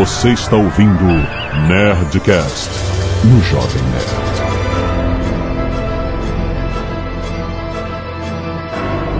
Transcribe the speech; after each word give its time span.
Você 0.00 0.30
está 0.30 0.56
ouvindo 0.56 1.04
Nerdcast 1.68 2.70
no 3.22 3.38
Jovem 3.42 3.82
Nerd. 3.82 4.30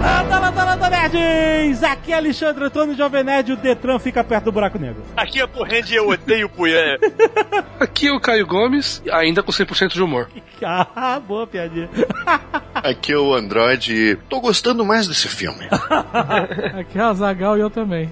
Landa, 0.01 0.39
landa, 0.39 0.63
landa, 0.63 0.89
nerds! 0.89 1.83
Aqui 1.83 2.11
é 2.11 2.15
Alexandre 2.17 2.65
Antônio 2.65 2.95
Jovem 2.95 3.23
Nerd 3.23 3.51
e 3.51 3.53
o 3.53 3.57
Detran 3.57 3.99
fica 3.99 4.23
perto 4.23 4.45
do 4.45 4.51
buraco 4.51 4.79
negro. 4.79 5.03
Aqui 5.15 5.39
é 5.39 5.45
Porrende 5.45 5.93
e 5.93 5.97
eu 5.97 6.09
odeio 6.09 6.49
Puyer. 6.49 6.99
Aqui 7.79 8.07
é 8.07 8.11
o 8.11 8.19
Caio 8.19 8.47
Gomes, 8.47 9.03
ainda 9.11 9.43
com 9.43 9.51
100% 9.51 9.93
de 9.93 10.01
humor. 10.01 10.29
Ah, 10.63 11.19
boa 11.19 11.45
piadinha. 11.45 11.91
Aqui 12.73 13.13
é 13.13 13.17
o 13.19 13.35
Android 13.35 13.93
e 13.93 14.15
tô 14.15 14.39
gostando 14.39 14.83
mais 14.83 15.07
desse 15.07 15.27
filme. 15.27 15.67
Aqui 16.79 16.97
é 16.97 17.01
a 17.01 17.13
Zagal 17.13 17.55
e 17.55 17.61
eu 17.61 17.69
também. 17.69 18.11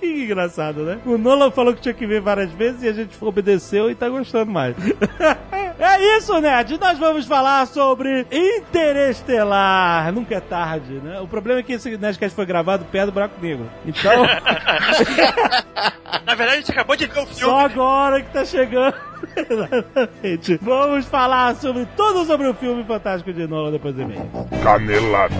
Que 0.00 0.24
engraçado, 0.24 0.82
né? 0.82 0.98
O 1.04 1.18
Nolan 1.18 1.50
falou 1.50 1.74
que 1.74 1.80
tinha 1.80 1.94
que 1.94 2.06
ver 2.06 2.20
várias 2.20 2.50
vezes 2.52 2.82
e 2.82 2.88
a 2.88 2.92
gente 2.92 3.16
obedeceu 3.20 3.90
e 3.90 3.94
tá 3.94 4.08
gostando 4.08 4.50
mais. 4.50 4.74
é 5.78 6.16
isso, 6.16 6.38
Nerd! 6.40 6.78
Nós 6.78 6.98
vamos 6.98 7.26
falar 7.26 7.66
sobre 7.66 8.26
Interestelar. 8.30 10.12
Nunca 10.12 10.36
é 10.36 10.40
tarde, 10.40 10.94
né? 10.94 11.20
O 11.20 11.28
problema 11.28 11.60
é 11.60 11.62
que 11.62 11.74
esse 11.74 11.96
Nerdcast 11.96 12.34
foi 12.34 12.46
gravado 12.46 12.84
perto 12.86 13.06
do 13.06 13.12
buraco 13.12 13.34
negro. 13.40 13.68
Então, 13.86 14.26
Na 16.26 16.34
verdade, 16.34 16.58
a 16.58 16.60
gente 16.60 16.72
acabou 16.72 16.96
de 16.96 17.06
ver 17.06 17.20
o 17.20 17.26
filme. 17.26 17.40
só 17.40 17.60
agora 17.60 18.20
que 18.22 18.32
tá 18.32 18.44
chegando. 18.44 18.94
Exatamente. 19.36 20.58
Vamos 20.60 21.06
falar 21.06 21.54
sobre 21.56 21.86
tudo 21.96 22.24
sobre 22.24 22.48
o 22.48 22.54
filme 22.54 22.84
fantástico 22.84 23.32
de 23.32 23.46
Nolan 23.46 23.72
depois 23.72 23.94
do 23.94 24.02
e-mail. 24.02 24.28
Canelada. 24.62 25.34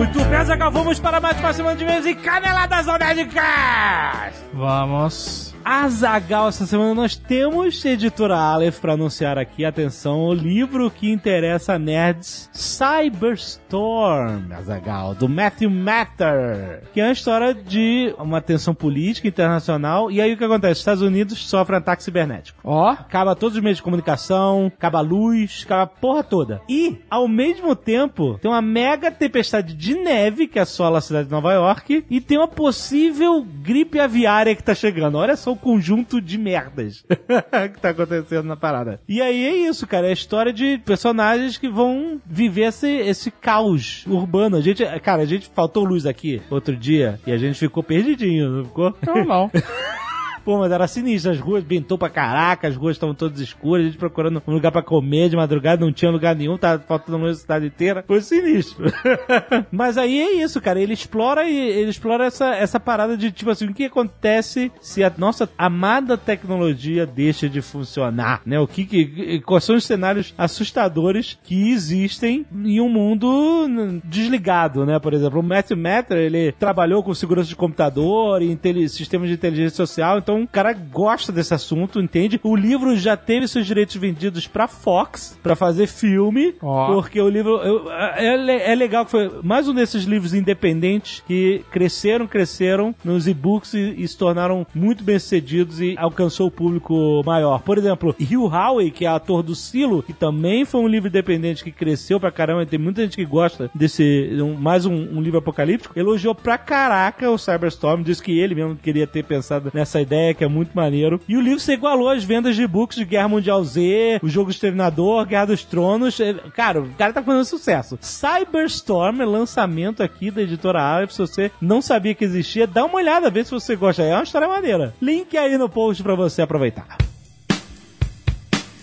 Muito 0.00 0.24
bem, 0.24 0.44
Zagal, 0.46 0.72
vamos 0.72 0.98
para 0.98 1.20
mais 1.20 1.38
uma 1.40 1.52
semana 1.52 1.76
de 1.76 1.84
vez 1.84 2.06
e 2.06 2.14
caneladas 2.14 2.88
ao 2.88 2.98
Nerdcast! 2.98 4.40
Vamos. 4.54 5.49
Azagal, 5.64 6.48
essa 6.48 6.64
semana 6.64 6.94
nós 6.94 7.16
temos 7.16 7.84
editora 7.84 8.36
Aleph 8.36 8.80
para 8.80 8.94
anunciar 8.94 9.36
aqui, 9.36 9.64
atenção, 9.64 10.24
o 10.24 10.32
livro 10.32 10.90
que 10.90 11.10
interessa 11.10 11.74
a 11.74 11.78
nerds, 11.78 12.48
Cyberstorm, 12.52 14.52
Azagal, 14.52 15.14
do 15.14 15.28
Matthew 15.28 15.70
Matter, 15.70 16.82
que 16.92 17.00
é 17.00 17.04
uma 17.04 17.12
história 17.12 17.52
de 17.52 18.14
uma 18.18 18.40
tensão 18.40 18.74
política 18.74 19.28
internacional. 19.28 20.10
E 20.10 20.20
aí 20.20 20.32
o 20.32 20.36
que 20.36 20.44
acontece? 20.44 20.80
Estados 20.80 21.02
Unidos 21.02 21.46
sofrem 21.46 21.78
ataque 21.78 22.02
cibernético. 22.02 22.58
Ó, 22.64 22.90
Acaba 22.90 23.36
todos 23.36 23.56
os 23.56 23.62
meios 23.62 23.76
de 23.76 23.82
comunicação, 23.82 24.72
acaba 24.74 24.98
a 24.98 25.02
luz, 25.02 25.62
acaba 25.64 25.82
a 25.82 25.86
porra 25.86 26.22
toda. 26.22 26.62
E, 26.68 26.98
ao 27.10 27.28
mesmo 27.28 27.76
tempo, 27.76 28.38
tem 28.40 28.50
uma 28.50 28.62
mega 28.62 29.10
tempestade 29.10 29.74
de 29.74 29.94
neve 29.94 30.46
que 30.46 30.58
assola 30.58 30.98
a 30.98 31.02
cidade 31.02 31.26
de 31.26 31.32
Nova 31.32 31.52
York 31.52 32.04
e 32.08 32.20
tem 32.20 32.38
uma 32.38 32.48
possível 32.48 33.44
gripe 33.62 34.00
aviária 34.00 34.54
que 34.54 34.62
tá 34.62 34.74
chegando. 34.74 35.18
Olha 35.18 35.36
só 35.36 35.49
o 35.52 35.56
conjunto 35.56 36.20
de 36.20 36.38
merdas 36.38 37.04
que 37.74 37.80
tá 37.80 37.90
acontecendo 37.90 38.44
na 38.44 38.56
parada. 38.56 39.00
E 39.08 39.20
aí 39.20 39.46
é 39.46 39.68
isso, 39.68 39.86
cara. 39.86 40.06
É 40.06 40.10
a 40.10 40.14
história 40.14 40.52
de 40.52 40.78
personagens 40.78 41.58
que 41.58 41.68
vão 41.68 42.20
viver 42.26 42.68
esse, 42.68 42.88
esse 42.88 43.30
caos 43.30 44.04
urbano. 44.06 44.56
A 44.56 44.60
gente, 44.60 44.84
cara, 45.00 45.22
a 45.22 45.26
gente 45.26 45.50
faltou 45.54 45.84
luz 45.84 46.06
aqui 46.06 46.42
outro 46.50 46.76
dia 46.76 47.20
e 47.26 47.32
a 47.32 47.38
gente 47.38 47.58
ficou 47.58 47.82
perdidinho, 47.82 48.50
não 48.50 48.64
ficou? 48.64 48.94
não, 49.06 49.24
não. 49.24 49.50
Pô, 50.44 50.58
mas 50.58 50.72
era 50.72 50.86
sinistro, 50.86 51.32
as 51.32 51.38
ruas 51.38 51.62
bentou 51.62 51.98
pra 51.98 52.08
caraca, 52.08 52.68
as 52.68 52.76
ruas 52.76 52.96
estavam 52.96 53.14
todas 53.14 53.40
escuras, 53.40 53.84
a 53.84 53.88
gente 53.88 53.98
procurando 53.98 54.42
um 54.46 54.52
lugar 54.52 54.72
pra 54.72 54.82
comer 54.82 55.28
de 55.28 55.36
madrugada, 55.36 55.84
não 55.84 55.92
tinha 55.92 56.10
lugar 56.10 56.34
nenhum, 56.34 56.56
tava 56.56 56.82
faltando 56.82 57.18
luz 57.18 57.36
na 57.36 57.40
cidade 57.42 57.66
inteira. 57.66 58.04
Foi 58.06 58.20
sinistro. 58.20 58.84
mas 59.70 59.98
aí 59.98 60.20
é 60.20 60.42
isso, 60.42 60.60
cara, 60.60 60.80
ele 60.80 60.92
explora 60.92 61.44
e 61.44 61.56
ele 61.56 61.90
explora 61.90 62.24
essa, 62.24 62.54
essa 62.54 62.80
parada 62.80 63.16
de 63.16 63.30
tipo 63.30 63.50
assim, 63.50 63.66
o 63.66 63.74
que 63.74 63.84
acontece 63.84 64.72
se 64.80 65.04
a 65.04 65.12
nossa 65.16 65.48
amada 65.56 66.16
tecnologia 66.16 67.06
deixa 67.06 67.48
de 67.48 67.60
funcionar, 67.60 68.42
né? 68.44 68.58
O 68.58 68.66
que, 68.66 68.84
que 68.84 69.40
quais 69.40 69.64
são 69.64 69.76
os 69.76 69.84
cenários 69.84 70.34
assustadores 70.36 71.38
que 71.42 71.70
existem 71.70 72.46
em 72.64 72.80
um 72.80 72.88
mundo 72.88 74.00
desligado, 74.04 74.84
né? 74.86 74.98
Por 74.98 75.12
exemplo, 75.12 75.40
o 75.40 75.42
Matthew 75.42 75.76
Matter, 75.76 76.16
ele 76.16 76.52
trabalhou 76.52 77.02
com 77.02 77.14
segurança 77.14 77.48
de 77.48 77.56
computador 77.56 78.42
e 78.42 78.88
sistemas 78.88 79.28
de 79.28 79.34
inteligência 79.34 79.76
social, 79.76 80.18
então 80.18 80.29
o 80.42 80.46
cara 80.48 80.72
gosta 80.72 81.32
desse 81.32 81.54
assunto, 81.54 82.00
entende? 82.00 82.38
O 82.42 82.54
livro 82.56 82.96
já 82.96 83.16
teve 83.16 83.46
seus 83.48 83.66
direitos 83.66 83.96
vendidos 83.96 84.46
pra 84.46 84.66
Fox, 84.68 85.38
pra 85.42 85.56
fazer 85.56 85.86
filme, 85.86 86.54
Ó. 86.62 86.92
porque 86.94 87.20
o 87.20 87.28
livro 87.28 87.56
eu- 87.58 87.90
é, 87.92 88.36
le- 88.36 88.52
é 88.62 88.74
legal 88.74 89.04
que 89.04 89.10
foi 89.10 89.30
mais 89.42 89.68
um 89.68 89.74
desses 89.74 90.04
livros 90.04 90.34
independentes 90.34 91.22
que 91.26 91.64
cresceram, 91.70 92.26
cresceram 92.26 92.94
nos 93.04 93.26
e-books 93.26 93.74
e, 93.74 93.94
e 93.98 94.06
se 94.08 94.16
tornaram 94.16 94.66
muito 94.74 95.02
bem 95.02 95.18
sucedidos 95.18 95.80
e 95.80 95.94
alcançou 95.98 96.48
o 96.48 96.50
público 96.50 97.22
maior. 97.24 97.60
Por 97.62 97.78
exemplo, 97.78 98.14
Hugh 98.20 98.52
Howey, 98.54 98.90
que 98.90 99.04
é 99.04 99.08
ator 99.08 99.42
do 99.42 99.54
Silo, 99.54 100.02
que 100.02 100.12
também 100.12 100.64
foi 100.64 100.80
um 100.80 100.88
livro 100.88 101.08
independente 101.08 101.64
que 101.64 101.72
cresceu 101.72 102.18
pra 102.20 102.30
caramba, 102.30 102.62
e 102.62 102.66
tem 102.66 102.78
muita 102.78 103.02
gente 103.02 103.16
que 103.16 103.24
gosta 103.24 103.70
desse 103.74 104.30
um- 104.40 104.54
mais 104.54 104.86
um, 104.86 104.92
um 104.94 105.20
livro 105.20 105.38
apocalíptico, 105.38 105.98
elogiou 105.98 106.34
pra 106.34 106.58
caraca 106.58 107.30
o 107.30 107.38
Cyberstorm, 107.38 108.02
disse 108.02 108.22
que 108.22 108.38
ele 108.38 108.54
mesmo 108.54 108.76
queria 108.76 109.06
ter 109.06 109.24
pensado 109.24 109.70
nessa 109.74 110.00
ideia, 110.00 110.19
que 110.36 110.44
é 110.44 110.48
muito 110.48 110.70
maneiro. 110.74 111.20
E 111.28 111.36
o 111.36 111.40
livro 111.40 111.60
se 111.60 111.72
igualou 111.72 112.08
às 112.08 112.22
vendas 112.24 112.54
de 112.56 112.62
e-books 112.62 112.96
de 112.96 113.04
Guerra 113.04 113.28
Mundial 113.28 113.62
Z, 113.64 114.20
o 114.22 114.28
Jogo 114.28 114.50
Exterminador, 114.50 115.26
Guerra 115.26 115.46
dos 115.46 115.64
Tronos. 115.64 116.18
Ele- 116.20 116.40
Cara, 116.54 116.80
o 116.80 116.88
cara 116.94 117.12
tá 117.12 117.22
fazendo 117.22 117.44
sucesso. 117.44 117.98
Cyberstorm 118.00 119.20
é 119.20 119.24
lançamento 119.24 120.02
aqui 120.02 120.30
da 120.30 120.42
editora 120.42 120.82
Aleph. 120.82 121.12
Se 121.12 121.18
você 121.18 121.50
não 121.60 121.80
sabia 121.82 122.14
que 122.14 122.24
existia, 122.24 122.66
dá 122.66 122.84
uma 122.84 122.96
olhada, 122.96 123.30
vê 123.30 123.44
se 123.44 123.50
você 123.50 123.76
gosta. 123.76 124.02
É 124.02 124.14
uma 124.14 124.22
história 124.22 124.48
maneira. 124.48 124.94
Link 125.00 125.36
aí 125.36 125.56
no 125.58 125.68
post 125.68 126.02
pra 126.02 126.14
você 126.14 126.42
aproveitar. 126.42 126.98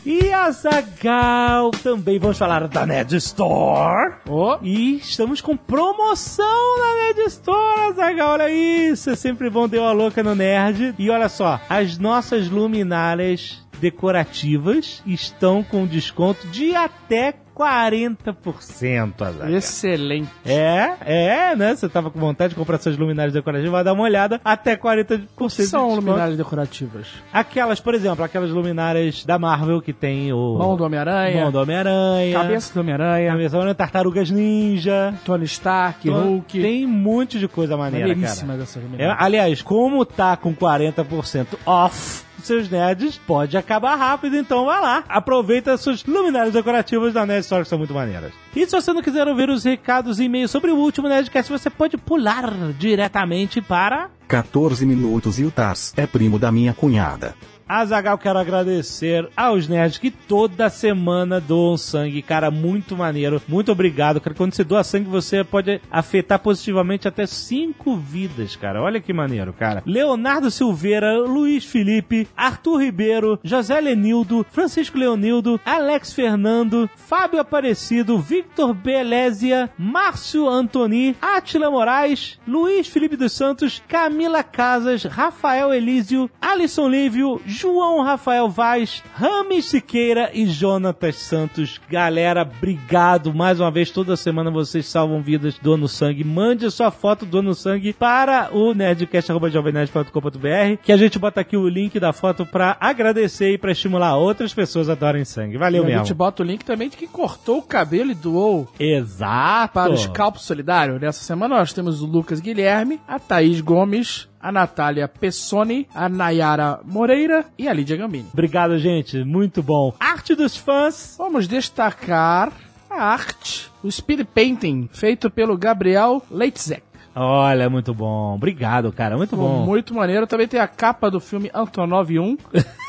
E 0.09 0.31
a 0.31 0.50
Zagal 0.51 1.69
também 1.84 2.18
vamos 2.18 2.38
falar 2.38 2.66
da 2.69 2.85
Nerd 2.85 3.13
Store. 3.18 4.13
Ó, 4.29 4.57
E 4.63 4.95
estamos 5.00 5.41
com 5.41 5.57
promoção 5.57 6.78
na 6.79 6.94
Nerd 7.03 7.28
Store, 7.28 7.94
Zagal. 7.94 8.29
Olha 8.31 8.50
isso. 8.50 9.09
É 9.09 9.17
sempre 9.17 9.50
bom 9.50 9.67
ter 9.67 9.79
uma 9.79 9.91
louca 9.91 10.23
no 10.23 10.34
Nerd. 10.34 10.96
E 10.97 11.09
olha 11.09 11.28
só, 11.28 11.59
as 11.67 11.97
nossas 11.97 12.47
luminárias 12.47 13.62
decorativas 13.81 15.03
estão 15.06 15.62
com 15.62 15.85
desconto 15.85 16.47
de 16.47 16.73
até 16.73 17.34
40%, 17.57 19.22
Azaghal. 19.22 19.50
excelente. 19.50 20.29
É, 20.45 20.91
é, 21.06 21.56
né? 21.56 21.75
Você 21.75 21.90
tava 21.90 22.09
com 22.09 22.19
vontade 22.19 22.50
de 22.51 22.56
comprar 22.56 22.78
suas 22.79 22.97
luminárias 22.97 23.34
decorativas, 23.34 23.72
vai 23.72 23.84
dar 23.84 23.94
uma 23.94 24.03
olhada, 24.03 24.40
até 24.44 24.75
40% 24.75 25.07
de 25.07 25.25
São 25.66 25.88
desconto. 25.88 25.96
luminárias 25.96 26.38
decorativas. 26.38 27.07
Aquelas, 27.34 27.79
por 27.79 27.94
exemplo, 27.94 28.23
aquelas 28.23 28.50
luminárias 28.51 29.25
da 29.25 29.38
Marvel 29.40 29.81
que 29.81 29.94
tem 29.94 30.31
o... 30.34 30.57
Mão 30.57 30.75
do 30.78 30.84
Homem-Aranha, 30.84 31.41
Mão 31.41 31.51
do 31.51 31.59
Homem-Aranha. 31.59 32.34
cabeça 32.34 32.73
do 32.73 32.79
Homem-Aranha, 32.81 33.31
Cabeça 33.31 33.50
do 33.50 33.56
Homem-Aranha, 33.56 33.75
Tartarugas 33.75 34.29
Ninja. 34.31 35.13
Tony 35.25 35.46
Stark, 35.46 36.09
Hulk. 36.09 36.62
Tem 36.62 36.85
um 36.85 36.90
monte 36.90 37.40
de 37.40 37.47
coisa 37.47 37.75
maneira, 37.78 38.07
cara. 38.16 38.25
Essas 38.62 38.78
É, 38.78 38.79
luminárias. 38.79 39.17
aliás, 39.19 39.62
como 39.62 40.06
tá 40.06 40.35
com 40.38 40.53
40% 40.56 41.47
off, 41.66 42.23
seus 42.43 42.69
nerds, 42.69 43.17
pode 43.17 43.57
acabar 43.57 43.95
rápido, 43.95 44.35
então 44.35 44.65
vai 44.65 44.81
lá. 44.81 45.03
Aproveita 45.07 45.73
as 45.73 45.81
suas 45.81 46.03
luminárias 46.03 46.53
decorativas 46.53 47.13
da 47.13 47.25
Nerd 47.25 47.41
Store, 47.41 47.63
que 47.63 47.69
são 47.69 47.77
muito 47.77 47.93
maneiras. 47.93 48.31
E 48.55 48.65
se 48.65 48.71
você 48.71 48.93
não 48.93 49.01
quiser 49.01 49.27
ouvir 49.27 49.49
os 49.49 49.63
recados 49.63 50.19
e 50.19 50.23
e-mails 50.23 50.51
sobre 50.51 50.71
o 50.71 50.75
último 50.75 51.07
Nerdcast, 51.07 51.51
você 51.51 51.69
pode 51.69 51.97
pular 51.97 52.53
diretamente 52.77 53.61
para... 53.61 54.09
14 54.27 54.85
minutos 54.85 55.39
e 55.39 55.45
o 55.45 55.51
Taz 55.51 55.93
é 55.95 56.05
primo 56.05 56.37
da 56.37 56.51
minha 56.51 56.73
cunhada. 56.73 57.33
Azagal, 57.67 58.17
quero 58.17 58.39
agradecer 58.39 59.28
aos 59.35 59.67
nerds 59.67 59.97
que 59.97 60.09
toda 60.09 60.69
semana 60.69 61.41
doam 61.41 61.78
sangue, 61.78 62.22
cara, 62.22 62.50
muito 62.50 62.95
maneiro. 62.95 63.41
Muito 63.47 63.72
obrigado, 63.72 64.22
cara. 64.22 64.35
Quando 64.35 64.53
você 64.53 64.64
doa 64.64 64.84
sangue, 64.84 65.09
você 65.09 65.43
pode 65.43 65.81
afetar 65.91 66.40
positivamente 66.40 67.08
até 67.08 67.25
cinco 67.25 67.97
vidas, 67.97 68.55
cara. 68.55 68.81
Olha 68.81 69.02
que 69.02 69.11
maneiro, 69.11 69.52
cara. 69.52 69.84
Leonardo 69.85 70.49
Silveira, 70.49 71.17
Luiz 71.19 71.66
Felipe, 71.66 72.28
Arthur 72.37 72.78
Ribeiro, 72.78 73.40
José 73.43 73.81
Lenildo, 73.81 74.46
Francisco 74.49 74.97
Leonildo, 74.97 75.59
Alex 75.66 76.14
Fernando, 76.14 76.90
Fábio 76.96 77.41
Aparecido, 77.41 78.17
Victor 78.19 78.73
Belésia, 78.73 79.69
Márcio 79.78 80.47
Antoni, 80.47 81.16
Atila 81.22 81.69
Moraes, 81.69 82.40
Luiz 82.47 82.87
Felipe 82.87 83.17
dos 83.17 83.34
Santos, 83.34 83.84
Camila 83.87 84.41
Casas, 84.41 85.03
Rafael 85.03 85.73
Elísio, 85.73 86.29
Alisson 86.41 86.87
Lívio, 86.87 87.41
João 87.57 88.03
Rafael 88.03 88.47
Vaz, 88.47 89.03
Rames 89.15 89.65
Siqueira 89.65 90.29
e 90.31 90.45
Jonatas 90.45 91.15
Santos. 91.15 91.81
Galera, 91.89 92.43
obrigado 92.43 93.33
mais 93.33 93.59
uma 93.59 93.71
vez. 93.71 93.89
Toda 93.89 94.15
semana 94.15 94.51
vocês 94.51 94.85
salvam 94.85 95.23
vidas 95.23 95.57
doando 95.59 95.87
sangue. 95.87 96.23
Mande 96.23 96.67
a 96.67 96.71
sua 96.71 96.91
foto 96.91 97.25
doando 97.25 97.55
sangue 97.55 97.93
para 97.93 98.49
o 98.53 98.75
nerdcast.jovemnerd.com.br 98.75 100.77
que 100.83 100.91
a 100.91 100.97
gente 100.97 101.17
bota 101.17 101.41
aqui 101.41 101.57
o 101.57 101.67
link 101.67 101.99
da 101.99 102.13
foto 102.13 102.45
pra 102.45 102.77
agradecer 102.79 103.53
e 103.53 103.57
pra 103.57 103.71
estimular 103.71 104.15
outras 104.17 104.53
pessoas 104.53 104.87
a 104.89 104.93
doarem 104.95 105.25
sangue. 105.25 105.57
Valeu 105.57 105.81
E 105.83 105.85
a 105.85 105.89
mesmo. 105.89 106.05
gente 106.05 106.13
bota 106.13 106.43
o 106.43 106.45
link 106.45 106.63
também 106.63 106.89
de 106.89 106.97
quem 106.97 107.07
cortou 107.07 107.57
o 107.57 107.63
cabelo 107.63 108.11
e 108.11 108.15
doou 108.15 108.67
Exato. 108.79 109.73
para 109.73 109.91
o 109.91 109.97
Scalpo 109.97 110.37
Solidário. 110.39 110.99
Nessa 110.99 111.23
semana 111.23 111.57
nós 111.57 111.73
temos 111.73 112.03
o 112.03 112.05
Lucas 112.05 112.39
Guilherme, 112.39 113.01
a 113.07 113.17
Thaís 113.17 113.61
Gomes, 113.61 114.27
a 114.41 114.51
Natália 114.51 115.07
Pessoni, 115.07 115.87
a 115.93 116.07
Nayara 116.07 116.79
Moreira 116.84 117.45
e 117.57 117.67
a 117.67 117.73
Lídia 117.73 117.97
Gambini. 117.97 118.28
Obrigado, 118.31 118.78
gente. 118.78 119.23
Muito 119.23 119.61
bom. 119.63 119.93
Arte 119.99 120.35
dos 120.35 120.55
fãs. 120.55 121.16
Vamos 121.17 121.47
destacar 121.47 122.51
a 122.89 123.03
arte, 123.03 123.69
o 123.84 123.91
speed 123.91 124.25
painting 124.34 124.89
feito 124.91 125.29
pelo 125.29 125.57
Gabriel 125.57 126.22
Leitzek. 126.31 126.84
Olha, 127.19 127.67
muito 127.67 127.95
bom. 127.95 128.35
Obrigado, 128.35 128.91
cara. 128.91 129.17
Muito 129.17 129.31
Ficou 129.31 129.47
bom. 129.47 129.66
Muito 129.66 129.93
maneiro. 129.93 130.28
Também 130.28 130.47
tem 130.47 130.59
a 130.59 130.67
capa 130.67 131.09
do 131.09 131.19
filme 131.19 131.49
Antonov 131.51 132.11
1 132.11 132.37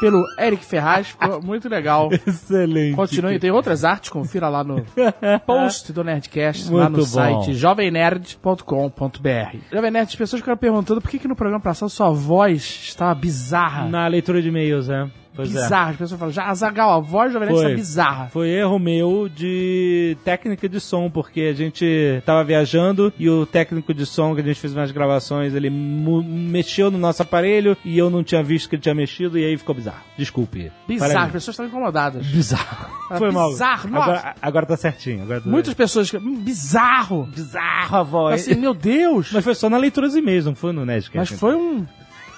pelo 0.00 0.22
Eric 0.38 0.64
Ferraz. 0.64 1.08
Ficou 1.08 1.40
muito 1.42 1.68
legal. 1.68 2.10
Excelente. 2.12 2.96
Continue, 2.96 3.38
tem 3.38 3.50
outras 3.50 3.84
artes, 3.84 4.10
confira 4.10 4.48
lá 4.48 4.62
no 4.62 4.84
post 5.46 5.92
do 5.92 6.04
Nerdcast, 6.04 6.70
lá 6.72 6.88
no 6.88 6.98
Muito 6.98 7.10
bom. 7.10 7.42
site 7.42 7.54
jovemnerd.com.br. 7.54 9.56
Jovem 9.72 9.90
Nerd, 9.90 10.08
as 10.08 10.16
pessoas 10.16 10.40
ficaram 10.40 10.58
perguntando 10.58 11.00
por 11.00 11.10
que, 11.10 11.18
que 11.18 11.28
no 11.28 11.36
programa 11.36 11.62
passado 11.62 11.88
sua 11.88 12.10
voz 12.10 12.62
estava 12.62 13.14
bizarra. 13.14 13.88
Na 13.88 14.06
leitura 14.06 14.42
de 14.42 14.48
e-mails, 14.48 14.88
né? 14.88 15.10
Pois 15.36 15.50
é. 15.50 15.52
bizarra. 15.62 15.90
As 15.90 15.96
pessoas 15.96 16.18
falam, 16.18 16.32
já 16.34 16.44
Azagal, 16.46 16.92
a 16.92 17.00
voz 17.00 17.32
do 17.32 17.38
Foi. 17.38 17.52
está 17.54 17.68
bizarra. 17.68 18.28
Foi 18.32 18.48
erro 18.48 18.78
meu 18.78 19.28
de 19.28 20.16
técnica 20.24 20.68
de 20.68 20.80
som, 20.80 21.10
porque 21.10 21.42
a 21.42 21.52
gente 21.52 22.22
tava 22.24 22.42
viajando 22.42 23.12
e 23.18 23.28
o 23.28 23.44
técnico 23.46 23.92
de 23.94 24.04
som 24.06 24.34
que 24.34 24.40
a 24.40 24.44
gente 24.44 24.58
fez 24.58 24.74
nas 24.74 24.90
gravações, 24.90 25.54
ele 25.54 25.70
mexeu 25.70 26.90
no 26.90 26.98
nosso 26.98 27.22
aparelho 27.22 27.76
e 27.84 27.96
eu 27.98 28.10
não 28.10 28.24
tinha 28.24 28.42
visto 28.42 28.68
que 28.68 28.76
ele 28.76 28.82
tinha 28.82 28.94
mexido 28.94 29.38
e 29.38 29.44
aí 29.44 29.56
ficou 29.56 29.74
bizarro. 29.74 30.02
Desculpe. 30.16 30.72
Bizarro, 30.88 31.26
as 31.26 31.32
pessoas 31.32 31.54
estão 31.54 31.66
incomodadas. 31.66 32.26
Bizarro. 32.26 32.86
Ah, 33.10 33.18
Foi 33.18 33.30
mal. 33.30 33.50
bizarro, 33.50 33.88
nossa. 33.90 34.04
Agora, 34.10 34.34
agora 34.42 34.66
tá 34.66 34.76
certinho. 34.76 35.22
Agora 35.22 35.40
tá 35.40 35.48
Muitas 35.48 35.74
pessoas 35.74 36.08
ficam, 36.10 36.26
"Hum, 36.26 36.36
bizarro. 36.40 37.24
bizarro 37.32 37.96
a 37.96 38.02
voz. 38.02 38.40
Assim, 38.40 38.58
meu 38.58 38.74
Deus. 38.74 39.30
Mas 39.32 39.44
foi 39.44 39.54
só 39.54 39.68
na 39.70 39.76
leitura 39.76 40.06
dos 40.06 40.16
e-mails, 40.16 40.44
não 40.46 40.54
foi 40.54 40.72
no 40.72 40.84
Nerdcast. 40.84 41.32
Mas 41.32 41.40
foi 41.40 41.54
um... 41.54 41.86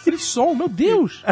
Aquele 0.01 0.19
som, 0.19 0.55
meu 0.55 0.69
Deus. 0.69 1.23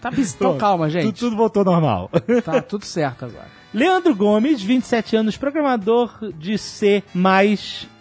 Tá 0.00 0.10
bizarro. 0.10 0.34
Então 0.52 0.58
calma, 0.58 0.86
Tudo, 0.86 0.92
gente. 0.92 1.18
tudo 1.18 1.36
voltou 1.36 1.64
normal. 1.64 2.10
Tá 2.44 2.60
tudo 2.60 2.84
certo 2.84 3.24
agora. 3.26 3.46
Leandro 3.72 4.14
Gomes, 4.14 4.62
27 4.62 5.16
anos, 5.16 5.36
programador 5.36 6.32
de 6.38 6.56
C++ 6.56 7.02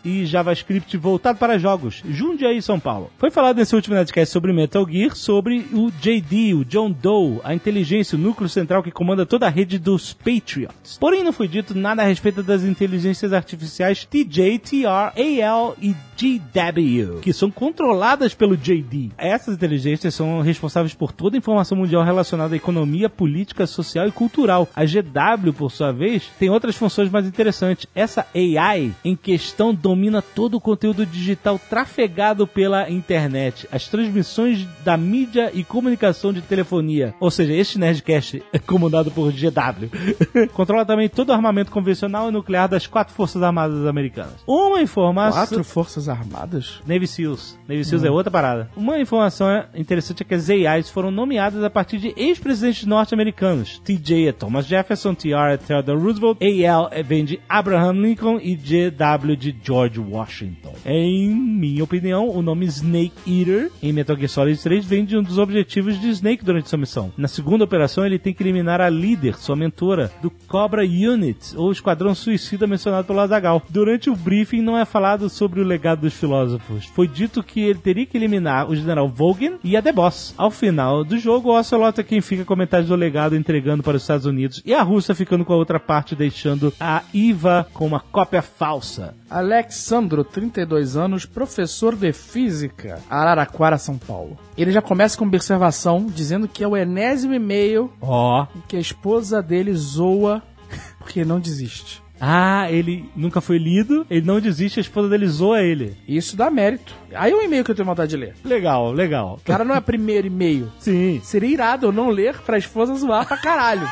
e 0.04 0.26
JavaScript 0.26 0.96
voltado 0.98 1.40
para 1.40 1.58
jogos. 1.58 2.04
Jundiaí, 2.08 2.62
São 2.62 2.80
Paulo. 2.80 3.12
Foi 3.18 3.32
falado 3.32 3.58
nesse 3.58 3.76
último 3.76 3.96
Nerdcast 3.96 4.32
sobre 4.32 4.54
Metal 4.54 4.88
Gear, 4.90 5.16
sobre 5.16 5.66
o 5.72 5.92
JD, 5.92 6.54
o 6.54 6.66
John 6.66 6.92
Doe, 6.92 7.40
a 7.44 7.54
inteligência, 7.54 8.18
o 8.18 8.22
núcleo 8.22 8.50
central 8.50 8.84
que 8.84 8.92
comanda 8.92 9.26
toda 9.26 9.48
a 9.48 9.50
rede 9.50 9.78
dos 9.78 10.14
Patriots. 10.14 10.98
Porém, 11.00 11.24
não 11.24 11.34
foi 11.34 11.48
dito 11.48 11.76
nada 11.76 12.02
a 12.02 12.06
respeito 12.06 12.44
das 12.44 12.64
inteligências 12.64 13.34
artificiais 13.34 14.06
TJ, 14.06 14.60
TR, 14.60 15.14
AL 15.16 15.76
e 15.82 15.96
GW, 16.16 17.20
que 17.22 17.34
são 17.34 17.50
controladas 17.50 18.34
pelo 18.34 18.56
JD. 18.56 19.12
Essas 19.18 19.56
inteligências 19.56 20.14
são 20.14 20.42
responsáveis 20.42 20.94
por 20.94 21.12
toda 21.12 21.36
a 21.36 21.40
informação 21.40 21.78
mundial 21.78 22.04
relacionada 22.04 22.54
à 22.54 22.58
economia, 22.58 23.10
política, 23.10 23.66
social 23.66 24.08
e 24.08 24.12
cultural. 24.12 24.68
A 24.76 24.86
GW, 24.86 25.54
por 25.54 25.72
sua 25.72 25.92
vez, 25.92 26.30
tem 26.40 26.50
outras 26.50 26.76
funções 26.76 27.10
mais 27.10 27.26
interessantes. 27.26 27.88
Essa 27.96 28.26
AI, 28.34 28.94
em 29.04 29.16
questão, 29.16 29.74
domina 29.94 30.24
todo 30.24 30.56
o 30.56 30.62
conteúdo 30.62 31.06
digital 31.06 31.60
trafegado 31.60 32.48
pela 32.48 32.90
internet, 32.90 33.68
as 33.72 33.88
transmissões 33.88 34.68
da 34.84 34.98
mídia 34.98 35.52
e 35.54 35.64
comunicação 35.64 36.34
de 36.34 36.42
telefonia. 36.42 37.14
Ou 37.20 37.30
seja, 37.30 37.54
este 37.54 37.78
Nerdcast 37.78 38.44
é 38.52 38.58
comandado 38.58 39.12
por 39.12 39.32
GW. 39.32 40.50
Controla 40.54 40.84
também 40.84 41.08
todo 41.08 41.30
o 41.30 41.34
armamento 41.34 41.70
convencional 41.70 42.30
e 42.30 42.32
nuclear 42.32 42.68
das 42.68 42.88
quatro 42.88 43.14
forças 43.14 43.44
armadas 43.44 43.86
americanas. 43.86 44.34
Uma 44.48 44.82
informação... 44.82 45.42
Quatro 45.42 45.64
forças 45.64 46.10
armadas? 46.10 46.82
Navy 46.88 47.06
SEALs. 47.06 47.60
Navy 47.68 47.86
SEALs 47.86 48.04
é 48.04 48.10
outra 48.10 48.32
parada. 48.32 48.72
Uma 48.76 49.00
informação 49.00 49.64
interessante 49.76 50.24
é 50.24 50.26
que 50.26 50.34
as 50.34 50.50
AIs 50.50 50.90
foram 50.90 51.12
nomeadas 51.12 51.64
a 51.64 51.70
partir 51.70 52.00
de 52.00 52.14
ex-presidentes 52.18 52.86
norte-americanos. 52.86 53.80
TJ 53.86 54.30
é 54.30 54.32
Thomas 54.32 54.66
Jefferson, 54.66 55.14
TR 55.14 55.52
é 55.52 55.58
Theodore 55.58 56.02
Roosevelt, 56.02 56.38
AL 56.42 56.90
é- 56.92 57.04
vem 57.04 57.24
de 57.24 57.40
Abraham 57.48 57.94
Lincoln 58.02 58.40
e 58.42 58.56
GW 58.56 59.36
de 59.36 59.56
George 59.62 59.83
Washington. 60.00 60.74
Em 60.86 61.30
minha 61.30 61.84
opinião, 61.84 62.30
o 62.30 62.42
nome 62.42 62.66
Snake 62.66 63.14
Eater 63.28 63.72
em 63.82 63.94
Metal 63.94 64.16
Gear 64.16 64.30
Solid 64.30 64.62
3 64.62 64.86
vem 64.86 65.06
de 65.06 65.18
um 65.18 65.24
dos 65.24 65.38
objetivos 65.38 66.00
de 66.00 66.10
Snake 66.10 66.44
durante 66.44 66.70
sua 66.70 66.78
missão. 66.78 67.12
Na 67.18 67.28
segunda 67.28 67.64
operação, 67.64 68.06
ele 68.06 68.20
tem 68.20 68.34
que 68.34 68.44
eliminar 68.44 68.82
a 68.82 68.90
líder, 68.90 69.38
sua 69.38 69.56
mentora, 69.56 70.12
do 70.22 70.30
Cobra 70.48 70.84
Unit, 70.84 71.56
ou 71.56 71.72
Esquadrão 71.72 72.16
Suicida 72.16 72.68
mencionado 72.68 73.08
pelo 73.08 73.20
Azagal. 73.20 73.62
Durante 73.70 74.10
o 74.10 74.16
briefing 74.16 74.62
não 74.62 74.78
é 74.78 74.86
falado 74.86 75.30
sobre 75.30 75.60
o 75.60 75.64
legado 75.64 76.02
dos 76.02 76.14
filósofos. 76.14 76.86
Foi 76.86 77.08
dito 77.08 77.44
que 77.44 77.62
ele 77.62 77.80
teria 77.80 78.06
que 78.06 78.18
eliminar 78.18 78.70
o 78.70 78.76
General 78.76 79.08
Vogan 79.08 79.58
e 79.64 79.76
a 79.76 79.82
The 79.82 79.92
Boss. 79.92 80.34
Ao 80.38 80.52
final 80.52 81.04
do 81.04 81.18
jogo, 81.18 81.50
o 81.50 81.58
Ocelot 81.60 82.00
é 82.00 82.04
quem 82.04 82.22
fica 82.22 82.46
com 82.46 82.56
metade 82.56 82.88
do 82.88 82.96
legado 82.96 83.36
entregando 83.36 83.84
para 83.84 83.98
os 83.98 84.04
Estados 84.04 84.26
Unidos 84.26 84.62
e 84.66 84.74
a 84.74 84.82
Rússia 84.82 85.16
ficando 85.16 85.46
com 85.46 85.54
a 85.54 85.58
outra 85.58 85.80
parte, 85.80 86.16
deixando 86.16 86.74
a 86.80 87.04
IVA 87.14 87.68
com 87.74 87.86
uma 87.86 88.00
cópia 88.00 88.42
falsa. 88.42 89.16
Alexandro, 89.34 90.24
32 90.24 90.96
anos, 90.96 91.26
professor 91.26 91.96
de 91.96 92.14
física, 92.14 93.00
Araraquara, 93.10 93.78
São 93.78 93.98
Paulo. 93.98 94.38
Ele 94.58 94.72
já 94.72 94.82
começa 94.82 95.18
com 95.18 95.24
uma 95.24 95.30
observação 95.36 96.06
dizendo 96.06 96.48
que 96.48 96.64
é 96.64 96.68
o 96.68 96.78
enésimo 96.78 97.34
e-mail 97.34 97.92
Ó. 98.02 98.46
que 98.68 98.78
a 98.78 98.80
esposa 98.80 99.42
dele 99.42 99.74
zoa 99.74 100.42
porque 101.00 101.26
não 101.26 101.40
desiste. 101.40 102.02
Ah, 102.22 102.72
ele 102.72 103.10
nunca 103.16 103.42
foi 103.42 103.58
lido, 103.58 104.06
ele 104.10 104.26
não 104.26 104.40
desiste, 104.40 104.80
a 104.80 104.82
esposa 104.82 105.10
dele 105.10 105.28
zoa 105.28 105.62
ele. 105.62 105.98
Isso 106.08 106.38
dá 106.38 106.50
mérito. 106.50 106.96
Aí 107.14 107.32
é 107.32 107.36
um 107.36 107.42
e-mail 107.42 107.66
que 107.66 107.72
eu 107.72 107.76
tenho 107.76 107.86
vontade 107.86 108.12
de 108.12 108.18
ler. 108.18 108.36
Legal, 108.46 108.94
legal. 108.94 109.40
O 109.42 109.46
cara 109.46 109.66
não 109.66 109.76
é 109.76 109.82
primeiro 109.82 110.28
e-mail. 110.28 110.72
Sim. 110.80 111.20
Seria 111.24 111.50
irado 111.50 111.88
eu 111.88 111.92
não 111.92 112.10
ler 112.10 112.40
pra 112.42 112.58
esposa 112.58 112.96
zoar 112.96 113.28
pra 113.28 113.36
caralho. 113.36 113.86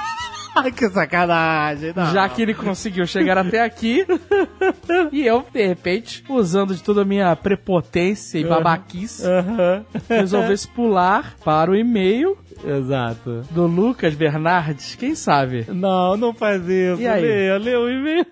Ai, 0.56 0.72
que 0.72 0.90
sacanagem. 0.90 1.94
Não. 1.96 2.12
Já 2.12 2.28
que 2.28 2.42
ele 2.42 2.54
conseguiu 2.54 3.06
chegar 3.08 3.38
até 3.38 3.62
aqui. 3.64 4.06
e 5.12 5.26
eu, 5.26 5.46
de 5.52 5.66
repente, 5.66 6.24
usando 6.28 6.76
de 6.76 6.84
toda 6.84 7.04
a 7.04 7.06
minha 7.06 7.36
prepotência 7.36 8.38
e 8.38 8.44
babaquice, 8.44 9.26
Aham. 9.26 9.86
resolvesse 10.10 10.68
pular 10.68 11.36
para 11.44 11.72
o 11.72 11.76
e-mail 11.76 12.38
Exato. 12.66 13.44
do 13.52 13.66
Lucas 13.66 14.14
Bernardes. 14.14 14.96
Quem 14.96 15.16
sabe? 15.16 15.66
Não, 15.70 16.18
não 16.18 16.34
faz 16.34 16.62
isso. 16.68 17.02
E 17.02 17.08
aí? 17.08 17.58
Lê 17.58 17.76
o 17.76 17.90
e-mail. 17.90 18.26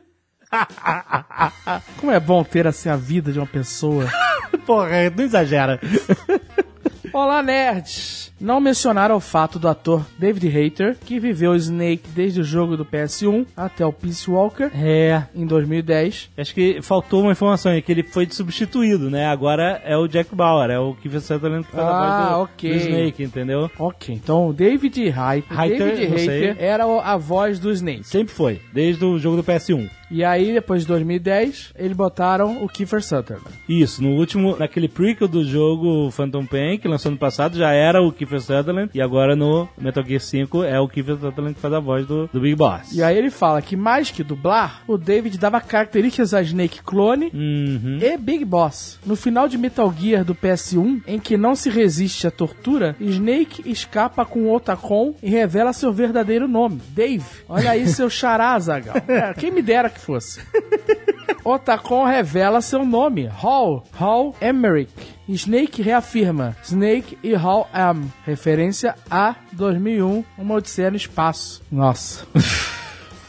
Como 2.00 2.12
é 2.12 2.20
bom 2.20 2.44
ter 2.44 2.68
assim 2.68 2.90
a 2.90 2.96
vida 2.96 3.32
de 3.32 3.40
uma 3.40 3.48
pessoa. 3.48 4.06
Porra, 4.66 5.10
não 5.16 5.24
exagera. 5.24 5.80
Olá, 7.14 7.42
nerds! 7.42 8.30
Não 8.40 8.62
mencionaram 8.62 9.16
o 9.16 9.20
fato 9.20 9.60
do 9.60 9.68
ator 9.68 10.06
David 10.18 10.48
Hayter, 10.56 10.96
que 11.04 11.20
viveu 11.20 11.54
Snake 11.56 12.08
desde 12.16 12.40
o 12.40 12.44
jogo 12.44 12.78
do 12.78 12.86
PS1 12.86 13.46
até 13.58 13.86
o 13.86 13.92
Peace 13.92 14.30
Walker 14.32 14.70
É. 14.74 15.24
em 15.36 15.46
2010. 15.46 16.30
Acho 16.38 16.54
que 16.54 16.82
faltou 16.82 17.22
uma 17.22 17.34
informação 17.34 17.72
aí, 17.74 17.82
que 17.82 17.92
ele 17.92 18.04
foi 18.04 18.28
substituído, 18.30 19.10
né? 19.10 19.26
Agora 19.26 19.82
é 19.84 19.98
o 19.98 20.08
Jack 20.08 20.34
Bauer, 20.34 20.70
é 20.70 20.80
o 20.80 20.94
Kiefer 20.96 21.20
Sutherland 21.20 21.66
que 21.66 21.72
faz 21.74 21.86
Ah, 21.86 21.90
a 21.90 22.28
voz 22.28 22.30
do, 22.30 22.44
ok. 22.44 22.72
do 22.72 22.78
Snake, 22.78 23.24
entendeu? 23.24 23.72
Ok, 23.78 24.16
então 24.16 24.48
o 24.48 24.54
David 24.54 25.10
Hayter, 25.12 25.60
Hayter, 25.60 25.96
David. 25.98 26.14
Hayter 26.16 26.56
era 26.60 26.86
a 26.86 27.18
voz 27.18 27.60
do 27.60 27.72
Snake. 27.72 28.04
Sempre 28.06 28.34
foi, 28.34 28.62
desde 28.72 29.04
o 29.04 29.18
jogo 29.20 29.36
do 29.38 29.44
PS1. 29.44 29.90
E 30.12 30.24
aí, 30.24 30.54
depois 30.54 30.82
de 30.82 30.88
2010, 30.88 31.74
eles 31.78 31.96
botaram 31.96 32.64
o 32.64 32.68
Kiefer 32.68 33.04
Sutherland. 33.04 33.48
Isso, 33.68 34.02
no 34.04 34.10
último, 34.16 34.56
naquele 34.58 34.88
prequel 34.88 35.28
do 35.28 35.44
jogo 35.46 36.10
Phantom 36.12 36.46
Pain, 36.46 36.78
que 36.78 36.88
lançou 36.88 37.12
no 37.12 37.18
passado, 37.18 37.58
já 37.58 37.72
era 37.72 38.02
o 38.02 38.12
Kiefer 38.12 38.42
Sutherland, 38.42 38.90
e 38.94 39.02
agora 39.02 39.36
no 39.36 39.68
Metal 39.78 40.04
Gear 40.04 40.20
5 40.20 40.64
é 40.64 40.80
o 40.80 40.88
Kiefer 40.88 41.16
Sutherland 41.16 41.54
que 41.56 41.62
faz 41.62 41.74
a 41.74 41.80
voz 41.80 42.06
do, 42.06 42.28
do 42.32 42.40
Big 42.42 42.56
Boss. 42.56 42.92
E 42.94 43.04
aí 43.04 43.18
ele 43.18 43.30
fala 43.30 43.62
que 43.62 43.76
mais 43.76 44.10
que 44.12 44.24
dublar, 44.24 44.84
o 44.88 44.98
David 44.98 45.38
dava 45.38 45.62
características 45.62 46.34
a 46.34 46.42
Snake 46.42 46.82
Clone 46.84 47.30
Uhum. 47.34 48.00
e 48.02 48.18
Big 48.18 48.44
Boss. 48.46 49.00
No 49.06 49.16
final 49.16 49.48
de 49.48 49.58
Metal 49.58 49.94
Gear 49.98 50.24
do 50.24 50.34
PS1, 50.36 51.02
em 51.08 51.20
que 51.20 51.38
não 51.38 51.56
se 51.56 51.70
resiste 51.70 52.26
à 52.28 52.32
tortura, 52.32 52.96
Snake 53.00 53.70
escapa 53.70 54.26
com 54.26 54.42
o 54.48 54.54
Otacon 54.56 55.14
e 55.22 55.30
revela 55.30 55.74
seu 55.74 55.92
verdadeiro 55.94 56.48
nome, 56.48 56.82
Dave. 56.90 57.24
Olha 57.48 57.72
aí 57.72 57.88
seu 57.88 58.10
Zagal. 58.60 58.96
É, 59.10 59.34
quem 59.34 59.52
me 59.52 59.62
dera 59.62 59.90
que 59.90 59.99
fosse. 60.00 60.42
Otacon 61.44 62.06
revela 62.06 62.62
seu 62.62 62.86
nome, 62.86 63.28
Hall, 63.28 63.84
Hall 63.94 64.36
Emmerich. 64.42 64.92
Snake 65.28 65.82
reafirma, 65.82 66.56
Snake 66.64 67.18
e 67.24 67.34
Hall 67.36 67.70
Am, 67.72 68.12
referência 68.26 68.96
a 69.10 69.36
2001, 69.54 70.24
Uma 70.38 70.56
Odisseia 70.56 70.90
no 70.90 70.98
Espaço. 70.98 71.62
Nossa. 71.72 72.26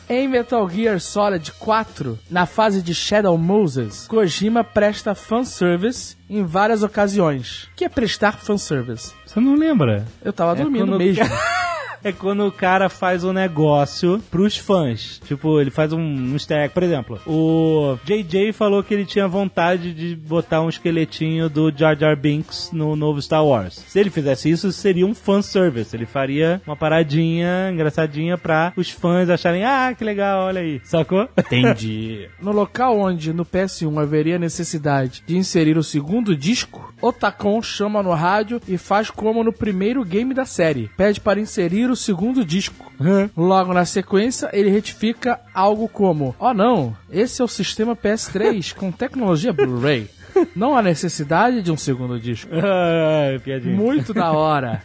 Em 0.08 0.26
Metal 0.26 0.68
Gear 0.68 0.98
Solid 0.98 1.52
4, 1.52 2.18
na 2.28 2.44
fase 2.44 2.82
de 2.82 2.92
Shadow 2.92 3.38
Moses, 3.38 4.08
Kojima 4.08 4.64
presta 4.64 5.14
fanservice 5.14 6.16
em 6.28 6.42
várias 6.42 6.82
ocasiões. 6.82 7.68
O 7.72 7.76
que 7.76 7.84
é 7.84 7.88
prestar 7.88 8.32
fanservice? 8.38 9.12
Você 9.24 9.38
não 9.38 9.54
lembra? 9.54 10.04
Eu 10.24 10.32
tava 10.32 10.56
dormindo 10.56 10.86
quando- 10.86 10.98
mesmo. 10.98 11.22
É 12.02 12.12
quando 12.12 12.46
o 12.46 12.52
cara 12.52 12.88
faz 12.88 13.24
um 13.24 13.32
negócio 13.32 14.22
pros 14.30 14.56
fãs. 14.56 15.20
Tipo, 15.26 15.60
ele 15.60 15.70
faz 15.70 15.92
um, 15.92 16.00
um 16.00 16.32
easter 16.32 16.58
egg. 16.58 16.74
Por 16.74 16.82
exemplo, 16.82 17.20
o 17.26 17.98
JJ 18.04 18.52
falou 18.52 18.82
que 18.82 18.94
ele 18.94 19.04
tinha 19.04 19.28
vontade 19.28 19.92
de 19.92 20.16
botar 20.16 20.62
um 20.62 20.68
esqueletinho 20.68 21.48
do 21.48 21.70
Jar 21.76 21.96
Jar 21.98 22.16
Binks 22.16 22.70
no 22.72 22.96
novo 22.96 23.20
Star 23.20 23.44
Wars. 23.44 23.84
Se 23.86 23.98
ele 23.98 24.10
fizesse 24.10 24.50
isso, 24.50 24.72
seria 24.72 25.06
um 25.06 25.14
fanservice. 25.14 25.94
Ele 25.94 26.06
faria 26.06 26.60
uma 26.66 26.76
paradinha 26.76 27.70
engraçadinha 27.70 28.38
pra 28.38 28.72
os 28.76 28.90
fãs 28.90 29.28
acharem, 29.28 29.64
ah, 29.64 29.94
que 29.96 30.04
legal, 30.04 30.46
olha 30.46 30.60
aí. 30.60 30.80
Sacou? 30.84 31.28
Entendi. 31.36 32.28
No 32.40 32.52
local 32.52 32.98
onde 32.98 33.32
no 33.32 33.44
PS1 33.44 34.00
haveria 34.00 34.38
necessidade 34.38 35.22
de 35.26 35.36
inserir 35.36 35.76
o 35.76 35.82
segundo 35.82 36.36
disco, 36.36 36.92
Otacon 37.02 37.60
chama 37.62 38.02
no 38.02 38.12
rádio 38.12 38.60
e 38.66 38.78
faz 38.78 39.10
como 39.10 39.44
no 39.44 39.52
primeiro 39.52 40.04
game 40.04 40.32
da 40.32 40.44
série. 40.44 40.90
Pede 40.96 41.20
para 41.20 41.40
inserir 41.40 41.89
o 41.92 41.96
segundo 41.96 42.44
disco. 42.44 42.90
Logo 43.36 43.72
na 43.72 43.84
sequência, 43.84 44.50
ele 44.52 44.70
retifica 44.70 45.40
algo 45.54 45.88
como: 45.88 46.34
Oh 46.38 46.54
não, 46.54 46.96
esse 47.10 47.40
é 47.40 47.44
o 47.44 47.48
sistema 47.48 47.96
PS3 47.96 48.74
com 48.74 48.90
tecnologia 48.90 49.52
Blu-ray. 49.52 50.08
Não 50.54 50.76
há 50.76 50.82
necessidade 50.82 51.62
de 51.62 51.70
um 51.70 51.76
segundo 51.76 52.18
disco. 52.18 52.50
Ai, 52.54 53.38
piadinha. 53.38 53.74
Muito 53.74 54.12
da 54.12 54.32
hora. 54.32 54.82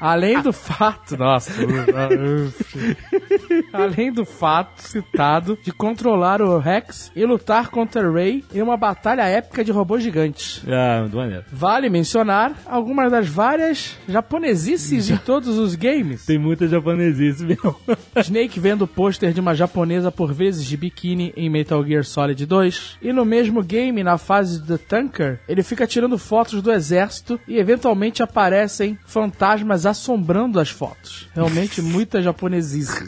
Além 0.00 0.40
do 0.40 0.52
fato, 0.52 1.16
nossa, 1.16 1.52
além 3.72 4.12
do 4.12 4.24
fato 4.24 4.82
citado 4.82 5.58
de 5.62 5.72
controlar 5.72 6.40
o 6.40 6.58
Rex 6.58 7.10
e 7.14 7.24
lutar 7.24 7.68
contra 7.68 8.10
Ray 8.10 8.44
em 8.54 8.62
uma 8.62 8.76
batalha 8.76 9.22
épica 9.22 9.64
de 9.64 9.72
robôs 9.72 10.02
gigantes. 10.02 10.62
Ah, 10.68 11.06
maneiro. 11.12 11.44
Vale 11.52 11.88
mencionar 11.88 12.52
algumas 12.66 13.10
das 13.10 13.28
várias 13.28 13.96
japonesices 14.08 15.10
em 15.10 15.16
todos 15.18 15.58
os 15.58 15.74
games. 15.74 16.24
Tem 16.24 16.38
muita 16.38 16.66
japonesice 16.66 17.44
mesmo. 17.44 17.74
Snake 18.16 18.60
vendo 18.60 18.82
o 18.82 18.88
pôster 18.88 19.32
de 19.32 19.40
uma 19.40 19.54
japonesa 19.54 20.10
por 20.10 20.32
vezes 20.32 20.64
de 20.64 20.76
biquíni 20.76 21.32
em 21.36 21.48
Metal 21.48 21.84
Gear 21.84 22.04
Solid 22.04 22.44
2. 22.44 22.98
E 23.02 23.12
no 23.12 23.24
mesmo 23.24 23.62
game, 23.62 24.02
na 24.02 24.18
fase 24.18 24.62
The 24.76 24.78
Tanker, 24.78 25.40
ele 25.48 25.62
fica 25.62 25.86
tirando 25.86 26.18
fotos 26.18 26.62
do 26.62 26.72
exército 26.72 27.40
e 27.46 27.58
eventualmente 27.58 28.22
aparecem 28.22 28.98
fantasmas 29.04 29.86
assombrando 29.86 30.58
as 30.58 30.70
fotos. 30.70 31.28
Realmente 31.34 31.82
muita 31.82 32.22
japonesice. 32.22 33.06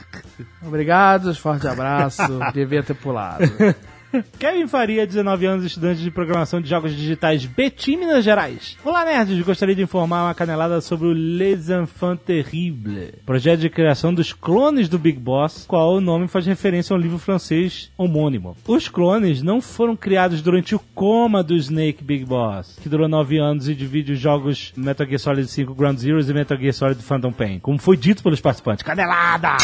Obrigado, 0.62 1.34
forte 1.34 1.66
abraço. 1.66 2.22
Devia 2.52 2.82
ter 2.82 2.94
pulado. 2.94 3.44
Kevin 4.38 4.66
Faria, 4.66 5.06
19 5.06 5.46
anos, 5.46 5.64
estudante 5.64 6.02
de 6.02 6.10
programação 6.10 6.60
de 6.60 6.68
jogos 6.68 6.94
digitais, 6.94 7.44
Betim, 7.44 7.96
Minas 7.96 8.24
Gerais. 8.24 8.76
Olá, 8.84 9.04
nerds! 9.04 9.44
Gostaria 9.44 9.74
de 9.74 9.82
informar 9.82 10.24
uma 10.24 10.34
canelada 10.34 10.80
sobre 10.80 11.08
o 11.08 11.12
Les 11.12 11.70
Enfants 11.70 12.22
Terribles, 12.24 13.12
projeto 13.24 13.60
de 13.60 13.70
criação 13.70 14.12
dos 14.12 14.32
clones 14.32 14.88
do 14.88 14.98
Big 14.98 15.18
Boss, 15.18 15.64
qual 15.66 15.94
o 15.94 16.00
nome 16.00 16.28
faz 16.28 16.46
referência 16.46 16.94
ao 16.94 17.00
livro 17.00 17.18
francês 17.18 17.90
homônimo. 17.96 18.56
Os 18.66 18.88
clones 18.88 19.42
não 19.42 19.60
foram 19.60 19.96
criados 19.96 20.42
durante 20.42 20.74
o 20.74 20.80
coma 20.94 21.42
do 21.42 21.54
Snake 21.54 22.02
Big 22.02 22.24
Boss, 22.24 22.78
que 22.80 22.88
durou 22.88 23.08
9 23.08 23.38
anos 23.38 23.68
e 23.68 23.74
divide 23.74 24.12
os 24.12 24.18
jogos 24.18 24.72
Metal 24.76 25.06
Gear 25.06 25.18
Solid 25.18 25.48
5 25.48 25.74
Ground 25.74 25.98
Zeroes 25.98 26.28
e 26.28 26.34
Metal 26.34 26.58
Gear 26.58 26.72
Solid 26.72 27.02
Phantom 27.02 27.32
Pain, 27.32 27.58
como 27.58 27.78
foi 27.78 27.96
dito 27.96 28.22
pelos 28.22 28.40
participantes. 28.40 28.82
Canelada! 28.82 29.56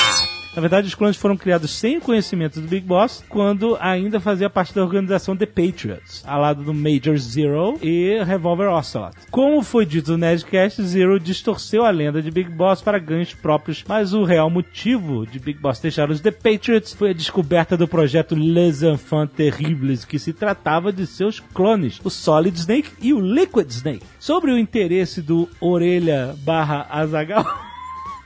Na 0.54 0.60
verdade, 0.60 0.86
os 0.86 0.94
clones 0.94 1.16
foram 1.16 1.36
criados 1.36 1.72
sem 1.72 1.96
o 1.96 2.00
conhecimento 2.00 2.60
do 2.60 2.68
Big 2.68 2.86
Boss, 2.86 3.24
quando 3.28 3.76
ainda 3.80 4.20
fazia 4.20 4.48
parte 4.48 4.72
da 4.72 4.82
organização 4.82 5.36
The 5.36 5.46
Patriots, 5.46 6.22
ao 6.24 6.40
lado 6.40 6.62
do 6.62 6.72
Major 6.72 7.16
Zero 7.16 7.76
e 7.82 8.22
Revolver 8.22 8.68
Ocelot. 8.68 9.16
Como 9.32 9.62
foi 9.62 9.84
dito 9.84 10.12
no 10.12 10.18
Nerdcast, 10.18 10.80
Zero 10.84 11.18
distorceu 11.18 11.84
a 11.84 11.90
lenda 11.90 12.22
de 12.22 12.30
Big 12.30 12.50
Boss 12.50 12.80
para 12.80 13.00
ganhos 13.00 13.34
próprios, 13.34 13.84
mas 13.88 14.14
o 14.14 14.22
real 14.22 14.48
motivo 14.48 15.26
de 15.26 15.40
Big 15.40 15.58
Boss 15.58 15.80
deixar 15.80 16.08
os 16.08 16.20
The 16.20 16.30
Patriots 16.30 16.94
foi 16.94 17.10
a 17.10 17.14
descoberta 17.14 17.76
do 17.76 17.88
projeto 17.88 18.36
Les 18.36 18.84
Enfants 18.84 19.34
Terribles, 19.34 20.04
que 20.04 20.20
se 20.20 20.32
tratava 20.32 20.92
de 20.92 21.04
seus 21.04 21.40
clones, 21.40 22.00
o 22.04 22.10
Solid 22.10 22.56
Snake 22.56 22.90
e 23.02 23.12
o 23.12 23.18
Liquid 23.20 23.68
Snake. 23.70 24.06
Sobre 24.20 24.52
o 24.52 24.58
interesse 24.58 25.20
do 25.20 25.48
Orelha 25.60 26.36
barra 26.44 26.86
Azagal. 26.88 27.44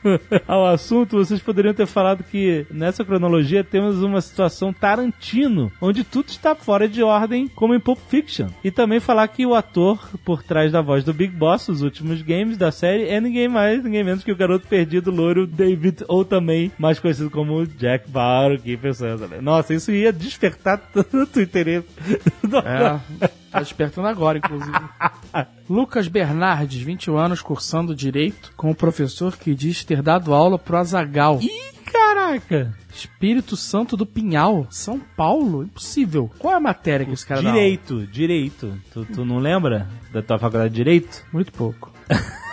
ao 0.47 0.67
assunto, 0.67 1.17
vocês 1.17 1.41
poderiam 1.41 1.75
ter 1.75 1.87
falado 1.87 2.25
que 2.25 2.67
nessa 2.71 3.05
cronologia 3.05 3.65
temos 3.65 4.03
uma 4.03 4.21
situação 4.21 4.73
Tarantino, 4.73 5.73
onde 5.81 6.05
tudo 6.05 6.29
está 6.29 6.55
fora 6.55 6.89
de 6.89 7.03
ordem, 7.03 7.49
como 7.49 7.75
em 7.75 7.81
Pulp 7.81 7.99
Fiction. 8.09 8.49
E 8.63 8.71
também 8.71 9.01
falar 9.01 9.29
que 9.29 9.47
o 9.47 9.55
ator 9.55 9.99
por 10.25 10.43
trás 10.43 10.73
da 10.73 10.81
voz 10.81 11.05
do 11.05 11.15
Big 11.15 11.35
Boss, 11.35 11.69
os 11.69 11.83
últimos 11.83 12.23
games 12.23 12.57
da 12.57 12.71
série, 12.71 13.09
é 13.09 13.21
ninguém 13.21 13.49
mais, 13.49 13.83
ninguém 13.83 14.05
menos 14.05 14.25
que 14.25 14.33
o 14.33 14.37
garoto 14.37 14.67
perdido 14.67 15.11
loiro 15.11 15.47
David, 15.47 16.05
ou 16.09 16.25
também 16.25 16.71
mais 16.79 16.99
conhecido 16.99 17.31
como 17.31 17.67
Jack 17.67 18.11
Bauer, 18.11 18.61
Kiefer 18.61 18.95
Sutherland. 18.95 19.45
Nossa, 19.45 19.75
isso 19.75 19.93
ia 19.93 20.13
despertar 20.13 20.79
tanto 20.93 21.41
interesse. 21.41 21.89
É, 22.69 23.31
tá 23.59 23.65
despertando 23.65 24.09
agora, 24.09 24.39
inclusive. 24.39 24.79
Lucas 25.69 26.09
Bernardes, 26.09 26.81
21 26.81 27.17
anos, 27.17 27.43
cursando 27.43 27.95
Direito, 27.95 28.53
com 28.57 28.71
o 28.71 28.75
professor 28.75 29.37
que 29.37 29.55
diz 29.55 29.85
ter 29.85 30.03
dado 30.03 30.33
aula 30.33 30.59
pro 30.59 30.77
Azagal. 30.77 31.39
Ih, 31.41 31.73
caraca! 31.85 32.75
Espírito 32.93 33.57
Santo 33.57 33.97
do 33.97 34.07
Pinhal, 34.07 34.67
São 34.71 34.99
Paulo? 34.99 35.63
Impossível. 35.63 36.31
Qual 36.39 36.53
é 36.53 36.57
a 36.57 36.61
matéria 36.61 37.07
que 37.07 37.13
esse 37.13 37.27
cara? 37.27 37.41
Direito, 37.41 38.07
direito. 38.07 38.77
Tu, 38.93 39.05
tu 39.07 39.25
não 39.25 39.39
lembra 39.39 39.89
da 40.13 40.23
tua 40.23 40.39
faculdade 40.39 40.71
de 40.71 40.77
Direito? 40.77 41.25
Muito 41.33 41.53
pouco. 41.53 41.93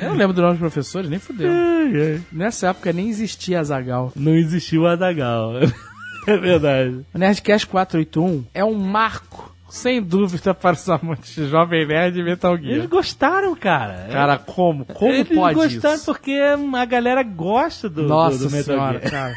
Eu 0.00 0.10
não 0.10 0.16
lembro 0.16 0.32
do 0.32 0.40
nome 0.40 0.54
dos 0.54 0.60
professores, 0.60 1.10
nem 1.10 1.18
fudeu. 1.18 1.50
Nessa 2.32 2.68
época 2.68 2.92
nem 2.92 3.08
existia 3.08 3.60
Azagal. 3.60 4.12
Não 4.16 4.34
existiu 4.34 4.82
o 4.82 4.86
Adagal. 4.86 5.52
É 6.26 6.36
verdade. 6.36 7.04
O 7.14 7.18
Nerdcast 7.18 7.66
481 7.66 8.44
é 8.52 8.64
um 8.64 8.74
marco, 8.74 9.54
sem 9.68 10.02
dúvida, 10.02 10.52
para 10.54 10.74
os 10.74 10.88
amantes 10.88 11.34
de 11.34 11.48
Jovem 11.48 11.86
Nerd 11.86 12.18
e 12.18 12.22
Metal 12.22 12.54
Eles 12.56 12.74
Gear. 12.74 12.88
gostaram, 12.88 13.54
cara. 13.56 14.08
Cara, 14.12 14.38
como? 14.38 14.84
Como 14.84 15.12
Eles 15.12 15.28
pode 15.28 15.54
gostaram 15.54 15.94
isso? 15.96 16.04
porque 16.06 16.32
a 16.74 16.84
galera 16.84 17.22
gosta 17.22 17.88
do, 17.88 18.02
Nossa 18.02 18.38
do, 18.38 18.44
do 18.48 18.50
Metal 18.50 18.74
senhora, 18.76 19.00
Gear. 19.00 19.10
cara. 19.10 19.36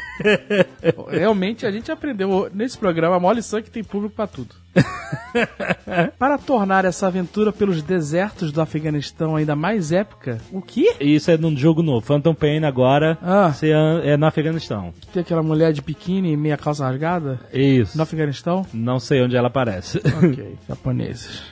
Realmente 1.10 1.64
a 1.66 1.70
gente 1.70 1.90
aprendeu 1.90 2.50
nesse 2.52 2.76
programa 2.76 3.16
a 3.16 3.20
maior 3.20 3.34
lição 3.34 3.58
é 3.58 3.62
que 3.62 3.70
tem 3.70 3.82
público 3.84 4.14
pra 4.14 4.26
tudo. 4.26 4.54
Para 6.18 6.38
tornar 6.38 6.84
essa 6.84 7.06
aventura 7.06 7.52
pelos 7.52 7.82
desertos 7.82 8.50
do 8.52 8.60
Afeganistão 8.60 9.36
ainda 9.36 9.54
mais 9.54 9.92
épica, 9.92 10.38
o 10.52 10.60
quê? 10.60 10.94
Isso 11.00 11.30
é 11.30 11.36
num 11.36 11.56
jogo 11.56 11.82
novo. 11.82 12.04
Phantom 12.04 12.34
Pain 12.34 12.64
agora 12.64 13.18
Ah. 13.22 13.52
é 14.02 14.16
no 14.16 14.26
Afeganistão. 14.26 14.92
Tem 15.12 15.20
aquela 15.22 15.42
mulher 15.42 15.72
de 15.72 15.80
biquíni 15.82 16.32
e 16.32 16.36
meia 16.36 16.56
calça 16.56 16.84
rasgada 16.84 17.38
Isso. 17.52 17.96
no 17.96 18.02
Afeganistão? 18.02 18.64
Não 18.72 18.98
sei 18.98 19.22
onde 19.22 19.36
ela 19.36 19.48
aparece. 19.48 20.00
Ok, 20.24 20.56
japoneses. 20.68 21.42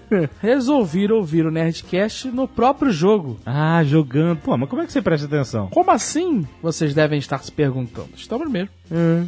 Resolvi 0.40 1.10
ouvir 1.12 1.44
o 1.44 1.50
Nerdcast 1.50 2.28
no 2.28 2.46
próprio 2.48 2.90
jogo. 2.92 3.38
ah, 3.44 3.82
jogando. 3.84 4.38
Pô, 4.38 4.56
mas 4.56 4.68
como 4.68 4.82
é 4.82 4.86
que 4.86 4.92
você 4.92 5.02
presta 5.02 5.26
atenção? 5.26 5.68
Como 5.68 5.90
assim? 5.90 6.46
Vocês 6.62 6.94
devem 6.94 7.18
estar 7.18 7.38
se 7.42 7.50
perguntando. 7.52 8.08
Estamos 8.16 8.48
mesmo. 8.50 8.70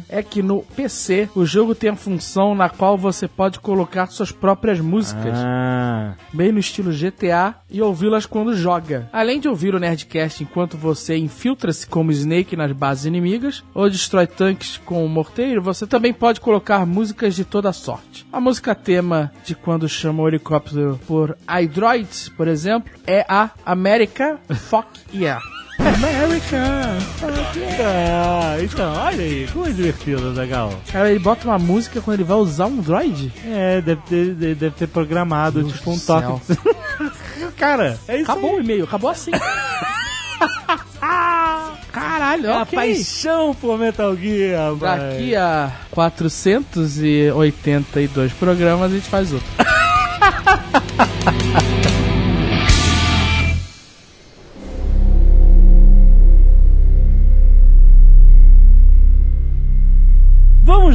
É 0.09 0.21
que 0.21 0.41
no 0.43 0.61
PC 0.61 1.29
o 1.35 1.45
jogo 1.45 1.73
tem 1.73 1.89
a 1.89 1.95
função 1.95 2.53
na 2.53 2.69
qual 2.69 2.97
você 2.97 3.27
pode 3.27 3.59
colocar 3.59 4.07
suas 4.07 4.31
próprias 4.31 4.79
músicas, 4.79 5.33
Ah, 5.35 6.13
bem 6.31 6.51
no 6.51 6.59
estilo 6.59 6.91
GTA, 6.91 7.55
e 7.69 7.81
ouvi-las 7.81 8.25
quando 8.25 8.55
joga. 8.55 9.09
Além 9.11 9.39
de 9.39 9.47
ouvir 9.47 9.73
o 9.75 9.79
Nerdcast 9.79 10.43
enquanto 10.43 10.77
você 10.77 11.17
infiltra-se 11.17 11.87
como 11.87 12.11
Snake 12.11 12.55
nas 12.55 12.71
bases 12.71 13.05
inimigas, 13.05 13.63
ou 13.73 13.89
destrói 13.89 14.27
tanques 14.27 14.77
com 14.85 15.05
o 15.05 15.09
morteiro, 15.09 15.61
você 15.61 15.87
também 15.87 16.13
pode 16.13 16.39
colocar 16.39 16.85
músicas 16.85 17.35
de 17.35 17.43
toda 17.43 17.73
sorte. 17.73 18.25
A 18.31 18.39
música 18.39 18.75
tema 18.75 19.31
de 19.43 19.55
quando 19.55 19.89
chama 19.89 20.23
o 20.23 20.27
helicóptero 20.27 20.99
por 21.07 21.37
iDroids, 21.61 22.29
por 22.29 22.47
exemplo, 22.47 22.91
é 23.07 23.25
a 23.27 23.49
America 23.65 24.39
Fuck 24.49 24.87
Yeah. 25.13 25.41
America! 25.79 26.97
Ah, 27.83 28.57
então, 28.61 28.93
olha 28.93 29.23
aí, 29.23 29.47
como 29.51 29.67
é 29.67 29.71
divertido, 29.71 30.29
legal. 30.31 30.71
Cara, 30.91 31.09
ele 31.09 31.19
bota 31.19 31.45
uma 31.47 31.57
música 31.59 31.99
quando 32.01 32.15
ele 32.15 32.23
vai 32.23 32.37
usar 32.37 32.65
um 32.67 32.77
droid? 32.77 33.31
É, 33.45 33.81
deve 33.81 34.01
ter, 34.03 34.33
deve 34.33 34.71
ter 34.71 34.87
programado, 34.87 35.59
Deus 35.61 35.73
tipo 35.73 35.91
um 35.91 35.99
toque. 35.99 36.55
Cara, 37.57 37.99
é 38.07 38.15
isso 38.21 38.31
Acabou 38.31 38.51
aí. 38.51 38.57
o 38.57 38.61
e-mail, 38.61 38.83
acabou 38.85 39.09
assim. 39.09 39.31
Caralho, 41.91 42.47
É 42.47 42.51
a 42.53 42.61
ok. 42.63 42.77
paixão 42.77 43.53
por 43.55 43.77
Metal 43.79 44.15
Gear. 44.17 44.75
Daqui 44.75 45.33
a 45.35 45.71
482 45.91 48.33
programas 48.33 48.91
a 48.91 48.95
gente 48.95 49.07
faz 49.07 49.31
outro. 49.31 49.47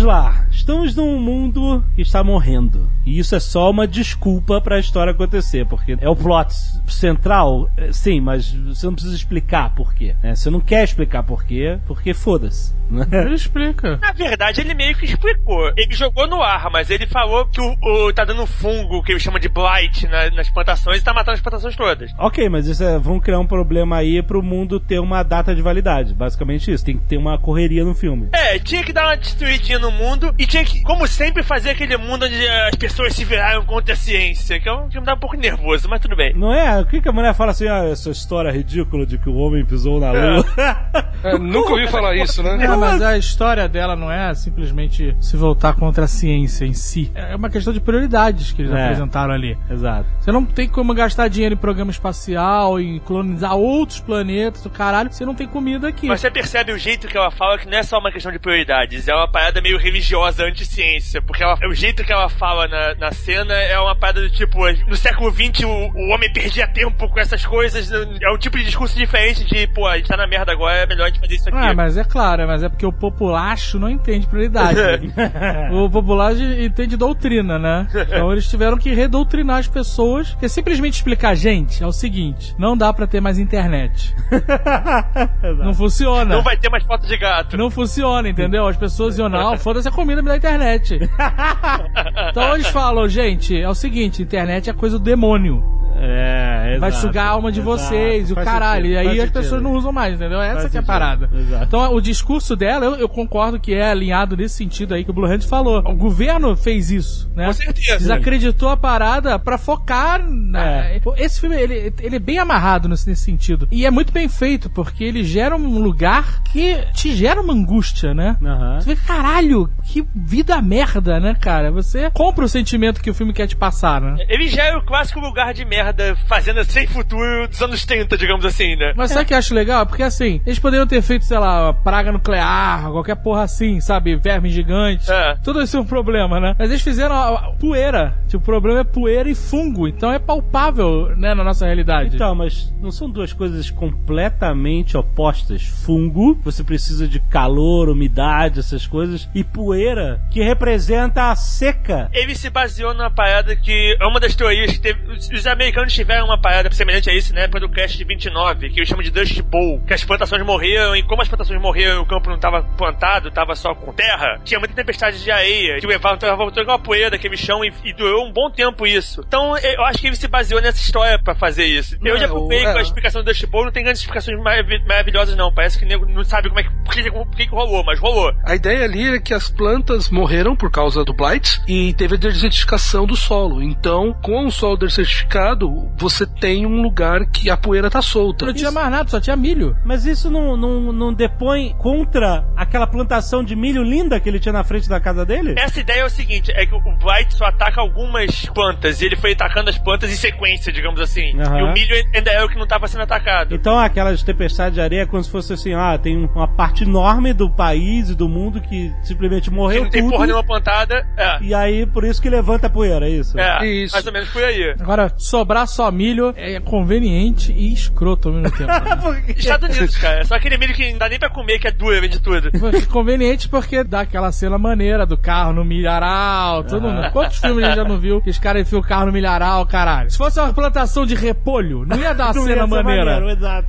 Vamos 0.01 0.15
lá. 0.15 0.50
Estamos 0.61 0.95
num 0.95 1.19
mundo 1.19 1.83
que 1.97 2.03
está 2.03 2.23
morrendo. 2.23 2.87
E 3.07 3.19
isso 3.19 3.35
é 3.35 3.41
só 3.41 3.71
uma 3.71 3.89
desculpa 3.89 4.61
para 4.61 4.77
a 4.77 4.79
história 4.79 5.11
acontecer, 5.11 5.65
porque 5.67 5.97
é 5.99 6.09
o 6.09 6.15
plot 6.15 6.53
central, 6.87 7.71
eh, 7.79 7.93
sim, 7.93 8.21
mas 8.21 8.53
você 8.53 8.85
não 8.87 8.93
precisa 8.93 9.17
explicar 9.17 9.75
por 9.75 9.95
quê. 9.95 10.15
né? 10.23 10.35
Você 10.35 10.51
não 10.51 10.61
quer 10.61 10.85
explicar 10.85 11.23
por 11.23 11.45
quê, 11.45 11.79
porque 11.87 12.13
foda-se. 12.13 12.75
né? 12.91 13.07
Ele 13.11 13.35
explica. 13.37 13.97
Na 13.99 14.13
verdade, 14.13 14.61
ele 14.61 14.75
meio 14.75 14.95
que 14.97 15.05
explicou. 15.07 15.73
Ele 15.77 15.95
jogou 15.95 16.27
no 16.29 16.43
ar, 16.43 16.69
mas 16.71 16.91
ele 16.91 17.07
falou 17.07 17.47
que 17.47 17.61
o, 17.61 17.77
o- 17.83 18.13
tá 18.13 18.25
dando 18.25 18.45
fungo, 18.47 19.03
que 19.03 19.13
ele 19.13 19.21
chama 19.21 19.41
de 19.41 19.49
blight 19.49 20.07
na- 20.09 20.31
nas 20.31 20.51
plantações, 20.51 21.01
e 21.01 21.05
tá 21.05 21.15
matando 21.15 21.37
as 21.37 21.41
plantações 21.41 21.75
todas. 21.75 22.11
Ok, 22.19 22.49
mas 22.51 22.67
isso 22.67 22.85
é, 22.85 22.99
vão 22.99 23.19
criar 23.19 23.39
um 23.39 23.47
problema 23.47 23.97
aí 23.97 24.23
pro 24.23 24.43
mundo 24.43 24.79
ter 24.79 24.99
uma 24.99 25.23
data 25.23 25.55
de 25.55 25.63
validade. 25.63 26.13
Basicamente 26.13 26.71
isso. 26.71 26.85
Tem 26.85 26.99
que 26.99 27.07
ter 27.07 27.17
uma 27.17 27.39
correria 27.39 27.83
no 27.85 27.95
filme. 27.95 28.29
É, 28.33 28.59
tinha 28.59 28.83
que 28.85 28.93
dar 28.93 29.07
uma 29.07 29.17
destruidinha 29.17 29.79
no 29.79 29.91
mundo 29.91 30.35
e 30.39 30.47
tinha 30.51 30.65
que, 30.65 30.83
como 30.83 31.07
sempre, 31.07 31.43
fazer 31.43 31.71
aquele 31.71 31.97
mundo 31.97 32.27
onde 32.27 32.49
as 32.49 32.75
pessoas 32.75 33.15
se 33.15 33.25
viraram 33.25 33.65
contra 33.65 33.95
a 33.95 33.97
ciência, 33.97 34.59
que 34.59 34.69
é 34.69 34.73
um 34.73 34.89
que 34.89 34.99
me 34.99 35.07
dá 35.07 35.15
um 35.15 35.19
pouco 35.19 35.37
nervoso, 35.37 35.89
mas 35.89 36.01
tudo 36.01 36.17
bem. 36.17 36.35
Não 36.35 36.53
é? 36.53 36.81
O 36.81 36.87
que, 36.87 37.01
que 37.01 37.09
a 37.09 37.13
mulher 37.13 37.33
fala 37.35 37.53
assim, 37.53 37.69
ah, 37.69 37.85
essa 37.91 38.11
história 38.11 38.51
ridícula 38.51 39.07
de 39.07 39.17
que 39.17 39.29
o 39.29 39.37
homem 39.37 39.65
pisou 39.65 40.01
na 40.01 40.11
lua? 40.11 40.45
É, 41.23 41.37
nunca 41.37 41.73
ouvi 41.73 41.87
falar 41.87 42.17
isso, 42.17 42.43
né? 42.43 42.57
Não, 42.57 42.79
mas 42.79 43.03
a 43.03 43.19
história 43.19 43.69
dela 43.69 43.95
não 43.95 44.11
é 44.11 44.35
simplesmente 44.35 45.15
se 45.21 45.37
voltar 45.37 45.75
contra 45.75 46.05
a 46.05 46.09
ciência 46.09 46.65
em 46.65 46.73
si. 46.73 47.13
É 47.15 47.37
uma 47.37 47.51
questão 47.51 47.75
de 47.75 47.81
prioridades 47.81 48.53
que 48.53 48.63
eles 48.63 48.73
É. 48.73 48.85
apresentaram 48.85 49.35
ali. 49.35 49.57
Exato. 49.71 50.07
Você 50.19 50.33
não 50.33 50.47
tem 50.47 50.67
como 50.67 50.95
gastar 50.95 51.29
dinheiro 51.29 51.55
em 51.55 51.59
programa 51.59 51.91
espacial, 51.91 52.81
em 52.81 52.99
colonizar 53.01 53.55
outros 53.55 54.01
planetas, 54.01 54.65
o 54.65 54.71
caralho, 54.71 55.13
você 55.13 55.27
não 55.27 55.35
tem 55.35 55.47
comida 55.47 55.89
aqui. 55.89 56.07
Mas 56.07 56.23
você 56.23 56.31
percebe 56.31 56.73
o 56.73 56.79
jeito 56.79 57.07
que 57.07 57.19
ela 57.19 57.31
fala 57.31 57.59
que 57.59 57.69
não 57.69 57.77
é 57.77 57.83
só 57.83 57.99
uma 57.99 58.11
questão 58.11 58.33
de 58.33 58.39
prioridades, 58.39 59.07
é 59.07 59.15
uma 59.15 59.29
parada 59.31 59.61
meio 59.61 59.77
religiosa, 59.79 60.40
anti-ciência. 60.45 61.21
Porque 61.23 61.43
ela- 61.43 61.59
o 61.69 61.75
jeito 61.75 62.05
que 62.05 62.13
ela 62.13 62.29
fala 62.29 62.67
na, 62.69 62.95
na 62.95 63.13
cena 63.13 63.55
é 63.55 63.79
uma 63.79 63.95
parada 63.95 64.21
do 64.21 64.31
tipo, 64.31 64.59
no 64.89 64.97
século 64.97 65.31
XX 65.33 65.65
o, 65.65 65.69
o 65.69 66.09
homem 66.11 66.33
perdia 66.33 66.67
tempo 66.69 67.09
com 67.09 67.19
essas 67.21 67.45
coisas, 67.45 67.91
é 67.93 68.31
um 68.31 68.39
tipo 68.39 68.57
de 68.59 68.65
discurso 68.65 68.97
diferente 68.97 69.45
de, 69.45 69.67
pô, 69.69 69.87
a 69.87 69.97
gente 69.97 70.09
tá 70.09 70.17
na 70.17 70.27
merda 70.27 70.53
agora, 70.53 70.79
é 70.79 70.87
melhor 70.87 71.05
a 71.05 71.09
gente 71.09 71.21
fazer 71.21 71.35
isso 71.35 71.49
aqui. 71.49 71.59
Ah, 71.59 71.75
mas 71.75 71.97
é 71.97 72.05
claro, 72.05 72.47
mas 72.47 72.63
é 72.63 72.69
porque 72.69 72.87
o 72.87 72.93
populacho 72.93 73.79
não 73.79 73.89
entende 73.89 74.27
prioridade. 74.27 74.79
o 75.73 75.89
populacho 75.91 76.43
entende 76.43 76.97
doutrina, 76.97 77.59
né? 77.59 77.87
Então 78.09 78.33
eles 78.33 78.49
tiveram 78.49 78.77
que 78.79 78.93
redoutrinar 78.95 79.59
as 79.59 79.69
pessoas, 79.69 80.35
que 80.35 80.45
é 80.47 80.49
simplesmente 80.49 80.95
explicar, 80.95 81.35
gente, 81.35 81.83
é 81.83 81.87
o 81.87 81.93
seguinte, 81.93 82.55
não 82.59 82.77
dá 82.77 82.93
pra 82.93 83.07
ter 83.07 83.21
mais 83.21 83.39
internet. 83.39 84.15
não 85.59 85.75
funciona. 85.75 86.37
Não 86.37 86.43
vai 86.43 86.57
ter 86.57 86.69
mais 86.71 86.85
foto 86.85 87.07
de 87.07 87.17
gato. 87.17 87.57
Não 87.57 87.71
funciona, 87.71 88.29
entendeu? 88.29 88.67
As 88.67 88.77
pessoas 88.77 89.19
iam, 89.19 89.29
não, 89.29 89.57
foda-se 89.59 89.89
a 89.89 89.91
comida 89.93 90.23
dá 90.31 90.37
internet. 90.37 90.99
então 92.31 92.55
eles 92.55 92.69
falam, 92.69 93.09
gente, 93.09 93.61
é 93.61 93.69
o 93.69 93.75
seguinte, 93.75 94.23
internet 94.23 94.71
é 94.71 94.73
coisa 94.73 94.99
do 94.99 95.05
demônio. 95.05 95.81
É, 96.03 96.79
Vai 96.79 96.89
exato. 96.89 97.07
sugar 97.07 97.27
a 97.27 97.31
alma 97.31 97.53
de 97.53 97.61
Exato. 97.61 97.77
vocês, 97.77 98.31
e 98.31 98.33
o 98.33 98.37
caralho. 98.37 98.87
sentido, 98.87 98.95
e 98.95 98.97
aí 98.97 99.07
as 99.09 99.15
sentido. 99.17 99.33
pessoas 99.33 99.63
não 99.63 99.73
usam 99.75 99.93
mais, 99.93 100.15
entendeu? 100.15 100.41
Essa 100.41 100.61
Faz 100.61 100.71
que 100.71 100.77
é 100.79 100.81
a 100.81 100.83
parada. 100.83 101.31
Exato. 101.33 101.65
Então 101.65 101.95
o 101.95 102.01
discurso 102.01 102.57
dela, 102.57 102.87
eu, 102.87 102.95
eu 102.95 103.09
concordo 103.09 103.61
que 103.61 103.75
é 103.75 103.91
alinhado 103.91 104.35
nesse 104.35 104.55
sentido 104.55 104.95
aí 104.95 105.05
que 105.05 105.11
o 105.11 105.13
Blue 105.13 105.27
Hand 105.27 105.43
falou. 105.43 105.81
O 105.81 105.95
governo 105.95 106.57
fez 106.57 106.91
isso, 106.91 107.31
né? 107.37 107.47
Com 107.47 107.53
certeza. 107.53 107.99
Desacreditou 107.99 108.71
a 108.71 108.79
parada 108.79 109.39
pra 109.39 109.59
focar 109.59 110.27
na... 110.27 110.87
É. 110.87 111.01
Esse 111.19 111.39
filme, 111.39 111.57
ele, 111.57 111.93
ele 112.01 112.17
é 112.17 112.21
bem 112.21 112.39
amarrado 112.39 112.89
nesse, 112.89 113.07
nesse 113.07 113.25
sentido. 113.25 113.69
E 113.71 113.85
é 113.85 113.91
muito 113.91 114.11
bem 114.11 114.27
feito, 114.29 114.71
porque 114.71 115.05
ele 115.05 115.23
gera 115.23 115.55
um 115.55 115.81
lugar 115.81 116.43
que 116.45 116.77
te 116.95 117.15
gera 117.15 117.43
uma 117.43 117.53
angústia, 117.53 118.15
né? 118.15 118.39
Você 118.81 118.95
vê, 118.95 119.01
caralho, 119.03 119.69
que 119.85 120.03
vida 120.25 120.61
merda, 120.61 121.19
né, 121.19 121.35
cara? 121.35 121.71
Você 121.71 122.11
compra 122.11 122.45
o 122.45 122.49
sentimento 122.49 123.01
que 123.01 123.11
o 123.11 123.15
filme 123.15 123.33
quer 123.33 123.47
te 123.47 123.57
passar, 123.57 124.01
né? 124.01 124.25
Ele 124.29 124.49
já 124.49 124.65
é 124.65 124.77
o 124.77 124.83
clássico 124.83 125.21
lugar 125.21 125.55
de 125.55 125.65
merda, 125.65 126.17
fazenda 126.27 126.65
sem 126.65 126.87
futuro 126.87 127.49
dos 127.49 127.61
anos 127.63 127.85
30, 127.85 128.17
digamos 128.17 128.45
assim, 128.45 128.77
né? 128.77 128.93
Mas 128.97 129.11
sabe 129.11 129.25
o 129.25 129.27
que 129.27 129.35
eu 129.35 129.39
acho 129.39 129.55
legal? 129.55 129.87
Porque 129.87 130.03
assim, 130.03 130.41
eles 130.47 130.59
poderiam 130.59 130.87
ter 130.87 131.03
feito, 131.03 131.25
sei 131.25 131.39
lá, 131.39 131.73
praga 131.73 132.13
nuclear, 132.13 132.91
qualquer 132.91 133.17
porra 133.17 133.43
assim, 133.43 133.81
sabe? 133.81 134.17
Verme 134.17 134.51
gigante. 134.51 135.11
É. 135.11 135.37
Tudo 135.43 135.63
isso 135.63 135.77
é 135.77 135.81
um 135.81 135.85
problema, 135.85 136.41
né? 136.41 136.55
Mas 136.59 136.71
eles 136.71 136.83
fizeram 136.83 137.15
a, 137.15 137.29
a 137.39 137.53
poeira. 137.53 138.19
Tipo, 138.27 138.39
o 138.39 138.41
problema 138.41 138.81
é 138.81 138.85
poeira 138.85 139.29
e 139.29 139.35
fungo. 139.35 139.89
Então 139.89 140.13
é 140.13 140.19
palpável, 140.19 141.15
né, 141.17 141.35
na 141.35 141.45
nossa 141.45 141.67
realidade. 141.67 142.15
Então, 142.15 142.35
mas 142.35 142.73
não 142.81 142.91
são 142.91 143.09
duas 143.11 143.33
coisas 143.33 143.71
completamente 143.71 144.97
opostas? 144.97 145.63
Fungo, 145.63 146.39
você 146.43 146.63
precisa 146.63 147.07
de 147.07 147.21
calor, 147.21 147.89
umidade, 147.89 148.61
essas 148.61 148.87
coisas, 148.87 149.29
e 149.35 149.45
poeira, 149.45 150.10
que 150.31 150.43
representa 150.43 151.31
a 151.31 151.37
seca. 151.37 152.09
Ele 152.13 152.35
se 152.35 152.49
baseou 152.51 152.95
numa 152.95 153.11
parada 153.11 153.55
que 153.57 153.97
é 154.01 154.07
uma 154.07 154.21
das 154.21 154.35
teorias 154.35 154.73
que 154.73 154.81
teve. 154.81 155.01
Os, 155.13 155.29
os 155.31 155.47
americanos 155.47 155.93
tiveram 155.93 156.27
uma 156.27 156.41
parada 156.41 156.71
semelhante 156.73 157.11
a 157.11 157.15
isso, 157.15 157.35
né? 157.35 157.43
Depois 157.43 157.63
do 157.63 157.69
Crash 157.69 157.93
de 157.97 158.05
29, 158.05 158.71
que 158.71 158.79
eles 158.81 158.89
chamam 158.89 159.03
de 159.03 159.11
Dust 159.11 159.41
Bowl, 159.43 159.81
que 159.87 159.95
as 159.95 160.05
plantações 160.05 160.45
morreram, 160.45 160.95
e 160.97 161.03
como 161.03 161.23
as 161.23 161.29
plantações 161.29 161.61
morreram 161.61 161.97
e 161.97 161.99
o 161.99 162.07
campo 162.07 162.29
não 162.29 162.37
estava 162.37 162.63
plantado, 162.77 163.29
estava 163.29 163.55
só 163.55 163.75
com 163.75 163.93
terra, 163.93 164.41
tinha 164.45 164.59
muita 164.59 164.75
tempestade 164.75 165.23
de 165.23 165.31
areia, 165.31 165.79
que 165.79 165.87
levava, 165.87 166.19
levava 166.23 166.45
toda 166.51 166.63
aquela 166.63 166.79
poeira 166.79 167.11
daquele 167.11 167.37
chão 167.37 167.65
e, 167.65 167.73
e 167.85 167.93
durou 167.93 168.27
um 168.27 168.33
bom 168.33 168.51
tempo 168.51 168.87
isso. 168.87 169.23
Então 169.27 169.57
eu 169.59 169.85
acho 169.85 169.99
que 169.99 170.07
ele 170.07 170.17
se 170.17 170.29
baseou 170.29 170.61
nessa 170.61 170.79
história 170.81 171.19
pra 171.19 171.35
fazer 171.35 171.65
isso. 171.65 171.97
Eu 172.05 172.15
Não, 172.15 172.21
já 172.21 172.29
procurei 172.29 172.61
é, 172.61 172.73
com 172.73 172.79
a 172.79 172.81
é. 172.81 172.83
explicação 172.83 173.23
do 173.23 173.27
Dust 173.27 173.47
Bowl, 173.47 173.65
não 173.65 173.73
tem 173.73 173.83
grandes 173.83 174.01
explicações 174.01 174.39
marav- 174.43 174.87
maravilhosas, 174.87 175.37
não. 175.37 175.53
Parece 175.53 175.79
que 175.79 175.85
o 175.85 175.89
nego 175.89 176.07
não 176.07 176.25
sabe 176.25 176.49
como 176.49 176.61
é 176.61 176.63
que, 176.65 176.71
por 176.71 176.95
que, 176.95 177.11
por 177.11 177.31
que 177.31 177.47
que 177.47 177.55
rolou, 177.55 177.85
mas 177.85 177.99
rolou. 177.99 178.33
A 178.45 178.55
ideia 178.55 178.85
ali 178.85 179.17
é 179.17 179.21
que 179.21 179.35
as 179.35 179.49
plantas 179.51 180.00
morreram 180.09 180.57
por 180.57 180.71
causa 180.71 181.05
do 181.05 181.13
blight 181.13 181.61
e 181.67 181.93
teve 181.95 182.15
a 182.15 182.19
desertificação 182.19 183.07
do 183.07 183.17
solo. 183.17 183.63
Então, 183.63 184.15
com 184.23 184.47
o 184.47 184.51
solo 184.51 184.77
desertificado, 184.77 185.91
você 185.97 186.27
tem 186.27 186.65
um 186.65 186.81
lugar 186.83 187.27
que 187.27 187.51
a 187.51 187.57
poeira 187.57 187.91
tá 187.91 188.01
solta. 188.01 188.47
Não 188.47 188.55
tinha 188.55 188.71
mais 188.71 188.91
nada, 188.91 189.09
só 189.09 189.21
tinha 189.21 189.37
milho. 189.37 189.77
Mas 189.85 190.07
isso 190.07 190.31
não, 190.31 190.57
não, 190.57 190.93
não 190.93 191.13
depõe 191.13 191.75
contra 191.79 192.45
aquela 192.57 192.87
plantação 192.87 193.43
de 193.43 193.57
milho 193.57 193.83
linda 193.83 194.21
que 194.21 194.29
ele 194.29 194.39
tinha 194.39 194.53
na 194.53 194.65
frente 194.65 194.89
da 194.89 195.01
casa 195.01 195.25
dele? 195.25 195.55
Essa 195.59 195.81
ideia 195.81 196.01
é 196.01 196.05
o 196.05 196.11
seguinte, 196.11 196.53
é 196.55 196.65
que 196.65 196.75
o 196.75 196.81
Blight 196.81 197.35
só 197.35 197.47
ataca 197.47 197.81
algumas 197.81 198.47
plantas, 198.47 199.01
e 199.01 199.07
ele 199.07 199.17
foi 199.17 199.33
atacando 199.33 199.71
as 199.71 199.79
plantas 199.79 200.11
em 200.11 200.17
sequência, 200.17 200.73
digamos 200.73 201.01
assim. 201.01 201.39
Aham. 201.41 201.59
E 201.59 201.63
o 201.63 201.73
milho 201.73 201.95
ainda 202.15 202.31
era 202.31 202.45
o 202.45 202.49
que 202.49 202.57
não 202.57 202.65
estava 202.65 202.87
sendo 202.87 203.03
atacado. 203.03 203.55
Então 203.55 203.79
aquelas 203.79 204.23
tempestades 204.23 204.75
de 204.75 204.81
areia 204.81 205.03
é 205.03 205.07
como 205.07 205.23
se 205.23 205.31
fosse 205.31 205.53
assim, 205.53 205.75
ah, 205.75 205.99
tem 205.99 206.17
uma 206.17 206.49
parte 206.49 206.85
enorme 206.85 207.33
do 207.33 207.51
país 207.51 208.11
e 208.11 208.15
do 208.15 208.29
mundo 208.29 208.61
que 208.61 208.93
simplesmente 209.03 209.51
morreu 209.51 209.90
não 209.91 209.93
tem 209.93 210.03
tudo. 210.03 210.13
porra 210.13 210.27
nenhuma 210.27 210.45
plantada. 210.45 211.07
É. 211.17 211.39
E 211.43 211.55
aí, 211.55 211.87
por 211.87 212.05
isso 212.05 212.21
que 212.21 212.31
levanta 212.31 212.67
a 212.67 212.71
poeira, 212.71 213.07
é 213.07 213.11
isso? 213.11 213.39
É, 213.39 213.65
Isso. 213.67 213.93
mais 213.95 214.07
ou 214.07 214.13
menos 214.13 214.29
por 214.31 214.43
aí. 214.43 214.75
Agora, 214.81 215.13
sobrar 215.17 215.67
só 215.67 215.91
milho 215.91 216.33
é 216.37 216.59
conveniente 216.61 217.53
e 217.53 217.73
escroto 217.73 218.29
ao 218.29 218.35
mesmo 218.35 218.51
tempo. 218.57 218.71
né? 219.11 219.25
Estados 219.37 219.77
Unidos, 219.77 219.97
cara. 219.97 220.21
É 220.21 220.25
só 220.25 220.35
aquele 220.35 220.57
milho 220.59 220.75
que 220.75 220.91
não 220.93 220.99
dá 220.99 221.09
nem 221.09 221.19
pra 221.19 221.29
comer, 221.31 221.59
que 221.59 221.69
é 221.69 221.71
duro, 221.71 222.01
vem 222.01 222.11
de 222.11 222.21
tudo. 222.21 222.51
Porque 222.53 222.87
Conveniente 222.87 223.49
porque 223.49 223.83
dá 223.85 224.01
aquela 224.01 224.31
cena 224.33 224.59
maneira 224.59 225.07
do 225.07 225.17
carro 225.17 225.53
no 225.53 225.65
milharal. 225.65 226.65
Todo 226.65 226.83
mundo. 226.83 227.11
Quantos 227.13 227.39
filmes 227.39 227.65
a 227.65 227.69
gente 227.69 227.77
já 227.77 227.85
não 227.85 227.99
viu 227.99 228.21
que 228.21 228.31
os 228.31 228.39
caras 228.39 228.63
enfiam 228.63 228.81
o 228.81 228.85
carro 228.85 229.07
no 229.07 229.13
milharal, 229.13 229.65
caralho? 229.67 230.11
Se 230.11 230.19
fosse 230.19 230.39
uma 230.41 230.53
plantação 230.53 231.07
de 231.07 231.15
repolho, 231.15 231.85
não 231.87 231.97
ia 231.97 232.13
dar 232.15 232.27
uma 232.33 232.35
Não 232.35 232.45
cena 232.45 232.67
maneira. 232.67 233.05
maneiro, 233.05 233.31
exato. 233.31 233.69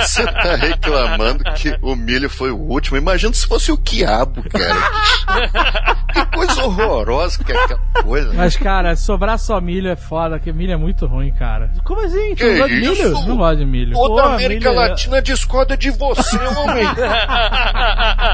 Você 0.00 0.24
tá 0.24 0.54
reclamando 0.56 1.44
que 1.54 1.76
o 1.82 1.94
milho 1.94 2.28
foi 2.28 2.50
o 2.50 2.56
último. 2.58 2.96
Imagina 2.96 3.32
se 3.32 3.46
fosse 3.46 3.70
o 3.72 3.76
quiabo, 3.76 4.42
cara. 4.48 4.74
Que 6.14 6.24
coisa 6.26 6.64
horrorosa 6.64 7.42
que 7.42 7.52
é 7.52 7.56
aquela 7.56 7.80
coisa. 8.02 8.32
Mas, 8.34 8.56
cara, 8.56 8.94
sobrar 8.94 9.38
só 9.38 9.60
milho 9.60 9.88
é 9.88 9.96
foda, 9.96 10.36
porque 10.36 10.52
milho 10.52 10.72
é 10.72 10.76
muito 10.76 11.06
ruim, 11.06 11.32
cara. 11.32 11.70
Como 11.84 12.00
assim? 12.04 12.34
Que 12.36 12.44
Tu 12.44 12.50
não 12.52 12.56
gosta 12.58 12.68
de 12.68 12.80
milho? 12.80 13.10
Não 13.26 13.36
gosto 13.36 13.56
de 13.58 13.64
milho. 13.66 13.92
Toda 13.94 14.22
Pô, 14.22 14.28
a 14.28 14.34
América 14.34 14.70
milho 14.70 14.80
é- 14.80 14.88
Latina 14.88 15.22
discorda 15.22 15.76
de 15.76 15.90
você, 15.90 16.36
homem. 16.36 16.86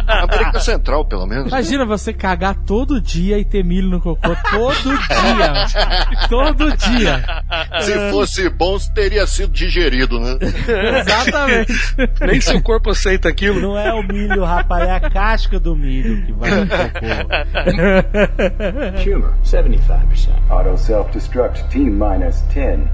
América 0.07 0.61
Central, 0.61 1.05
pelo 1.07 1.27
menos. 1.27 1.49
Imagina 1.49 1.85
você 1.87 2.13
cagar 2.13 2.55
todo 2.55 3.01
dia 3.01 3.39
e 3.39 3.45
ter 3.45 3.65
milho 3.65 3.89
no 3.89 4.01
cocô 4.01 4.37
todo 4.51 4.99
dia. 4.99 5.67
todo 6.29 6.77
dia. 6.77 7.25
Se 7.81 8.11
fosse 8.11 8.49
bom, 8.51 8.77
teria 8.95 9.27
sido 9.27 9.53
digerido, 9.53 10.19
né? 10.21 10.37
Exatamente. 11.01 11.73
Nem 12.21 12.41
seu 12.41 12.61
corpo 12.63 12.91
aceita 12.91 13.29
aquilo. 13.29 13.61
Não 13.61 13.79
é 13.79 13.93
o 13.93 14.03
milho, 14.03 14.45
rapaz, 14.45 14.89
é 14.89 14.93
a 14.93 15.01
casca 15.01 15.59
do 15.59 15.75
milho 15.77 16.25
que 16.27 16.33
vai. 16.33 16.51
Humor, 19.03 19.35
75%. 19.43 20.51
Auto 20.51 20.77
self 20.77 21.13
destruct 21.13 21.71
T 21.71 21.79
minus 21.89 22.43
10. 22.53 22.89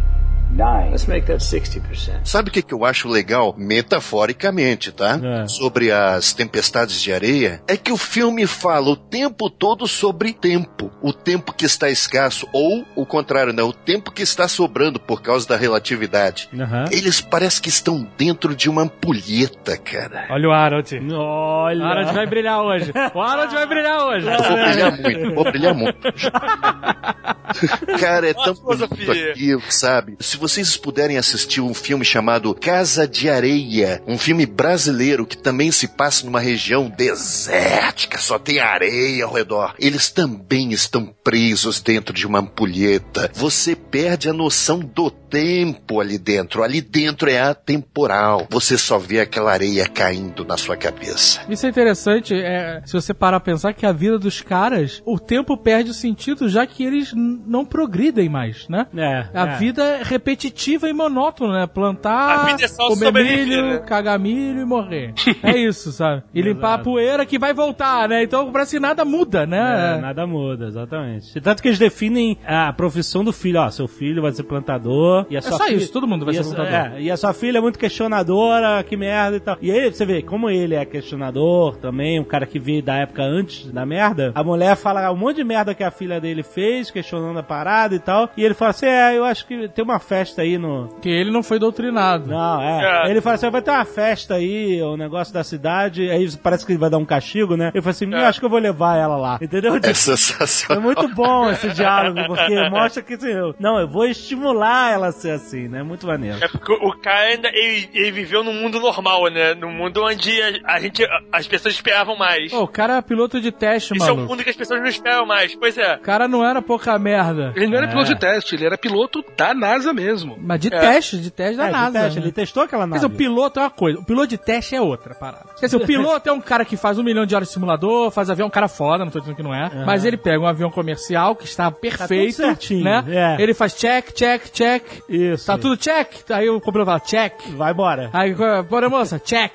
Let's 0.57 1.07
make 1.07 1.27
that 1.27 1.45
60%. 1.45 2.25
Sabe 2.25 2.49
o 2.49 2.53
que, 2.53 2.63
que 2.63 2.73
eu 2.73 2.85
acho 2.85 3.09
legal, 3.09 3.55
metaforicamente, 3.59 4.93
tá? 4.93 5.19
É. 5.23 5.49
Sobre 5.49 5.91
as 5.93 6.33
tempestades 6.33 7.01
de 7.01 7.13
areia? 7.13 7.63
É 7.69 7.77
que 7.77 7.93
o 7.93 7.97
filme 7.97 8.47
fala 8.47 8.89
o 8.89 8.97
tempo 8.97 9.51
todo 9.51 9.87
sobre 9.87 10.33
tempo. 10.33 10.91
O 11.03 11.13
tempo 11.13 11.53
que 11.53 11.65
está 11.65 11.91
escasso, 11.91 12.49
ou 12.53 12.85
o 12.95 13.05
contrário, 13.05 13.53
né? 13.53 13.63
O 13.63 13.73
tempo 13.73 14.11
que 14.11 14.23
está 14.23 14.49
sobrando 14.49 14.99
por 14.99 15.21
causa 15.21 15.47
da 15.47 15.57
relatividade. 15.57 16.49
Aham. 16.59 16.87
Eles 16.91 17.21
parecem 17.21 17.63
que 17.63 17.69
estão 17.69 18.07
dentro 18.17 18.55
de 18.55 18.71
uma 18.71 18.83
ampulheta, 18.83 19.77
cara. 19.77 20.27
Olha 20.31 20.49
o 20.49 20.53
Harold. 20.53 20.99
Olha. 21.13 21.85
O 21.85 21.87
Harold 21.87 22.13
vai 22.13 22.27
brilhar 22.27 22.63
hoje. 22.63 22.93
O 23.15 23.21
Harold 23.21 23.55
vai 23.55 23.67
brilhar 23.67 24.05
hoje. 24.07 24.27
Eu 24.27 24.43
vou 24.43 24.57
brilhar 24.57 25.01
muito, 25.01 25.35
vou 25.35 25.45
brilhar 25.45 25.75
muito. 25.75 25.99
Cara, 28.01 28.29
é 28.29 28.35
tão 28.35 28.55
Nossa, 28.55 28.87
bonito 28.87 29.63
sabe? 29.71 30.17
Se 30.21 30.36
vocês 30.37 30.77
puderem 30.77 31.19
assistir 31.19 31.61
um 31.61 31.75
filme 31.75 32.05
chamado 32.05 32.55
Casa 32.55 33.07
de 33.07 33.29
Areia, 33.29 34.03
um 34.07 34.19
filme 34.19 34.47
brasileiro 34.47 35.27
que 35.27 35.37
também 35.37 35.71
se 35.71 35.89
passa 35.89 36.25
numa 36.25 36.41
região 36.41 36.89
desértica, 36.89 38.19
só 38.19 38.39
tem 38.39 38.59
areia 38.59 39.25
ao 39.25 39.33
redor. 39.33 39.75
Eles 39.79 40.11
também 40.11 40.73
estão 40.73 41.15
presos 41.25 41.81
dentro 41.81 42.15
de 42.15 42.27
uma 42.27 42.41
ampulheta. 42.41 43.31
Você 43.35 43.75
perde 43.75 44.29
a 44.29 44.33
noção 44.33 44.79
do 44.81 45.11
tempo 45.11 46.01
ali 46.01 46.19
dentro. 46.19 46.63
Ali 46.63 46.81
dentro 46.81 47.29
é 47.29 47.41
atemporal. 47.41 48.47
Você 48.51 48.79
só 48.79 48.99
vê 48.99 49.21
aquela 49.21 49.53
areia 49.53 49.87
caindo 49.87 50.45
na 50.45 50.57
sua 50.57 50.77
cabeça. 50.77 51.41
Isso 51.49 51.67
é 51.67 51.69
interessante, 51.69 52.35
é, 52.35 52.81
se 52.85 52.93
você 52.93 53.13
parar 53.13 53.39
a 53.39 53.41
pensar 53.41 53.73
que 53.75 53.85
a 53.85 53.93
vida 53.93 54.19
dos 54.19 54.41
caras, 54.41 55.03
o 55.05 55.19
tempo 55.19 55.57
perde 55.57 55.91
o 55.91 55.95
sentido, 55.95 56.49
já 56.49 56.67
que 56.67 56.85
eles 56.85 57.13
não 57.15 57.65
progridem 57.65 58.29
mais, 58.29 58.69
né? 58.69 58.87
É, 58.97 59.29
A 59.35 59.47
é. 59.49 59.59
vida 59.59 59.83
é 59.83 60.03
repetitiva 60.27 60.89
e 60.89 60.93
monótona, 60.93 61.61
né? 61.61 61.67
Plantar, 61.69 62.49
é 62.61 62.67
comer 62.89 63.13
milho, 63.13 63.63
né? 63.67 63.79
cagar 63.87 64.19
milho 64.19 64.61
e 64.61 64.65
morrer. 64.65 65.15
é 65.41 65.57
isso, 65.57 65.93
sabe? 65.93 66.25
E 66.35 66.43
limpar 66.43 66.75
a 66.75 66.79
poeira 66.79 67.25
que 67.25 67.39
vai 67.39 67.55
voltar, 67.55 68.09
né? 68.09 68.25
Então 68.25 68.51
parece 68.51 68.77
que 68.77 68.81
nada 68.81 69.05
muda, 69.05 69.43
É, 69.45 69.47
né? 69.47 69.99
nada 70.01 70.27
muda, 70.27 70.67
exatamente. 70.67 71.41
Tanto 71.41 71.63
que 71.63 71.69
eles 71.69 71.79
definem 71.79 72.37
a 72.45 72.73
profissão 72.73 73.23
do 73.23 73.33
filho. 73.33 73.61
Ó, 73.61 73.71
seu 73.71 73.87
filho 73.87 74.21
vai 74.23 74.33
ser 74.33 74.43
plantador. 74.43 75.27
E 75.31 75.37
a 75.37 75.43
sua 75.43 75.59
só 75.59 75.65
filha- 75.65 75.77
isso, 75.77 75.93
todo 75.93 76.09
mundo 76.09 76.25
vai 76.25 76.35
e 76.35 76.39
ser 76.39 76.43
plantador. 76.55 76.97
É, 76.99 77.01
e 77.03 77.11
a 77.11 77.17
sua 77.17 77.33
filha 77.33 77.59
é 77.59 77.61
muito 77.61 77.79
questionadora, 77.79 78.83
que 78.83 78.97
merda 78.97 79.37
e 79.37 79.41
tal. 79.41 79.57
E 79.63 79.71
aí, 79.71 79.91
você 79.93 80.05
vê, 80.05 80.23
como 80.23 80.51
ele 80.51 80.75
é 80.75 80.85
questionador 80.85 81.77
também, 81.77 82.19
um 82.19 82.25
cara 82.25 82.47
que 82.47 82.59
veio 82.59 82.83
da 82.83 82.97
época 82.97 83.23
antes 83.23 83.71
da 83.71 83.87
merda, 83.87 84.33
a 84.35 84.43
mulher 84.43 84.75
fala 84.77 85.11
um 85.13 85.17
monte 85.17 85.37
de 85.37 85.45
merda 85.45 85.73
que 85.75 85.85
a 85.85 85.91
filha 85.91 86.21
dele 86.21 86.43
fez, 86.43 86.91
questionando 86.91 87.39
a 87.39 87.43
parada 87.45 87.95
e 87.95 88.01
tal. 88.01 88.29
E 88.37 88.43
ele 88.45 88.55
fala 88.55 88.71
assim: 88.73 88.87
é, 88.87 89.17
eu 89.17 89.25
acho 89.25 89.47
que 89.47 89.69
tem 89.69 89.85
uma 89.85 90.01
festa 90.17 90.43
aí 90.43 90.57
no, 90.59 90.89
Que 91.01 91.09
ele 91.09 91.31
não 91.31 91.43
foi 91.43 91.59
doutrinado. 91.59 92.27
não, 92.31 92.61
é. 92.63 93.07
É. 93.07 93.11
Ele 93.11 93.21
fala 93.21 93.35
assim: 93.37 93.51
vai 93.51 93.63
ter 93.63 93.71
uma 93.71 93.85
festa 93.85 94.35
aí, 94.35 94.81
o 94.83 94.97
negócio 94.97 95.33
da 95.33 95.45
cidade. 95.45 96.09
Aí 96.11 96.29
parece 96.43 96.65
que 96.65 96.73
ele 96.73 96.79
vai 96.79 96.91
dar 96.91 96.99
um 96.99 97.05
castigo, 97.05 97.57
né? 97.57 97.71
Eu 97.75 97.83
falo 97.83 97.91
assim: 97.91 98.11
eu 98.13 98.19
acho 98.27 98.39
que 98.41 98.47
eu 98.47 98.51
vou 98.51 98.59
levar 98.59 98.97
ela 98.97 99.17
lá. 99.17 99.39
Entendeu? 99.41 99.75
É 99.75 99.91
É 99.91 99.95
sensacional. 99.95 100.83
muito 100.83 101.09
bom 101.15 101.51
esse 101.51 101.69
diálogo, 101.71 102.21
porque 102.27 102.69
mostra 102.71 103.03
que 103.03 103.15
assim, 103.15 103.31
eu, 103.33 103.55
não, 103.59 103.79
eu 103.79 103.89
vou 103.89 104.07
estimular 104.07 104.93
ela 104.93 105.09
a 105.09 105.13
ser 105.13 105.31
assim, 105.33 105.69
né? 105.69 105.83
Muito 105.83 106.07
maneiro. 106.07 106.39
É 106.43 106.49
porque 106.49 106.73
o 106.73 106.93
cara 107.01 107.29
ainda 107.29 107.49
ele, 107.53 107.89
ele 107.95 108.11
viveu 108.13 108.43
num 108.43 108.55
mundo 108.55 108.81
normal, 108.81 109.27
né? 109.31 109.55
Num 109.55 109.71
mundo 109.73 110.03
onde 110.05 110.41
a, 110.43 110.75
a 110.75 110.81
gente, 110.81 111.07
as 111.33 111.47
pessoas 111.47 111.75
esperavam 111.75 112.17
mais. 112.17 112.51
Pô, 112.51 112.63
o 112.63 112.69
cara 112.69 112.97
é 112.97 113.03
piloto 113.03 113.41
de 113.41 113.53
teste, 113.53 113.95
Isso 113.95 114.05
é 114.05 114.13
um 114.13 114.17
maluco. 114.17 114.33
mundo 114.33 114.45
que 114.45 114.51
as 114.51 114.57
pessoas 114.57 114.81
não 114.81 114.89
esperam 114.89 115.27
mais. 115.27 115.55
Pois 115.55 115.77
é. 115.79 115.95
O 115.97 116.01
cara 116.01 116.27
não 116.29 116.45
era 116.45 116.61
pouca 116.63 116.99
merda. 116.99 117.53
Ele 117.57 117.67
não 117.69 117.77
era 117.77 117.87
É. 117.87 117.89
piloto 117.91 118.09
de 118.09 118.19
teste, 118.19 118.55
ele 118.55 118.65
era 118.67 118.77
piloto 118.79 119.25
da 119.37 119.53
NASA 119.55 119.93
mesmo. 119.93 120.06
Mas 120.41 120.61
de 120.61 120.69
É. 120.69 120.79
teste, 120.79 121.19
de 121.19 121.31
teste 121.31 121.57
da 121.57 121.65
É, 121.65 121.67
de 121.67 121.73
NASA. 121.73 121.99
teste, 122.01 122.19
né? 122.21 122.25
ele 122.27 122.33
testou 122.33 122.63
aquela 122.63 122.85
Quer 122.85 122.89
nave. 122.91 123.01
dizer, 123.01 123.15
o 123.15 123.17
piloto 123.17 123.59
é 123.61 123.63
uma 123.63 123.71
coisa, 123.71 123.99
o 123.99 124.05
piloto 124.05 124.27
de 124.29 124.39
teste 124.39 124.75
é 124.75 124.81
outra 124.81 125.15
parada. 125.15 125.47
Quer 125.59 125.67
dizer, 125.67 125.77
o 125.77 125.81
piloto 125.87 126.29
é 126.29 126.33
um 126.33 126.41
cara 126.41 126.65
que 126.65 126.77
faz 126.77 126.99
um 126.99 127.03
milhão 127.03 127.27
de 127.27 127.35
horas 127.35 127.49
de 127.49 127.55
simulador, 127.55 128.11
faz 128.11 128.29
avião, 128.31 128.49
um 128.49 128.51
cara 128.51 128.69
foda, 128.69 129.05
não 129.05 129.11
tô 129.11 129.21
dizendo 129.21 129.37
que 129.37 129.43
não 129.43 129.55
é. 129.55 129.71
Mas 129.85 130.05
ele 130.05 130.17
pega 130.17 130.39
um 130.41 130.47
avião 130.47 130.71
comercial 130.71 131.35
que 131.37 131.45
está 131.45 131.71
perfeito, 131.71 132.37
certinho, 132.37 132.85
né? 132.85 133.05
é. 133.09 133.43
Ele 133.43 133.55
faz 133.55 133.75
check, 133.75 134.13
check, 134.13 134.51
check. 134.53 134.83
Isso. 135.09 135.47
Tá 135.47 135.57
tudo 135.59 135.77
check. 135.77 136.29
Aí 136.31 136.49
o 136.49 136.61
computador 136.61 136.87
fala 136.87 137.01
check. 137.01 137.33
Vai 137.57 137.73
embora. 137.73 138.11
Aí, 138.13 138.35
bora 138.69 138.89
moça, 138.89 139.19
check. 139.19 139.53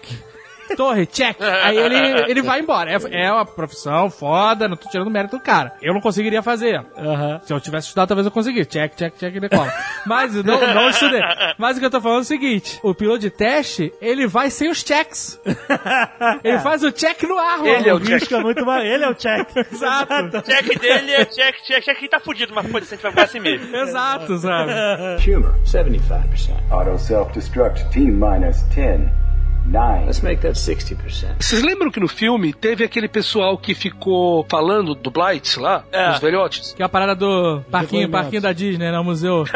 Torre, 0.75 1.05
check. 1.05 1.38
Aí 1.41 1.77
ele, 1.77 1.95
ele 2.31 2.41
vai 2.41 2.60
embora. 2.60 2.91
É, 2.91 3.25
é 3.25 3.31
uma 3.31 3.45
profissão 3.45 4.10
foda, 4.10 4.67
não 4.67 4.75
tô 4.77 4.89
tirando 4.89 5.10
mérito 5.10 5.38
do 5.38 5.43
cara. 5.43 5.73
Eu 5.81 5.93
não 5.93 6.01
conseguiria 6.01 6.41
fazer. 6.41 6.84
Aham. 6.97 7.39
Se 7.43 7.53
eu 7.53 7.60
tivesse 7.60 7.88
estudado, 7.88 8.10
talvez 8.10 8.25
eu 8.25 8.31
conseguisse. 8.31 8.69
Check, 8.69 8.95
check, 8.95 9.15
check 9.17 9.39
decola. 9.39 9.71
Mas 10.05 10.34
não, 10.43 10.73
não 10.73 10.89
estudei. 10.89 11.21
Mas 11.57 11.77
o 11.77 11.79
que 11.79 11.86
eu 11.86 11.89
tô 11.91 12.01
falando 12.01 12.19
é 12.19 12.21
o 12.21 12.25
seguinte: 12.25 12.79
o 12.84 12.93
piloto 12.93 13.19
de 13.19 13.29
teste, 13.29 13.93
ele 14.01 14.27
vai 14.27 14.49
sem 14.49 14.69
os 14.69 14.79
checks. 14.81 15.39
Ele 16.43 16.60
faz 16.63 16.84
o 16.84 16.91
check 16.91 17.21
no 17.23 17.38
ar, 17.38 17.65
Ele 17.65 17.89
é 17.89 17.93
o 17.93 17.95
mano. 17.95 18.05
check. 18.05 18.19
Risco 18.21 18.36
é 18.36 18.39
muito 18.41 18.65
mais. 18.65 18.86
Ele 18.89 19.03
é 19.03 19.10
o 19.10 19.13
check. 19.15 19.47
Exato. 19.71 20.41
Check 20.43 20.79
dele 20.79 21.12
é 21.12 21.25
check, 21.25 21.55
check, 21.65 21.84
check. 21.84 21.97
Quem 21.99 22.10
tá 22.10 22.19
fudido, 22.19 22.53
mas 22.55 22.67
foda-se, 22.69 22.93
a 22.93 22.97
gente 22.97 23.03
vai 23.03 23.12
ficar 23.12 23.23
assim 23.23 23.39
mesmo. 23.39 23.75
Exato, 23.75 24.38
sabe? 24.38 24.71
Humor, 25.31 25.55
75%. 25.65 26.55
Auto 26.69 26.97
self-destruct, 26.99 27.89
T 27.89 27.99
minus 27.99 28.62
10. 28.75 29.01
9. 29.65 30.06
Let's 30.06 30.21
make 30.21 30.41
that 30.41 30.58
60%. 30.60 31.36
Vocês 31.39 31.62
lembram 31.63 31.91
que 31.91 32.00
no 32.00 32.08
filme 32.08 32.52
teve 32.54 32.84
aquele 32.84 33.08
pessoal 33.08 33.58
que 33.58 33.74
ficou 33.74 34.45
falando 34.50 34.93
do 34.95 35.10
Blight 35.12 35.60
lá? 35.60 35.84
É. 35.91 36.12
Os 36.12 36.19
velhotes? 36.19 36.74
Que 36.74 36.82
é 36.82 36.86
a 36.86 36.89
parada 36.89 37.15
do 37.15 37.62
parquinho, 37.71 38.10
parquinho 38.10 38.41
da 38.41 38.52
Disney, 38.54 38.91
né? 38.91 39.00
O 39.00 39.04
museu. 39.04 39.45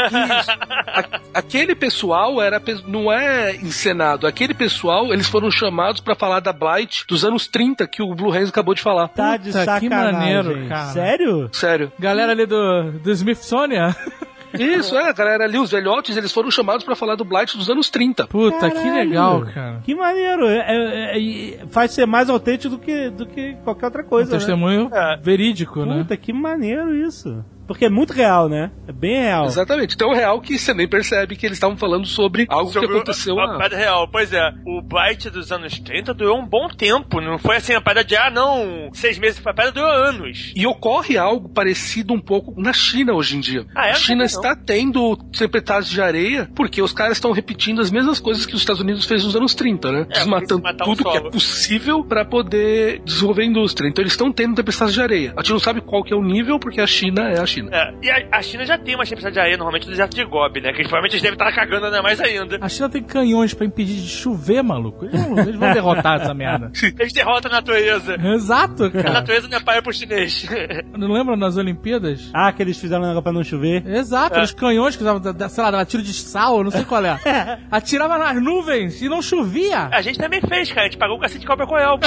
A- 0.95 1.19
aquele 1.33 1.75
pessoal 1.75 2.41
era 2.41 2.61
não 2.87 3.11
é 3.11 3.55
encenado. 3.55 4.25
Aquele 4.27 4.53
pessoal, 4.53 5.11
eles 5.11 5.27
foram 5.27 5.51
chamados 5.51 5.99
pra 5.99 6.15
falar 6.15 6.39
da 6.39 6.53
Blight 6.53 7.05
dos 7.07 7.25
anos 7.25 7.47
30 7.47 7.85
que 7.87 8.01
o 8.01 8.15
Blue 8.15 8.29
Hands 8.31 8.49
acabou 8.49 8.73
de 8.73 8.81
falar. 8.81 9.09
Tá 9.09 9.35
de 9.35 9.51
Puta, 9.51 9.59
que 9.59 9.65
sacanagem. 9.89 10.13
maneiro, 10.13 10.67
cara. 10.69 10.85
Sério? 10.93 11.49
Sério. 11.51 11.91
Galera 11.99 12.31
ali 12.31 12.45
do, 12.45 12.91
do 13.03 13.11
Smithsonian. 13.11 13.93
Isso, 14.59 14.95
é, 14.97 15.13
galera 15.13 15.43
ali, 15.43 15.57
os 15.57 15.71
velhotes, 15.71 16.15
eles 16.17 16.31
foram 16.31 16.49
chamados 16.51 16.83
pra 16.83 16.95
falar 16.95 17.15
do 17.15 17.23
Blight 17.25 17.57
dos 17.57 17.69
anos 17.69 17.89
30. 17.89 18.27
Puta, 18.27 18.69
que 18.69 18.75
Caralho. 18.75 18.93
legal, 18.93 19.45
cara. 19.53 19.81
Que 19.83 19.93
maneiro. 19.95 20.47
É, 20.47 20.65
é, 20.67 21.17
é, 21.61 21.65
faz 21.67 21.91
ser 21.91 22.05
mais 22.05 22.29
autêntico 22.29 22.75
do 22.75 22.79
que, 22.81 23.09
do 23.09 23.25
que 23.25 23.55
qualquer 23.63 23.85
outra 23.87 24.01
Um 24.03 24.05
coisa. 24.05 24.31
né? 24.31 24.37
testemunho 24.37 24.89
É. 24.93 25.17
verídico, 25.17 25.85
né? 25.85 25.99
Puta, 25.99 26.17
que 26.17 26.31
maneiro 26.33 26.95
isso. 26.95 27.43
Porque 27.67 27.85
é 27.85 27.89
muito 27.89 28.13
real, 28.13 28.47
né? 28.47 28.71
É 28.87 28.91
bem 28.91 29.21
real. 29.21 29.45
Exatamente. 29.45 29.95
Então 29.95 30.13
é 30.13 30.17
real 30.17 30.39
que 30.41 30.57
você 30.57 30.73
nem 30.73 30.87
percebe 30.87 31.35
que 31.35 31.45
eles 31.45 31.57
estavam 31.57 31.77
falando 31.77 32.05
sobre 32.05 32.45
algo 32.49 32.71
Sobre 32.71 32.87
que 32.87 32.93
aconteceu 32.93 33.35
uma 33.35 33.45
lá. 33.45 33.57
parada 33.57 33.75
real. 33.77 34.07
Pois 34.11 34.31
é, 34.33 34.53
o 34.65 34.81
Blight 34.81 35.29
dos 35.29 35.51
anos 35.51 35.79
30 35.79 36.13
durou 36.13 36.39
um 36.39 36.45
bom 36.45 36.67
tempo. 36.67 37.19
Não 37.19 37.37
foi 37.37 37.57
assim 37.57 37.73
a 37.73 37.81
parada 37.81 38.03
de, 38.05 38.15
ah, 38.15 38.29
não, 38.29 38.89
seis 38.93 39.17
meses. 39.17 39.39
A 39.45 39.53
parada 39.53 39.71
durou 39.71 39.89
anos. 39.89 40.53
E 40.55 40.65
ocorre 40.67 41.17
algo 41.17 41.49
parecido 41.49 42.13
um 42.13 42.19
pouco 42.19 42.53
na 42.59 42.73
China 42.73 43.13
hoje 43.13 43.37
em 43.37 43.39
dia. 43.39 43.65
Ah, 43.75 43.87
é? 43.87 43.91
A 43.91 43.95
China 43.95 44.19
Não. 44.19 44.25
está 44.25 44.55
tendo 44.55 45.15
tempestades 45.37 45.89
de 45.89 46.01
areia 46.01 46.49
porque 46.55 46.81
os 46.81 46.93
caras 46.93 47.17
estão 47.17 47.31
repetindo 47.31 47.81
as 47.81 47.89
mesmas 47.91 48.19
coisas 48.19 48.45
que 48.45 48.53
os 48.53 48.61
Estados 48.61 48.81
Unidos 48.81 49.05
fez 49.05 49.23
nos 49.23 49.35
anos 49.35 49.55
30, 49.55 49.91
né? 49.91 50.05
É, 50.09 50.13
Desmatando 50.19 50.63
tudo 50.83 51.03
que 51.03 51.17
é 51.17 51.21
possível 51.21 52.03
para 52.03 52.23
poder 52.25 53.01
desenvolver 53.03 53.43
a 53.43 53.45
indústria. 53.45 53.87
Então 53.87 54.01
eles 54.01 54.13
estão 54.13 54.31
tendo 54.31 54.55
tempestades 54.55 54.93
de 54.93 55.01
areia. 55.01 55.33
A 55.35 55.41
gente 55.41 55.51
não 55.53 55.59
sabe 55.59 55.81
qual 55.81 56.03
que 56.03 56.13
é 56.13 56.15
o 56.15 56.23
nível 56.23 56.59
porque 56.59 56.79
a 56.81 56.87
China 56.87 57.29
é 57.29 57.39
a 57.39 57.45
China. 57.45 57.54
É, 57.71 57.93
e 58.01 58.09
a, 58.09 58.37
a 58.37 58.41
China 58.41 58.65
já 58.65 58.77
tem 58.77 58.95
uma 58.95 59.03
tempestade 59.05 59.33
de 59.33 59.39
areia, 59.39 59.57
normalmente 59.57 59.85
no 59.85 59.91
deserto 59.91 60.15
de 60.15 60.23
Gobi, 60.25 60.61
né? 60.61 60.71
Que 60.71 60.81
provavelmente 60.83 61.13
eles 61.13 61.21
devem 61.23 61.35
estar 61.35 61.51
cagando 61.53 61.85
ainda 61.85 62.01
mais 62.01 62.19
ainda. 62.19 62.57
A 62.61 62.69
China 62.69 62.89
tem 62.89 63.03
canhões 63.03 63.53
pra 63.53 63.65
impedir 63.65 64.01
de 64.01 64.07
chover, 64.09 64.61
maluco. 64.63 65.05
Eles 65.05 65.21
vão, 65.21 65.39
eles 65.39 65.55
vão 65.55 65.73
derrotar 65.73 66.21
essa 66.21 66.33
merda. 66.33 66.71
Eles 66.99 67.13
derrotam 67.13 67.51
a 67.51 67.55
natureza. 67.55 68.15
Exato, 68.33 68.85
A 68.85 68.91
cara. 68.91 69.11
natureza 69.13 69.47
não 69.47 69.57
é 69.57 69.59
pai 69.61 69.81
pro 69.81 69.91
chinês. 69.93 70.45
Não 70.97 71.11
lembram 71.11 71.35
nas 71.35 71.57
Olimpíadas? 71.57 72.29
Ah, 72.33 72.51
que 72.51 72.61
eles 72.61 72.79
fizeram 72.79 73.01
negócio 73.01 73.21
pra 73.23 73.31
não 73.33 73.43
chover. 73.43 73.85
Exato, 73.85 74.39
os 74.39 74.53
canhões 74.53 74.95
que 74.95 75.01
usavam, 75.03 75.21
sei 75.49 75.63
lá, 75.63 75.71
dava 75.71 75.85
tiro 75.85 76.01
de 76.01 76.13
sal, 76.13 76.57
eu 76.57 76.63
não 76.63 76.71
sei 76.71 76.83
qual 76.85 77.03
é. 77.05 77.19
Atirava 77.69 78.17
nas 78.17 78.41
nuvens 78.41 79.01
e 79.01 79.09
não 79.09 79.21
chovia. 79.21 79.89
A 79.91 80.01
gente 80.01 80.17
também 80.17 80.39
fez, 80.41 80.69
cara. 80.69 80.81
A 80.81 80.85
gente 80.85 80.97
pagou 80.97 81.17
o 81.17 81.19
cacete 81.19 81.41
de 81.41 81.47
cobra 81.47 81.67
coel. 81.67 81.99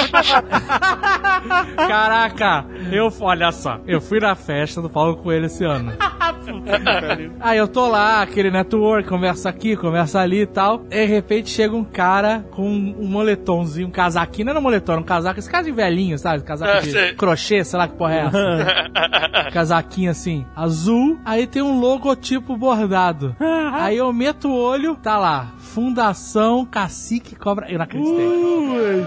Caraca, 1.75 2.65
eu, 2.91 3.11
olha 3.21 3.51
só, 3.51 3.79
eu 3.87 4.01
fui 4.01 4.19
na 4.19 4.35
festa 4.35 4.81
do 4.81 4.89
Paulo 4.89 5.17
Coelho 5.17 5.38
esse 5.45 5.63
ano. 5.63 5.93
Aí 7.39 7.57
eu 7.57 7.67
tô 7.67 7.87
lá, 7.87 8.21
aquele 8.21 8.49
network, 8.51 9.07
conversa 9.07 9.49
aqui, 9.49 9.75
conversa 9.75 10.19
ali 10.19 10.41
e 10.41 10.45
tal. 10.45 10.79
De 10.79 11.05
repente 11.05 11.49
chega 11.49 11.75
um 11.75 11.83
cara 11.83 12.45
com 12.51 12.67
um 12.69 13.07
moletomzinho, 13.07 13.87
um 13.87 13.91
casaquinho, 13.91 14.45
não 14.45 14.51
era 14.51 14.59
um 14.59 14.63
moletom, 14.63 14.93
era 14.93 15.01
um 15.01 15.05
casaco, 15.05 15.39
esse 15.39 15.49
casaco 15.49 15.69
de 15.69 15.75
velhinho, 15.75 16.17
sabe? 16.17 16.43
Casaco 16.43 16.71
Ah, 16.77 16.81
de 16.81 16.91
sei. 16.91 17.13
crochê, 17.13 17.63
sei 17.63 17.77
lá 17.79 17.87
que 17.87 17.95
porra 17.95 18.13
é 18.15 18.19
essa. 18.25 19.49
Casaquinho 19.53 20.11
assim, 20.11 20.45
azul, 20.55 21.17
aí 21.25 21.47
tem 21.47 21.61
um 21.61 21.79
logotipo 21.79 22.55
bordado. 22.57 23.35
Aí 23.73 23.97
eu 23.97 24.11
meto 24.13 24.49
o 24.49 24.55
olho, 24.55 24.95
tá 24.95 25.17
lá, 25.17 25.47
Fundação 25.73 26.65
Cacique 26.65 27.35
Cobra. 27.35 27.69
Eu 27.69 27.77
não 27.77 27.83
acreditei. 27.85 28.27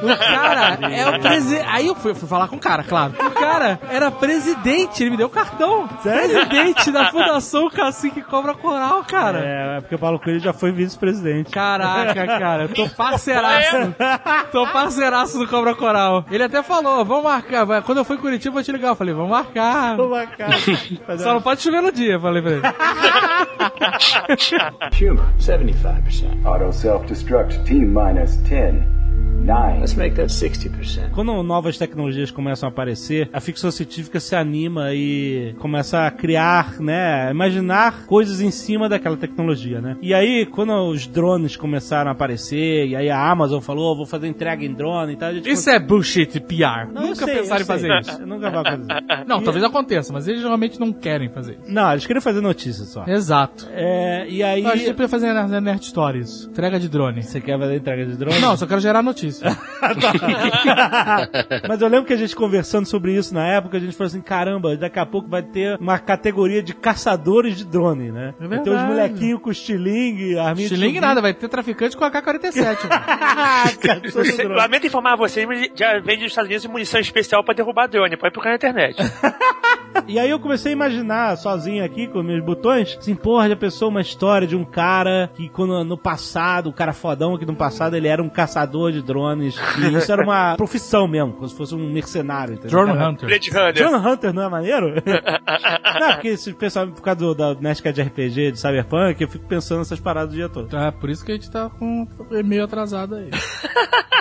O 0.03 0.17
cara 0.19 0.79
é 0.91 1.09
o 1.09 1.21
presidente. 1.21 1.67
Aí 1.69 1.87
eu 1.87 1.95
fui, 1.95 2.15
fui 2.15 2.29
falar 2.29 2.49
com 2.49 2.57
o 2.57 2.59
cara, 2.61 2.85
claro. 2.85 3.15
O 3.19 3.31
cara 3.31 3.81
era 3.91 4.11
presidente, 4.11 5.03
ele 5.03 5.11
me 5.11 5.17
deu 5.17 5.27
o 5.27 5.31
cartão. 5.31 5.89
Presidente 6.03 6.91
da 6.93 7.11
Fundação 7.11 7.69
Cacique 7.69 8.23
Cobra 8.23 8.55
Coral, 8.55 9.05
cara. 9.05 9.41
É, 9.41 9.79
é 9.79 9.81
porque 9.81 9.95
o 9.95 9.99
Paulo 9.99 10.19
Coelho 10.21 10.41
já 10.41 10.53
foi 10.53 10.71
vice-presidente. 10.73 11.51
Caraca, 11.51 12.27
cara, 12.39 12.63
eu 12.65 12.69
tô 12.69 12.89
parceiraço. 12.89 13.95
tô 14.53 14.67
parceiraço 14.69 15.39
do 15.39 15.49
Cobra 15.49 15.75
Coral. 15.75 16.25
Ele 16.31 16.45
até 16.45 16.63
falou, 16.63 17.05
vamos 17.05 17.25
marcar. 17.25 17.83
Quando 17.83 17.99
eu 17.99 18.05
fui 18.05 18.17
em 18.17 18.21
Curitiba, 18.21 18.51
eu 18.51 18.55
vou 18.55 18.63
te 18.63 18.73
ligar. 18.73 18.89
Eu 18.89 18.97
falei, 18.97 19.15
vamos 19.15 19.31
marcar. 19.31 19.97
Vou 19.97 20.11
marcar. 20.11 20.51
Só 21.19 21.35
não 21.35 21.43
pode 21.43 21.61
chover 21.63 21.83
no 21.83 21.91
dia, 21.91 22.19
falei 22.21 22.43
pra 22.43 22.51
ele. 22.53 22.63
Humor, 25.11 25.25
75%. 25.39 26.43
Auto 26.53 26.71
self-destruct, 26.71 27.65
T 27.65 27.81
minus 27.81 28.37
10. 28.47 29.02
9. 29.33 29.81
Let's 29.81 29.95
make 29.95 30.17
that 30.17 30.33
60%. 30.33 31.11
Quando 31.11 31.43
novas 31.43 31.77
tecnologias 31.77 32.31
começam 32.31 32.69
a 32.69 32.73
aparecer, 32.73 33.29
a 33.33 33.41
ficção 33.41 33.71
científica 33.71 34.19
se 34.19 34.35
anima 34.35 34.95
e 34.95 35.55
começa 35.59 36.07
a 36.07 36.11
criar, 36.11 36.81
né, 36.81 37.31
imaginar 37.31 38.07
coisas 38.07 38.41
em 38.41 38.51
cima 38.51 38.89
daquela 38.89 39.17
tecnologia, 39.17 39.81
né? 39.81 39.97
E 40.01 40.15
aí, 40.15 40.47
quando 40.47 40.73
os 40.89 41.07
drones 41.07 41.57
começaram 41.57 42.11
a 42.11 42.13
aparecer, 42.13 42.87
e 42.87 42.97
aí 42.97 43.11
a 43.11 43.31
Amazon 43.31 43.61
falou, 43.61 43.97
vou 43.97 44.07
fazer 44.07 44.27
entrega 44.27 44.65
em 44.65 44.73
drone 44.73 45.13
e 45.13 45.17
tal, 45.17 45.29
a 45.29 45.35
gente 45.35 45.51
Isso 45.51 45.69
é 45.71 45.79
bullshit 45.79 46.41
PR. 46.41 46.93
Não, 46.93 47.09
Nunca 47.09 47.25
sei, 47.25 47.37
pensaram 47.37 47.63
em 47.63 47.67
fazer 47.67 48.01
isso. 48.01 48.21
Eu 48.21 48.27
nunca 48.27 48.51
vou 48.51 48.63
fazer. 48.63 48.87
Não, 49.27 49.43
talvez 49.43 49.65
aconteça, 49.65 50.13
mas 50.13 50.27
eles 50.29 50.41
geralmente 50.41 50.81
não 50.81 50.93
querem 50.93 51.29
fazer 51.29 51.59
isso. 51.61 51.71
Não, 51.73 51.91
eles 51.93 52.07
queriam 52.07 52.23
fazer 52.23 52.41
notícia 52.41 52.85
só. 52.85 53.05
Exato. 53.07 53.69
É, 53.73 54.27
e 54.29 54.43
aí... 54.43 54.65
A 54.67 54.77
gente 54.77 54.93
podia 54.93 55.09
fazer 55.09 55.33
na 55.33 55.43
na 55.53 55.61
Nerd 55.61 55.85
Stories. 55.85 56.47
Entrega 56.51 56.79
de 56.79 56.89
drone. 56.89 57.23
Você 57.23 57.41
quer 57.41 57.59
fazer 57.59 57.77
entrega 57.77 58.07
de 58.07 58.17
drone? 58.17 58.39
Não, 58.41 58.57
só 58.57 58.67
quero 58.67 58.81
gerar 58.81 59.03
notícia. 59.03 59.32
Mas 61.69 61.81
eu 61.81 61.89
lembro 61.89 62.07
que 62.07 62.13
a 62.13 62.17
gente 62.17 62.35
conversando 62.35 62.87
sobre 62.87 63.15
isso 63.15 63.35
na 63.35 63.47
época, 63.47 63.77
a 63.77 63.81
gente 63.81 63.97
falou 63.97 64.09
assim, 64.09 64.21
caramba, 64.21 64.77
daqui 64.77 64.99
a 64.99 65.07
pouco 65.07 65.29
vai 65.29 65.43
ter 65.43 65.79
uma 65.81 65.99
categoria 65.99 66.63
de 66.63 66.75
caçadores 66.75 67.57
de 67.57 67.65
drone, 67.65 68.11
né? 68.11 68.35
É 68.41 68.47
vai 68.47 68.61
ter 68.61 68.71
os 68.71 68.83
molequinhos 68.83 69.41
com 69.41 69.51
estilingue, 69.51 70.39
arminha 70.39 70.69
de 70.69 70.75
Estilingue 70.75 71.01
nada, 71.01 71.21
vai 71.21 71.35
ter 71.35 71.49
traficante 71.49 71.97
com 71.97 72.05
AK-47. 72.05 72.89
mano. 72.89 73.79
Caçador 73.81 74.25
de 74.25 74.37
drone. 74.37 74.57
Lamento 74.57 74.87
informar 74.87 75.17
vocês, 75.17 75.47
mas 75.47 75.69
já 75.75 75.99
vende 76.01 76.23
nos 76.23 76.33
Estados 76.33 76.49
Unidos 76.49 76.67
munição 76.67 77.01
especial 77.01 77.45
pra 77.45 77.55
derrubar 77.55 77.87
drone. 77.87 78.17
Pode 78.17 78.33
procurar 78.33 78.53
na 78.53 78.57
internet. 78.57 78.97
E 80.09 80.19
aí 80.19 80.31
eu 80.31 80.41
comecei 80.41 80.73
a 80.73 80.73
imaginar 80.73 81.37
sozinho 81.37 81.85
aqui 81.85 82.09
com 82.09 82.23
meus 82.23 82.43
botões, 82.43 82.97
assim, 82.99 83.15
porra, 83.15 83.49
já 83.49 83.57
pensou 83.57 83.89
uma 83.89 84.01
história 84.01 84.47
de 84.47 84.57
um 84.57 84.65
cara 84.65 85.31
que 85.35 85.49
quando 85.49 85.85
no 85.85 85.97
passado, 85.97 86.71
o 86.71 86.73
cara 86.73 86.93
fodão 86.93 87.37
que 87.37 87.47
no 87.47 87.55
passado 87.55 87.95
ele 87.95 88.09
era 88.09 88.23
um 88.23 88.29
caçador 88.29 88.91
de 88.91 89.03
drones, 89.03 89.12
e 89.79 89.97
isso 89.97 90.13
era 90.13 90.23
uma 90.23 90.55
profissão 90.57 91.07
mesmo, 91.07 91.33
como 91.33 91.49
se 91.49 91.57
fosse 91.57 91.75
um 91.75 91.93
mercenário, 91.93 92.55
entendeu? 92.55 92.71
Drone 92.71 92.93
Cara, 92.93 93.09
Hunter. 93.11 93.29
Blade 93.29 93.51
Runner. 93.51 93.73
John 93.75 93.97
Hunter 94.09 94.33
não 94.33 94.43
é 94.43 94.49
maneiro? 94.49 94.95
não, 96.01 96.13
porque 96.15 96.29
esse 96.29 96.53
pessoal, 96.55 96.87
por 96.89 97.03
causa 97.03 97.21
do, 97.21 97.35
da 97.35 97.55
Nerdcast 97.55 98.01
de 98.01 98.09
RPG, 98.09 98.53
de 98.53 98.59
Cyberpunk, 98.61 99.21
eu 99.21 99.29
fico 99.29 99.47
pensando 99.47 99.79
nessas 99.79 100.01
paradas 100.01 100.33
o 100.33 100.37
dia 100.37 100.49
todo. 100.49 100.75
É, 100.77 100.91
por 100.91 101.11
isso 101.11 101.25
que 101.25 101.33
a 101.33 101.35
gente 101.35 101.51
tá 101.51 101.69
com 101.71 102.07
meio 102.45 102.65
atrasado 102.65 103.17
aí. 103.17 103.31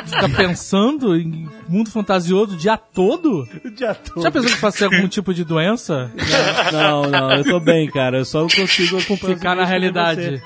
Você 0.03 0.15
tá 0.19 0.29
pensando 0.29 1.15
em 1.15 1.47
mundo 1.69 1.91
fantasioso 1.91 2.55
o 2.55 2.57
dia 2.57 2.75
todo? 2.75 3.47
O 3.63 3.69
dia 3.69 3.93
todo. 3.93 4.23
Já 4.23 4.31
pensou 4.31 4.49
que 4.49 4.71
ser 4.71 4.85
algum 4.85 5.07
tipo 5.07 5.33
de 5.33 5.43
doença? 5.43 6.11
Não, 6.71 7.03
não, 7.03 7.31
eu 7.33 7.43
tô 7.43 7.59
bem, 7.59 7.89
cara. 7.89 8.17
Eu 8.17 8.25
só 8.25 8.41
não 8.41 8.47
consigo 8.47 8.97
acompanhar 8.97 9.35
Ficar 9.35 9.55
na 9.55 9.65
realidade. 9.65 10.41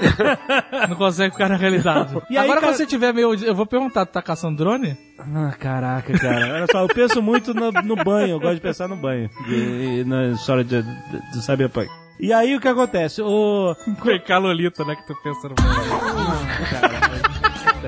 Não 0.89 0.95
consegue 0.95 1.31
ficar 1.34 1.49
na 1.49 1.55
realidade. 1.55 2.15
E 2.29 2.38
aí, 2.38 2.43
Agora 2.43 2.60
cara- 2.60 2.71
quando 2.73 2.77
você 2.77 2.86
tiver 2.86 3.13
meio. 3.13 3.34
Eu 3.34 3.55
vou 3.55 3.65
perguntar, 3.65 4.05
tu 4.05 4.12
tá 4.12 4.21
caçando 4.36 4.58
drone? 4.58 4.98
Ah, 5.17 5.56
caraca, 5.58 6.12
cara. 6.19 6.56
Olha 6.56 6.67
só, 6.69 6.82
eu 6.82 6.89
penso 6.89 7.21
muito 7.21 7.54
no, 7.54 7.71
no 7.71 7.95
banho. 7.95 8.32
Eu 8.32 8.39
gosto 8.39 8.56
de 8.56 8.62
pensar 8.62 8.89
no 8.89 8.98
banho. 8.98 9.30
E, 9.48 10.02
e 10.02 10.04
na 10.04 10.28
história 10.28 10.63
de, 10.63 10.84
de, 10.84 10.91
do 11.32 11.41
Cyberpunk. 11.41 11.89
E 12.19 12.34
aí 12.34 12.56
o 12.56 12.60
que 12.60 12.67
acontece? 12.67 13.21
O. 13.21 13.76
Com 14.02 14.34
a 14.34 14.38
Lolita, 14.38 14.84
né? 14.84 14.95
Que 14.95 15.08
tu 15.08 15.15
pensa 15.24 15.48
no 15.50 15.56
Puta 15.56 15.71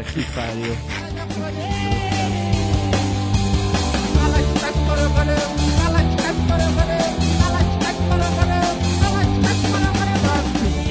que 0.03 0.23
pariu. 0.33 0.73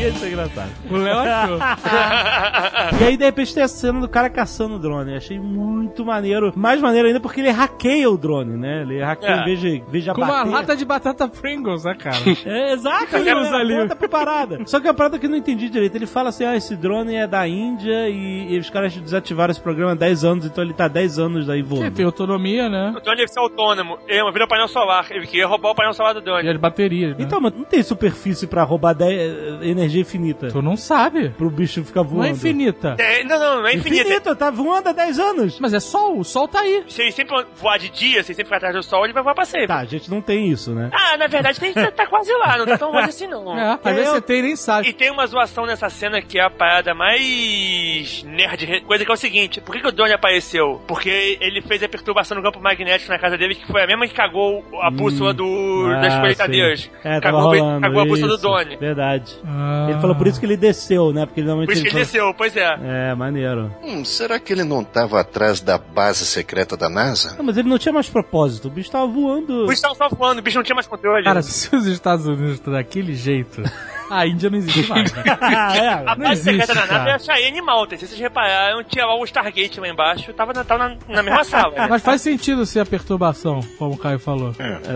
Isso 0.08 0.24
é 0.24 0.28
engraçado. 0.28 0.70
O 0.90 0.96
Léo 0.96 1.18
achou. 1.18 1.58
E 3.00 3.04
aí, 3.04 3.16
de 3.16 3.24
repente, 3.24 3.52
tem 3.54 3.62
a 3.62 3.68
cena 3.68 4.00
do 4.00 4.08
cara 4.08 4.28
caçando 4.30 4.76
o 4.76 4.78
drone. 4.78 5.10
Eu 5.12 5.16
achei 5.16 5.38
muito 5.38 6.04
maneiro. 6.04 6.52
Mais 6.56 6.80
maneiro 6.80 7.08
ainda 7.08 7.20
porque 7.20 7.40
ele 7.40 7.50
hackeia 7.50 8.08
o 8.10 8.16
drone, 8.16 8.56
né? 8.56 8.82
Ele 8.82 9.02
hackeia 9.02 9.32
É. 9.36 9.40
em 9.40 9.44
vez 9.44 9.60
de, 9.60 9.68
em 9.68 9.84
vez 9.90 10.04
de 10.04 10.12
Com 10.12 10.20
uma 10.22 10.44
lata 10.44 10.76
de 10.76 10.84
batata 10.84 11.28
Pringles, 11.28 11.84
né, 11.84 11.94
cara? 11.94 12.16
É, 12.46 12.72
exato, 12.72 13.16
ele 13.16 13.34
usa 13.34 13.56
ali? 13.56 13.88
pra 13.88 14.08
parada. 14.08 14.60
Só 14.66 14.78
que 14.80 14.86
é 14.86 14.90
uma 14.90 14.96
parada 14.96 15.18
que 15.18 15.26
eu 15.26 15.30
não 15.30 15.36
entendi 15.36 15.68
direito. 15.68 15.94
Ele 15.96 16.06
fala 16.06 16.28
assim, 16.28 16.44
ah, 16.44 16.54
esse 16.56 16.76
drone 16.76 17.14
é 17.14 17.26
da 17.26 17.46
Índia 17.48 18.08
e, 18.08 18.52
e 18.54 18.58
os 18.58 18.70
caras 18.70 18.94
desativaram 18.96 19.50
esse 19.50 19.60
programa 19.60 19.92
há 19.92 19.94
10 19.94 20.24
anos, 20.24 20.46
então 20.46 20.62
ele 20.62 20.72
tá 20.72 20.86
10 20.88 21.18
anos 21.18 21.46
daí 21.46 21.62
Porque 21.62 21.80
voando. 21.80 21.94
tem 21.96 22.04
autonomia, 22.06 22.68
né? 22.68 22.94
O 22.96 23.00
drone 23.00 23.16
deve 23.18 23.28
ser 23.32 23.40
autônomo. 23.40 23.98
Ele 24.06 24.30
vira 24.32 24.46
painel 24.46 24.68
solar. 24.68 25.06
Ele 25.10 25.26
queria 25.26 25.46
roubar 25.46 25.70
o 25.70 25.74
painel 25.74 25.92
solar 25.94 26.14
do 26.14 26.20
E 26.20 26.22
drone. 26.22 26.48
as 26.48 26.56
baterias, 26.56 27.10
né? 27.16 27.24
Então, 27.24 27.40
mas 27.40 27.52
não 27.54 27.64
tem 27.64 27.82
superfície 27.82 28.46
pra 28.46 28.62
roubar 28.62 28.92
10 28.94 29.62
energia 29.96 30.02
infinita 30.02 30.48
Tu 30.48 30.62
não 30.62 30.76
sabe. 30.76 31.30
pro 31.30 31.50
bicho 31.50 31.82
ficar 31.84 32.02
voando. 32.02 32.18
Não 32.18 32.24
é 32.24 32.30
infinita. 32.30 32.96
É, 32.98 33.24
não, 33.24 33.38
não, 33.38 33.56
não 33.62 33.66
é 33.66 33.74
infinito. 33.74 34.02
Infinito, 34.06 34.36
tá 34.36 34.50
voando 34.50 34.88
há 34.88 34.92
10 34.92 35.18
anos. 35.18 35.60
Mas 35.60 35.72
é 35.72 35.80
sol, 35.80 36.18
o 36.18 36.24
sol 36.24 36.46
tá 36.48 36.60
aí. 36.60 36.84
Se 36.88 37.02
ele 37.02 37.12
sempre 37.12 37.34
voar 37.56 37.78
de 37.78 37.88
dia, 37.88 38.22
se 38.22 38.30
ele 38.30 38.36
sempre 38.36 38.44
ficar 38.44 38.56
atrás 38.56 38.74
do 38.74 38.82
sol, 38.82 39.04
ele 39.04 39.12
vai 39.12 39.22
voar 39.22 39.34
pra 39.34 39.44
sempre. 39.44 39.66
Tá, 39.68 39.78
a 39.78 39.84
gente 39.84 40.10
não 40.10 40.20
tem 40.20 40.48
isso, 40.48 40.72
né? 40.74 40.90
Ah, 40.92 41.16
na 41.16 41.26
verdade, 41.26 41.58
tem, 41.58 41.72
tá, 41.72 41.90
tá 41.90 42.06
quase 42.06 42.32
lá, 42.32 42.58
não 42.58 42.66
tá 42.66 42.78
tão 42.78 42.90
longe 42.92 43.08
assim 43.08 43.26
não. 43.26 43.56
É, 43.58 43.78
às 43.82 43.94
vezes 43.94 44.10
você 44.10 44.20
tem 44.20 44.38
e 44.38 44.42
nem 44.42 44.56
sabe. 44.56 44.88
E 44.88 44.92
tem 44.92 45.10
uma 45.10 45.26
zoação 45.26 45.66
nessa 45.66 45.88
cena 45.88 46.20
que 46.20 46.38
é 46.38 46.42
a 46.44 46.50
parada 46.50 46.94
mais 46.94 48.22
nerd, 48.24 48.80
coisa 48.82 49.04
que 49.04 49.10
é 49.10 49.14
o 49.14 49.16
seguinte: 49.16 49.60
por 49.60 49.74
que, 49.74 49.80
que 49.82 49.88
o 49.88 49.92
drone 49.92 50.12
apareceu? 50.12 50.80
Porque 50.86 51.38
ele 51.40 51.62
fez 51.62 51.82
a 51.82 51.88
perturbação 51.88 52.36
no 52.36 52.42
campo 52.42 52.60
magnético 52.60 53.10
na 53.10 53.18
casa 53.18 53.36
dele, 53.36 53.54
que 53.54 53.66
foi 53.66 53.82
a 53.82 53.86
mesma 53.86 54.06
que 54.06 54.14
cagou 54.14 54.64
a 54.82 54.90
bússola 54.90 55.32
do, 55.32 55.88
das 56.00 56.14
Ah, 56.14 56.20
colheitadeiras. 56.20 56.90
É, 57.04 57.20
cagou, 57.20 57.40
rolando. 57.40 57.80
cagou 57.80 58.00
a 58.00 58.04
bússola 58.04 58.28
do 58.28 58.34
isso, 58.34 58.42
drone. 58.42 58.76
Verdade. 58.76 59.36
Ah. 59.46 59.85
Ele 59.90 60.00
falou 60.00 60.16
por 60.16 60.26
isso 60.26 60.38
que 60.40 60.46
ele 60.46 60.56
desceu, 60.56 61.12
né? 61.12 61.26
Porque 61.26 61.40
normalmente 61.42 61.66
Por 61.68 61.72
isso 61.74 61.82
que 61.82 61.88
ele 61.88 61.92
fala- 61.92 62.04
desceu, 62.04 62.34
pois 62.34 62.56
é. 62.56 63.10
É, 63.10 63.14
maneiro. 63.14 63.72
Hum, 63.82 64.04
será 64.04 64.38
que 64.38 64.52
ele 64.52 64.64
não 64.64 64.82
estava 64.82 65.20
atrás 65.20 65.60
da 65.60 65.78
base 65.78 66.24
secreta 66.26 66.76
da 66.76 66.88
NASA? 66.88 67.34
Não, 67.36 67.44
mas 67.44 67.56
ele 67.56 67.68
não 67.68 67.78
tinha 67.78 67.92
mais 67.92 68.08
propósito. 68.08 68.68
O 68.68 68.70
bicho 68.70 68.90
tava 68.90 69.06
voando. 69.06 69.64
O 69.64 69.66
bicho 69.68 69.82
tava 69.82 69.94
só 69.94 70.08
voando, 70.08 70.38
o 70.38 70.42
bicho 70.42 70.56
não 70.56 70.64
tinha 70.64 70.74
mais 70.74 70.86
controle. 70.86 71.24
Cara, 71.24 71.42
se 71.42 71.74
os 71.74 71.86
Estados 71.86 72.26
Unidos 72.26 72.54
estão 72.54 72.72
daquele 72.72 73.14
jeito, 73.14 73.62
a 74.10 74.26
Índia 74.26 74.50
não 74.50 74.58
existe 74.58 74.86
mais. 74.88 75.12
né? 75.12 75.22
Ah, 75.40 75.76
é. 75.76 75.88
A 76.06 76.14
base 76.14 76.42
secreta 76.42 76.74
da 76.74 76.86
nave 76.86 77.10
é 77.10 77.14
a 77.14 77.18
Cheyenne 77.18 77.60
Mountain. 77.62 77.98
Se 77.98 78.06
vocês 78.06 78.20
repararam, 78.20 78.82
tinha 78.84 79.04
lá 79.06 79.14
o 79.18 79.24
Stargate 79.24 79.80
lá 79.80 79.88
embaixo, 79.88 80.32
tava 80.32 80.52
na, 80.52 80.64
tava 80.64 80.88
na, 80.88 80.96
na 81.08 81.22
mesma 81.22 81.44
sala. 81.44 81.74
Mas 81.88 82.02
faz 82.02 82.20
sentido 82.22 82.64
ser 82.66 82.80
a 82.80 82.86
perturbação, 82.86 83.60
como 83.78 83.94
o 83.94 83.98
Caio 83.98 84.18
falou. 84.18 84.52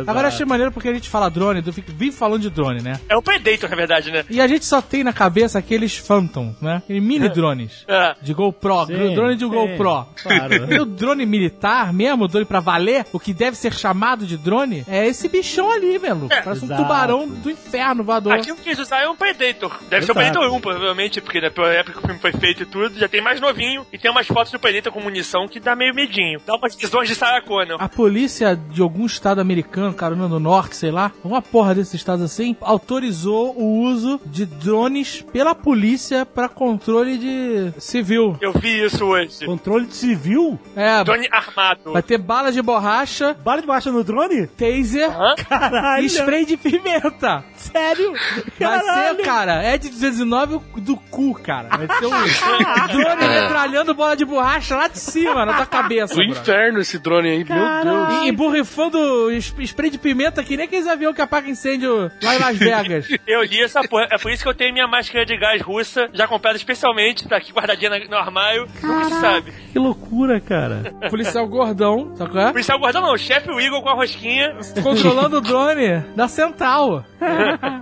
Agora 0.07 0.25
eu 0.25 0.29
achei 0.29 0.47
maneiro 0.47 0.73
porque 0.73 0.89
a 0.89 0.95
gente 0.95 1.09
fala 1.09 1.29
drone, 1.31 1.63
eu 1.65 1.73
fico- 1.73 1.91
vive 1.93 2.13
falando 2.17 2.43
de 2.43 2.51
drone, 2.51 2.83
né? 2.83 2.99
É 3.09 3.17
o 3.17 3.23
Predator, 3.23 3.69
na 3.71 3.77
verdade, 3.77 4.11
né? 4.11 4.25
E 4.31 4.41
a 4.41 4.47
gente 4.47 4.65
só 4.65 4.81
tem 4.83 5.03
na 5.05 5.13
cabeça 5.13 5.59
aqueles 5.59 5.97
Phantom, 5.97 6.55
né? 6.61 6.77
Aquele 6.79 7.01
mini 7.01 7.29
drones. 7.29 7.85
É. 7.89 8.15
De 8.21 8.33
GoPro, 8.35 8.87
Sim, 8.87 9.15
drone 9.15 9.37
de 9.37 9.45
sim, 9.45 9.51
GoPro. 9.51 10.07
claro. 10.23 10.71
E 10.71 10.79
o 10.81 10.85
drone 10.85 11.25
militar 11.27 11.93
mesmo, 11.93 12.25
o 12.25 12.29
drone 12.29 12.45
pra 12.47 12.61
valer, 12.61 13.07
o 13.13 13.19
que 13.19 13.33
deve 13.33 13.57
ser 13.57 13.73
chamado 13.73 14.27
de 14.27 14.37
drone, 14.37 14.85
é 14.89 15.07
esse 15.07 15.29
bichão 15.29 15.71
ali, 15.73 15.99
mano. 15.99 16.27
É. 16.31 16.41
Parece 16.43 16.63
um 16.63 16.67
Exato. 16.67 16.83
tubarão 16.83 17.29
do 17.29 17.51
inferno 17.51 18.05
voador. 18.05 18.33
Aqui 18.35 18.53
o 18.53 18.57
que 18.57 18.69
eles 18.69 18.79
usaram 18.79 19.00
é 19.03 19.09
um 19.09 19.17
Predator. 19.17 19.71
Deve 19.89 20.05
ser 20.07 20.13
o 20.13 20.15
Exato. 20.19 20.33
Predator 20.33 20.53
1, 20.57 20.61
provavelmente, 20.61 21.21
porque 21.21 21.41
na 21.41 21.47
época 21.49 21.93
que 21.93 21.99
o 21.99 22.03
filme 22.03 22.21
foi 22.21 22.33
feito 22.33 22.63
e 22.63 22.67
tudo, 22.67 22.99
já 22.99 23.09
tem 23.09 23.21
mais 23.21 23.41
novinho. 23.41 23.87
E 23.93 23.99
tem 23.99 24.11
umas 24.11 24.27
fotos 24.27 24.53
do 24.53 24.59
Predator 24.59 24.93
com 24.93 25.01
munição 25.01 25.47
que 25.49 25.59
dá 25.61 25.75
meio 25.75 25.95
medinho. 25.95 26.41
Dá 26.47 26.55
umas 26.55 26.75
visões 26.75 27.09
de 27.09 27.15
Sarah 27.15 27.43
Connor. 27.43 27.77
A 27.83 27.89
polícia 27.89 28.55
de 28.57 28.81
algum 28.83 29.07
estado 29.07 29.41
americano, 29.41 29.95
Carolina 29.95 30.29
do 30.29 30.41
Norte, 30.41 30.77
sei 30.77 30.91
lá, 30.91 31.13
uma 31.25 31.41
porra 31.43 31.75
desses 31.75 31.95
estados 31.95 32.25
assim, 32.25 32.57
autorizou 32.61 33.55
o 33.57 33.81
uso 33.83 34.21
de 34.27 34.47
drones 34.47 35.23
pela 35.33 35.55
polícia 35.55 36.25
pra 36.27 36.49
controle 36.49 37.19
de 37.19 37.73
civil. 37.81 38.37
Eu 38.41 38.53
vi 38.53 38.85
isso 38.85 39.05
hoje. 39.05 39.45
Controle 39.47 39.87
de 39.87 39.95
civil? 39.95 40.59
É, 40.77 41.03
Drone 41.05 41.29
armado. 41.31 41.93
vai 41.93 42.03
ter 42.03 42.19
bala 42.19 42.51
de 42.53 42.61
borracha, 42.63 43.35
Bala 43.45 43.61
de 43.61 43.67
borracha 43.67 43.91
no 43.93 44.03
drone? 44.05 44.47
taser 44.47 45.11
Hã? 45.11 45.35
Caralho! 45.49 46.03
e 46.03 46.07
spray 46.07 46.45
de 46.45 46.57
pimenta. 46.57 47.45
Sério? 47.57 48.13
Vai 48.59 48.83
ser, 48.95 49.17
cara, 49.25 49.63
é 49.63 49.79
de 49.79 49.89
209 49.89 50.61
do 50.79 50.97
cu, 50.97 51.35
cara. 51.35 51.69
Vai 51.69 51.87
ser 51.99 52.07
um 52.07 52.11
drone 52.89 53.29
metralhando 53.29 53.95
bola 53.95 54.17
de 54.17 54.25
borracha 54.25 54.77
lá 54.77 54.89
de 54.89 54.99
cima, 54.99 55.45
na 55.45 55.55
tua 55.55 55.67
cabeça. 55.67 56.15
Do 56.15 56.21
brother. 56.23 56.41
inferno 56.41 56.81
esse 56.81 56.99
drone 56.99 57.29
aí, 57.31 57.45
meu 57.45 57.85
Deus. 57.85 58.25
E, 58.25 58.29
e 58.29 58.33
borrifando 58.33 59.31
spray 59.33 59.91
de 59.91 59.99
pimenta 59.99 60.43
que 60.43 60.57
nem 60.57 60.67
aqueles 60.67 60.87
aviões 60.87 61.15
que 61.15 61.23
apagam 61.23 61.51
incêndio 61.51 62.11
lá 62.23 62.35
em 62.35 62.39
Las 62.39 62.57
Vegas. 62.59 63.09
Eu 63.27 63.43
li 63.43 63.63
essa 63.63 63.83
porra. 63.83 64.09
É 64.11 64.19
por 64.19 64.31
isso 64.31 64.43
que 64.43 64.49
eu 64.49 64.55
tenho 64.55 64.73
minha 64.73 64.87
máscara 64.87 65.25
de 65.25 65.37
gás 65.37 65.61
russa, 65.63 66.09
já 66.13 66.27
comprada 66.27 66.57
especialmente, 66.57 67.29
tá 67.29 67.37
aqui 67.37 67.53
guardadinha 67.53 67.91
no 68.09 68.17
armário. 68.17 68.67
Nunca 68.83 69.05
se 69.05 69.21
sabe. 69.21 69.53
Que 69.73 69.79
loucura, 69.79 70.41
cara. 70.41 70.93
Policial 71.09 71.47
gordão, 71.49 72.15
sabe 72.17 72.31
qual 72.31 72.49
é? 72.49 72.53
Policial 72.53 72.79
guardão 72.79 73.03
não, 73.03 73.13
o 73.13 73.19
chefe 73.19 73.49
Eagle 73.51 73.83
com 73.83 73.89
a 73.89 73.95
rosquinha. 73.95 74.57
Controlando 74.83 75.39
o 75.39 75.41
drone 75.43 76.01
da 76.15 76.29
central. 76.29 77.05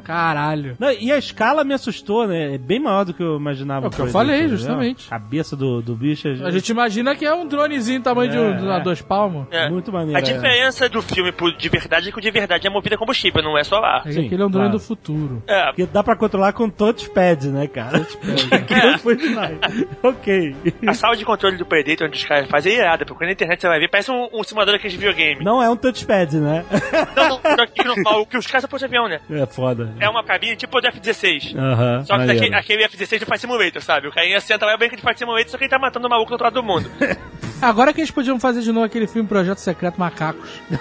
Caralho. 0.05 0.77
Não, 0.79 0.91
e 1.01 1.13
a 1.13 1.19
escala 1.19 1.65
me 1.65 1.75
assustou, 1.75 2.27
né? 2.27 2.55
É 2.55 2.59
bem 2.59 2.79
maior 2.81 3.05
do 3.05 3.15
que 3.15 3.23
eu 3.23 3.37
imaginava. 3.37 3.87
É 3.87 3.89
o 3.89 3.91
que 3.91 4.01
eu 4.01 4.07
falei, 4.09 4.37
exemplo, 4.41 4.57
justamente. 4.57 5.07
A 5.07 5.11
cabeça 5.19 5.57
do, 5.57 5.81
do 5.83 5.95
bicho 5.95 6.29
é 6.29 6.33
A 6.47 6.51
gente 6.51 6.69
imagina 6.71 7.15
que 7.15 7.25
é 7.25 7.35
um 7.35 7.47
dronezinho 7.47 8.03
tamanho 8.03 8.31
de, 8.31 8.39
um, 8.39 8.57
de 8.57 8.69
É. 8.69 8.81
dois 8.81 9.01
palmos. 9.03 9.47
É. 9.51 9.69
muito 9.69 9.93
maneiro. 9.93 10.19
A 10.19 10.21
diferença 10.21 10.89
do 10.89 11.01
filme 11.03 11.33
pro 11.33 11.57
de 11.57 11.69
verdade 11.69 12.09
é 12.09 12.13
que 12.13 12.19
o 12.19 12.21
de 12.21 12.31
verdade 12.31 12.67
é 12.67 12.71
movido 12.71 12.95
a 12.95 12.99
combustível, 12.99 13.43
não 13.43 13.57
é 13.57 13.65
só 13.65 13.77
ar. 13.77 14.07
É. 14.07 14.13
Sim, 14.13 14.27
Aquele 14.27 14.43
é 14.43 14.47
um 14.47 14.51
drone 14.51 14.67
claro. 14.69 14.79
do 14.79 14.85
futuro. 14.85 15.43
É, 15.47 15.67
Porque 15.67 15.87
dá 15.87 16.03
pra 16.03 16.17
controlar 16.17 16.53
com 16.53 16.69
touchpad, 16.69 17.49
né, 17.49 17.67
cara? 17.67 17.99
Aquilo 18.51 18.99
foi 18.99 19.17
demais. 19.17 19.59
ok. 20.03 20.57
a 20.87 20.95
sala 20.95 21.17
de 21.17 21.25
controle 21.25 21.57
do 21.57 21.67
Predator 21.67 22.07
onde 22.07 22.17
os 22.19 22.25
caras 22.25 22.49
fazem 22.49 22.73
é 22.73 22.77
irada, 22.79 23.05
porque 23.05 23.25
na 23.25 23.33
internet 23.33 23.61
você 23.61 23.69
vai 23.69 23.79
ver, 23.79 23.89
parece 23.89 24.11
um, 24.11 24.29
um 24.33 24.43
simulador 24.43 24.75
daqueles 24.75 24.97
videogame. 24.97 25.45
Não 25.45 25.63
é 25.63 25.69
um 25.71 25.77
touchpad, 25.77 26.37
né? 26.39 26.65
Não, 27.17 27.29
não, 27.29 27.41
não, 27.57 27.65
aqui 27.65 27.85
não, 27.85 28.21
o 28.21 28.27
que 28.27 28.37
os 28.37 28.47
caras 28.47 28.69
são 28.69 28.79
avião, 28.89 29.09
né? 29.09 29.21
É 29.31 29.47
foda. 29.47 29.95
É 30.01 30.09
uma 30.09 30.23
cabine 30.25 30.57
tipo 30.57 30.81
do 30.91 30.99
F-16. 30.99 31.57
Aham. 31.57 32.05
Só 32.05 32.19
que 32.19 32.27
daqui, 32.27 32.55
aquele 32.55 32.85
F-16 32.85 33.21
do 33.21 33.27
Flight 33.27 33.41
Simulator, 33.41 33.83
sabe? 33.83 34.09
O 34.09 34.13
carinha 34.13 34.41
senta 34.41 34.67
lá 34.67 34.75
e 34.75 34.79
brinca 34.79 34.97
de 34.97 35.03
Flight 35.03 35.19
Simulator, 35.19 35.51
só 35.51 35.59
que 35.59 35.65
ele 35.65 35.71
tá 35.71 35.79
matando 35.79 36.07
o 36.07 36.11
maluco 36.11 36.29
do 36.29 36.33
outro 36.33 36.45
lado 36.45 36.55
do 36.55 36.63
mundo. 36.63 36.91
Agora 37.61 37.93
que 37.93 38.01
eles 38.01 38.11
podiam 38.11 38.39
fazer 38.39 38.61
de 38.61 38.73
novo 38.73 38.87
aquele 38.87 39.07
filme 39.07 39.29
Projeto 39.29 39.59
Secreto 39.59 39.99
Macacos. 39.99 40.49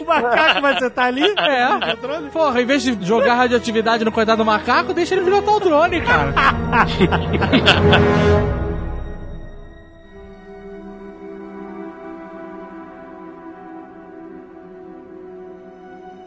O 0.00 0.04
macaco 0.04 0.60
vai 0.60 0.78
sentar 0.78 1.06
ali? 1.06 1.22
É. 1.22 1.96
Porra, 2.32 2.62
em 2.62 2.66
vez 2.66 2.82
de 2.82 2.96
jogar 3.06 3.34
radioatividade 3.34 4.04
no 4.04 4.12
coitado 4.12 4.38
do 4.38 4.44
macaco, 4.44 4.94
deixa 4.94 5.14
ele 5.14 5.24
pilotar 5.24 5.54
o 5.54 5.60
drone, 5.60 6.00
cara. 6.00 6.34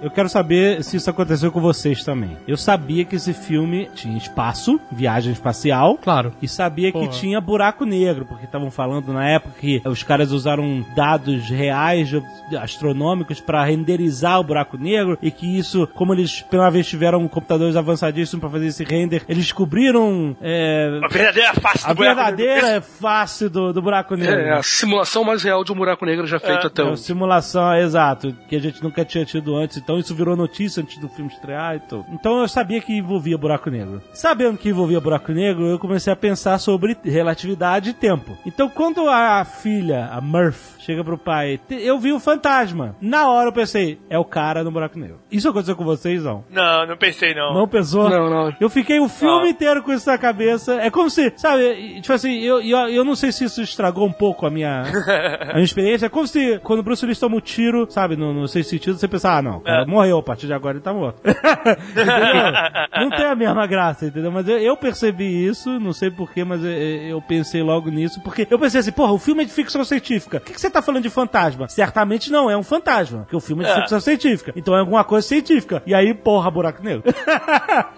Eu 0.04 0.12
quero 0.12 0.28
saber 0.28 0.84
se 0.84 0.98
isso 0.98 1.10
aconteceu 1.10 1.52
com 1.52 1.62
vocês 1.62 2.04
também. 2.04 2.38
Eu 2.48 2.58
sabia 2.58 3.06
que 3.06 3.16
esse 3.16 3.34
filme 3.34 3.90
tinha 3.96 4.18
espaço, 4.18 4.80
viagem 4.92 5.32
espacial. 5.32 5.98
Claro. 5.98 6.34
E 6.42 6.48
sabia 6.48 6.92
Porra. 6.92 7.08
que 7.08 7.14
tinha 7.20 7.40
buraco 7.40 7.86
negro, 7.86 8.26
porque 8.26 8.46
estavam 8.46 8.70
falando 8.70 9.14
na 9.14 9.26
época 9.28 9.56
que 9.60 9.82
os 9.86 10.04
caras 10.04 10.32
usaram 10.32 10.86
dados 10.96 11.50
reais 11.50 12.12
astronômicos 12.60 13.40
para 13.40 13.64
renderizar 13.64 14.40
o 14.40 14.44
buraco 14.44 14.78
negro 14.78 15.18
e 15.22 15.32
que 15.32 15.58
isso, 15.58 15.88
como 15.94 16.14
eles 16.14 16.42
pela 16.42 16.70
vez 16.70 16.88
tiveram 16.88 17.26
computadores 17.28 17.76
avançadíssimos 17.76 18.42
para 18.42 18.50
fazer 18.50 18.68
esse 18.68 18.84
render, 18.84 19.24
eles 19.28 19.44
descobriram 19.46 20.36
é, 20.42 21.00
A 21.04 21.08
verdadeira 21.08 21.54
face 21.54 21.86
a 21.86 21.90
do 21.90 21.96
buraco 21.96 22.16
verdadeira 22.16 22.82
face 22.82 23.50
do, 23.50 23.72
do 23.74 23.82
buraco 23.82 24.16
negro. 24.16 24.36
É, 24.36 24.52
a 24.58 24.64
simulação 24.64 25.24
mais 25.24 25.42
real 25.44 25.64
de 25.64 25.72
um 25.72 25.76
buraco 25.76 26.06
negro 26.06 26.28
já 26.28 26.40
feita 26.40 26.68
até 26.68 26.82
É 26.82 26.86
hoje. 26.86 27.04
simulação, 27.04 27.74
exato, 27.76 28.36
que 28.50 28.56
a 28.56 28.60
gente 28.60 28.84
nunca 28.84 29.06
tinha 29.06 29.24
tido 29.26 29.56
antes, 29.56 29.78
então 29.78 29.93
isso 30.00 30.16
virou 30.16 30.36
notícia 30.36 30.82
antes 30.82 30.98
do 30.98 31.10
filme 31.10 31.32
estrear 31.32 31.76
e 31.76 31.80
tudo. 31.80 32.06
Então 32.12 32.42
eu 32.42 32.48
sabia 32.48 32.82
que 32.82 32.94
envolvia 32.94 33.38
buraco 33.38 33.70
negro. 33.70 34.02
Sabendo 34.14 34.58
que 34.58 34.70
envolvia 34.70 35.00
buraco 35.00 35.32
negro, 35.32 35.66
eu 35.66 35.80
comecei 35.80 36.12
a 36.12 36.16
pensar 36.16 36.58
sobre 36.60 36.98
relatividade 37.04 37.90
e 37.90 37.94
tempo. 37.94 38.38
Então 38.46 38.70
quando 38.70 39.08
a 39.10 39.44
filha, 39.46 40.08
a 40.12 40.22
Murph, 40.22 40.73
chega 40.84 41.04
pro 41.04 41.18
pai, 41.18 41.60
"Te- 41.68 41.76
eu 41.82 42.00
vi 42.00 42.14
um 42.14 42.20
fantasma. 42.20 42.96
Na 43.02 43.28
hora 43.30 43.48
eu 43.50 43.54
pensei, 43.54 44.00
é 44.10 44.18
o 44.18 44.26
cara 44.26 44.64
no 44.64 44.72
buraco 44.72 44.98
negro. 45.00 45.20
Isso 45.32 45.50
aconteceu 45.50 45.76
com 45.76 45.84
vocês, 45.84 46.24
não? 46.24 46.44
Não, 46.50 46.86
não 46.88 46.98
pensei 46.98 47.34
não. 47.34 47.54
Não 47.54 47.68
pensou? 47.68 48.10
Não, 48.10 48.30
não. 48.30 48.54
Eu 48.60 48.70
fiquei 48.70 49.00
o 49.00 49.08
filme 49.10 49.42
Não. 49.44 49.48
inteiro 49.48 49.82
com 49.84 49.92
isso 49.94 50.10
na 50.10 50.18
cabeça. 50.18 50.76
É 50.82 50.90
como 50.90 51.10
se, 51.10 51.32
sabe, 51.38 52.00
tipo 52.02 52.14
assim, 52.14 52.40
eu, 52.40 52.62
eu, 52.62 52.78
eu 52.90 53.04
não 53.06 53.16
sei 53.16 53.32
se 53.32 53.44
isso 53.46 53.62
estragou 53.62 54.06
um 54.08 54.12
pouco 54.12 54.46
a 54.46 54.50
minha, 54.50 54.84
a 55.50 55.54
minha 55.54 55.64
experiência. 55.64 56.06
É 56.06 56.10
como 56.10 56.28
se, 56.28 56.60
quando 56.64 56.80
o 56.80 56.84
Bruce 56.84 57.04
Willis 57.04 57.20
toma 57.20 57.36
um 57.38 57.42
tiro, 57.42 57.90
sabe, 57.90 58.16
no, 58.16 58.34
no 58.34 58.48
seis 58.48 58.68
sentidos, 58.68 59.00
você 59.00 59.08
pensa, 59.08 59.32
ah, 59.38 59.42
não, 59.42 59.58
o 59.58 59.62
cara 59.62 59.84
É. 59.84 59.86
morreu, 59.86 60.18
a 60.18 60.24
partir 60.24 60.48
de 60.48 60.54
agora 60.54 60.76
ele 60.78 60.84
tá 60.84 60.94
morto. 60.94 61.20
entendeu? 61.92 63.02
Não 63.02 63.10
tem 63.10 63.26
a 63.26 63.36
mesma 63.36 63.66
graça, 63.68 64.06
entendeu? 64.06 64.32
Mas 64.32 64.48
eu, 64.48 64.58
eu 64.60 64.78
percebi 64.78 65.46
isso, 65.48 65.80
não 65.80 65.94
sei 65.94 66.10
porquê, 66.12 66.44
mas 66.44 66.64
eu, 66.64 66.70
eu 66.72 67.22
pensei 67.22 67.62
logo 67.64 67.90
nisso, 67.90 68.22
porque 68.22 68.48
eu 68.50 68.60
pensei 68.60 68.80
assim, 68.80 68.92
porra, 68.92 69.12
o 69.14 69.20
filme 69.20 69.44
é 69.44 69.46
de 69.46 69.52
ficção 69.52 69.84
científica. 69.84 70.38
O 70.38 70.42
que, 70.42 70.54
que 70.54 70.62
você 70.62 70.70
tá 70.74 70.82
falando 70.82 71.04
de 71.04 71.10
fantasma? 71.10 71.68
Certamente 71.70 72.32
não 72.32 72.50
é 72.50 72.58
um 72.58 72.64
fantasma, 72.64 73.20
porque 73.20 73.36
o 73.36 73.40
filme 73.40 73.64
é 73.64 73.68
de 73.68 73.72
É. 73.74 73.76
ficção 73.82 74.00
científica. 74.00 74.52
Então 74.56 74.76
é 74.76 74.80
alguma 74.80 75.04
coisa 75.04 75.28
científica. 75.28 75.82
E 75.86 75.94
aí, 75.94 76.14
porra, 76.14 76.50
buraco 76.52 76.84
negro. 76.84 77.04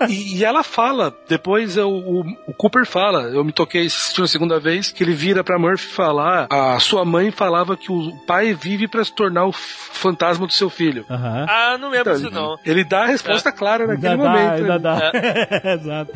E, 0.10 0.38
e 0.38 0.46
ela 0.46 0.64
fala, 0.64 1.14
depois 1.28 1.78
eu- 1.78 1.90
o, 1.90 2.22
o 2.48 2.54
Cooper 2.54 2.86
fala, 2.86 3.24
eu 3.24 3.44
me 3.44 3.52
toquei 3.52 3.86
assistindo 3.88 4.24
a 4.26 4.28
segunda 4.28 4.60
vez, 4.60 4.92
que 4.92 5.04
ele 5.04 5.14
vira 5.14 5.44
pra 5.44 5.58
Murphy 5.58 5.86
falar, 5.88 6.48
a 6.50 6.80
sua 6.80 7.04
mãe 7.06 7.32
falava 7.32 7.76
que 7.76 7.92
o 7.92 8.12
pai 8.28 8.54
vive 8.54 8.88
pra 8.88 9.04
se 9.04 9.14
tornar 9.14 9.46
o 9.46 9.52
fantasma 9.52 10.46
do 10.46 10.54
seu 10.54 10.70
filho. 10.70 11.06
Ah, 11.10 11.78
não 11.80 11.90
lembro 11.90 12.12
Então, 12.12 12.14
disso 12.16 12.32
não. 12.32 12.58
Ele 12.66 12.84
dá 12.84 13.04
a 13.04 13.08
resposta 13.08 13.52
clara 13.52 13.88
naquele 13.88 14.08
Ainda 14.10 14.24
dá, 14.24 14.30
momento. 14.30 14.52
ainda 14.62 14.80
dá. 14.80 15.12
Exato. 15.74 16.12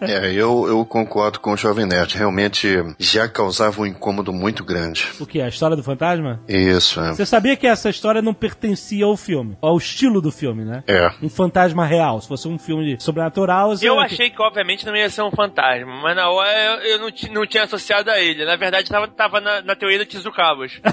É, 0.00 0.32
eu, 0.32 0.66
eu 0.68 0.84
concordo 0.84 1.40
com 1.40 1.52
o 1.52 1.56
Jovem 1.56 1.86
Nerd. 1.86 2.16
Realmente 2.16 2.68
já 2.98 3.28
causava 3.28 3.80
um 3.82 3.86
incômodo 3.86 4.32
muito 4.32 4.64
grande. 4.64 5.08
O 5.20 5.26
que? 5.26 5.40
A 5.40 5.48
história 5.48 5.67
do 5.76 5.82
fantasma? 5.82 6.40
Isso, 6.48 7.00
é. 7.00 7.12
Você 7.14 7.24
sabia 7.26 7.56
que 7.56 7.66
essa 7.66 7.88
história 7.90 8.20
não 8.22 8.34
pertencia 8.34 9.04
ao 9.04 9.16
filme, 9.16 9.56
ao 9.60 9.76
estilo 9.76 10.20
do 10.20 10.30
filme, 10.30 10.64
né? 10.64 10.82
É. 10.86 11.08
Um 11.22 11.28
fantasma 11.28 11.84
real. 11.86 12.20
Se 12.20 12.28
fosse 12.28 12.48
um 12.48 12.58
filme 12.58 12.96
de 12.96 13.02
sobrenatural. 13.02 13.74
Eu 13.82 13.98
achei 14.00 14.30
que, 14.30 14.40
obviamente, 14.42 14.86
não 14.86 14.96
ia 14.96 15.08
ser 15.10 15.22
um 15.22 15.30
fantasma, 15.30 16.00
mas 16.02 16.16
na 16.16 16.28
hora 16.30 16.50
eu, 16.50 16.92
eu 16.92 16.98
não, 16.98 17.08
não 17.32 17.46
tinha 17.46 17.64
associado 17.64 18.10
a 18.10 18.20
ele. 18.20 18.44
Na 18.44 18.56
verdade, 18.56 18.88
tava, 18.90 19.08
tava 19.08 19.40
na, 19.40 19.62
na 19.62 19.74
teoria 19.74 19.98
do 19.98 20.06
Tizukabos. 20.06 20.80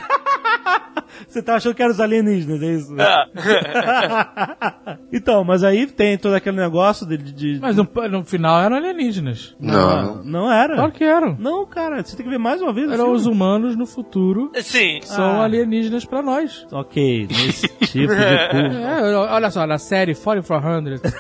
Você 1.28 1.42
tá 1.42 1.56
achando 1.56 1.74
que 1.76 1.82
eram 1.82 1.92
os 1.94 2.00
alienígenas, 2.00 2.62
é 2.62 2.66
isso? 2.74 2.96
É. 3.00 3.26
então, 5.14 5.44
mas 5.44 5.64
aí 5.64 5.88
tem 5.88 6.18
todo 6.18 6.34
aquele 6.34 6.58
negócio 6.58 7.06
de... 7.06 7.18
de- 7.18 7.60
Mas 7.62 7.76
no, 7.76 7.88
no 8.10 8.24
final 8.24 8.62
eram 8.62 8.76
alienígenas. 8.78 9.56
Não, 9.60 10.16
não. 10.16 10.24
Não 10.24 10.52
era. 10.52 10.76
Claro 10.76 10.92
que 10.92 11.04
eram. 11.04 11.36
Não, 11.40 11.66
cara, 11.66 12.04
você 12.04 12.16
tem 12.16 12.26
que 12.26 12.30
ver 12.32 12.38
mais 12.38 12.62
uma 12.62 12.74
vez 12.74 12.92
Eram 12.92 13.12
os 13.12 13.26
humanos 13.26 13.76
no 13.76 13.86
futuro. 13.86 14.52
Sim. 14.66 15.00
São 15.04 15.42
Ah. 15.42 15.44
alienígenas 15.46 16.06
pra 16.06 16.22
nós. 16.24 16.66
Ok, 16.72 17.28
nesse 17.30 17.68
tipo 17.86 18.14
de 18.14 18.50
cu. 18.50 18.58
É, 18.58 19.16
olha 19.16 19.52
só, 19.52 19.66
na 19.68 19.78
série 19.78 20.16
4400, 20.16 21.02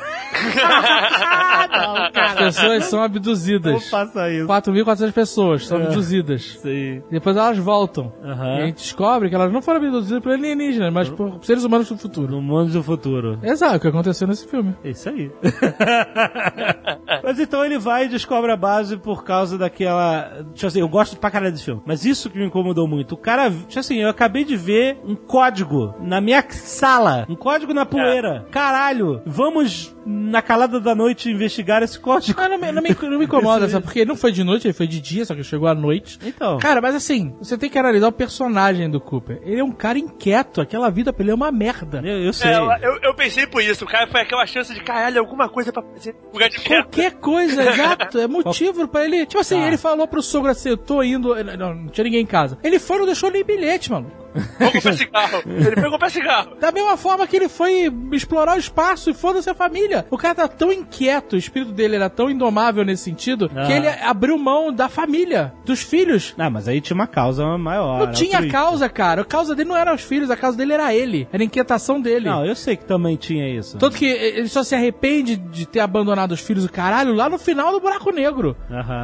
as 2.15 2.33
pessoas 2.35 2.85
são 2.85 2.99
Não 2.99 3.05
abduzidas. 3.05 3.87
faça 3.89 4.29
isso. 4.31 4.47
4.400 4.47 5.11
pessoas 5.13 5.67
são 5.67 5.77
abduzidas. 5.77 6.57
Sim. 6.61 7.01
Depois 7.11 7.37
elas 7.37 7.57
voltam. 7.57 8.11
E 8.23 8.27
a 8.61 8.65
gente 8.65 8.77
descobre 8.77 9.29
que 9.29 9.35
elas 9.35 9.51
não 9.51 9.61
foram 9.61 9.77
abduzidas 9.85 10.21
por 10.23 10.31
alienígenas, 10.31 10.91
mas 10.91 11.09
por 11.09 11.39
seres 11.43 11.63
humanos 11.63 11.87
do 11.89 11.97
futuro. 11.97 12.31
No 12.31 12.41
mundo 12.41 12.71
do 12.71 12.81
futuro. 12.83 13.39
Exato, 13.43 13.77
o 13.77 13.79
que 13.79 13.87
aconteceu 13.87 14.27
nesse 14.27 14.47
filme. 14.47 14.75
É 14.83 14.89
isso 14.89 15.07
aí. 15.09 15.31
mas 17.23 17.39
então 17.39 17.63
ele 17.63 17.77
vai 17.77 18.05
e 18.05 18.09
descobre 18.09 18.51
a 18.51 18.57
base 18.57 18.97
por 18.97 19.23
causa 19.23 19.57
daquela. 19.57 20.43
Tipo 20.53 20.67
assim, 20.67 20.79
eu 20.79 20.87
gosto 20.89 21.15
pra 21.17 21.29
caralho 21.31 21.51
desse 21.51 21.65
filme. 21.65 21.81
Mas 21.85 22.05
isso 22.05 22.29
que 22.29 22.37
me 22.39 22.45
incomodou 22.47 22.87
muito. 22.87 23.13
O 23.13 23.17
cara. 23.17 23.34
Tipo 23.49 23.79
assim, 23.79 23.97
eu 23.97 24.09
acabei 24.09 24.43
de 24.43 24.55
ver 24.55 24.97
um 25.05 25.15
código 25.15 25.93
na 25.99 26.19
minha 26.21 26.43
sala. 26.49 27.25
Um 27.29 27.35
código 27.35 27.73
na 27.73 27.85
poeira. 27.85 28.45
Caralho, 28.51 29.21
vamos 29.25 29.93
na 30.05 30.41
calada 30.41 30.79
da 30.79 30.93
noite 30.93 31.29
investigar 31.31 31.81
esse 31.81 31.99
código. 31.99 32.39
Ah, 32.39 32.47
não, 32.47 32.59
me- 32.59 32.71
não 32.71 32.81
me, 32.81 32.95
não 33.01 33.17
me 33.19 33.25
incomoda, 33.25 33.67
sabe? 33.67 33.83
Porque 33.85 34.05
não 34.05 34.15
foi 34.15 34.31
de 34.31 34.43
noite, 34.43 34.67
ele 34.67 34.73
foi 34.73 34.85
de 34.87 35.01
dia, 35.01 35.25
só 35.25 35.33
que 35.33 35.43
chegou 35.43 35.67
à 35.67 35.73
noite. 35.73 36.19
Então. 36.23 36.57
Cara, 36.59 36.79
mas 36.79 36.93
assim, 36.95 37.35
você 37.39 37.57
tem 37.57 37.69
que 37.69 37.77
analisar 37.79 38.07
o 38.07 38.11
personagem 38.11 38.89
do 38.89 38.99
Cooper. 39.01 39.41
Ele 39.43 39.59
é 39.59 39.63
um 39.63 39.71
cara 39.71 39.97
inquieto, 39.97 40.61
aquela 40.61 40.89
vida 40.91 41.11
pra 41.11 41.23
ele 41.23 41.31
é 41.31 41.35
uma 41.35 41.51
merda. 41.51 42.01
Eu, 42.03 42.23
eu 42.23 42.33
sei. 42.33 42.51
É, 42.51 42.57
eu, 42.83 42.99
eu- 43.01 43.15
pensei 43.15 43.47
por 43.47 43.61
isso. 43.63 43.85
O 43.85 43.87
cara 43.87 44.05
foi 44.07 44.21
aquela 44.21 44.45
chance 44.45 44.73
de 44.73 44.81
caralho, 44.81 45.19
alguma 45.19 45.49
coisa 45.49 45.71
pra 45.73 45.81
fazer 45.81 46.15
lugar 46.31 46.49
de 46.49 46.57
merda. 46.59 46.83
Qualquer 46.83 47.11
coisa, 47.13 47.63
exato. 47.71 48.19
É 48.19 48.27
motivo 48.27 48.87
pra 48.87 49.05
ele. 49.05 49.25
Tipo 49.25 49.39
assim, 49.41 49.59
Tá. 49.59 49.67
ele 49.67 49.77
falou 49.77 50.07
pro 50.07 50.21
sogro 50.21 50.51
assim: 50.51 50.69
eu 50.69 50.77
tô 50.77 51.01
indo. 51.01 51.33
Não, 51.57 51.73
não 51.73 51.87
tinha 51.87 52.03
ninguém 52.03 52.21
em 52.21 52.25
casa. 52.27 52.57
Ele 52.63 52.77
foi 52.77 52.97
e 52.97 52.99
não 52.99 53.05
deixou 53.07 53.24
nem 53.29 53.43
bilhete, 53.43 53.91
mano. 53.91 54.24
Vou 54.59 54.71
comprar 54.71 54.93
cigarro. 54.93 55.43
Ele 55.45 55.75
foi 55.81 55.89
comprar 55.89 56.09
cigarro. 56.09 56.55
Da 56.59 56.71
mesma 56.71 56.97
forma 56.97 57.25
que 57.27 57.35
ele 57.35 57.49
foi 57.49 57.91
explorar 58.11 58.55
o 58.55 58.59
espaço 58.59 59.09
e 59.09 59.13
foda-se 59.13 59.49
a 59.49 59.53
família. 59.53 60.05
O 60.09 60.17
cara 60.17 60.35
tá 60.35 60.47
tão 60.47 60.71
inquieto, 60.71 61.33
o 61.33 61.37
espírito 61.37 61.71
dele 61.71 61.95
era 61.95 62.09
tão 62.09 62.29
indomável 62.29 62.83
nesse 62.83 63.03
sentido, 63.03 63.49
Ah. 63.55 63.65
que 63.65 63.71
ele 63.73 63.87
abriu 63.87 64.37
mão 64.37 64.71
da 64.73 64.89
família, 64.89 65.53
dos 65.65 65.81
filhos. 65.81 66.33
Não, 66.37 66.49
mas 66.49 66.67
aí 66.67 66.81
tinha 66.81 66.95
uma 66.95 67.07
causa 67.07 67.57
maior. 67.57 67.99
Não 68.05 68.11
tinha 68.11 68.37
altruísta. 68.37 68.57
causa, 68.59 68.89
cara. 68.89 69.21
A 69.21 69.25
causa 69.25 69.55
dele 69.55 69.69
não 69.69 69.77
eram 69.77 69.93
os 69.95 70.01
filhos, 70.01 70.29
a 70.29 70.35
causa 70.37 70.57
dele 70.57 70.73
era 70.73 70.93
ele. 70.93 71.27
Era 71.31 71.41
a 71.41 71.45
inquietação 71.45 72.01
dele. 72.01 72.27
Não, 72.29 72.45
eu 72.45 72.55
sei 72.55 72.75
que 72.75 72.85
também 72.85 73.15
tinha 73.15 73.47
isso. 73.49 73.77
Tanto 73.77 73.97
que 73.97 74.05
ele 74.05 74.47
só 74.47 74.63
se 74.63 74.75
arrepende 74.75 75.35
de 75.35 75.65
ter 75.65 75.79
abandonado 75.79 76.31
os 76.31 76.39
filhos 76.41 76.63
do 76.63 76.71
caralho 76.71 77.13
lá 77.13 77.29
no 77.29 77.37
final 77.37 77.71
do 77.71 77.79
buraco 77.79 78.11
negro. 78.11 78.55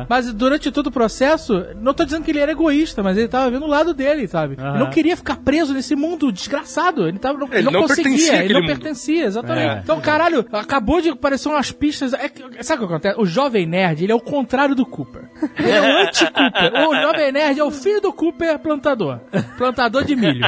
Mas 0.09 0.31
durante 0.33 0.71
todo 0.71 0.87
o 0.87 0.91
processo, 0.91 1.65
não 1.81 1.93
tô 1.93 2.03
dizendo 2.05 2.23
que 2.23 2.31
ele 2.31 2.39
era 2.39 2.51
egoísta, 2.51 3.01
mas 3.03 3.17
ele 3.17 3.27
tava 3.27 3.49
vendo 3.49 3.65
o 3.65 3.69
lado 3.69 3.93
dele, 3.93 4.27
sabe? 4.27 4.55
Ele 4.59 4.79
não 4.79 4.89
queria 4.89 5.15
ficar 5.21 5.37
preso 5.37 5.73
nesse 5.73 5.95
mundo 5.95 6.31
desgraçado. 6.31 7.07
Ele, 7.07 7.19
tava, 7.19 7.37
não, 7.37 7.47
Ele 7.51 7.63
não, 7.63 7.71
não 7.71 7.81
conseguia, 7.81 8.03
pertencia 8.11 8.43
ele 8.43 8.53
não 8.53 8.61
mundo. 8.61 8.69
pertencia, 8.69 9.25
exatamente. 9.25 9.77
É. 9.77 9.79
Então, 9.79 10.01
caralho, 10.01 10.45
acabou 10.51 11.01
de 11.01 11.09
aparecer 11.09 11.49
umas 11.49 11.71
pistas. 11.71 12.13
é 12.13 12.29
sabe 12.61 12.83
o 12.83 12.87
que 12.87 12.93
acontece? 12.93 13.19
O 13.19 13.25
jovem 13.25 13.65
nerd, 13.65 14.03
ele 14.03 14.11
é 14.11 14.15
o 14.15 14.19
contrário 14.19 14.75
do 14.75 14.85
Cooper. 14.85 15.29
Ele 15.57 15.71
é 15.71 15.81
o 15.81 15.97
anti-Cooper. 16.01 16.89
O 16.89 16.95
jovem 17.01 17.31
nerd 17.31 17.59
é 17.59 17.63
o 17.63 17.71
filho 17.71 18.01
do 18.01 18.13
Cooper 18.13 18.59
plantador. 18.59 19.19
Plantador 19.57 20.03
de 20.03 20.15
milho. 20.15 20.45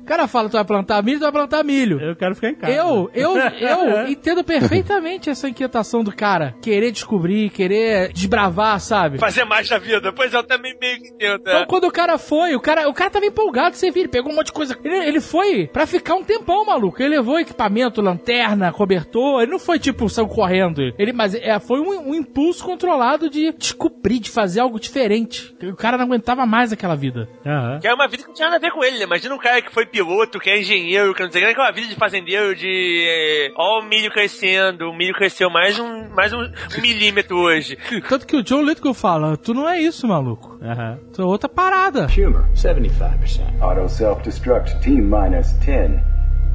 O 0.00 0.04
cara 0.04 0.26
fala, 0.26 0.48
tu 0.48 0.52
vai 0.52 0.64
plantar 0.64 1.02
milho, 1.02 1.18
tu 1.18 1.22
vai 1.22 1.32
plantar 1.32 1.64
milho. 1.64 2.00
Eu 2.00 2.16
quero 2.16 2.34
ficar 2.34 2.50
em 2.50 2.54
casa. 2.54 2.72
Eu, 2.72 3.10
eu, 3.14 3.36
eu 3.38 4.08
entendo 4.08 4.42
perfeitamente 4.44 5.30
essa 5.30 5.48
inquietação 5.48 6.02
do 6.02 6.12
cara. 6.12 6.54
Querer 6.62 6.90
descobrir, 6.92 7.50
querer 7.50 8.12
desbravar, 8.12 8.80
sabe? 8.80 9.18
Fazer 9.18 9.44
mais 9.44 9.68
da 9.68 9.78
vida. 9.78 10.12
Pois 10.12 10.32
é, 10.32 10.36
eu 10.36 10.42
também 10.44 10.76
meio 10.80 10.98
que 11.00 11.08
entendo. 11.08 11.40
Então, 11.40 11.58
é. 11.58 11.66
quando 11.66 11.84
o 11.84 11.92
cara 11.92 12.18
foi, 12.18 12.54
o 12.54 12.60
cara, 12.60 12.88
o 12.88 12.94
cara 12.94 13.10
tava 13.10 13.26
empolgado, 13.26 13.59
você 13.68 13.90
viu, 13.90 14.02
ele 14.02 14.08
pegou 14.08 14.32
um 14.32 14.36
monte 14.36 14.46
de 14.46 14.52
coisa. 14.52 14.78
Ele, 14.82 14.96
ele 14.96 15.20
foi 15.20 15.66
pra 15.66 15.86
ficar 15.86 16.14
um 16.14 16.24
tempão, 16.24 16.64
maluco. 16.64 17.00
Ele 17.02 17.16
levou 17.16 17.38
equipamento, 17.38 18.00
lanterna, 18.00 18.72
cobertor. 18.72 19.42
Ele 19.42 19.50
não 19.50 19.58
foi 19.58 19.78
tipo, 19.78 20.08
saiu 20.08 20.28
correndo. 20.28 20.80
Ele, 20.98 21.12
mas 21.12 21.34
é, 21.34 21.58
foi 21.58 21.80
um, 21.80 22.10
um 22.10 22.14
impulso 22.14 22.64
controlado 22.64 23.28
de 23.28 23.52
descobrir, 23.52 24.18
de 24.20 24.30
fazer 24.30 24.60
algo 24.60 24.80
diferente. 24.80 25.54
O 25.62 25.76
cara 25.76 25.98
não 25.98 26.04
aguentava 26.06 26.46
mais 26.46 26.72
aquela 26.72 26.94
vida. 26.94 27.28
Aham. 27.44 27.78
Que 27.80 27.88
é 27.88 27.94
uma 27.94 28.08
vida 28.08 28.22
que 28.22 28.28
não 28.28 28.34
tinha 28.34 28.48
nada 28.48 28.56
a 28.56 28.68
ver 28.68 28.72
com 28.74 28.82
ele, 28.84 28.98
né? 28.98 29.04
Imagina 29.04 29.34
um 29.34 29.38
cara 29.38 29.60
que 29.60 29.72
foi 29.72 29.84
piloto, 29.86 30.38
que 30.38 30.48
é 30.48 30.58
engenheiro, 30.58 31.14
que 31.14 31.22
não 31.22 31.30
sei 31.30 31.42
o 31.42 31.46
que, 31.46 31.54
que 31.54 31.60
é 31.60 31.64
uma 31.64 31.72
vida 31.72 31.88
de 31.88 31.94
fazendeiro, 31.96 32.54
de. 32.54 33.04
é, 33.06 33.52
Ó, 33.56 33.80
o 33.80 33.82
milho 33.82 34.10
crescendo, 34.10 34.88
o 34.88 34.96
milho 34.96 35.14
cresceu 35.14 35.50
mais 35.50 35.78
um, 35.78 36.08
mais 36.10 36.32
um, 36.32 36.50
milímetro 36.80 37.36
hoje. 37.36 37.76
Tanto 38.08 38.26
que 38.26 38.36
o 38.36 38.42
John 38.42 38.62
Lithgow 38.62 38.94
fala, 38.94 39.36
tu 39.36 39.52
não 39.52 39.68
é 39.68 39.80
isso, 39.80 40.06
maluco. 40.06 40.58
Aham. 40.62 40.98
Tu 41.12 41.22
é 41.22 41.24
outra 41.24 41.48
parada. 41.48 42.06
Humor, 42.06 42.48
75%. 42.54 43.49
Auto 43.60 43.86
self-destruct, 43.86 44.80
T 44.82 45.00
minus 45.00 45.54
10. 45.60 46.02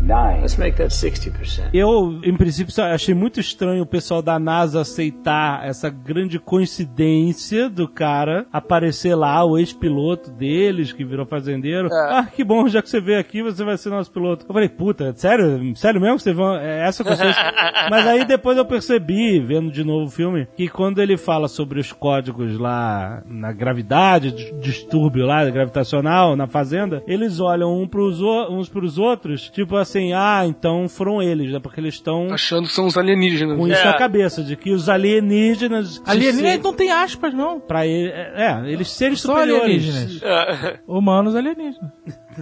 9. 0.02 0.42
Let's 0.42 0.58
make 0.58 0.78
that 0.78 0.94
60%. 0.94 1.70
Eu, 1.74 2.20
em 2.24 2.36
princípio, 2.36 2.74
só 2.74 2.84
achei 2.84 3.14
muito 3.14 3.40
estranho 3.40 3.84
o 3.84 3.88
pessoal 3.88 4.22
da 4.22 4.38
NASA 4.38 4.82
aceitar 4.82 5.66
essa 5.66 5.90
grande 5.90 6.40
coincidência 6.40 7.70
do 7.70 7.88
cara 7.88 8.46
aparecer 8.52 9.16
lá, 9.16 9.44
o 9.44 9.58
ex-piloto 9.58 10.32
deles, 10.32 10.94
que 10.94 11.04
virou 11.04 11.26
fazendeiro. 11.26 11.90
Ah, 11.92 12.26
que 12.26 12.44
bom, 12.44 12.68
já 12.68 12.82
que 12.82 12.90
você 12.90 13.00
veio 13.00 13.20
aqui, 13.20 13.42
você 13.42 13.64
vai 13.64 13.78
ser 13.78 13.90
nosso 13.90 14.12
piloto. 14.12 14.46
Eu 14.48 14.54
falei, 14.54 14.70
puta, 14.70 15.14
sério? 15.16 15.76
Sério 15.76 16.00
mesmo 16.00 16.18
que 16.18 16.24
vocês 16.24 16.36
vão... 16.36 16.56
É 16.56 16.88
essa 16.88 17.04
consciência? 17.04 17.42
Mas 17.90 18.06
aí 18.06 18.26
depois 18.26 18.58
eu 18.58 18.66
percebi, 18.66 19.40
vendo 19.40 19.72
de 19.72 19.84
novo 19.84 20.06
o 20.06 20.12
filme, 20.12 20.48
que 20.56 20.68
quando 20.68 21.02
ele 21.02 21.18
fala 21.18 21.48
sobre 21.48 21.80
os 21.80 21.92
códigos 21.92 22.58
lá 22.58 23.24
na 23.26 23.52
gravidade, 23.52 24.32
distúrbio 24.60 25.26
lá 25.26 25.50
gravitacional 25.50 26.36
na 26.36 26.48
fazenda, 26.48 27.04
eles 27.08 27.40
olham 27.40 27.82
um 27.82 27.88
pros 27.88 28.22
uns 28.22 28.70
pros 28.70 28.98
outros, 28.98 29.50
tipo 29.50 29.76
assim, 29.76 29.85
ah, 30.14 30.44
então 30.46 30.88
foram 30.90 31.22
eles, 31.22 31.52
né? 31.52 31.60
Porque 31.60 31.80
eles 31.80 31.96
estão 31.96 32.28
Achando 32.34 32.68
que 32.68 32.74
são 32.74 32.86
os 32.88 32.98
alienígenas. 32.98 33.58
com 33.58 33.68
É. 33.68 33.72
isso 33.74 33.86
na 33.86 33.94
cabeça, 33.94 34.44
de 34.44 34.56
que 34.56 34.72
os 34.72 34.90
alienígenas. 34.90 36.02
Alienígena 36.06 36.52
se- 36.54 36.58
não 36.64 36.74
tem 36.74 36.92
aspas, 36.92 37.34
não. 37.34 37.60
Pra 37.60 37.86
ele, 37.86 38.10
é, 38.10 38.34
é, 38.66 38.72
eles 38.72 38.90
seres 38.90 39.22
Só 39.22 39.34
superiores. 39.34 39.64
alienígenas. 39.88 40.80
Humanos 40.88 41.36
alienígenas. 41.36 41.92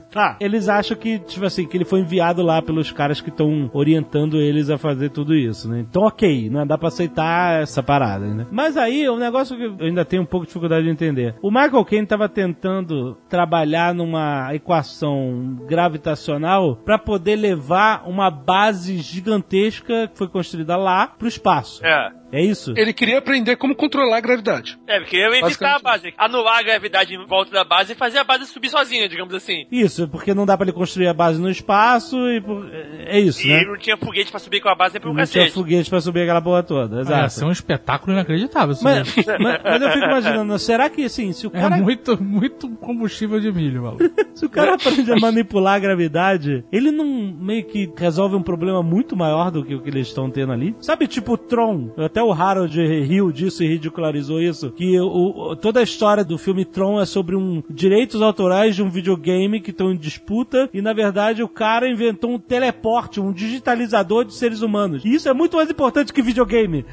Tá. 0.01 0.37
Eles 0.39 0.69
acham 0.69 0.95
que, 0.97 1.19
tipo 1.19 1.45
assim, 1.45 1.65
que 1.65 1.77
ele 1.77 1.85
foi 1.85 1.99
enviado 1.99 2.41
lá 2.41 2.61
pelos 2.61 2.91
caras 2.91 3.21
que 3.21 3.29
estão 3.29 3.69
orientando 3.73 4.37
eles 4.37 4.69
a 4.69 4.77
fazer 4.77 5.09
tudo 5.09 5.35
isso, 5.35 5.69
né? 5.69 5.79
Então, 5.79 6.03
ok, 6.03 6.49
não 6.49 6.65
dá 6.65 6.77
pra 6.77 6.87
aceitar 6.87 7.61
essa 7.61 7.81
parada, 7.81 8.25
né? 8.25 8.45
Mas 8.51 8.77
aí, 8.77 9.07
o 9.07 9.17
negócio 9.17 9.55
que 9.55 9.63
eu 9.63 9.75
ainda 9.87 10.05
tenho 10.05 10.21
um 10.21 10.25
pouco 10.25 10.45
de 10.45 10.49
dificuldade 10.49 10.85
de 10.85 10.91
entender. 10.91 11.35
O 11.41 11.49
Michael 11.49 11.85
Caine 11.85 12.07
tava 12.07 12.29
tentando 12.29 13.15
trabalhar 13.29 13.93
numa 13.93 14.53
equação 14.53 15.57
gravitacional 15.67 16.75
pra 16.75 16.97
poder 16.97 17.35
levar 17.35 18.03
uma 18.07 18.29
base 18.29 18.97
gigantesca 18.97 20.07
que 20.07 20.17
foi 20.17 20.27
construída 20.27 20.75
lá 20.75 21.07
pro 21.07 21.27
espaço. 21.27 21.85
É. 21.85 22.22
É 22.33 22.41
isso? 22.41 22.73
Ele 22.75 22.91
queria 22.93 23.19
aprender 23.19 23.55
como 23.57 23.75
controlar 23.75 24.17
a 24.17 24.21
gravidade. 24.21 24.77
É, 24.87 24.99
porque 24.99 25.15
eu 25.17 25.33
ia 25.33 25.45
evitar 25.45 25.75
a 25.75 25.79
base, 25.79 26.13
anular 26.17 26.57
a 26.57 26.63
gravidade 26.63 27.13
em 27.13 27.25
volta 27.27 27.51
da 27.51 27.63
base 27.63 27.93
e 27.93 27.95
fazer 27.95 28.17
a 28.17 28.23
base 28.23 28.45
subir 28.47 28.69
sozinha, 28.69 29.07
digamos 29.07 29.33
assim. 29.35 29.65
Isso, 29.71 30.07
porque 30.07 30.33
não 30.33 30.45
dá 30.45 30.57
pra 30.57 30.65
ele 30.65 30.73
construir 30.73 31.07
a 31.07 31.13
base 31.13 31.39
no 31.39 31.49
espaço 31.49 32.17
e 32.29 32.41
por... 32.41 32.67
é 33.05 33.19
isso, 33.19 33.45
E 33.45 33.49
né? 33.49 33.63
não 33.65 33.77
tinha 33.77 33.95
foguete 33.97 34.31
pra 34.31 34.39
subir 34.39 34.61
com 34.61 34.69
a 34.69 34.75
base 34.75 34.95
nem 34.95 35.01
pelo 35.01 35.13
Não 35.13 35.23
tinha 35.25 35.43
cacete. 35.43 35.53
foguete 35.53 35.89
pra 35.89 36.01
subir 36.01 36.21
aquela 36.23 36.41
porra 36.41 36.63
toda, 36.63 37.01
exato. 37.01 37.29
ser 37.33 37.45
um 37.45 37.51
espetáculo 37.51 38.13
inacreditável. 38.13 38.73
Isso 38.73 38.83
Mas, 38.83 39.15
mesmo. 39.15 39.33
mas, 39.39 39.61
mas 39.63 39.81
eu 39.81 39.91
fico 39.91 40.05
imaginando, 40.05 40.57
será 40.59 40.89
que 40.89 41.05
assim, 41.05 41.31
se 41.33 41.45
o 41.45 41.51
É 41.53 41.59
cara, 41.61 41.77
muito, 41.77 42.21
muito 42.21 42.67
combustível 42.77 43.39
de 43.39 43.51
milho, 43.51 43.83
maluco. 43.83 44.03
se 44.33 44.43
o 44.45 44.49
cara 44.49 44.73
aprende 44.73 45.11
a 45.11 45.17
manipular 45.17 45.75
a 45.75 45.79
gravidade, 45.79 46.63
ele 46.71 46.89
não 46.89 47.05
meio 47.05 47.63
que 47.65 47.91
resolve 47.95 48.35
um 48.35 48.41
problema 48.41 48.81
muito 48.81 49.15
maior 49.15 49.51
do 49.51 49.63
que 49.63 49.75
o 49.75 49.81
que 49.81 49.89
eles 49.89 50.07
estão 50.07 50.29
tendo 50.31 50.51
ali? 50.51 50.75
Sabe, 50.79 51.05
tipo 51.07 51.33
o 51.33 51.37
Tron, 51.37 51.91
até 51.97 52.22
o 52.23 52.33
Harold 52.33 52.79
riu 53.03 53.31
disso 53.31 53.63
e 53.63 53.67
ridicularizou 53.67 54.41
isso, 54.41 54.71
que 54.71 54.99
o, 54.99 55.55
toda 55.55 55.79
a 55.79 55.83
história 55.83 56.23
do 56.23 56.37
filme 56.37 56.65
Tron 56.65 57.01
é 57.01 57.05
sobre 57.05 57.35
um 57.35 57.63
direitos 57.69 58.21
autorais 58.21 58.75
de 58.75 58.83
um 58.83 58.89
videogame 58.89 59.59
que 59.59 59.71
estão 59.71 59.91
em 59.91 59.97
disputa 59.97 60.69
e 60.73 60.81
na 60.81 60.93
verdade 60.93 61.43
o 61.43 61.47
cara 61.47 61.87
inventou 61.87 62.31
um 62.31 62.39
teleporte, 62.39 63.19
um 63.19 63.31
digitalizador 63.31 64.25
de 64.25 64.33
seres 64.33 64.61
humanos. 64.61 65.03
E 65.05 65.13
isso 65.13 65.29
é 65.29 65.33
muito 65.33 65.57
mais 65.57 65.69
importante 65.69 66.13
que 66.13 66.21
videogame. 66.21 66.85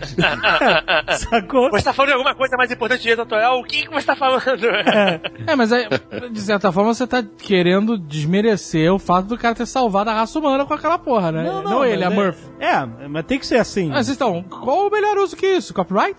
Sacou? 1.19 1.71
Você 1.71 1.85
tá 1.85 1.93
falando 1.93 2.11
de 2.11 2.15
alguma 2.15 2.35
coisa 2.35 2.57
mais 2.57 2.71
importante 2.71 2.99
de 2.99 3.03
direito 3.05 3.21
autoral? 3.21 3.61
O 3.61 3.65
que, 3.65 3.83
que 3.83 3.91
você 3.91 4.07
tá 4.07 4.17
falando? 4.17 4.67
É, 5.47 5.57
mas 5.57 5.73
aí, 5.73 5.87
de 6.31 6.41
certa 6.41 6.73
forma 6.73 6.93
você 6.95 7.07
tá 7.07 7.23
querendo 7.23 7.99
desmerecer 7.99 8.93
o 8.93 8.99
fato 8.99 9.27
do 9.27 9.39
cara 9.39 9.55
ter 9.55 9.67
salvado 9.67 10.11
a 10.11 10.15
raça 10.15 10.39
humana 10.39 10.65
com 10.65 10.75
aquela 10.75 10.99
porra, 10.99 11.33
né? 11.33 11.45
Não, 11.45 11.85
ele, 11.85 12.05
a 12.05 12.11
é- 12.11 12.15
Murphy. 12.15 12.51
É, 12.59 12.87
mas 13.09 13.25
tem 13.25 13.39
que 13.39 13.47
ser 13.47 13.57
assim. 13.57 13.89
Mas 13.89 14.09
então, 14.09 14.43
qual 14.43 14.87
o 14.87 14.91
melhor 14.91 15.17
uso 15.23 15.37
que 15.37 15.47
isso? 15.47 15.75
Copyright? 15.75 16.17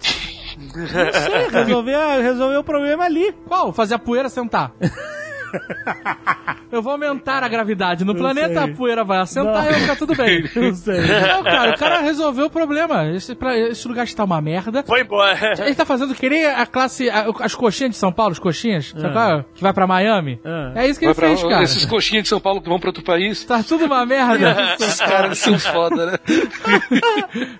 Não 0.75 0.87
sei, 0.87 1.47
resolver, 1.49 2.21
resolver 2.21 2.57
o 2.57 2.63
problema 2.63 3.05
ali. 3.05 3.33
Qual? 3.47 3.71
Fazer 3.73 3.95
a 3.95 3.99
poeira 3.99 4.29
sentar. 4.29 4.73
Eu 6.71 6.81
vou 6.81 6.93
aumentar 6.93 7.43
a 7.43 7.49
gravidade 7.49 8.05
no 8.05 8.13
Eu 8.13 8.17
planeta, 8.17 8.61
sei. 8.61 8.71
a 8.71 8.75
poeira 8.75 9.03
vai 9.03 9.17
assentar 9.19 9.55
Não. 9.63 9.65
e 9.65 9.71
vai 9.71 9.79
ficar 9.81 9.95
tudo 9.97 10.15
bem. 10.15 10.49
Não 10.55 10.73
sei. 10.73 11.01
Não, 11.01 11.43
cara, 11.43 11.71
o 11.71 11.77
cara 11.77 11.99
resolveu 11.99 12.45
o 12.45 12.49
problema. 12.49 13.07
Esse, 13.09 13.35
pra- 13.35 13.57
esse 13.57 13.85
lugar 13.89 14.05
está 14.05 14.23
uma 14.23 14.39
merda. 14.39 14.81
Foi 14.83 15.01
embora. 15.01 15.37
Ele 15.65 15.75
tá 15.75 15.85
fazendo 15.85 16.15
que 16.15 16.29
nem 16.29 16.45
a 16.45 16.65
classe, 16.65 17.09
a- 17.09 17.25
as 17.41 17.53
coxinhas 17.55 17.91
de 17.91 17.97
São 17.97 18.09
Paulo, 18.13 18.31
as 18.31 18.39
coxinhas, 18.39 18.93
sabe 18.97 19.11
qual 19.11 19.39
é? 19.39 19.45
Que 19.53 19.61
vai 19.61 19.73
pra 19.73 19.85
Miami. 19.85 20.39
Ah. 20.45 20.71
É 20.75 20.87
isso 20.87 20.97
que 20.97 21.05
Vai 21.05 21.13
ele 21.13 21.19
pra- 21.19 21.27
fez, 21.27 21.43
cara. 21.43 21.63
Esses 21.63 21.85
coxinhas 21.85 22.23
de 22.23 22.29
São 22.29 22.39
Paulo 22.39 22.61
que 22.61 22.69
vão 22.69 22.79
pra 22.79 22.87
outro 22.89 23.03
país. 23.03 23.43
Tá 23.43 23.61
tudo 23.63 23.85
uma 23.85 24.05
merda. 24.05 24.75
Esses 24.79 25.01
caras 25.01 25.37
são 25.39 25.59
foda, 25.59 26.05
né? 26.05 26.17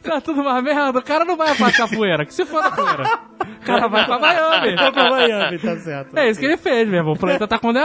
tá 0.02 0.22
tudo 0.22 0.40
uma 0.42 0.62
merda. 0.62 1.00
O 1.00 1.04
cara 1.04 1.26
não 1.26 1.36
vai 1.36 1.54
pra 1.56 1.72
capoeira. 1.72 2.26
Que 2.26 2.34
se 2.34 2.46
for 2.46 2.64
a 2.64 2.72
poeira. 2.72 3.04
O 3.62 3.66
cara 3.66 3.88
vai 3.88 4.06
pra 4.06 4.20
Miami. 4.20 4.76
Vou 4.76 4.92
pra 4.94 5.10
Miami, 5.10 5.60
tá 5.60 5.76
certo. 5.78 6.18
É 6.18 6.30
isso 6.30 6.40
que 6.40 6.46
ele 6.46 6.58
fez, 6.58 6.88
meu 6.88 7.00
irmão. 7.00 7.14
O 7.14 7.18
planeta 7.20 7.48
tá 7.48 7.60
condenado. 7.60 7.81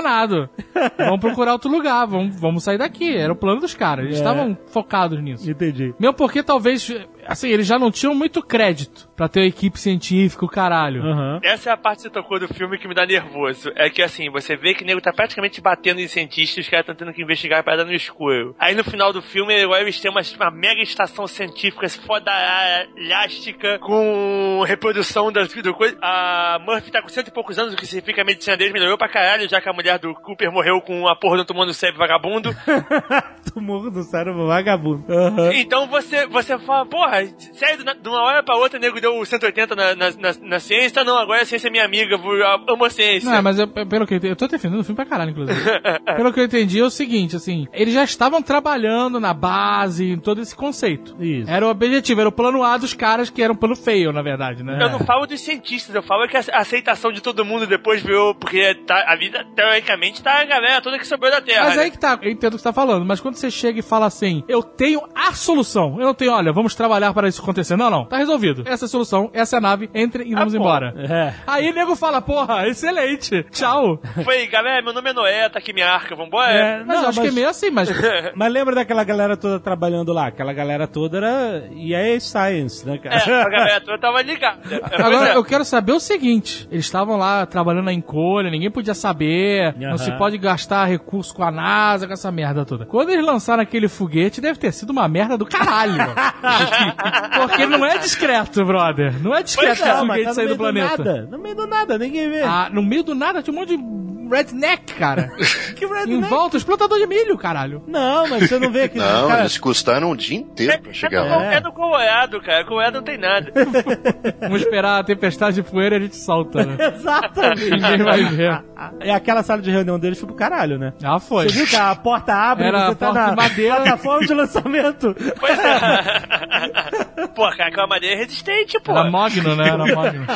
Vamos 0.98 1.20
procurar 1.20 1.52
outro 1.52 1.70
lugar. 1.70 2.06
Vamos, 2.06 2.38
vamos 2.38 2.62
sair 2.64 2.78
daqui. 2.78 3.14
Era 3.16 3.32
o 3.32 3.36
plano 3.36 3.60
dos 3.60 3.74
caras. 3.74 4.04
Eles 4.06 4.16
É. 4.16 4.20
estavam 4.20 4.56
focados 4.68 5.20
nisso. 5.22 5.50
Entendi. 5.50 5.94
Meu, 5.98 6.12
porque 6.12 6.42
talvez, 6.42 6.90
assim, 7.26 7.48
eles 7.48 7.66
já 7.66 7.78
não 7.78 7.90
tinham 7.90 8.14
muito 8.14 8.42
crédito 8.42 9.08
pra 9.16 9.28
ter 9.28 9.40
uma 9.40 9.46
equipe 9.46 9.78
científica, 9.78 10.44
o 10.44 10.48
caralho. 10.48 11.02
Aham. 11.02 11.40
Essa 11.42 11.70
é 11.70 11.72
a 11.72 11.76
parte 11.76 11.98
que 11.98 12.02
você 12.02 12.10
tocou 12.10 12.38
do 12.38 12.48
filme 12.52 12.78
que 12.78 12.86
me 12.86 12.94
dá 12.94 13.06
nervoso. 13.06 13.72
É 13.74 13.88
que 13.90 14.02
assim, 14.02 14.30
você 14.30 14.56
vê 14.56 14.74
que 14.74 14.82
o 14.82 14.86
nego 14.86 15.00
tá 15.00 15.12
praticamente 15.12 15.60
batendo 15.60 16.00
em 16.00 16.08
cientistas, 16.08 16.64
os 16.64 16.70
caras 16.70 16.84
estão 16.84 16.94
tendo 16.94 17.12
que 17.14 17.22
investigar 17.22 17.60
a 17.60 17.62
parada 17.62 17.84
no 17.84 17.92
escuro. 17.92 18.54
Aí 18.58 18.74
no 18.74 18.84
final 18.84 19.12
do 19.12 19.22
filme, 19.22 19.54
igual 19.62 19.80
eles 19.80 19.98
têm 20.00 20.10
uma, 20.10 20.20
uma 20.36 20.50
mega 20.50 20.82
estação 20.82 21.26
científica 21.26 21.88
fodalástica 21.88 23.78
com 23.78 24.62
reprodução 24.66 25.32
das 25.32 25.48
do 25.62 25.74
coisa. 25.74 25.96
A 26.02 26.58
Murphy 26.64 26.90
tá 26.90 27.02
com 27.02 27.08
cento 27.08 27.28
e 27.28 27.32
poucos 27.32 27.58
anos, 27.58 27.74
o 27.74 27.76
que 27.76 27.86
significa 27.86 28.14
que 28.14 28.20
a 28.20 28.24
medicina 28.24 28.56
deles 28.56 28.72
melhorou 28.72 28.98
pra 28.98 29.08
caralho, 29.08 29.48
já 29.48 29.60
que 29.60 29.68
a 29.68 29.72
mulher 29.72 29.98
do 29.98 30.14
Cooper 30.14 30.52
morreu 30.52 30.80
com 30.80 31.08
a 31.08 31.16
porra 31.16 31.38
do 31.38 31.44
tumor 31.44 31.66
no 31.66 31.74
cérebro 31.74 32.00
vagabundo. 32.00 32.54
Tumor 33.52 33.90
do 33.90 34.02
cérebro 34.02 34.46
vagabundo. 34.46 35.04
Aham. 35.08 35.52
Então 35.54 35.86
você, 35.86 36.26
você 36.26 36.58
fala, 36.58 36.84
porra, 36.84 37.15
sério, 37.52 37.84
de 37.84 38.08
uma 38.08 38.22
hora 38.22 38.42
pra 38.42 38.56
outra 38.56 38.78
o 38.78 38.80
nego 38.80 39.00
deu 39.00 39.24
180 39.24 39.74
na, 39.74 39.94
na, 39.94 40.10
na, 40.10 40.34
na 40.42 40.60
ciência, 40.60 41.04
não, 41.04 41.18
agora 41.18 41.42
a 41.42 41.44
ciência 41.44 41.68
é 41.68 41.70
minha 41.70 41.84
amiga, 41.84 42.14
eu 42.14 42.46
amo 42.68 42.84
a 42.84 42.90
ciência. 42.90 43.30
Não, 43.30 43.42
mas 43.42 43.58
eu, 43.58 43.68
pelo 43.68 44.06
que 44.06 44.14
eu 44.14 44.18
entendi, 44.18 44.32
eu 44.32 44.36
tô 44.36 44.46
defendendo 44.46 44.80
o 44.80 44.84
filme 44.84 44.96
pra 44.96 45.06
caralho, 45.06 45.30
inclusive. 45.30 45.60
pelo 46.16 46.32
que 46.32 46.40
eu 46.40 46.44
entendi 46.44 46.80
é 46.80 46.84
o 46.84 46.90
seguinte, 46.90 47.36
assim, 47.36 47.66
eles 47.72 47.94
já 47.94 48.04
estavam 48.04 48.42
trabalhando 48.42 49.18
na 49.20 49.32
base, 49.32 50.10
em 50.10 50.18
todo 50.18 50.40
esse 50.40 50.54
conceito. 50.54 51.16
Isso. 51.22 51.50
Era 51.50 51.66
o 51.66 51.70
objetivo, 51.70 52.20
era 52.20 52.28
o 52.28 52.32
plano 52.32 52.62
A 52.62 52.76
dos 52.76 52.94
caras 52.94 53.30
que 53.30 53.42
eram 53.42 53.54
plano 53.54 53.76
feio, 53.76 54.12
na 54.12 54.22
verdade, 54.22 54.62
né? 54.62 54.78
Eu 54.80 54.90
não 54.90 55.00
falo 55.00 55.26
dos 55.26 55.40
cientistas, 55.40 55.94
eu 55.94 56.02
falo 56.02 56.28
que 56.28 56.36
a 56.36 56.42
aceitação 56.54 57.12
de 57.12 57.20
todo 57.20 57.44
mundo 57.44 57.66
depois 57.66 58.02
virou, 58.02 58.34
porque 58.34 58.74
tá, 58.86 59.04
a 59.06 59.16
vida, 59.16 59.46
teoricamente, 59.54 60.22
tá 60.22 60.40
a 60.40 60.44
galera 60.44 60.80
toda 60.80 60.98
que 60.98 61.06
sobrou 61.06 61.30
da 61.30 61.40
Terra. 61.40 61.64
Mas 61.64 61.76
né? 61.76 61.82
aí 61.84 61.90
que 61.90 61.98
tá, 61.98 62.18
eu 62.20 62.30
entendo 62.30 62.54
o 62.54 62.56
que 62.56 62.62
você 62.62 62.68
tá 62.68 62.72
falando, 62.72 63.04
mas 63.04 63.20
quando 63.20 63.36
você 63.36 63.50
chega 63.50 63.78
e 63.78 63.82
fala 63.82 64.06
assim, 64.06 64.42
eu 64.48 64.62
tenho 64.62 65.00
a 65.14 65.32
solução, 65.32 65.96
eu 65.98 66.06
não 66.06 66.14
tenho, 66.14 66.32
olha, 66.32 66.52
vamos 66.52 66.74
trabalhar 66.74 67.05
para 67.14 67.28
isso 67.28 67.42
acontecer. 67.42 67.76
Não, 67.76 67.90
não, 67.90 68.04
tá 68.04 68.16
resolvido. 68.18 68.62
Essa 68.66 68.84
é 68.84 68.86
a 68.86 68.88
solução, 68.88 69.30
essa 69.32 69.56
é 69.56 69.58
a 69.58 69.60
nave, 69.60 69.90
entre 69.94 70.24
e 70.24 70.34
vamos 70.34 70.54
Ah, 70.54 70.58
pô. 70.58 70.62
embora. 70.62 70.94
É. 70.96 71.34
Aí 71.46 71.70
o 71.70 71.74
nego 71.74 71.96
fala, 71.96 72.20
porra, 72.20 72.66
excelente, 72.68 73.44
tchau. 73.50 74.00
Foi, 74.24 74.46
galera, 74.46 74.82
meu 74.82 74.92
nome 74.92 75.10
é 75.10 75.12
Noé, 75.12 75.48
tá 75.48 75.58
aqui 75.58 75.72
minha 75.72 75.88
arca, 75.90 76.14
vambora? 76.16 76.50
É, 76.52 76.78
Mas 76.78 76.86
não, 76.86 77.02
eu 77.04 77.08
acho 77.08 77.20
que 77.20 77.28
é 77.28 77.32
meio 77.32 77.48
assim, 77.48 77.70
mas... 77.70 77.88
Mas 78.34 78.52
lembra 78.52 78.74
daquela 78.74 79.04
galera 79.04 79.36
toda 79.36 79.58
trabalhando 79.60 80.12
lá? 80.12 80.26
Aquela 80.28 80.52
galera 80.52 80.86
toda 80.86 81.18
era 81.18 81.68
EA 81.74 82.18
Science, 82.20 82.86
né, 82.86 82.98
cara? 82.98 83.16
É, 83.16 83.42
a 83.42 83.48
galera 83.48 83.80
toda 83.80 83.98
tava 83.98 84.22
ligada. 84.22 84.60
Agora, 84.92 85.28
é. 85.30 85.36
eu 85.36 85.44
quero 85.44 85.64
saber 85.64 85.92
o 85.92 86.00
seguinte: 86.00 86.66
eles 86.70 86.84
estavam 86.84 87.16
lá 87.16 87.46
trabalhando 87.46 87.84
na 87.86 87.92
encolha, 87.92 88.50
ninguém 88.50 88.70
podia 88.70 88.94
saber, 88.94 89.74
não 89.78 89.88
Aham. 89.90 89.98
se 89.98 90.12
pode 90.12 90.36
gastar 90.38 90.84
recurso 90.86 91.34
com 91.34 91.42
a 91.42 91.50
NASA, 91.50 92.06
com 92.06 92.12
essa 92.12 92.30
merda 92.30 92.64
toda. 92.64 92.84
Quando 92.86 93.10
eles 93.10 93.24
lançaram 93.24 93.62
aquele 93.62 93.88
foguete, 93.88 94.40
deve 94.40 94.58
ter 94.58 94.72
sido 94.72 94.90
uma 94.90 95.08
merda 95.08 95.36
do 95.36 95.46
caralho. 95.46 95.96
Porque 97.40 97.66
não 97.66 97.84
é 97.84 97.98
discreto, 97.98 98.64
brother. 98.64 99.14
Não 99.22 99.34
é 99.34 99.42
discreto 99.42 99.78
Pois 99.78 99.88
é, 99.88 99.94
mas 99.94 100.00
foguete 100.06 100.24
tá 100.24 100.34
sair 100.34 100.48
do 100.48 100.56
planeta. 100.56 101.04
nada. 101.04 101.28
No 101.30 101.38
meio 101.38 101.54
do 101.54 101.66
nada, 101.66 101.98
ninguém 101.98 102.30
vê. 102.30 102.42
Ah, 102.42 102.68
no 102.72 102.82
meio 102.82 103.02
do 103.02 103.14
nada 103.14 103.42
tinha 103.42 103.54
um 103.54 103.58
monte 103.60 103.76
de 103.76 103.82
redneck, 104.28 104.94
cara. 104.94 105.30
que 105.76 105.84
em 105.84 105.88
redneck? 105.88 106.28
volta, 106.28 106.56
explotador 106.56 106.98
de 106.98 107.06
milho, 107.06 107.36
caralho. 107.38 107.82
Não, 107.86 108.28
mas 108.28 108.48
você 108.48 108.58
não 108.58 108.70
vê 108.70 108.88
que 108.88 108.98
Não, 108.98 109.28
cara, 109.28 109.40
eles 109.40 109.58
custaram 109.58 110.10
o 110.10 110.16
dia 110.16 110.36
inteiro 110.38 110.78
pra 110.80 110.90
É, 110.90 110.94
chegar 110.94 111.24
no, 111.24 111.30
lá. 111.30 111.44
é 111.54 111.60
no 111.60 111.72
Colorado, 111.72 112.40
cara. 112.40 112.64
Colorado 112.64 112.94
não 112.96 113.02
tem 113.02 113.18
nada. 113.18 113.52
Vamos 114.40 114.62
esperar 114.62 115.00
a 115.00 115.04
tempestade 115.04 115.56
de 115.56 115.62
poeira 115.62 115.96
e 115.96 115.98
a 115.98 116.02
gente 116.02 116.16
solta, 116.16 116.64
né? 116.64 116.76
Exatamente. 116.94 117.70
Ninguém 117.70 117.98
vai 118.02 118.24
ver. 118.24 118.62
É 119.00 119.12
aquela 119.12 119.42
sala 119.42 119.62
de 119.62 119.70
reunião 119.70 119.98
deles 119.98 120.18
foi 120.18 120.26
pro 120.26 120.36
caralho, 120.36 120.78
né? 120.78 120.92
Ah, 121.02 121.18
foi. 121.18 121.48
Você 121.48 121.56
viu 121.58 121.66
que 121.66 121.76
a 121.76 121.94
porta 121.94 122.34
abre 122.34 122.66
Era 122.66 122.84
a 122.84 122.88
você 122.88 122.94
tá 122.96 123.06
porta 123.06 123.20
na 123.22 123.30
de 123.30 123.36
madeira. 123.36 123.76
plataforma 123.76 124.26
de 124.26 124.34
lançamento. 124.34 125.16
Pois 125.40 125.58
é. 125.58 127.26
pô, 127.34 127.48
cara, 127.50 127.68
aquela 127.68 127.86
madeira 127.86 128.14
é 128.16 128.18
resistente, 128.18 128.78
pô. 128.80 128.92
Era 128.92 129.10
mogno, 129.10 129.56
né? 129.56 129.68
Era 129.68 129.78
mogno. 129.86 130.26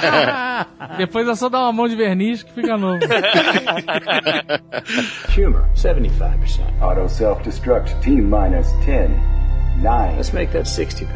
Depois 0.97 1.29
é 1.29 1.35
só 1.35 1.49
dar 1.49 1.61
uma 1.61 1.73
mão 1.73 1.89
de 1.89 1.97
verniz 1.97 2.43
que 2.43 2.53
fica 2.53 2.77
novo. 2.77 2.99
Humor, 5.37 5.69
75%. 5.75 6.61
Auto 6.81 7.09
self 7.09 7.43
destruct, 7.43 7.95
T 8.01 8.11
minus 8.11 8.73
10. 8.85 9.11
9. 9.83 10.17
Let's 10.17 10.33
make 10.33 10.53
that 10.53 10.69
60%. 10.69 11.07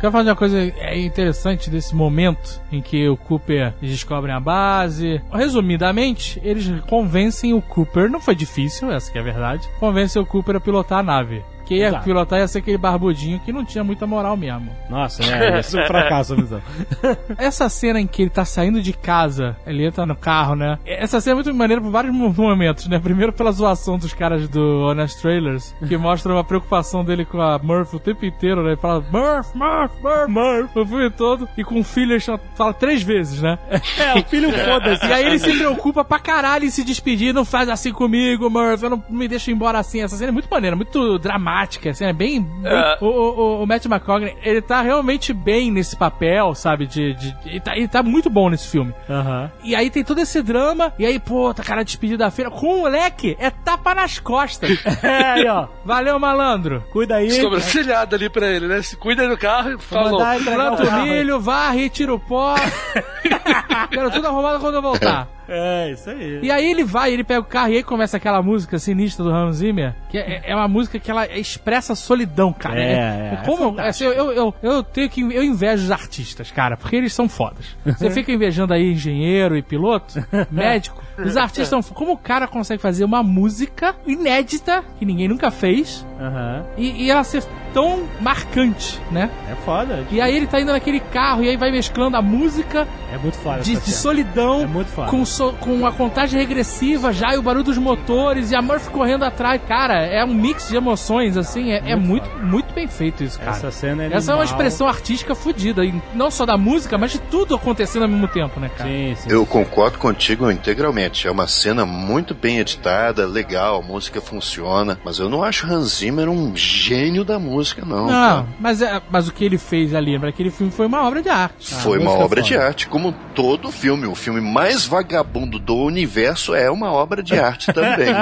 Quero 0.00 0.12
falar 0.12 0.24
de 0.24 0.30
uma 0.30 0.36
coisa 0.36 0.58
é, 0.58 0.98
interessante 0.98 1.68
desse 1.68 1.94
momento 1.94 2.60
em 2.70 2.80
que 2.80 3.08
o 3.08 3.16
Cooper 3.16 3.74
eles 3.80 3.94
descobrem 3.94 4.34
a 4.34 4.40
base. 4.40 5.20
Resumidamente, 5.32 6.40
eles 6.44 6.68
convencem 6.82 7.52
o 7.52 7.60
Cooper, 7.60 8.10
não 8.10 8.20
foi 8.20 8.34
difícil, 8.34 8.92
essa 8.92 9.10
que 9.10 9.18
é 9.18 9.20
a 9.20 9.24
verdade, 9.24 9.68
convencem 9.80 10.20
o 10.20 10.26
Cooper 10.26 10.56
a 10.56 10.60
pilotar 10.60 11.00
a 11.00 11.02
nave. 11.02 11.42
Quem 11.66 11.78
ia 11.78 11.88
Exato. 11.88 12.04
pilotar 12.04 12.38
ia 12.38 12.48
ser 12.48 12.58
aquele 12.58 12.78
barbudinho 12.78 13.40
que 13.40 13.52
não 13.52 13.64
tinha 13.64 13.82
muita 13.84 14.06
moral 14.06 14.36
mesmo. 14.36 14.70
Nossa, 14.88 15.22
é, 15.24 15.60
isso 15.60 15.78
é 15.78 15.84
um 15.84 15.86
fracasso 15.86 16.36
visão. 16.36 16.60
Essa 17.38 17.68
cena 17.68 18.00
em 18.00 18.06
que 18.06 18.22
ele 18.22 18.30
tá 18.30 18.44
saindo 18.44 18.80
de 18.82 18.92
casa, 18.92 19.56
ele 19.66 19.84
entra 19.86 20.04
no 20.06 20.14
carro, 20.16 20.54
né? 20.54 20.78
Essa 20.84 21.20
cena 21.20 21.34
é 21.34 21.36
muito 21.36 21.54
maneira 21.54 21.80
por 21.82 21.90
vários 21.90 22.14
mo- 22.14 22.32
momentos, 22.36 22.86
né? 22.88 22.98
Primeiro 22.98 23.32
pela 23.32 23.52
zoação 23.52 23.98
dos 23.98 24.12
caras 24.12 24.48
do 24.48 24.82
Honest 24.86 25.20
Trailers, 25.20 25.74
que 25.86 25.96
mostram 25.96 26.38
a 26.38 26.44
preocupação 26.44 27.04
dele 27.04 27.24
com 27.24 27.40
a 27.40 27.58
Murphy 27.58 27.96
o 27.96 28.00
tempo 28.00 28.24
inteiro, 28.24 28.62
né? 28.62 28.70
Ele 28.70 28.76
fala 28.80 29.00
Murph, 29.10 29.54
Murph, 29.54 29.92
Murph, 30.02 30.28
Murph, 30.28 30.76
o 30.76 30.86
filme 30.86 31.10
todo. 31.10 31.48
E 31.56 31.64
com 31.64 31.80
o 31.80 31.84
filho 31.84 32.12
ele 32.14 32.20
fala 32.54 32.72
três 32.74 33.02
vezes, 33.02 33.40
né? 33.42 33.58
É, 33.98 34.18
o 34.18 34.24
filho 34.24 34.50
foda-se. 34.52 35.06
E 35.06 35.12
aí 35.12 35.24
ele 35.26 35.38
se 35.38 35.56
preocupa 35.56 36.04
pra 36.04 36.18
caralho 36.18 36.64
em 36.64 36.70
se 36.70 36.82
despedir, 36.84 37.32
não 37.32 37.44
faz 37.44 37.68
assim 37.68 37.92
comigo, 37.92 38.50
Murph, 38.50 38.82
eu 38.82 38.90
não 38.90 39.02
me 39.08 39.28
deixa 39.28 39.50
embora 39.50 39.78
assim. 39.78 40.00
Essa 40.00 40.16
cena 40.16 40.30
é 40.30 40.32
muito 40.32 40.48
maneira, 40.50 40.74
muito 40.76 41.18
dramática, 41.18 41.53
a 41.62 41.94
cena 41.94 42.10
é 42.10 42.12
bem... 42.12 42.42
bem- 42.42 42.70
É. 42.72 42.98
O, 43.00 43.06
o, 43.06 43.62
o 43.62 43.66
Matt 43.66 43.84
McConaughey, 43.86 44.36
ele 44.42 44.60
tá 44.62 44.80
realmente 44.82 45.32
bem 45.32 45.70
nesse 45.70 45.96
papel, 45.96 46.54
sabe, 46.54 46.86
de... 46.86 47.14
de, 47.14 47.36
ele, 47.46 47.60
tá, 47.60 47.76
ele 47.76 47.88
tá 47.88 48.02
muito 48.02 48.28
bom 48.30 48.48
nesse 48.50 48.68
filme. 48.68 48.94
Aham. 49.08 49.50
E 49.62 49.74
aí 49.74 49.90
tem 49.90 50.02
todo 50.04 50.20
esse 50.20 50.42
drama, 50.42 50.92
e 50.98 51.06
aí, 51.06 51.18
pô, 51.18 51.52
tá 51.54 51.62
cara 51.62 51.84
despedida 51.84 52.24
da 52.24 52.30
feira. 52.30 52.50
Com 52.50 52.74
o 52.74 52.80
moleque, 52.80 53.36
é 53.38 53.50
tapa 53.50 53.94
nas 53.94 54.18
costas. 54.18 54.70
É, 55.04 55.22
aí, 55.32 55.46
ó. 55.48 55.66
Valeu, 55.84 56.18
malandro. 56.18 56.82
Cuida 56.92 57.16
aí. 57.16 57.30
Sobrancelhada 57.30 58.16
ali 58.16 58.30
pra 58.30 58.46
ele, 58.48 58.66
né? 58.66 58.80
Se 58.80 58.96
cuida 58.96 59.28
do 59.28 59.36
carro 59.36 59.72
e 59.72 59.78
falou. 59.82 60.18
Planta 60.18 60.84
o 60.84 61.02
milho, 61.02 61.40
varre, 61.40 61.90
tira 61.90 62.14
o 62.14 62.18
pó. 62.18 62.54
Quero 63.90 64.10
tudo 64.10 64.26
arrumado 64.26 64.60
quando 64.60 64.74
eu 64.76 64.82
voltar. 64.82 65.28
É, 65.48 65.90
isso 65.92 66.08
aí. 66.10 66.40
E 66.42 66.50
aí 66.50 66.70
ele 66.70 66.84
vai, 66.84 67.12
ele 67.12 67.24
pega 67.24 67.40
o 67.40 67.44
carro 67.44 67.70
e 67.72 67.76
aí 67.76 67.82
começa 67.82 68.16
aquela 68.16 68.42
música 68.42 68.78
sinistra 68.78 69.24
do 69.24 69.30
Hans 69.30 69.56
Zimmer, 69.56 69.94
que 70.08 70.18
é, 70.18 70.42
é 70.44 70.54
uma 70.54 70.68
música 70.68 70.98
que 70.98 71.10
ela 71.10 71.26
expressa 71.26 71.94
solidão, 71.94 72.52
cara. 72.52 72.80
É, 72.80 72.92
é, 72.92 73.38
é 73.40 73.42
como, 73.44 73.70
fantástico. 73.70 74.10
assim, 74.10 74.18
eu, 74.18 74.32
eu, 74.32 74.54
eu 74.62 74.82
tenho 74.82 75.08
que 75.10 75.20
eu 75.20 75.42
invejo 75.42 75.84
os 75.84 75.90
artistas, 75.90 76.50
cara, 76.50 76.76
porque 76.76 76.96
eles 76.96 77.12
são 77.12 77.28
fodas. 77.28 77.76
Você 77.84 78.10
fica 78.10 78.32
invejando 78.32 78.72
aí 78.74 78.92
engenheiro 78.92 79.56
e 79.56 79.62
piloto, 79.62 80.14
médico. 80.50 81.02
Os 81.18 81.36
artistas 81.36 81.68
são 81.68 81.80
como 81.82 82.12
o 82.12 82.18
cara 82.18 82.48
consegue 82.48 82.82
fazer 82.82 83.04
uma 83.04 83.22
música 83.22 83.94
inédita 84.06 84.82
que 84.98 85.04
ninguém 85.04 85.28
nunca 85.28 85.50
fez 85.50 86.04
Aham. 86.20 86.64
e, 86.76 87.04
e 87.04 87.10
ela 87.10 87.22
ser 87.22 87.44
tão 87.72 88.02
marcante, 88.20 89.00
né? 89.12 89.30
É 89.50 89.54
foda. 89.64 90.04
E 90.10 90.20
aí 90.20 90.36
ele 90.36 90.46
tá 90.46 90.60
indo 90.60 90.72
naquele 90.72 90.98
carro 91.00 91.42
e 91.44 91.48
aí 91.48 91.56
vai 91.56 91.70
mesclando 91.70 92.16
a 92.16 92.22
música 92.22 92.86
É 93.12 93.18
muito 93.18 93.36
foda. 93.38 93.60
de, 93.60 93.76
de 93.76 93.92
solidão 93.92 94.62
É 94.62 94.66
muito 94.66 94.88
foda. 94.90 95.08
com, 95.10 95.24
so- 95.34 95.52
com 95.60 95.86
a 95.86 95.92
contagem 95.92 96.38
regressiva 96.38 97.12
já 97.12 97.34
e 97.34 97.38
o 97.38 97.42
barulho 97.42 97.64
dos 97.64 97.78
motores 97.78 98.50
e 98.50 98.56
a 98.56 98.62
Murphy 98.62 98.90
correndo 98.90 99.24
atrás. 99.24 99.60
Cara, 99.66 99.94
é 100.04 100.24
um 100.24 100.34
mix 100.34 100.68
de 100.68 100.76
emoções, 100.76 101.36
assim, 101.36 101.72
é, 101.72 101.90
é 101.92 101.96
muito, 101.96 102.28
muito 102.42 102.72
bem 102.74 102.86
feito 102.88 103.24
isso, 103.24 103.38
cara. 103.38 103.50
Essa 103.52 103.70
cena 103.70 104.04
é 104.04 104.12
Essa 104.12 104.32
é 104.32 104.34
uma 104.34 104.44
expressão 104.44 104.86
artística 104.88 105.34
fodida, 105.34 105.84
e 105.84 105.94
não 106.14 106.30
só 106.30 106.46
da 106.46 106.56
música, 106.56 106.96
mas 106.96 107.12
de 107.12 107.18
tudo 107.18 107.54
acontecendo 107.54 108.02
ao 108.02 108.08
mesmo 108.08 108.28
tempo, 108.28 108.58
né, 108.60 108.70
cara? 108.76 108.88
Sim, 108.88 109.14
sim. 109.16 109.28
Eu 109.30 109.44
concordo 109.44 109.98
contigo 109.98 110.50
integralmente. 110.50 111.26
É 111.26 111.30
uma 111.30 111.46
cena 111.46 111.84
muito 111.84 112.34
bem 112.34 112.58
editada, 112.58 113.26
legal, 113.26 113.80
a 113.80 113.82
música 113.82 114.20
funciona, 114.20 114.98
mas 115.04 115.18
eu 115.18 115.28
não 115.28 115.42
acho 115.42 115.66
Hans 115.66 115.98
Zimmer 115.98 116.28
um 116.28 116.54
gênio 116.56 117.24
da 117.24 117.38
música, 117.38 117.84
não. 117.84 118.06
Não, 118.06 118.12
cara. 118.12 118.46
mas, 118.60 118.82
é, 118.82 119.00
mas 119.10 119.28
o 119.28 119.32
que 119.32 119.44
ele 119.44 119.58
fez 119.58 119.94
ali, 119.94 120.12
lembra? 120.12 120.28
Aquele 120.28 120.50
filme 120.50 120.70
foi 120.72 120.86
uma 120.86 121.02
obra 121.06 121.22
de 121.22 121.28
arte. 121.28 121.74
Foi 121.74 121.98
uma 121.98 122.12
obra 122.12 122.40
é 122.40 122.42
de 122.42 122.54
foda. 122.54 122.66
arte, 122.66 122.88
como 122.88 123.12
todo 123.34 123.70
filme. 123.70 124.06
O 124.06 124.14
filme 124.14 124.40
mais 124.40 124.86
vagabundo 124.86 125.23
do 125.24 125.76
universo 125.76 126.54
é 126.54 126.70
uma 126.70 126.92
obra 126.92 127.22
de 127.22 127.38
arte 127.38 127.72
também. 127.72 128.08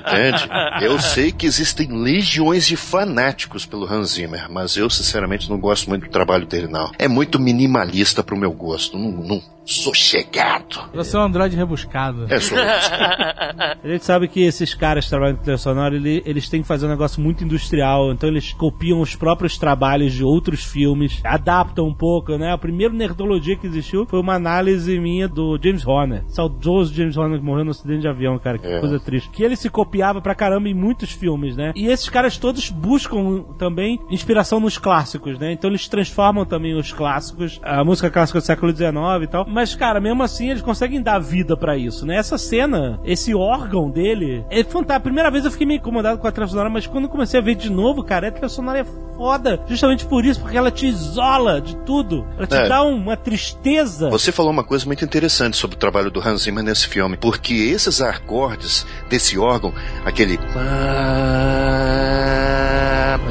Entende? 0.00 0.48
Eu 0.82 0.98
sei 0.98 1.32
que 1.32 1.46
existem 1.46 1.88
legiões 1.92 2.66
de 2.66 2.76
fanáticos 2.76 3.66
pelo 3.66 3.86
Hans 3.86 4.14
Zimmer, 4.14 4.46
mas 4.50 4.76
eu, 4.76 4.88
sinceramente, 4.90 5.48
não 5.48 5.58
gosto 5.58 5.88
muito 5.88 6.04
do 6.04 6.10
trabalho 6.10 6.46
dele, 6.46 6.66
não. 6.66 6.90
É 6.98 7.08
muito 7.08 7.38
minimalista 7.38 8.22
pro 8.22 8.36
meu 8.36 8.52
gosto. 8.52 8.98
Não, 8.98 9.10
não 9.10 9.42
sou 9.72 9.94
chegado. 9.94 10.80
Você 10.94 11.16
é 11.16 11.20
um 11.20 11.22
androide 11.24 11.56
rebuscado. 11.56 12.26
É 12.28 12.38
só 12.40 12.54
A 13.82 13.88
gente 13.88 14.04
sabe 14.04 14.28
que 14.28 14.40
esses 14.40 14.74
caras 14.74 15.04
que 15.04 15.10
trabalham 15.10 15.36
com 15.36 15.42
trilha 15.42 15.58
sonora, 15.58 15.94
ele- 15.94 16.22
eles 16.26 16.48
têm 16.48 16.62
que 16.62 16.68
fazer 16.68 16.86
um 16.86 16.90
negócio 16.90 17.20
muito 17.22 17.44
industrial, 17.44 18.12
então 18.12 18.28
eles 18.28 18.52
copiam 18.52 19.00
os 19.00 19.14
próprios 19.14 19.56
trabalhos 19.58 20.12
de 20.12 20.24
outros 20.24 20.64
filmes, 20.64 21.20
adaptam 21.24 21.86
um 21.86 21.94
pouco, 21.94 22.36
né? 22.36 22.52
O 22.54 22.58
primeiro 22.58 22.94
Nerdologia 22.94 23.56
que 23.56 23.66
existiu 23.66 24.06
foi 24.06 24.20
uma 24.20 24.34
análise 24.34 24.98
minha 24.98 25.28
do 25.28 25.58
James 25.62 25.86
Horner. 25.86 26.24
Saudoso 26.28 26.94
James 26.94 27.16
Horner 27.16 27.38
que 27.38 27.44
morreu 27.44 27.64
no 27.64 27.70
acidente 27.70 28.00
de 28.02 28.08
avião, 28.08 28.38
cara, 28.38 28.58
que 28.58 28.66
É. 28.66 28.80
coisa 28.80 28.98
triste. 28.98 29.30
Que 29.30 29.42
ele 29.42 29.56
se 29.56 29.68
copiava 29.68 30.20
pra 30.20 30.34
caramba 30.34 30.68
em 30.68 30.74
muitos 30.74 31.12
filmes, 31.12 31.56
né? 31.56 31.72
E 31.74 31.86
esses 31.86 32.08
caras 32.08 32.36
todos 32.38 32.70
buscam 32.70 33.42
também 33.58 33.98
inspiração 34.10 34.58
nos 34.60 34.78
clássicos, 34.78 35.38
né? 35.38 35.52
Então 35.52 35.70
eles 35.70 35.86
transformam 35.88 36.44
também 36.44 36.74
os 36.74 36.92
clássicos, 36.92 37.60
a 37.62 37.84
música 37.84 38.10
clássica 38.10 38.38
do 38.40 38.44
século 38.44 38.72
XIX 38.74 38.90
e 39.22 39.26
tal. 39.26 39.46
Mas, 39.48 39.59
cara, 39.76 40.00
mesmo 40.00 40.22
assim 40.22 40.50
eles 40.50 40.62
conseguem 40.62 41.02
dar 41.02 41.18
vida 41.18 41.56
pra 41.56 41.76
isso, 41.76 42.04
né? 42.06 42.16
Essa 42.16 42.36
cena, 42.38 42.98
esse 43.04 43.34
órgão 43.34 43.90
dele, 43.90 44.44
é 44.50 44.62
fantástico. 44.64 44.92
A 44.92 45.00
primeira 45.00 45.30
vez 45.30 45.44
eu 45.44 45.50
fiquei 45.50 45.66
meio 45.66 45.78
incomodado 45.78 46.18
com 46.18 46.26
a 46.26 46.32
trilha 46.32 46.48
sonora, 46.48 46.70
mas 46.70 46.86
quando 46.86 47.04
eu 47.04 47.10
comecei 47.10 47.38
a 47.38 47.42
ver 47.42 47.54
de 47.54 47.70
novo, 47.70 48.02
cara, 48.02 48.28
a 48.28 48.32
trilha 48.32 48.48
sonora 48.48 48.80
é 48.80 48.84
foda. 49.16 49.60
Justamente 49.66 50.04
por 50.06 50.24
isso, 50.24 50.40
porque 50.40 50.56
ela 50.56 50.70
te 50.70 50.86
isola 50.86 51.60
de 51.60 51.76
tudo. 51.84 52.26
Ela 52.36 52.46
te 52.46 52.54
É. 52.56 52.68
dá 52.68 52.82
uma 52.82 53.16
tristeza. 53.16 54.08
Você 54.10 54.32
falou 54.32 54.50
uma 54.50 54.64
coisa 54.64 54.84
muito 54.86 55.04
interessante 55.04 55.56
sobre 55.56 55.76
o 55.76 55.78
trabalho 55.78 56.10
do 56.10 56.20
Hans 56.26 56.42
Zimmer 56.42 56.64
nesse 56.64 56.86
filme, 56.88 57.16
porque 57.16 57.52
esses 57.54 58.00
acordes 58.00 58.86
desse 59.08 59.38
órgão, 59.38 59.72
aquele 60.04 60.38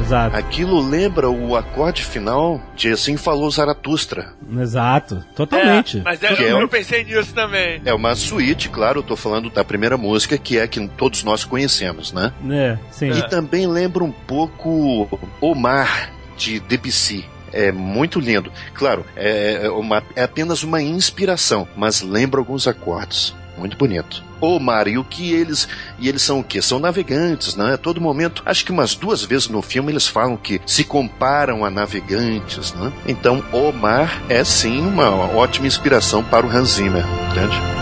Exato. 0.00 0.36
Aquilo 0.36 0.80
lembra 0.80 1.30
o 1.30 1.54
acorde 1.56 2.04
final 2.04 2.60
de 2.74 2.90
Assim 2.90 3.16
Falou 3.16 3.50
Zaratustra. 3.50 4.32
Exato. 4.58 5.24
Totalmente. 5.36 5.98
É, 5.98 6.02
mas 6.02 6.19
é, 6.22 6.34
Que 6.34 6.44
é 6.44 6.52
eu, 6.52 6.56
um- 6.56 6.60
eu 6.60 6.68
pensei 6.68 7.04
nisso 7.04 7.32
também. 7.34 7.80
É 7.84 7.92
uma 7.94 8.14
suíte, 8.14 8.68
claro, 8.68 8.98
eu 9.00 9.02
tô 9.02 9.16
falando 9.16 9.50
da 9.50 9.64
primeira 9.64 9.96
música, 9.96 10.36
que 10.38 10.58
é 10.58 10.62
a 10.62 10.68
que 10.68 10.86
todos 10.88 11.22
nós 11.24 11.44
conhecemos, 11.44 12.12
né? 12.12 12.32
É, 12.50 12.78
sim. 12.90 13.10
E 13.10 13.28
também 13.28 13.66
lembra 13.66 14.02
um 14.04 14.12
pouco 14.12 15.08
Omar, 15.40 16.10
de 16.36 16.58
Debussy. 16.60 17.24
É 17.52 17.72
muito 17.72 18.20
lindo. 18.20 18.52
Claro, 18.74 19.04
é, 19.16 19.62
é 19.64 19.70
uma- 19.70 20.02
é 20.14 20.22
apenas 20.22 20.62
uma 20.62 20.80
inspiração, 20.80 21.66
mas 21.76 22.00
lembra 22.00 22.38
alguns 22.40 22.68
acordes. 22.68 23.34
Muito 23.60 23.76
bonito. 23.76 24.24
Omar, 24.40 24.88
e 24.88 24.96
o 24.96 25.04
que 25.04 25.32
eles. 25.32 25.68
E 25.98 26.08
eles 26.08 26.22
são 26.22 26.40
o 26.40 26.44
quê? 26.44 26.62
São 26.62 26.78
navegantes, 26.78 27.54
né? 27.54 27.74
A 27.74 27.78
todo 27.78 28.00
momento, 28.00 28.42
acho 28.46 28.64
que 28.64 28.72
umas 28.72 28.94
duas 28.94 29.22
vezes 29.22 29.48
no 29.48 29.60
filme 29.60 29.92
eles 29.92 30.08
falam 30.08 30.34
que 30.34 30.62
se 30.64 30.82
comparam 30.82 31.62
a 31.62 31.70
navegantes, 31.70 32.72
né? 32.72 32.90
Então, 33.06 33.44
Omar 33.52 34.22
é 34.30 34.42
sim 34.42 34.80
uma 34.80 35.10
ótima 35.10 35.66
inspiração 35.66 36.24
para 36.24 36.46
o 36.46 36.50
Hans 36.50 36.70
Zimmer, 36.70 37.04
entende? 37.30 37.79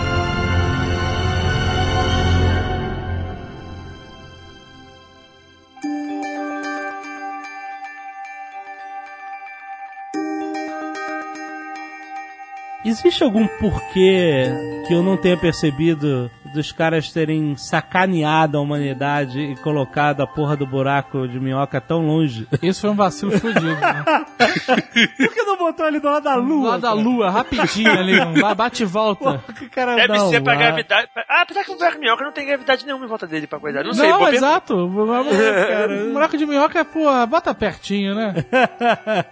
Existe 12.89 13.22
algum 13.22 13.47
porquê 13.47 14.45
que 14.86 14.95
eu 14.95 15.03
não 15.03 15.14
tenha 15.14 15.36
percebido 15.36 16.30
dos 16.53 16.72
caras 16.72 17.11
terem 17.12 17.57
sacaneado 17.57 18.59
a 18.59 18.61
humanidade 18.61 19.40
e 19.40 19.57
colocado 19.57 20.20
a 20.22 20.26
porra 20.26 20.57
do 20.57 20.66
buraco 20.66 21.26
de 21.28 21.38
minhoca 21.40 21.80
tão 21.80 22.07
longe? 22.07 22.46
Isso 22.62 22.80
foi 22.82 22.90
um 22.90 22.94
vacilo 22.94 23.32
fudido, 23.38 23.61
né? 23.64 24.05
Por 25.16 25.34
que 25.34 25.42
não 25.42 25.57
botou 25.57 25.86
ele 25.86 26.01
do 26.01 26.09
lado 26.09 26.24
da 26.24 26.34
lua? 26.34 26.70
Lá 26.70 26.78
da 26.78 26.92
lua, 26.92 27.30
rapidinho 27.30 27.90
ali, 27.92 28.20
um 28.20 28.34
ba- 28.40 28.55
bate 28.55 28.82
e 28.82 28.86
volta. 28.86 29.24
Porra, 29.24 29.44
que 29.59 29.68
cara 29.68 29.94
Deve 29.96 30.09
não, 30.18 30.30
ser 30.30 30.42
pra 30.42 30.55
gravidade. 30.55 31.09
Ah, 31.28 31.42
apesar 31.42 31.64
que 31.64 31.70
o 31.72 31.76
buraco 31.76 31.94
de 31.94 32.01
minhoca 32.01 32.24
não 32.24 32.32
tem 32.32 32.46
gravidade 32.46 32.84
nenhuma 32.86 33.05
em 33.05 33.09
volta 33.09 33.26
dele 33.26 33.46
pra 33.46 33.59
cuidar. 33.59 33.80
Não, 33.82 33.88
Não, 33.88 33.94
sei, 33.94 34.12
vou 34.12 34.28
exato. 34.28 34.74
O 36.09 36.12
buraco 36.12 36.36
de 36.36 36.46
minhoca, 36.46 36.84
pô, 36.84 37.05
bota 37.26 37.55
pertinho, 37.55 38.14
né? 38.14 38.34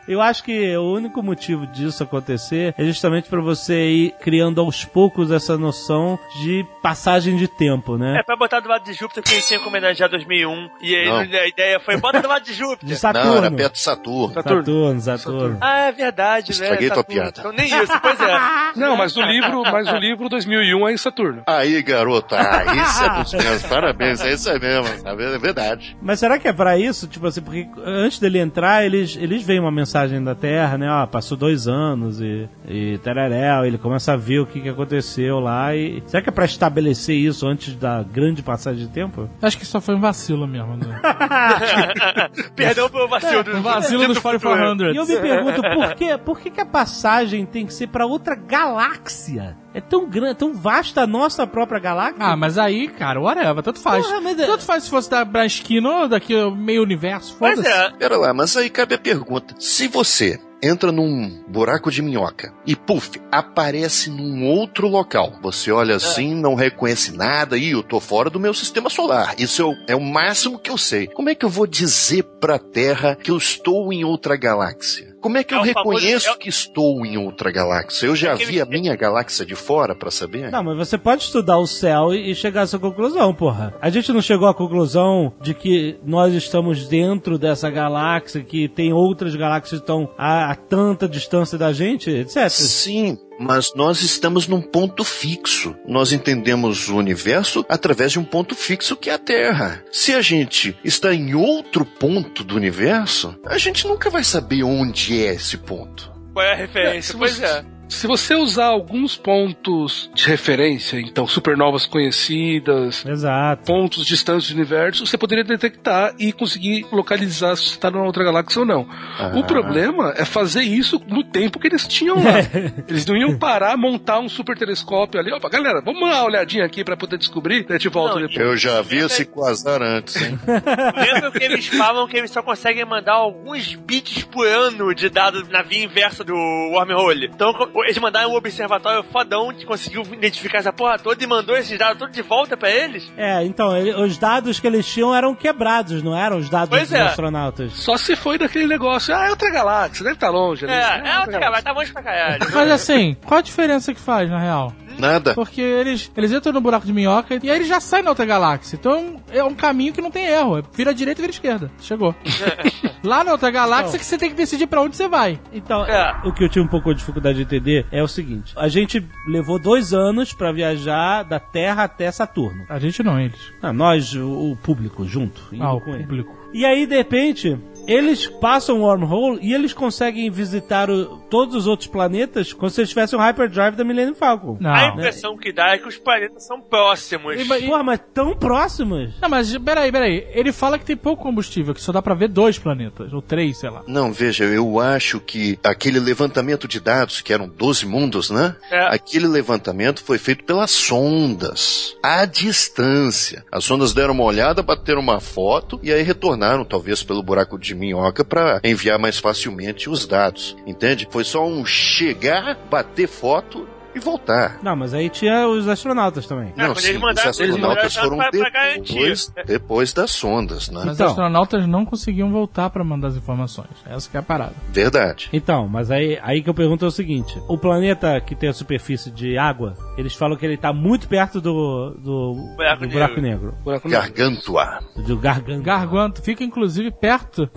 Eu 0.06 0.20
acho 0.20 0.42
que 0.44 0.76
o 0.76 0.92
único 0.94 1.22
motivo 1.22 1.66
disso 1.66 2.02
acontecer 2.02 2.74
é 2.76 2.84
justamente 2.84 3.28
pra 3.28 3.40
você 3.40 3.88
ir 3.88 4.14
criando 4.20 4.60
aos 4.60 4.84
poucos 4.84 5.30
essa 5.30 5.56
noção 5.56 6.18
de 6.42 6.64
passagem 7.06 7.36
de 7.36 7.46
tempo, 7.46 7.96
né? 7.96 8.18
É 8.18 8.22
pra 8.24 8.36
botar 8.36 8.58
do 8.58 8.68
lado 8.68 8.82
de 8.84 8.92
Júpiter, 8.92 9.22
porque 9.22 9.36
eles 9.36 9.46
tinham 9.46 9.62
que 9.62 9.68
homenagear 9.68 10.10
2001. 10.10 10.70
E 10.80 10.96
aí 10.96 11.06
Não. 11.08 11.18
a 11.18 11.46
ideia 11.46 11.78
foi, 11.78 11.96
bota 11.98 12.20
do 12.20 12.26
lado 12.26 12.44
de 12.44 12.52
Júpiter. 12.52 12.88
De 12.88 12.96
Saturno. 12.96 13.30
Não, 13.30 13.36
era 13.38 13.50
perto 13.52 13.74
de 13.74 13.80
Saturno. 13.80 14.34
Saturno, 14.34 15.00
Saturno. 15.00 15.58
Ah, 15.60 15.78
é 15.82 15.92
verdade, 15.92 16.48
né? 16.48 16.52
Estraguei 16.52 16.88
tua 16.88 16.96
Saturno. 16.96 17.22
piada. 17.22 17.38
Então 17.38 17.52
nem 17.52 17.66
isso, 17.66 17.92
pois 18.02 18.20
é. 18.20 18.36
Não, 18.76 18.96
mas 18.96 19.16
o 19.16 19.22
livro, 19.22 19.62
mas 19.62 19.88
o 19.88 19.96
livro 19.96 20.28
2001 20.28 20.88
é 20.88 20.92
em 20.92 20.96
Saturno. 20.96 21.42
Aí, 21.46 21.80
garota, 21.82 22.36
ah, 22.36 22.74
isso 22.74 23.04
é 23.04 23.22
dos 23.22 23.32
meus 23.44 23.62
parabéns, 23.62 24.20
é 24.20 24.32
isso 24.32 24.50
aí 24.50 24.58
mesmo, 24.58 24.98
sabe? 24.98 25.22
É 25.22 25.38
verdade. 25.38 25.96
Mas 26.02 26.18
será 26.18 26.40
que 26.40 26.48
é 26.48 26.52
pra 26.52 26.76
isso? 26.76 27.06
Tipo 27.06 27.28
assim, 27.28 27.40
porque 27.40 27.68
antes 27.84 28.18
dele 28.18 28.40
entrar, 28.40 28.84
eles, 28.84 29.16
eles 29.16 29.44
veem 29.44 29.60
uma 29.60 29.70
mensagem 29.70 30.22
da 30.22 30.34
Terra, 30.34 30.76
né? 30.76 30.90
Ó, 30.90 31.06
passou 31.06 31.36
dois 31.36 31.68
anos 31.68 32.20
e, 32.20 32.48
e 32.66 32.98
tereréu, 32.98 33.64
ele 33.64 33.78
começa 33.78 34.12
a 34.12 34.16
ver 34.16 34.40
o 34.40 34.46
que, 34.46 34.60
que 34.60 34.68
aconteceu 34.68 35.38
lá 35.38 35.74
e... 35.74 36.02
Será 36.06 36.22
que 36.22 36.28
é 36.28 36.32
pra 36.32 36.44
estabelecer 36.44 36.95
isso 37.12 37.46
antes 37.46 37.74
da 37.76 38.02
grande 38.02 38.42
passagem 38.42 38.86
de 38.86 38.92
tempo? 38.92 39.28
Acho 39.42 39.58
que 39.58 39.66
só 39.66 39.80
foi 39.80 39.94
um 39.94 40.00
vacilo 40.00 40.46
mesmo. 40.46 40.76
Né? 40.76 41.00
Perdão 42.54 42.88
pelo 42.88 43.08
vacilo 43.08 43.42
do 43.44 43.56
Um 43.56 43.62
vacilo 43.62 44.06
dos 44.06 44.18
4400. 44.18 44.94
E 44.94 44.96
eu 44.96 45.06
me 45.06 45.16
pergunto, 45.20 45.62
por 45.62 45.94
quê? 45.94 46.18
Por 46.18 46.40
que, 46.40 46.50
que 46.50 46.60
a 46.60 46.66
passagem 46.66 47.44
tem 47.46 47.66
que 47.66 47.72
ser 47.74 47.88
pra 47.88 48.06
outra 48.06 48.34
galáxia? 48.34 49.56
É 49.74 49.80
tão 49.80 50.08
grande, 50.08 50.36
tão 50.36 50.54
vasta 50.54 51.02
a 51.02 51.06
nossa 51.06 51.46
própria 51.46 51.78
galáxia? 51.78 52.16
Ah, 52.18 52.36
mas 52.36 52.56
aí, 52.56 52.88
cara, 52.88 53.20
whatever, 53.20 53.62
tanto 53.62 53.78
faz. 53.80 54.06
Porra, 54.06 54.20
mas 54.22 54.38
é- 54.38 54.46
Tanto 54.46 54.64
faz 54.64 54.84
se 54.84 54.90
fosse 54.90 55.10
da 55.10 55.26
pra 55.26 55.44
esquina 55.44 55.88
ou 55.90 56.08
daqui 56.08 56.34
meio 56.52 56.82
universo, 56.82 57.36
foda-se. 57.36 57.68
é. 57.68 57.90
Pera 57.90 58.16
lá, 58.16 58.32
mas 58.32 58.56
aí 58.56 58.70
cabe 58.70 58.94
a 58.94 58.98
pergunta: 58.98 59.54
se 59.58 59.86
você 59.88 60.40
entra 60.66 60.90
num 60.90 61.42
buraco 61.48 61.90
de 61.90 62.02
minhoca 62.02 62.52
e, 62.66 62.74
puf, 62.74 63.20
aparece 63.30 64.10
num 64.10 64.46
outro 64.46 64.88
local, 64.88 65.38
você 65.42 65.70
olha 65.70 65.96
assim, 65.96 66.34
não 66.34 66.54
reconhece 66.54 67.16
nada, 67.16 67.56
e 67.56 67.70
eu 67.70 67.82
tô 67.82 68.00
fora 68.00 68.28
do 68.28 68.40
meu 68.40 68.52
sistema 68.52 68.90
solar. 68.90 69.34
Isso 69.38 69.62
é 69.62 69.64
o, 69.64 69.76
é 69.88 69.96
o 69.96 70.00
máximo 70.00 70.58
que 70.58 70.70
eu 70.70 70.78
sei. 70.78 71.06
Como 71.06 71.28
é 71.28 71.34
que 71.34 71.44
eu 71.44 71.50
vou 71.50 71.66
dizer 71.66 72.22
pra 72.40 72.58
Terra 72.58 73.16
que 73.16 73.30
eu 73.30 73.36
estou 73.36 73.92
em 73.92 74.04
outra 74.04 74.36
galáxia? 74.36 75.15
Como 75.20 75.38
é 75.38 75.44
que 75.44 75.54
É 75.54 75.56
eu 75.58 75.64
famoso- 75.72 75.96
reconheço 75.98 76.28
é 76.28 76.32
o- 76.32 76.36
que 76.36 76.48
estou 76.48 77.04
em 77.04 77.16
outra 77.18 77.50
galáxia? 77.50 78.06
Eu 78.06 78.14
já 78.16 78.34
Aquele- 78.34 78.52
vi 78.52 78.60
a 78.60 78.64
minha 78.66 78.94
galáxia 78.94 79.44
de 79.44 79.54
fora 79.54 79.94
pra 79.94 80.10
saber? 80.10 80.50
Não, 80.52 80.62
mas 80.62 80.76
você 80.76 80.96
pode 80.98 81.22
estudar 81.24 81.58
o 81.58 81.66
céu 81.66 82.12
e 82.14 82.30
e 82.30 82.34
chegar 82.34 82.60
a 82.60 82.64
essa 82.64 82.78
conclusão, 82.78 83.32
porra. 83.34 83.74
A 83.80 83.88
gente 83.90 84.12
não 84.12 84.20
chegou 84.20 84.48
à 84.48 84.54
conclusão 84.54 85.32
de 85.40 85.54
que 85.54 85.96
nós 86.04 86.34
estamos 86.34 86.88
dentro 86.88 87.38
dessa 87.38 87.70
galáxia, 87.70 88.42
que 88.42 88.68
tem 88.68 88.92
outras 88.92 89.34
galáxias 89.36 89.70
que 89.80 89.84
estão 89.84 90.08
a, 90.18 90.50
a 90.50 90.54
tanta 90.54 91.08
distância 91.08 91.56
da 91.56 91.72
gente, 91.72 92.10
etc. 92.10 92.48
Sim, 92.50 93.18
mas 93.38 93.72
nós 93.74 94.02
estamos 94.02 94.46
num 94.48 94.60
ponto 94.60 95.04
fixo. 95.04 95.74
Nós 95.86 96.12
entendemos 96.12 96.88
o 96.88 96.96
universo 96.96 97.64
através 97.68 98.12
de 98.12 98.18
um 98.18 98.24
ponto 98.24 98.54
fixo 98.54 98.96
que 98.96 99.10
é 99.10 99.14
a 99.14 99.18
Terra. 99.18 99.82
Se 99.92 100.12
a 100.14 100.22
gente 100.22 100.76
está 100.84 101.12
em 101.14 101.34
outro 101.34 101.84
ponto 101.84 102.42
do 102.44 102.54
universo, 102.56 103.34
a 103.44 103.58
gente 103.58 103.86
nunca 103.86 104.08
vai 104.10 104.24
saber 104.24 104.62
onde 104.62 105.22
é 105.24 105.34
esse 105.34 105.56
ponto. 105.58 106.12
Qual 106.32 106.44
é 106.44 106.50
a 106.50 106.52
É, 106.52 106.56
referência? 106.56 107.12
se 107.12 107.16
pois 107.18 107.36
você- 107.36 107.44
é. 107.44 107.64
Se 107.88 108.06
você 108.06 108.34
usar 108.34 108.66
alguns 108.66 109.16
pontos 109.16 110.10
de 110.14 110.26
referência, 110.26 111.00
então 111.00 111.26
supernovas 111.26 111.86
conhecidas, 111.86 113.04
Exato. 113.06 113.64
pontos 113.64 114.04
distantes 114.04 114.50
do 114.50 114.54
universo, 114.54 115.06
você 115.06 115.16
poderia 115.16 115.44
detectar 115.44 116.14
e 116.18 116.32
conseguir 116.32 116.86
localizar 116.92 117.56
se 117.56 117.64
você 117.64 117.74
está 117.74 117.90
numa 117.90 118.04
outra 118.04 118.24
galáxia 118.24 118.60
ou 118.60 118.66
não. 118.66 118.86
Ah. 119.18 119.32
O 119.36 119.44
problema 119.44 120.12
é 120.16 120.24
fazer 120.24 120.62
isso 120.62 121.00
no 121.06 121.22
tempo 121.22 121.58
que 121.58 121.68
eles 121.68 121.86
tinham 121.86 122.16
lá. 122.16 122.34
eles 122.88 123.06
não 123.06 123.16
iam 123.16 123.38
parar, 123.38 123.76
montar 123.76 124.18
um 124.18 124.28
super 124.28 124.58
telescópio 124.58 125.20
ali. 125.20 125.32
Opa, 125.32 125.48
galera, 125.48 125.80
vamos 125.80 126.00
dar 126.00 126.16
uma 126.16 126.24
olhadinha 126.24 126.64
aqui 126.64 126.84
para 126.84 126.96
poder 126.96 127.18
descobrir. 127.18 127.64
Daí 127.64 127.76
a 127.76 127.78
gente 127.78 127.88
volta 127.88 128.16
Não, 128.16 128.26
depois. 128.26 128.40
Eu 128.40 128.56
já 128.56 128.82
vi 128.82 128.98
esse 128.98 129.24
quasar 129.24 129.82
antes, 129.82 130.16
hein? 130.16 130.38
Lembra 130.96 131.30
que 131.30 131.42
eles 131.42 131.66
falam 131.66 132.06
que 132.08 132.16
eles 132.16 132.30
só 132.30 132.42
conseguem 132.42 132.84
mandar 132.84 133.14
alguns 133.14 133.74
bits 133.74 134.24
por 134.24 134.46
ano 134.46 134.94
de 134.94 135.08
dados 135.08 135.48
na 135.48 135.62
via 135.62 135.84
inversa 135.84 136.24
do 136.24 136.34
wormhole. 136.34 137.30
Então 137.32 137.52
eles 137.84 137.98
mandaram 137.98 138.30
um 138.30 138.36
observatório 138.36 139.02
fodão 139.04 139.52
que 139.52 139.64
conseguiu 139.66 140.02
identificar 140.12 140.58
essa 140.58 140.72
porra 140.72 140.98
toda 140.98 141.22
e 141.22 141.26
mandou 141.26 141.56
esses 141.56 141.78
dados 141.78 141.98
todos 141.98 142.14
de 142.14 142.22
volta 142.22 142.56
pra 142.56 142.70
eles. 142.70 143.10
É, 143.16 143.44
então, 143.44 143.76
ele- 143.76 143.94
os 143.94 144.16
dados 144.18 144.58
que 144.60 144.66
eles 144.66 144.86
tinham 144.86 145.14
eram 145.14 145.34
quebrados, 145.34 146.02
não 146.02 146.16
eram 146.16 146.38
os 146.38 146.48
dados 146.48 146.68
Pois 146.70 146.88
dos 146.90 146.92
é. 146.92 147.02
astronautas. 147.02 147.72
Só 147.74 147.96
se 147.96 148.14
foi 148.16 148.38
daquele 148.38 148.66
negócio, 148.66 149.14
ah, 149.14 149.26
é 149.26 149.30
outra 149.30 149.50
galáxia, 149.50 150.02
deve 150.04 150.14
estar 150.16 150.30
longe. 150.30 150.64
ali. 150.64 150.74
É, 150.74 150.84
Ah, 150.84 151.02
é 151.04 151.18
outra 151.20 151.38
cara, 151.38 151.50
mas 151.50 151.64
tá 151.64 151.72
longe 151.72 151.92
pra 151.92 152.02
caralho. 152.02 152.46
Mas 152.52 152.70
assim, 152.70 153.16
qual 153.24 153.38
a 153.38 153.42
diferença 153.42 153.92
que 153.94 154.00
faz, 154.00 154.30
na 154.30 154.38
real? 154.38 154.72
Nada. 154.98 155.34
Porque 155.34 155.60
eles, 155.60 156.10
eles 156.16 156.32
entram 156.32 156.52
no 156.52 156.60
buraco 156.60 156.86
de 156.86 156.92
minhoca 156.92 157.38
e 157.42 157.50
aí 157.50 157.56
eles 157.56 157.68
já 157.68 157.80
saem 157.80 158.02
na 158.04 158.10
outra 158.10 158.24
galáxia. 158.24 158.76
Então 158.76 159.16
é 159.30 159.42
um 159.44 159.54
caminho 159.54 159.92
que 159.92 160.00
não 160.00 160.10
tem 160.10 160.24
erro. 160.26 160.58
É 160.58 160.62
Vira 160.74 160.94
direita 160.94 161.20
e 161.20 161.22
vira 161.22 161.32
esquerda. 161.32 161.70
Chegou. 161.80 162.14
Lá 163.04 163.22
na 163.22 163.32
outra 163.32 163.50
galáxia 163.50 163.98
que 163.98 164.04
você 164.04 164.18
tem 164.18 164.30
que 164.30 164.36
decidir 164.36 164.66
pra 164.66 164.80
onde 164.82 164.96
você 164.96 165.06
vai. 165.08 165.38
Então, 165.52 165.84
É. 165.84 166.20
o 166.24 166.32
que 166.32 166.42
eu 166.44 166.48
tive 166.48 166.64
um 166.64 166.68
pouco 166.68 166.92
de 166.92 166.98
dificuldade 167.00 167.36
de 167.38 167.42
entender 167.44 167.86
é 167.92 168.02
o 168.02 168.08
seguinte: 168.08 168.52
a 168.56 168.68
gente 168.68 169.04
levou 169.28 169.58
dois 169.58 169.92
anos 169.94 170.32
pra 170.32 170.50
viajar 170.52 171.22
da 171.22 171.38
Terra 171.38 171.84
até 171.84 172.10
Saturno. 172.10 172.64
A 172.68 172.78
gente 172.78 173.02
não, 173.02 173.20
eles. 173.20 173.38
Ah, 173.62 173.72
nós, 173.72 174.14
o, 174.14 174.52
o 174.52 174.56
público, 174.56 175.04
junto. 175.06 175.40
Ah, 175.60 175.72
o 175.74 175.80
com 175.80 175.90
ele. 175.94 176.02
público. 176.04 176.36
E 176.52 176.64
aí, 176.64 176.86
de 176.86 176.96
repente, 176.96 177.56
eles 177.86 178.26
passam 178.26 178.80
o 178.80 178.82
wormhole 178.82 179.38
e 179.42 179.54
eles 179.54 179.72
conseguem 179.72 180.30
visitar 180.30 180.90
o- 180.90 181.18
todos 181.30 181.54
os 181.54 181.66
outros 181.66 181.88
planetas 181.88 182.52
como 182.52 182.70
se 182.70 182.80
eles 182.80 182.88
tivessem 182.90 183.18
um 183.18 183.22
hyperdrive 183.22 183.76
da 183.76 183.84
Millennium 183.84 184.14
Falcon. 184.14 184.56
Não. 184.60 184.70
A 184.72 184.88
impressão 184.88 185.36
que 185.36 185.52
dá 185.52 185.74
é 185.74 185.78
que 185.78 185.88
os 185.88 185.96
planetas 185.96 186.46
são 186.46 186.60
próximos. 186.60 187.34
E- 187.36 187.42
e- 187.42 187.66
Porra, 187.66 187.82
mas 187.82 188.00
tão 188.14 188.34
próximos? 188.34 189.12
Não, 189.20 189.28
mas 189.28 189.56
peraí, 189.58 189.90
peraí. 189.92 190.26
Ele 190.32 190.52
fala 190.52 190.78
que 190.78 190.84
tem 190.84 190.96
pouco 190.96 191.22
combustível, 191.22 191.74
que 191.74 191.80
só 191.80 191.92
dá 191.92 192.00
pra 192.02 192.14
ver 192.14 192.28
dois 192.28 192.58
planetas. 192.58 193.12
Ou 193.12 193.22
três, 193.22 193.58
sei 193.58 193.70
lá. 193.70 193.82
Não, 193.86 194.12
veja, 194.12 194.44
eu 194.44 194.78
acho 194.80 195.20
que 195.20 195.58
aquele 195.64 195.98
levantamento 196.00 196.66
de 196.68 196.80
dados, 196.80 197.20
que 197.20 197.32
eram 197.32 197.48
12 197.48 197.86
mundos, 197.86 198.30
né? 198.30 198.56
É. 198.70 198.94
Aquele 198.94 199.26
levantamento 199.26 200.02
foi 200.02 200.18
feito 200.18 200.44
pelas 200.44 200.70
sondas, 200.70 201.96
à 202.02 202.24
distância. 202.24 203.44
As 203.50 203.64
sondas 203.64 203.92
deram 203.92 204.14
uma 204.14 204.24
olhada, 204.24 204.62
bateram 204.62 205.00
uma 205.00 205.20
foto 205.20 205.78
e 205.82 205.92
aí 205.92 206.02
retornaram, 206.02 206.64
talvez 206.64 207.02
pelo 207.02 207.22
buraco 207.22 207.58
de 207.58 207.74
minhoca, 207.76 208.24
para 208.24 208.60
enviar 208.64 208.98
mais 208.98 209.18
facilmente 209.18 209.88
os 209.88 210.06
dados. 210.06 210.56
Entende? 210.66 211.06
Foi 211.10 211.24
só 211.24 211.46
um 211.46 211.64
chegar, 211.64 212.58
bater 212.70 213.06
foto 213.06 213.68
e 213.96 214.00
voltar. 214.00 214.58
Não, 214.62 214.76
mas 214.76 214.92
aí 214.94 215.08
tinha 215.08 215.46
os 215.48 215.66
astronautas 215.68 216.26
também. 216.26 216.52
Não, 216.56 216.66
quando 216.66 216.80
sim, 216.80 216.88
eles 216.90 217.00
mandaram- 217.00 217.30
os 217.30 217.40
astronautas 217.40 217.94
foram 217.96 218.16
pra- 218.18 218.30
pra 218.30 218.50
garantir. 218.50 218.92
depois, 218.94 219.32
depois 219.46 219.92
das 219.92 220.10
sondas, 220.10 220.68
né? 220.68 220.82
Mas 220.84 220.94
Então. 220.94 221.06
os 221.06 221.12
astronautas 221.12 221.66
não 221.66 221.84
conseguiam 221.84 222.30
voltar 222.30 222.70
pra 222.70 222.84
mandar 222.84 223.08
as 223.08 223.16
informações. 223.16 223.70
Essa 223.86 224.08
que 224.10 224.16
é 224.16 224.20
a 224.20 224.22
parada. 224.22 224.52
Verdade. 224.70 225.28
Então, 225.32 225.66
mas 225.68 225.90
aí, 225.90 226.18
aí 226.22 226.42
que 226.42 226.50
eu 226.50 226.54
pergunto 226.54 226.84
é 226.84 226.88
o 226.88 226.90
seguinte: 226.90 227.40
o 227.48 227.56
planeta 227.58 228.20
que 228.20 228.34
tem 228.34 228.48
a 228.48 228.52
superfície 228.52 229.10
de 229.10 229.38
água, 229.38 229.74
eles 229.96 230.14
falam 230.14 230.36
que 230.36 230.44
ele 230.44 230.56
tá 230.56 230.72
muito 230.72 231.08
perto 231.08 231.40
do, 231.40 231.90
do, 231.98 232.34
Buraco 232.56 232.80
do 232.80 232.86
negro. 232.86 232.90
buraco 232.92 233.20
negro. 233.20 233.54
Buraco 233.64 233.88
negro. 233.88 234.02
Gargantua. 234.06 234.80
Do 235.06 235.16
garganta. 235.16 235.62
Garganto 235.62 236.22
fica 236.22 236.44
inclusive 236.44 236.90
perto 236.90 237.48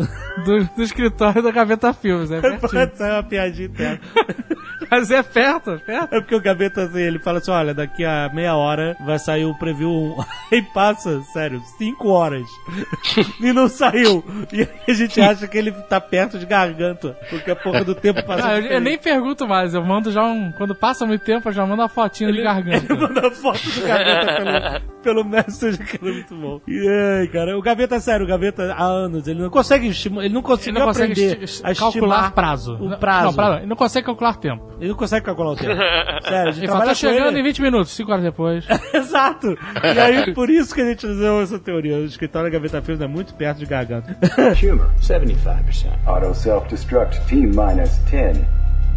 do, 0.45 0.63
do 0.75 0.83
escritório 0.83 1.41
da 1.43 1.51
Gaveta 1.51 1.93
Filmes, 1.93 2.29
né? 2.29 2.39
Pertinho. 2.41 2.69
Pode 2.69 2.97
ser 2.97 3.11
uma 3.11 3.23
piadinha 3.23 3.67
interna. 3.67 3.99
Mas 4.89 5.11
é 5.11 5.21
perto, 5.23 5.79
perto. 5.85 6.13
É 6.15 6.19
porque 6.21 6.35
o 6.35 6.41
Gaveta, 6.41 6.83
assim, 6.83 6.99
ele 6.99 7.19
fala 7.19 7.39
assim, 7.39 7.51
olha, 7.51 7.73
daqui 7.73 8.05
a 8.05 8.29
meia 8.33 8.55
hora 8.55 8.95
vai 9.05 9.19
sair 9.19 9.45
o 9.45 9.53
preview 9.57 9.89
1. 9.89 10.15
Aí 10.51 10.61
passa, 10.73 11.21
sério, 11.33 11.61
cinco 11.77 12.09
horas. 12.09 12.45
e 13.39 13.51
não 13.53 13.67
saiu. 13.67 14.23
E 14.51 14.61
aí 14.61 14.69
a 14.87 14.93
gente 14.93 15.19
acha 15.21 15.47
que 15.47 15.57
ele 15.57 15.71
tá 15.71 15.99
perto 16.01 16.39
de 16.39 16.45
garganta. 16.45 17.15
Porque 17.29 17.51
a 17.51 17.55
porra 17.55 17.83
do 17.83 17.93
tempo 17.93 18.23
passou. 18.25 18.49
Ah, 18.49 18.59
eu, 18.59 18.65
eu 18.65 18.81
nem 18.81 18.97
pergunto 18.97 19.47
mais, 19.47 19.73
eu 19.73 19.83
mando 19.83 20.11
já 20.11 20.23
um. 20.23 20.51
Quando 20.53 20.73
passa 20.75 21.05
muito 21.05 21.23
tempo, 21.23 21.49
eu 21.49 21.53
já 21.53 21.65
mando 21.65 21.81
uma 21.81 21.89
fotinha 21.89 22.31
de 22.31 22.41
garganta. 22.41 22.85
Ele 22.93 22.99
manda 22.99 23.29
foto 23.31 23.59
do 23.69 23.81
Gaveta 23.87 24.35
pelo, 24.37 24.91
pelo 25.03 25.23
Messenger, 25.25 25.85
que 25.85 25.97
era 26.03 26.13
muito 26.13 26.35
bom. 26.35 26.61
E 26.67 26.87
ai, 27.21 27.27
cara, 27.27 27.57
o 27.57 27.61
Gaveta, 27.61 27.99
sério, 27.99 28.25
o 28.25 28.29
Gaveta 28.29 28.73
há 28.73 28.83
anos, 28.85 29.27
ele 29.27 29.41
não 29.41 29.49
consegue 29.49 29.87
ele 29.87 30.09
não 30.09 30.21
Ele 30.23 30.41
conseguiu 30.41 30.79
não 30.79 30.87
consegue 30.87 31.11
aprender 31.13 31.43
esti- 31.43 31.61
a 31.65 31.75
calcular 31.75 32.31
prazo. 32.31 32.75
O 32.75 32.97
prazo. 32.97 33.25
Não, 33.25 33.33
prazo. 33.33 33.57
Ele 33.57 33.65
não 33.67 33.75
consegue 33.75 34.05
calcular 34.05 34.35
tempo. 34.37 34.68
Ele 34.79 34.89
não 34.89 34.95
consegue 34.95 35.25
calcular 35.25 35.51
o 35.51 35.55
tempo. 35.55 35.75
Sério, 35.75 36.49
a 36.49 36.51
gente 36.51 36.59
Ele 36.59 36.67
fala, 36.67 36.79
trabalha 36.79 36.89
com 36.89 36.95
chegando 36.95 37.27
ele. 37.31 37.39
em 37.39 37.43
20 37.43 37.61
minutos, 37.61 37.91
5 37.93 38.11
horas 38.11 38.23
depois. 38.23 38.65
Exato. 38.93 39.57
E 39.83 39.99
aí, 39.99 40.33
por 40.33 40.49
isso 40.49 40.73
que 40.73 40.81
a 40.81 40.85
gente 40.85 41.05
usou 41.05 41.41
essa 41.41 41.59
teoria. 41.59 41.97
O 41.97 42.05
escritório 42.05 42.49
da 42.49 42.57
Gaveta 42.57 42.81
Filmes 42.81 43.01
é 43.01 43.07
muito 43.07 43.33
perto 43.33 43.57
de 43.59 43.65
garganta. 43.65 44.17
Humor, 44.63 44.89
75%. 45.01 45.91
Auto 46.05 46.33
self-destruct, 46.33 47.19
T 47.27 47.35
minus 47.35 47.97
10. 48.09 48.37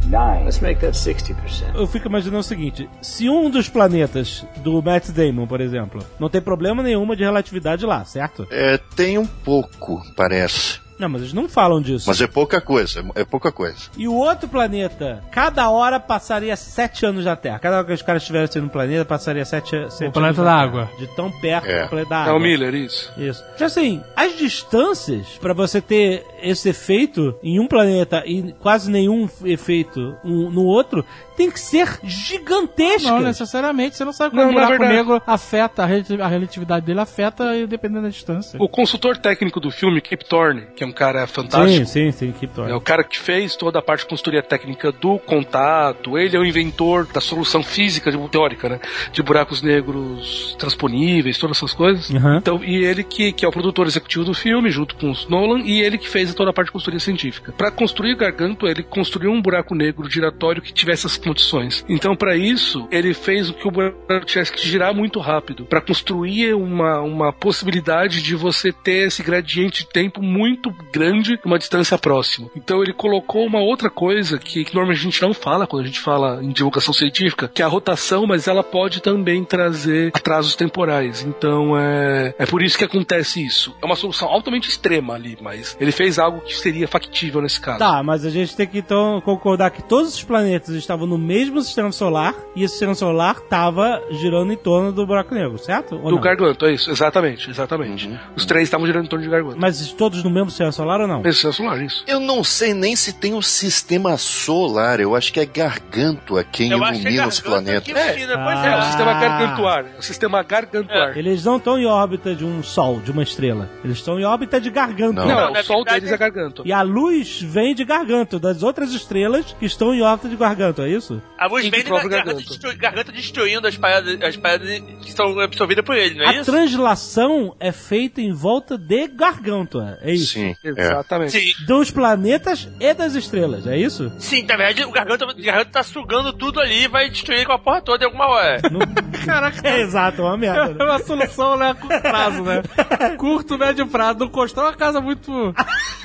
9. 0.09 0.45
Let's 0.45 0.59
make 0.61 0.81
that 0.81 0.97
60%. 0.99 1.75
Eu 1.77 1.87
fico 1.87 2.09
imaginando 2.09 2.41
o 2.41 2.43
seguinte: 2.43 2.89
se 3.01 3.29
um 3.29 3.49
dos 3.49 3.69
planetas 3.69 4.45
do 4.57 4.83
Matt 4.83 5.11
Damon, 5.11 5.47
por 5.47 5.61
exemplo, 5.61 6.05
não 6.19 6.29
tem 6.29 6.41
problema 6.41 6.83
nenhuma 6.83 7.15
de 7.15 7.23
relatividade 7.23 7.87
lá, 7.87 8.05
certo? 8.05 8.45
É, 8.51 8.79
tem 8.97 9.17
um 9.17 9.27
pouco, 9.27 10.03
parece. 10.17 10.82
Não, 10.99 11.09
mas 11.09 11.23
eles 11.23 11.33
não 11.33 11.49
falam 11.49 11.81
disso. 11.81 12.05
Mas 12.09 12.21
é 12.21 12.27
pouca 12.27 12.61
coisa, 12.61 13.05
é 13.15 13.25
pouca 13.25 13.51
coisa. 13.51 13.77
E 13.97 14.07
o 14.07 14.15
outro 14.15 14.49
planeta, 14.49 15.23
cada 15.31 15.69
hora 15.71 15.99
passaria 15.99 16.55
sete 16.57 17.05
anos 17.07 17.25
da 17.25 17.35
Terra. 17.37 17.59
Cada 17.59 17.79
hora 17.79 17.87
que 17.87 17.93
os 17.93 18.03
caras 18.03 18.23
estivessem 18.23 18.63
no 18.63 18.69
planeta, 18.69 19.05
passaria 19.05 19.45
sete, 19.45 19.71
sete 19.91 20.03
anos. 20.05 20.13
planeta 20.15 20.45
da 20.45 20.55
água. 20.55 20.89
De 20.99 21.07
tão 21.09 21.31
perto 21.31 21.67
É. 21.69 21.83
do 21.85 21.89
planeta 21.89 22.11
da 22.11 22.17
É 22.17 22.23
água. 22.25 22.35
o 22.35 22.41
Miller, 22.41 22.75
isso. 22.75 23.13
Isso. 23.17 23.45
Já 23.57 23.67
assim, 23.67 24.03
as 24.17 24.37
distâncias 24.37 25.27
pra 25.41 25.53
você 25.53 25.81
ter 25.81 26.25
esse 26.43 26.69
efeito 26.69 27.35
em 27.43 27.59
um 27.61 27.67
planeta 27.67 28.23
e 28.27 28.53
quase 28.61 28.91
nenhum 28.91 29.29
efeito 29.45 30.17
um- 30.25 30.51
no 30.51 30.65
outro 30.65 31.05
tem 31.37 31.51
que 31.51 31.59
ser 31.61 31.89
gigantescas. 32.05 33.05
Não 33.05 33.21
necessariamente, 33.21 33.97
você 33.97 34.05
não 34.05 34.13
sabe 34.13 34.31
como 34.31 34.43
Não, 34.43 34.51
o 34.51 34.55
na 34.55 34.67
buraco 34.67 34.85
negro 34.85 35.23
afeta, 35.27 35.83
a 35.83 35.87
relati- 35.87 36.21
a 36.21 36.27
relatividade 36.29 36.85
dele 36.87 37.01
afeta 37.01 37.67
dependendo 37.67 38.03
da 38.03 38.09
distância. 38.09 38.59
O 38.61 38.69
consultor 38.69 39.17
técnico 39.17 39.61
do 39.61 39.71
filme, 39.71 40.01
Kip 40.01 40.25
Thorne, 40.25 40.67
que 40.77 40.85
é 40.85 40.87
um 40.87 40.92
cara 40.93 41.27
fantástico. 41.27 41.87
Sim, 41.87 42.13
sim, 42.13 42.33
sim, 42.33 42.33
Keep 42.33 42.61
É 42.69 42.75
o 42.75 42.81
cara 42.81 43.05
que 43.05 43.19
fez 43.19 43.57
toda 43.57 43.79
a 43.79 43.83
parte 43.83 44.01
de 44.01 44.07
consultoria 44.07 44.43
técnica 44.43 44.93
do 44.93 45.19
contato. 45.19 46.19
Ele 46.19 46.37
é 46.37 46.39
o 46.39 46.45
inventor 46.45 47.07
da 47.07 47.21
solução 47.21 47.63
física, 47.63 48.11
de- 48.11 48.29
teórica, 48.29 48.69
né? 48.69 48.81
De 49.13 49.23
buracos 49.23 49.63
negros 49.63 50.55
transponíveis, 50.59 51.39
todas 51.39 51.57
essas 51.57 51.73
coisas. 51.73 52.11
Uhum. 52.11 52.37
Então, 52.37 52.65
e 52.65 52.85
ele 52.85 53.03
que, 53.03 53.33
que 53.33 53.45
é 53.45 53.49
o 53.49 53.53
produtor 53.53 53.87
executivo 53.87 54.25
do 54.25 54.35
filme, 54.35 54.71
junto 54.71 54.97
com 54.97 55.11
os 55.11 55.29
Nolan, 55.29 55.61
e 55.61 55.81
ele 55.81 55.99
que 55.99 56.09
fez 56.09 56.33
toda 56.35 56.51
a 56.51 56.53
parte 56.53 56.69
de 56.69 56.73
consultoria 56.73 57.01
científica. 57.01 57.53
Para 57.53 57.71
construir 57.71 58.15
o 58.15 58.17
Garganto, 58.17 58.67
ele 58.67 58.83
construiu 58.83 59.31
um 59.31 59.41
buraco 59.43 59.75
negro 59.75 60.09
giratório 60.09 60.63
que 60.63 60.73
tivesse 60.73 61.07
essas 61.07 61.19
condições. 61.19 61.85
Então, 61.89 62.15
para 62.17 62.37
isso, 62.37 62.87
ele 62.91 63.15
fez 63.15 63.51
o 63.51 63.55
que 63.55 63.67
o 63.67 63.71
buraco 63.71 64.25
tivesse 64.25 64.53
que 64.53 64.67
girar 64.67 64.95
muito 64.95 65.21
rápido, 65.21 65.65
para 65.65 65.81
construir 65.81 66.55
uma, 66.55 67.01
uma 67.01 67.33
possibilidade 67.33 68.23
de 68.23 68.35
você 68.35 68.73
ter 68.73 69.09
esse 69.09 69.23
gradiente 69.23 69.85
de 69.85 69.89
tempo 69.91 70.23
muito 70.23 70.71
grande 70.93 71.39
numa 71.45 71.59
distância 71.59 71.99
próxima. 71.99 72.51
Então, 72.57 72.83
ele 72.83 72.93
colocou 72.93 73.47
uma 73.47 73.61
outra 73.61 73.91
coisa 73.91 74.39
que, 74.39 74.65
que 74.65 74.75
normalmente 74.75 75.01
a 75.01 75.05
gente 75.05 75.23
não 75.23 75.35
fala 75.35 75.67
quando 75.67 75.83
a 75.83 75.87
gente 75.87 76.01
fala 76.01 76.43
em 76.43 76.51
divulgação 76.51 76.93
científica, 76.93 77.51
que 77.53 77.63
é 77.63 77.65
a 77.65 77.69
rotação, 77.69 78.27
mas 78.27 78.47
ela 78.49 78.63
pode 78.63 79.01
também 79.01 79.45
trazer 79.45 80.11
atrasos 80.15 80.55
temporais. 80.55 81.23
Então, 81.23 81.79
é, 81.79 82.35
é 82.39 82.47
por 82.47 82.63
isso 82.63 82.79
que 82.79 82.85
acontece 82.85 83.45
isso. 83.45 83.75
É 83.83 83.87
uma 83.87 83.97
solução 83.97 84.29
altamente 84.29 84.69
extrema 84.69 85.15
ali, 85.15 85.37
mas 85.41 85.77
ele 85.81 85.93
fez 85.93 86.19
algo 86.19 86.41
que 86.41 86.57
seria 86.57 86.89
factível 86.89 87.41
nesse 87.41 87.61
caso. 87.61 87.79
Tá, 87.79 88.03
mas 88.03 88.25
a 88.25 88.31
gente 88.31 88.57
tem 88.57 88.67
que 88.67 88.79
então 88.79 89.21
concordar 89.21 89.71
que 89.71 89.83
todos 89.83 90.15
os 90.15 90.23
planetas 90.23 90.75
estavam 90.75 91.07
no 91.07 91.19
mesmo 91.19 91.61
sistema 91.63 91.93
solar 91.93 92.35
e 92.55 92.63
esse 92.63 92.75
sistema 92.75 92.95
solar 92.95 93.37
estava 93.37 94.03
girando 94.11 94.53
em 94.53 94.57
torno 94.57 94.93
do 94.93 95.07
buraco 95.07 95.35
negro, 95.35 95.59
certo? 95.59 95.97
Ou 95.97 96.11
Do 96.11 96.17
não? 96.17 96.21
Garganto, 96.21 96.67
é 96.67 96.73
isso, 96.73 96.91
exatamente, 96.91 97.51
exatamente. 97.51 98.09
Os 98.37 98.47
três 98.47 98.65
estavam 98.65 98.87
girando 98.87 99.07
em 99.07 99.09
torno 99.09 99.25
de 99.25 99.31
Garganto. 99.31 99.59
Mas 99.59 99.93
todos 99.93 100.23
no 100.23 100.31
mesmo 100.31 100.51
sistema 100.71 100.73
solar 100.73 101.01
ou 101.01 101.09
não? 101.09 101.23
Esse 101.27 101.47
é 101.47 101.49
o 101.49 101.53
solar, 101.53 101.81
isso. 101.83 102.05
Eu 102.07 102.21
não 102.21 102.45
sei 102.45 102.75
nem 102.75 102.95
se 102.95 103.13
tem 103.13 103.35
um 103.35 103.43
sistema 103.43 104.17
solar, 104.17 105.01
eu 105.01 105.15
acho 105.17 105.33
que 105.33 105.41
é 105.41 105.47
Gargantua 105.47 106.45
quem 106.45 106.71
Eu 106.71 106.85
é 106.85 106.91
ilumina 106.95 107.27
os 107.27 107.41
planetas. 107.41 107.85
que 107.85 107.91
ilumina, 107.91 108.39
pois 108.45 108.59
Ah. 108.59 108.67
É, 108.67 108.77
o 108.77 108.79
é. 108.79 108.83
sistema 108.83 109.13
gargantuar. 109.15 109.85
O 109.99 110.03
sistema 110.03 110.43
gargantuar. 110.43 111.19
Eles 111.19 111.45
não 111.45 111.57
estão 111.57 111.79
em 111.79 111.87
órbita 111.87 112.35
de 112.35 112.45
um 112.45 112.63
sol, 112.63 113.01
de 113.01 113.11
uma 113.11 113.23
estrela. 113.23 113.69
Eles 113.85 113.99
estão 113.99 114.19
em 114.19 114.25
órbita 114.25 114.61
de 114.61 114.71
garganta. 114.71 115.21
Não. 115.25 115.29
Não, 115.29 115.53
Não, 115.53 115.61
o 115.61 115.65
sol 115.65 115.77
verdade, 115.85 116.01
deles 116.01 116.13
é 116.13 116.17
garganto. 116.19 116.63
E 116.65 116.73
a 116.73 116.83
luz 116.83 117.41
vem 117.43 117.75
de 117.75 117.85
garganta, 117.85 118.39
das 118.39 118.63
outras 118.63 118.93
estrelas 118.93 119.55
que 119.59 119.67
estão 119.67 119.95
em 119.95 120.03
órbita 120.03 120.29
de 120.29 120.37
garganta, 120.37 120.83
é 120.83 120.91
isso? 120.91 121.21
A 121.39 121.47
luz 121.47 121.65
E 121.65 121.71
vem 121.71 121.83
de 121.83 121.91
destru- 121.91 122.77
garganta 122.79 123.13
destruindo 123.13 123.67
as 123.67 123.77
paradas, 123.77 124.21
as 124.23 124.37
paradas 124.37 124.69
que 125.03 125.13
são 125.13 125.39
absorvidas 125.41 125.85
por 125.85 125.97
ele, 125.97 126.15
não 126.17 126.25
é 126.25 126.29
a 126.29 126.33
isso? 126.41 126.51
translação 126.51 127.55
é 127.59 127.73
feita 127.73 128.21
em 128.21 128.33
volta 128.33 128.77
de 128.79 129.09
garganta, 129.09 129.99
é 130.03 130.13
isso? 130.13 130.35
Sim, 130.35 130.52
é. 130.65 130.69
Exatamente. 130.69 131.33
Sim. 131.33 131.65
Dos 131.67 131.91
planetas 131.91 132.69
e 132.81 132.95
das 132.95 133.15
estrelas, 133.15 133.67
é 133.67 133.77
isso? 133.77 134.13
Sim, 134.19 134.43
na 134.47 134.57
verdade, 134.57 134.85
o 134.85 134.91
garganta, 134.91 135.25
o 135.25 135.35
garganta 135.43 135.71
tá 135.71 135.83
sugando 135.83 136.33
tudo 136.33 136.61
ali 136.61 136.85
e 136.85 136.89
vai 136.89 137.09
destruir 137.09 137.47
com 137.47 137.53
a 137.53 137.59
porra 137.59 137.81
toda 137.83 138.05
em 138.05 138.07
alguma 138.07 138.27
hora. 138.29 138.61
Caraca, 139.25 139.69
É 139.69 139.81
exato, 139.81 140.23
é 140.23 140.25
uma 140.25 140.37
merda. 140.37 140.71
é 140.71 140.75
né? 140.75 140.85
uma 140.85 140.99
solução, 141.01 141.57
né? 141.57 141.71
A 141.71 141.75
curto 141.75 142.01
prazo, 142.01 142.43
né? 142.43 142.63
Curto, 143.19 143.59
médio 143.59 143.87
prazo. 143.87 144.19
Não 144.21 144.29
constrói 144.29 144.67
uma 144.67 144.77
casa 144.77 145.01
muito. 145.01 145.55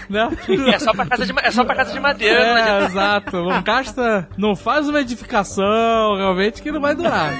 Né? 0.09 0.29
É 0.73 0.79
só 0.79 0.93
pra 0.93 1.05
casa 1.05 1.25
de, 1.25 1.33
é 1.41 1.51
só 1.51 1.63
pra 1.65 1.75
casa 1.75 1.91
de 1.91 1.99
madeira. 1.99 2.39
É, 2.39 2.51
adianta. 2.61 2.85
exato. 2.91 3.37
Não 3.43 3.61
gasta. 3.61 4.27
Não 4.37 4.55
faz 4.55 4.87
uma 4.87 5.01
edificação, 5.01 6.15
realmente, 6.15 6.61
que 6.61 6.71
não 6.71 6.79
vai 6.81 6.95
durar. 6.95 7.33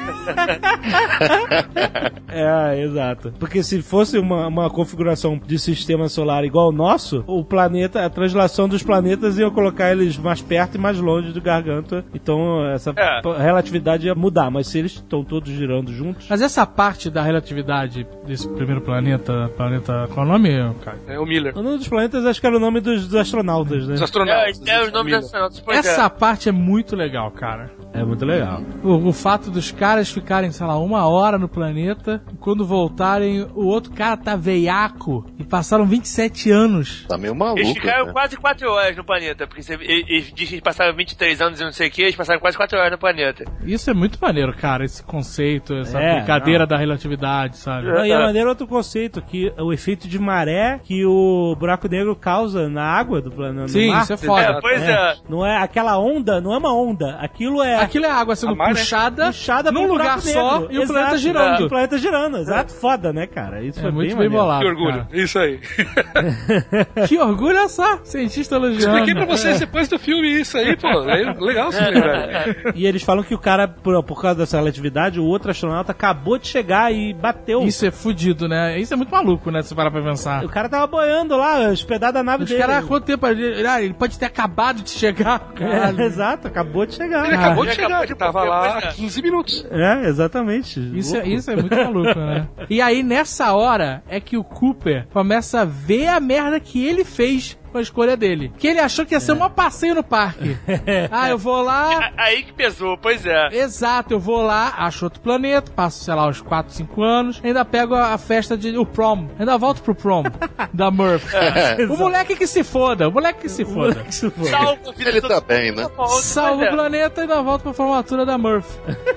É, 2.28 2.82
exato. 2.82 3.34
Porque 3.40 3.64
se 3.64 3.82
fosse 3.82 4.18
uma, 4.18 4.48
uma 4.48 4.70
configuração 4.70 5.40
de 5.46 5.58
sistema 5.58 6.10
solar 6.10 6.44
igual 6.44 6.66
ao 6.68 6.72
nosso, 6.72 6.97
o 7.28 7.44
planeta, 7.44 8.06
a 8.06 8.10
translação 8.10 8.68
dos 8.68 8.84
planetas 8.84 9.38
ia 9.38 9.50
colocar 9.52 9.92
eles 9.92 10.18
mais 10.18 10.42
perto 10.42 10.76
e 10.76 10.78
mais 10.78 11.00
longe 11.00 11.32
do 11.32 11.42
garganta. 11.42 12.04
Então 12.14 12.66
essa 12.66 12.94
É. 12.96 13.22
relatividade 13.42 14.08
ia 14.08 14.16
mudar. 14.16 14.50
Mas 14.52 14.68
se 14.68 14.80
eles 14.80 14.94
estão 14.94 15.24
todos 15.24 15.52
girando 15.52 15.92
juntos. 15.94 16.28
Mas 16.30 16.42
essa 16.42 16.66
parte 16.66 17.10
da 17.10 17.22
relatividade 17.22 18.06
desse 18.26 18.48
primeiro 18.50 18.82
planeta, 18.82 19.52
planeta. 19.56 20.08
Qual 20.14 20.26
é 20.26 20.30
o 20.30 20.32
nome, 20.32 20.50
cara? 20.84 20.98
É 21.08 21.20
o 21.20 21.26
Miller. 21.26 21.58
O 21.58 21.62
nome 21.62 21.78
dos 21.78 21.88
planetas 21.88 22.26
acho 22.26 22.40
que 22.42 22.48
era 22.48 22.56
o 22.56 22.60
nome 22.60 22.80
dos, 22.80 23.06
dos 23.08 23.16
astronautas, 23.16 23.88
né? 23.88 23.96
Os 23.96 24.02
É, 24.02 24.04
astronautas. 24.04 24.62
é 24.66 24.82
os 24.84 24.92
nomes 24.92 25.16
dos 25.16 25.26
astronautas. 25.26 25.64
Essa 25.70 26.04
é. 26.06 26.10
parte 26.10 26.50
é 26.50 26.52
muito 26.52 26.96
legal, 26.96 27.32
cara. 27.32 27.72
É 27.94 28.04
muito 28.04 28.26
legal. 28.26 28.62
O, 28.84 29.10
o 29.10 29.14
fato 29.14 29.50
dos 29.50 29.72
caras 29.72 30.10
ficarem, 30.10 30.52
sei 30.52 30.66
lá, 30.68 30.78
uma 30.78 31.08
hora 31.08 31.38
no 31.38 31.48
planeta, 31.48 32.22
e 32.32 32.36
quando 32.38 32.66
voltarem, 32.66 33.48
o 33.56 33.66
outro 33.66 33.92
cara 33.92 34.16
tá 34.18 34.36
veiaco 34.36 35.26
e 35.40 35.44
passaram 35.44 35.86
27 35.86 36.52
anos. 36.52 36.87
Tá 37.08 37.18
meio 37.18 37.36
maluco. 37.36 37.60
Eles 37.60 37.74
ficaram 37.74 38.08
né? 38.08 38.12
quase 38.14 38.36
4 38.38 38.70
horas 38.70 38.96
no 38.98 39.04
planeta, 39.04 39.48
porque 39.48 39.62
você, 39.64 39.74
eles, 39.76 40.26
dizem 40.34 40.48
que 40.48 40.54
eles 40.56 40.62
passaram 40.62 40.96
23 40.96 41.42
anos 41.42 41.60
e 41.60 41.64
não 41.64 41.72
sei 41.72 41.88
o 41.88 41.92
que, 41.92 42.02
eles 42.02 42.16
passaram 42.16 42.40
quase 42.40 42.58
4 42.58 42.78
horas 42.78 42.92
no 42.92 42.98
planeta. 42.98 43.46
Isso 43.64 43.90
é 43.90 43.94
muito 43.94 44.18
maneiro, 44.22 44.54
cara, 44.54 44.84
esse 44.86 45.04
conceito, 45.04 45.74
essa 45.76 46.00
É, 46.00 46.18
brincadeira 46.18 46.60
não. 46.60 46.68
da 46.68 46.78
relatividade, 46.78 47.58
sabe? 47.58 47.88
Não, 47.88 48.06
e 48.06 48.12
é 48.12 48.18
maneiro 48.18 48.50
outro 48.50 48.68
conceito, 48.68 49.22
que 49.22 49.52
é 49.56 49.62
o 49.62 49.72
efeito 49.74 50.08
de 50.08 50.20
maré 50.20 50.80
que 50.84 51.06
o 51.06 51.56
buraco 51.58 51.88
negro 51.88 52.16
causa 52.16 52.68
na 52.70 52.84
água 52.84 53.22
do 53.22 53.32
planeta. 53.32 53.68
Sim, 53.70 53.96
isso 54.00 54.14
é 54.14 54.18
foda. 54.18 54.42
É, 54.58 54.62
pois 54.62 54.82
é. 54.82 55.16
Não 55.30 55.46
é 55.46 55.58
aquela 55.58 55.98
onda, 55.98 56.40
não 56.42 56.54
é 56.54 56.58
uma 56.58 56.74
onda. 56.74 57.18
Aquilo 57.20 57.62
é 57.64 57.76
Aquilo 57.82 58.06
é 58.06 58.12
água 58.12 58.36
sendo 58.36 58.56
mar, 58.56 58.70
né? 58.70 58.74
puxada, 58.76 59.26
puxada 59.28 59.72
num 59.72 59.84
um 59.84 59.88
lugar 59.88 60.20
só 60.22 60.60
negro. 60.60 60.74
e 60.74 60.80
o 60.80 60.82
Exato. 60.84 60.94
planeta 60.94 61.16
É, 61.16 61.18
girando. 61.18 61.66
o 61.66 61.70
planeta 61.70 61.98
girando, 61.98 62.38
exato. 62.38 62.74
Foda, 62.74 63.14
né, 63.14 63.28
cara? 63.28 63.62
Isso 63.62 63.80
É 63.80 63.84
foi 63.84 63.92
muito 63.92 64.10
bem, 64.16 64.30
bem 64.30 64.30
maneiro. 64.30 64.44
bolado. 64.44 64.62
Que 64.62 64.68
orgulho. 64.68 65.06
cara. 65.06 65.08
Isso 65.14 65.40
aí. 65.40 65.60
Que 67.08 67.18
orgulho, 67.20 67.58
olha 67.58 67.68
só. 67.70 68.00
Cientista 68.04 68.56
elogiando. 68.56 68.98
Expliquei 68.98 69.14
pra 69.16 69.26
vocês 69.26 69.60
depois 69.60 69.88
do 69.88 69.98
filme 70.00 70.28
isso 70.40 70.58
aí, 70.58 70.76
pô. 70.76 70.88
É 70.88 71.34
legal 71.40 71.72
se 71.72 71.82
lembrar. 71.82 72.28
E 72.76 72.86
eles 72.86 73.04
falam 73.04 73.24
que 73.24 73.34
o 73.34 73.38
cara, 73.40 73.68
por, 73.68 74.02
por 74.04 74.22
causa 74.22 74.40
dessa 74.40 74.58
relatividade, 74.58 75.20
o 75.20 75.26
outro 75.26 75.52
astronauta 75.52 75.92
acabou 75.92 76.38
de 76.38 76.48
chegar 76.48 76.94
e 76.94 77.14
bateu. 77.14 77.64
Isso 77.64 77.86
é 77.86 77.92
fudido, 77.92 78.48
né? 78.48 78.80
Isso 78.80 78.94
é 78.94 78.98
muito 78.98 79.12
maluco, 79.12 79.50
né? 79.52 79.62
Se 79.62 79.70
você 79.70 79.76
parar 79.76 79.92
pra 79.92 80.02
pensar. 80.02 80.44
O 80.46 80.50
cara 80.50 80.70
tava 80.70 80.88
boiando 80.88 81.36
lá, 81.38 81.70
hospedado 81.70 82.14
da 82.14 82.24
nave 82.24 82.44
Os 82.44 82.50
dele. 82.50 82.62
caras, 82.62 82.86
quanto 82.86 83.06
tempo? 83.06 83.26
Ele, 83.28 83.66
ah, 83.68 83.82
ele 83.82 83.94
pode 83.94 84.18
ter 84.18 84.26
acabado 84.26 84.82
de 84.82 84.90
chegar. 84.90 85.52
É, 85.60 85.90
exato, 86.04 86.48
acabou 86.48 86.86
de 86.86 86.96
chegar. 86.96 87.26
Ele 87.26 87.36
acabou 87.36 87.64
de 87.64 87.70
Ele 87.72 87.76
chegar, 87.76 87.88
acabou 87.88 88.04
ele 88.04 88.14
de 88.14 88.20
tava 88.20 88.44
lá 88.44 88.68
é. 88.68 88.88
há 88.88 88.92
15 88.92 89.22
minutos. 89.22 89.66
É, 89.70 90.08
exatamente. 90.08 90.80
Isso 90.98 91.16
é, 91.16 91.20
Louco. 91.20 91.34
isso 91.34 91.52
é 91.52 91.56
muito 91.56 91.76
maluco, 91.76 92.20
né? 92.20 92.48
E 92.70 92.82
aí, 92.82 93.02
nessa 93.02 93.54
hora, 93.54 94.04
é 94.10 94.20
que 94.20 94.38
o 94.38 94.44
Cooper 94.44 95.08
começa 95.14 95.62
a 95.62 95.66
ver 95.66 96.08
a 96.08 96.20
merda 96.20 96.60
que 96.60 96.67
ele 96.76 97.04
fez 97.04 97.58
com 97.68 97.78
a 97.78 97.82
escolha 97.82 98.16
dele. 98.18 98.52
Que 98.58 98.68
ele 98.68 98.80
achou 98.80 99.06
que 99.06 99.14
ia 99.14 99.20
ser 99.20 99.34
um 99.34 99.50
passeio 99.50 99.96
no 99.96 100.04
parque. 100.04 100.58
ah, 101.12 101.30
eu 101.30 101.38
vou 101.38 101.62
lá... 101.62 101.98
A- 101.98 102.12
Aí 102.18 102.44
que 102.44 102.54
pesou, 102.54 102.98
pois 102.98 103.26
é. 103.26 103.48
Exato, 103.52 104.14
eu 104.14 104.20
vou 104.20 104.42
lá, 104.42 104.74
acho 104.80 105.06
outro 105.06 105.22
planeta, 105.22 105.72
passo, 105.72 106.04
sei 106.04 106.14
lá, 106.14 106.28
uns 106.28 106.42
4, 106.42 106.74
5 106.74 107.04
anos, 107.04 107.42
ainda 107.44 107.64
pego 107.64 107.96
a, 107.96 108.18
festa 108.18 108.58
de. 108.58 108.78
o 108.78 108.86
prom. 108.86 109.28
Ainda 109.40 109.58
volto 109.58 109.82
pro 109.82 109.94
prom 109.96 110.24
da 110.74 110.90
Murph. 110.92 111.32
o 111.90 111.98
moleque 111.98 112.36
que 112.36 112.48
se 112.48 112.64
foda, 112.64 113.08
o 113.08 113.12
moleque 113.12 113.42
que 113.42 113.50
se 113.50 113.64
foda. 113.66 114.06
Salva 114.12 114.90
a 114.90 114.92
vida 114.92 115.10
Ele 115.10 115.22
do- 115.22 115.28
tá 115.28 115.40
bem, 115.42 115.72
né? 115.74 115.88
Salvo 116.22 116.62
o 116.62 116.66
é. 116.66 116.70
planeta 116.72 117.22
e 117.22 117.24
ainda 117.24 117.42
volto 117.42 117.64
pra 117.64 117.74
formatura 117.74 118.26
da 118.26 118.38
Murph. 118.38 118.68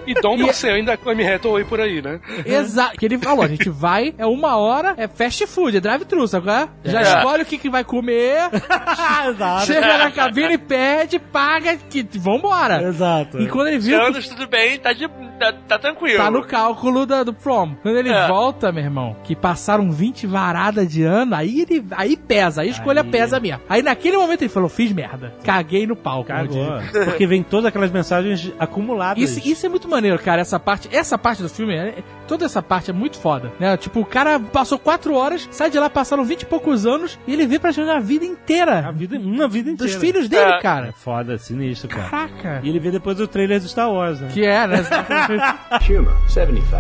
E 0.06 0.14
Dom 0.14 0.46
Passeio 0.46 0.74
ainda 0.74 0.96
com 0.96 1.10
a 1.10 1.12
Hathaway 1.12 1.64
por 1.64 1.80
aí, 1.80 2.00
né? 2.02 2.20
Exato. 2.44 2.96
Que 2.98 3.06
ele 3.06 3.18
falou, 3.18 3.44
a 3.44 3.48
gente 3.48 3.68
vai, 3.68 4.14
é 4.18 4.26
uma 4.26 4.56
hora, 4.56 4.94
é 4.96 5.08
fast 5.08 5.46
food, 5.46 5.76
é 5.76 5.80
drive-thru, 5.80 6.26
sabe 6.28 6.50
é? 6.50 6.68
Já 6.84 7.00
É. 7.00 7.02
escolhe 7.02 7.42
o 7.42 7.46
que, 7.46 7.58
que 7.58 7.70
vai 7.70 7.84
comer, 7.84 8.39
exato. 9.30 9.66
chega 9.66 9.98
na 9.98 10.10
cabine, 10.12 10.58
pede, 10.58 11.18
paga, 11.18 11.76
que 11.76 12.06
vambora. 12.18 12.82
Exato. 12.82 13.38
E 13.40 13.48
quando 13.48 13.68
ele 13.68 13.78
viu 13.78 14.00
anos, 14.00 14.28
tudo 14.28 14.46
bem, 14.46 14.78
tá, 14.78 14.92
de, 14.92 15.08
tá, 15.38 15.52
tá 15.68 15.78
tranquilo. 15.78 16.18
Tá 16.18 16.30
no 16.30 16.44
cálculo 16.46 17.04
da- 17.06 17.22
do 17.22 17.32
prom. 17.34 17.74
Quando 17.82 17.96
ele 17.98 18.10
É. 18.10 18.26
volta, 18.26 18.72
meu 18.72 18.82
irmão, 18.84 19.16
que 19.24 19.34
passaram 19.36 19.90
20 19.90 20.26
varadas 20.26 20.88
de 20.88 21.02
ano, 21.02 21.34
aí 21.34 21.60
ele 21.62 21.84
aí 21.92 22.16
pesa, 22.16 22.62
aí 22.62 22.68
a 22.68 22.70
escolha 22.70 23.02
Aí. 23.02 23.10
pesa 23.10 23.38
mesmo. 23.40 23.60
Aí 23.68 23.82
naquele 23.82 24.16
momento 24.16 24.42
ele 24.42 24.48
falou: 24.48 24.68
fiz 24.68 24.92
merda. 24.92 25.34
Caguei 25.44 25.86
no 25.86 25.96
pau. 25.96 26.24
como 26.24 26.38
Cagou. 26.38 26.80
Porque 27.04 27.26
vem 27.26 27.42
todas 27.42 27.66
aquelas 27.66 27.90
mensagens 27.90 28.52
acumuladas. 28.58 29.22
Isso, 29.22 29.48
isso 29.48 29.66
é 29.66 29.68
muito 29.68 29.88
maneiro, 29.88 30.18
cara. 30.18 30.40
Essa 30.40 30.58
parte, 30.58 30.88
essa 30.92 31.16
parte 31.18 31.42
do 31.42 31.48
filme, 31.48 31.74
é- 31.74 32.02
toda 32.26 32.44
essa 32.44 32.62
parte 32.62 32.90
é 32.90 32.94
muito 32.94 33.18
foda, 33.18 33.52
né? 33.58 33.76
Tipo, 33.76 34.00
o 34.00 34.04
cara 34.04 34.38
passou 34.38 34.78
quatro 34.78 35.14
horas, 35.14 35.48
sai 35.50 35.70
de 35.70 35.78
lá, 35.78 35.90
passaram 35.90 36.24
20 36.24 36.42
e 36.42 36.46
poucos 36.46 36.86
anos, 36.86 37.18
e 37.26 37.32
ele 37.32 37.46
vê 37.46 37.58
pra 37.58 37.70
gente 37.72 37.90
a 37.90 37.98
vida 37.98 38.24
A 38.30 38.32
inteira 38.32 38.92
vida, 38.92 39.18
uma 39.18 39.48
vida 39.48 39.70
dos 39.74 39.86
inteira. 39.92 40.00
filhos 40.00 40.28
dele, 40.28 40.52
É. 40.52 40.60
cara. 40.60 40.88
É 40.88 40.92
foda, 40.92 41.36
sinistro, 41.38 41.88
cara. 41.88 42.08
Caraca. 42.08 42.60
E 42.62 42.68
ele 42.68 42.78
vê 42.78 42.90
depois 42.90 43.18
o 43.20 43.26
trailer 43.26 43.60
do 43.60 43.68
Star 43.68 43.90
Wars, 43.90 44.20
né? 44.20 44.28
Que 44.32 44.44
é, 44.44 44.66
né? 44.66 44.76
Humor, 45.90 46.16
75%. 46.28 46.72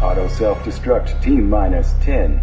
Auto 0.00 0.28
self-destruct, 0.30 1.14
T 1.20 1.30
minus 1.30 1.92
10. 2.04 2.40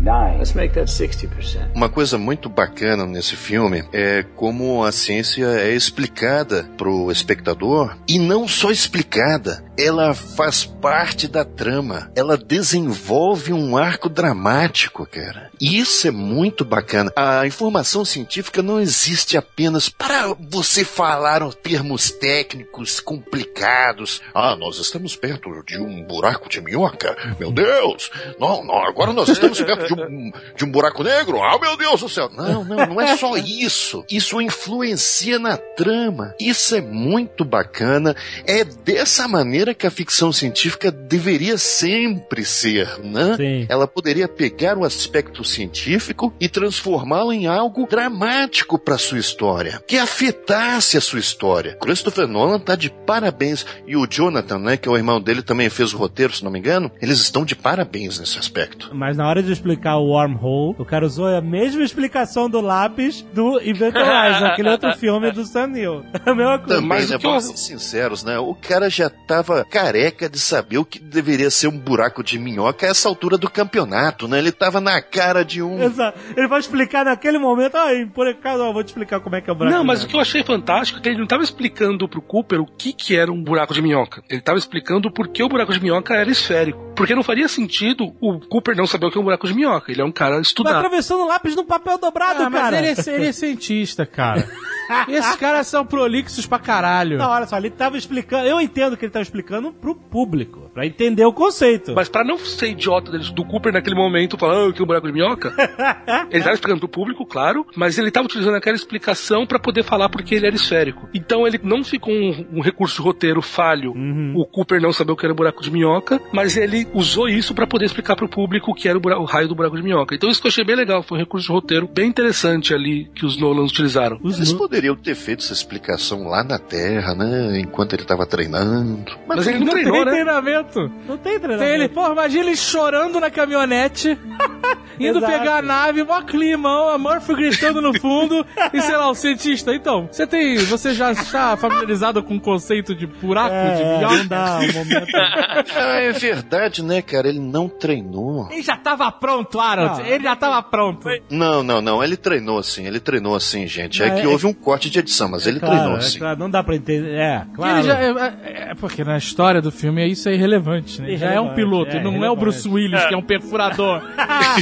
9. 0.00 0.38
Let's 0.38 0.54
make 0.54 0.74
that 0.74 0.90
60%. 0.90 1.74
Uma 1.74 1.88
coisa 1.88 2.16
muito 2.16 2.48
bacana 2.48 3.04
nesse 3.06 3.36
filme 3.36 3.84
é 3.92 4.24
como 4.34 4.82
a 4.84 4.92
ciência 4.92 5.44
é 5.44 5.74
explicada 5.74 6.68
pro 6.76 7.10
espectador 7.10 7.96
e 8.08 8.18
não 8.18 8.48
só 8.48 8.70
explicada, 8.70 9.62
ela 9.78 10.14
faz 10.14 10.64
parte 10.64 11.26
da 11.28 11.44
trama. 11.44 12.10
Ela 12.14 12.36
desenvolve 12.36 13.52
um 13.52 13.76
arco 13.76 14.08
dramático, 14.08 15.06
cara. 15.06 15.50
E 15.60 15.78
isso 15.78 16.06
é 16.08 16.10
muito 16.10 16.64
bacana. 16.64 17.12
A 17.16 17.46
informação 17.46 18.04
científica 18.04 18.62
não 18.62 18.80
existe 18.80 19.36
apenas 19.36 19.88
para 19.88 20.34
você 20.48 20.84
falar 20.84 21.42
os 21.42 21.54
termos 21.54 22.10
técnicos 22.10 23.00
complicados. 23.00 24.20
Ah, 24.34 24.56
nós 24.56 24.78
estamos 24.78 25.16
perto 25.16 25.62
de 25.64 25.78
um 25.78 26.02
buraco 26.04 26.48
de 26.48 26.60
minhoca. 26.60 27.16
Meu 27.38 27.50
Deus! 27.50 28.10
Não, 28.38 28.64
não, 28.64 28.86
agora 28.86 29.12
nós 29.12 29.28
estamos 29.28 29.60
perto 29.60 29.89
de 29.96 30.02
um, 30.02 30.32
de 30.56 30.64
um 30.64 30.70
buraco 30.70 31.02
negro. 31.02 31.42
Ah, 31.42 31.58
meu 31.60 31.76
Deus 31.76 32.00
do 32.00 32.08
céu! 32.08 32.30
Não, 32.34 32.64
não, 32.64 32.86
não 32.86 33.00
é 33.00 33.16
só 33.16 33.36
isso. 33.38 34.04
Isso 34.10 34.40
influencia 34.40 35.38
na 35.38 35.56
trama. 35.56 36.34
Isso 36.38 36.74
é 36.74 36.80
muito 36.80 37.44
bacana. 37.44 38.14
É 38.46 38.64
dessa 38.64 39.26
maneira 39.26 39.74
que 39.74 39.86
a 39.86 39.90
ficção 39.90 40.32
científica 40.32 40.90
deveria 40.90 41.58
sempre 41.58 42.44
ser, 42.44 42.98
né? 43.02 43.36
Sim. 43.36 43.66
Ela 43.68 43.86
poderia 43.86 44.28
pegar 44.28 44.76
o 44.76 44.84
aspecto 44.84 45.44
científico 45.44 46.32
e 46.40 46.48
transformá-lo 46.48 47.32
em 47.32 47.46
algo 47.46 47.86
dramático 47.86 48.78
para 48.78 48.98
sua 48.98 49.18
história, 49.18 49.82
que 49.86 49.96
afetasse 49.96 50.96
a 50.96 51.00
sua 51.00 51.18
história. 51.18 51.76
Christopher 51.80 52.26
Nolan 52.26 52.58
tá 52.58 52.76
de 52.76 52.90
parabéns 52.90 53.66
e 53.86 53.96
o 53.96 54.06
Jonathan, 54.06 54.58
né, 54.58 54.76
que 54.76 54.88
é 54.88 54.92
o 54.92 54.96
irmão 54.96 55.20
dele, 55.20 55.42
também 55.42 55.68
fez 55.68 55.92
o 55.92 55.96
roteiro, 55.96 56.34
se 56.34 56.44
não 56.44 56.50
me 56.50 56.58
engano. 56.58 56.90
Eles 57.00 57.20
estão 57.20 57.44
de 57.44 57.56
parabéns 57.56 58.18
nesse 58.18 58.38
aspecto. 58.38 58.90
Mas 58.92 59.16
na 59.16 59.28
hora 59.28 59.42
de 59.42 59.52
explicar 59.52 59.69
o 59.76 60.06
wormhole, 60.06 60.74
o 60.78 60.84
cara 60.84 61.04
usou 61.04 61.26
a 61.26 61.40
mesma 61.40 61.82
explicação 61.82 62.48
do 62.48 62.60
lápis 62.60 63.22
do 63.34 63.60
Event 63.60 63.94
Horizon, 63.94 64.44
aquele 64.52 64.70
outro 64.70 64.92
filme 64.96 65.30
do 65.30 65.44
Sam 65.44 65.68
Neill. 65.68 66.04
A 66.26 66.34
mesma 66.34 66.58
coisa. 66.58 66.74
Também, 66.74 66.88
mas 66.88 67.10
né, 67.10 67.16
o 67.16 67.18
que 67.18 67.26
eu- 67.26 67.30
vamos 67.30 67.44
ser 67.44 67.56
sinceros, 67.56 68.24
né? 68.24 68.38
O 68.38 68.54
cara 68.54 68.88
já 68.90 69.08
tava 69.10 69.64
careca 69.64 70.28
de 70.28 70.38
saber 70.38 70.78
o 70.78 70.84
que 70.84 70.98
deveria 70.98 71.50
ser 71.50 71.68
um 71.68 71.78
buraco 71.78 72.22
de 72.22 72.38
minhoca 72.38 72.86
a 72.86 72.90
essa 72.90 73.08
altura 73.08 73.36
do 73.38 73.50
campeonato, 73.50 74.28
né? 74.28 74.38
Ele 74.38 74.52
tava 74.52 74.80
na 74.80 75.00
cara 75.02 75.44
de 75.44 75.62
um. 75.62 75.82
Exato. 75.82 76.18
Ele 76.36 76.46
vai 76.48 76.60
explicar 76.60 77.04
naquele 77.04 77.38
momento, 77.38 77.76
ai, 77.76 78.06
por 78.06 78.26
acaso, 78.28 78.62
eu 78.62 78.72
vou 78.72 78.82
te 78.84 78.88
explicar 78.88 79.20
como 79.20 79.36
é 79.36 79.40
que 79.40 79.48
é 79.48 79.52
o 79.52 79.56
buraco. 79.56 79.76
Não, 79.76 79.84
mas 79.84 80.02
o 80.04 80.08
que 80.08 80.14
eu 80.16 80.20
achei 80.20 80.42
fantástico 80.42 80.98
é 80.98 81.02
que 81.02 81.08
ele 81.08 81.16
não 81.18 81.24
estava 81.24 81.42
explicando 81.42 82.08
pro 82.08 82.20
Cooper 82.22 82.60
o 82.60 82.66
que, 82.66 82.92
que 82.92 83.16
era 83.16 83.30
um 83.32 83.42
buraco 83.42 83.74
de 83.74 83.82
minhoca. 83.82 84.22
Ele 84.28 84.40
estava 84.40 84.58
explicando 84.58 85.10
por 85.10 85.28
que 85.28 85.42
o 85.42 85.48
buraco 85.48 85.72
de 85.72 85.80
minhoca 85.80 86.14
era 86.14 86.30
esférico. 86.30 86.90
Porque 86.94 87.14
não 87.14 87.22
faria 87.22 87.48
sentido 87.48 88.12
o 88.20 88.38
Cooper 88.40 88.76
não 88.76 88.86
saber 88.86 89.06
o 89.06 89.10
que 89.10 89.16
é 89.16 89.20
um 89.20 89.24
buraco 89.24 89.46
de 89.46 89.54
minhoca. 89.54 89.59
Ele 89.88 90.00
é 90.00 90.04
um 90.04 90.12
cara 90.12 90.32
Vai 90.34 90.42
estudado. 90.42 90.76
atravessando 90.76 91.26
lápis 91.26 91.54
no 91.56 91.64
papel 91.64 91.98
dobrado, 91.98 92.42
Ah, 92.44 92.50
mas 92.50 92.60
cara. 92.62 92.78
ele 92.78 92.86
é, 92.88 93.14
ele 93.14 93.26
é 93.26 93.32
cientista, 93.32 94.04
cara. 94.06 94.46
Esses 95.08 95.36
caras 95.36 95.68
são 95.68 95.86
prolixos 95.86 96.46
pra 96.46 96.58
caralho. 96.58 97.16
Não, 97.16 97.30
olha 97.30 97.46
só, 97.46 97.56
ele 97.56 97.70
tava 97.70 97.96
explicando. 97.96 98.44
Eu 98.46 98.60
entendo 98.60 98.96
que 98.96 99.04
ele 99.04 99.12
tava 99.12 99.22
explicando 99.22 99.72
pro 99.72 99.94
público, 99.94 100.68
pra 100.74 100.84
entender 100.84 101.24
o 101.24 101.32
conceito. 101.32 101.92
Mas 101.94 102.08
pra 102.08 102.24
não 102.24 102.36
ser 102.38 102.70
idiota 102.70 103.12
dele- 103.12 103.32
do 103.32 103.44
Cooper 103.44 103.72
naquele 103.72 103.94
momento, 103.94 104.36
falar, 104.36 104.54
ah, 104.54 104.66
o 104.68 104.72
que 104.72 104.80
é 104.80 104.82
um 104.82 104.86
buraco 104.86 105.06
de 105.06 105.12
minhoca, 105.12 105.54
ele 106.28 106.42
tava 106.42 106.54
explicando 106.54 106.80
pro 106.80 106.88
público, 106.88 107.24
claro, 107.24 107.64
mas 107.76 107.98
ele 107.98 108.10
tava 108.10 108.26
utilizando 108.26 108.56
aquela 108.56 108.74
explicação 108.74 109.46
pra 109.46 109.60
poder 109.60 109.84
falar 109.84 110.08
porque 110.08 110.34
ele 110.34 110.46
era 110.48 110.56
esférico. 110.56 111.08
Então 111.14 111.46
ele 111.46 111.60
não 111.62 111.84
ficou 111.84 112.12
um, 112.12 112.46
um 112.54 112.60
recurso 112.60 112.96
de 112.96 113.02
roteiro 113.02 113.40
falho, 113.40 113.94
o 114.34 114.44
Cooper 114.44 114.80
não 114.80 114.92
saber 114.92 115.12
o 115.12 115.16
que 115.16 115.24
era 115.24 115.32
buraco 115.34 115.62
de 115.62 115.70
minhoca, 115.70 116.20
mas 116.32 116.56
ele 116.56 116.88
usou 116.92 117.28
isso 117.28 117.54
pra 117.54 117.64
poder 117.66 117.84
explicar 117.84 118.16
pro 118.16 118.28
público 118.28 118.72
o 118.72 118.74
que 118.74 118.88
era 118.88 118.98
o, 118.98 119.00
bura- 119.00 119.20
o 119.20 119.24
raio 119.24 119.46
do 119.50 119.54
buraco 119.56 119.76
de 119.76 119.82
minhoca. 119.82 120.14
Então 120.14 120.30
isso 120.30 120.40
que 120.40 120.46
eu 120.46 120.50
achei 120.50 120.64
bem 120.64 120.76
legal, 120.76 121.02
foi 121.02 121.18
um 121.18 121.20
recurso 121.20 121.46
de 121.46 121.52
roteiro 121.52 121.86
bem 121.86 122.08
interessante 122.08 122.72
ali 122.72 123.10
que 123.14 123.26
os 123.26 123.36
Nolans 123.36 123.70
utilizaram. 123.70 124.18
Os 124.22 124.36
Eles 124.36 124.52
poderiam 124.52 124.96
ter 124.96 125.14
feito 125.14 125.44
essa 125.44 125.52
explicação 125.52 126.28
lá 126.28 126.42
na 126.42 126.58
Terra, 126.58 127.14
né? 127.14 127.60
Enquanto 127.60 127.92
ele 127.94 128.04
tava 128.04 128.24
treinando. 128.26 129.04
Mas 129.26 129.46
ele 129.46 129.58
não, 129.58 129.66
não 129.66 129.72
treinou, 129.72 129.92
tem 129.94 130.04
né? 130.04 130.10
treinamento. 130.12 130.80
Não 131.06 131.16
tem 131.16 131.32
Tem 131.32 131.40
treinamento. 131.40 131.74
ele, 131.74 131.88
pô, 131.88 132.10
imagina 132.12 132.44
ele 132.46 132.56
chorando 132.56 133.20
na 133.20 133.30
caminhonete, 133.30 134.16
indo 134.98 135.18
Exato. 135.18 135.32
pegar 135.38 135.56
a 135.58 135.62
nave, 135.62 136.04
mó 136.04 136.20
climão, 136.22 136.88
a 136.88 136.98
Murphy 136.98 137.34
gritando 137.34 137.80
no 137.80 137.98
fundo, 137.98 138.44
e 138.72 138.80
sei 138.82 138.96
lá, 138.96 139.10
o 139.10 139.14
cientista. 139.14 139.74
Então, 139.74 140.08
você 140.10 140.26
tem. 140.26 140.56
Você 140.58 140.94
já 140.94 141.12
está 141.12 141.56
familiarizado 141.56 142.22
com 142.22 142.36
o 142.36 142.40
conceito 142.40 142.94
de 142.94 143.06
buraco 143.06 143.50
de 143.76 143.82
É, 143.82 143.98
minhoca? 143.98 144.16
não 144.16 144.26
dá 144.26 144.58
um 144.58 144.72
momento. 144.72 145.10
É 146.00 146.12
verdade, 146.12 146.82
né, 146.82 147.02
cara? 147.02 147.28
Ele 147.28 147.38
não 147.40 147.68
treinou. 147.68 148.48
Ele 148.50 148.62
já 148.62 148.76
tava 148.76 149.10
pronto, 149.12 149.58
Arnold. 149.60 150.02
Ele 150.08 150.24
já 150.24 150.34
tava 150.36 150.62
pronto. 150.62 151.08
Não, 151.30 151.62
não, 151.62 151.80
não. 151.80 152.02
Ele 152.02 152.16
treinou 152.16 152.58
assim. 152.58 152.86
Ele 152.86 153.00
treinou 153.00 153.34
assim, 153.34 153.66
gente. 153.66 154.02
É, 154.02 154.08
Não, 154.08 154.16
que 154.16 154.22
é- 154.22 154.26
houve 154.28 154.46
um 154.46 154.52
corte 154.52 154.90
de 154.90 154.98
edição, 154.98 155.28
mas 155.30 155.46
ele 155.46 155.60
claro, 155.60 155.74
treinou 155.76 155.96
é 155.96 155.98
assim. 155.98 156.18
claro, 156.18 156.38
não 156.38 156.50
dá 156.50 156.62
pra 156.62 156.76
entender. 156.76 157.14
É, 157.14 157.44
claro. 157.54 157.78
Ele 157.78 157.86
já- 157.86 157.98
é, 157.98 158.10
é- 158.10 158.70
é 158.70 158.74
porque 158.74 159.04
na 159.04 159.16
história 159.16 159.60
do 159.62 159.70
filme 159.70 160.06
isso 160.06 160.28
é 160.28 160.34
irrelevante. 160.34 161.00
né? 161.00 161.16
Já 161.16 161.26
é 161.26 161.40
um 161.40 161.46
Irrelevante, 161.46 161.54
piloto, 161.54 161.96
é, 161.96 162.02
não 162.02 162.24
é 162.24 162.30
o 162.30 162.36
Bruce 162.36 162.68
Willis, 162.68 163.04
que 163.04 163.14
é 163.14 163.16
um 163.16 163.22
perfurador 163.22 164.02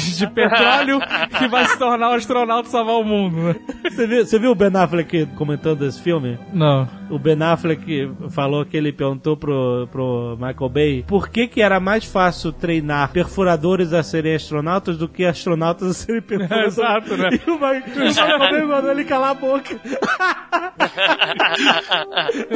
de 0.01 0.27
petróleo 0.29 1.01
que 1.39 1.49
vai 1.49 1.67
se 1.67 1.79
tornar 1.79 2.11
um 2.11 2.15
astronauta 2.15 2.69
e 2.69 2.71
salvar 2.71 2.97
o 2.97 3.05
mundo, 3.05 3.37
né? 3.37 3.57
Você 3.85 4.07
viu, 4.07 4.27
você 4.27 4.39
viu 4.39 4.51
o 4.53 4.55
Ben 4.55 4.71
Affleck 4.75 5.27
comentando 5.37 5.85
esse 5.85 6.01
filme? 6.01 6.39
Não. 6.53 6.89
O 7.11 7.19
Ben 7.19 7.41
Affleck 7.43 8.11
falou 8.31 8.65
que 8.65 8.77
ele 8.77 8.93
perguntou 8.93 9.37
pro, 9.37 9.89
pro 9.91 10.37
Michael 10.41 10.69
Bay 10.69 11.05
por 11.07 11.29
que 11.29 11.47
que 11.47 11.63
era 11.63 11.81
mais 11.81 12.05
fácil 12.05 12.53
treinar 12.53 13.11
perfuradores 13.13 13.93
a 13.93 14.03
serem 14.03 14.35
astronautas 14.35 14.99
do 14.99 15.09
que 15.09 15.25
astronautas 15.25 15.91
a 15.91 15.95
serem 15.95 16.21
perfuradores. 16.23 16.79
Exato, 16.79 17.17
né? 17.17 17.31
E 17.33 17.51
o 17.51 17.55
Michael, 17.55 17.83
o 17.97 18.09
Michael 18.09 18.39
Bay 18.39 18.67
mandou 18.67 18.91
ele 18.91 19.05
calar 19.05 19.31
a 19.31 19.35
boca. 19.35 19.79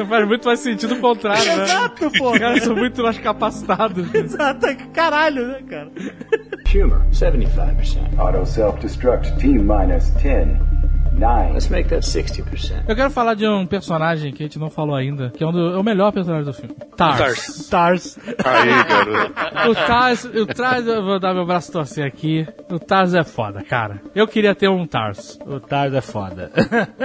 Faz 0.09 0.29
muito 0.29 0.47
mais 0.47 0.61
sentido 0.61 0.95
o 0.95 1.01
contrário, 1.01 1.45
né? 1.57 1.65
Exato, 1.65 2.11
pô. 2.19 2.33
Os 2.33 2.39
caras 2.39 2.63
são 2.63 2.77
muito 2.77 3.03
mais 3.03 3.19
capacitados. 3.19 4.15
Exato, 4.15 4.67
caralho, 4.93 5.49
né, 5.49 5.63
cara? 5.69 5.91
Humor, 6.93 7.07
75%. 7.33 8.19
Auto 8.19 8.45
self-destruct, 8.45 9.39
T 9.41 9.59
minus 9.59 10.11
10. 10.21 11.02
9. 11.19 11.53
Let's 11.53 11.69
make 11.69 11.89
that 11.91 12.03
60%. 12.07 12.85
Eu 12.89 12.97
quero 12.97 13.11
falar 13.11 13.35
de 13.35 13.47
um 13.47 13.67
personagem 13.67 14.33
que 14.33 14.43
a 14.43 14.47
gente 14.47 14.59
não 14.59 14.71
falou 14.71 14.95
ainda, 14.97 15.31
que 15.31 15.43
é, 15.45 15.47
um 15.47 15.53
do- 15.53 15.75
é 15.75 15.79
o 15.79 15.83
melhor 15.83 16.11
personagem 16.13 16.45
do 16.47 16.53
filme. 16.53 16.75
Tars. 16.97 17.19
Tars. 17.19 17.49
Stars. 17.49 18.19
Aí, 18.45 18.85
garoto. 18.85 19.71
O 19.71 19.75
Tars, 19.75 20.25
o 20.25 20.47
Tars, 20.47 20.87
eu 20.87 21.03
vou 21.05 21.19
dar 21.21 21.35
meu 21.35 21.47
braço 21.47 21.71
torcer 21.71 22.05
aqui. 22.07 22.47
O 22.71 22.79
Tars 22.79 23.15
é 23.15 23.23
foda, 23.25 23.63
cara. 23.63 24.01
Eu 24.15 24.27
queria 24.27 24.55
ter 24.55 24.69
um 24.69 24.87
Tars. 24.87 25.39
O 25.47 25.61
Tars 25.61 25.93
é 25.95 26.01
foda. 26.01 26.51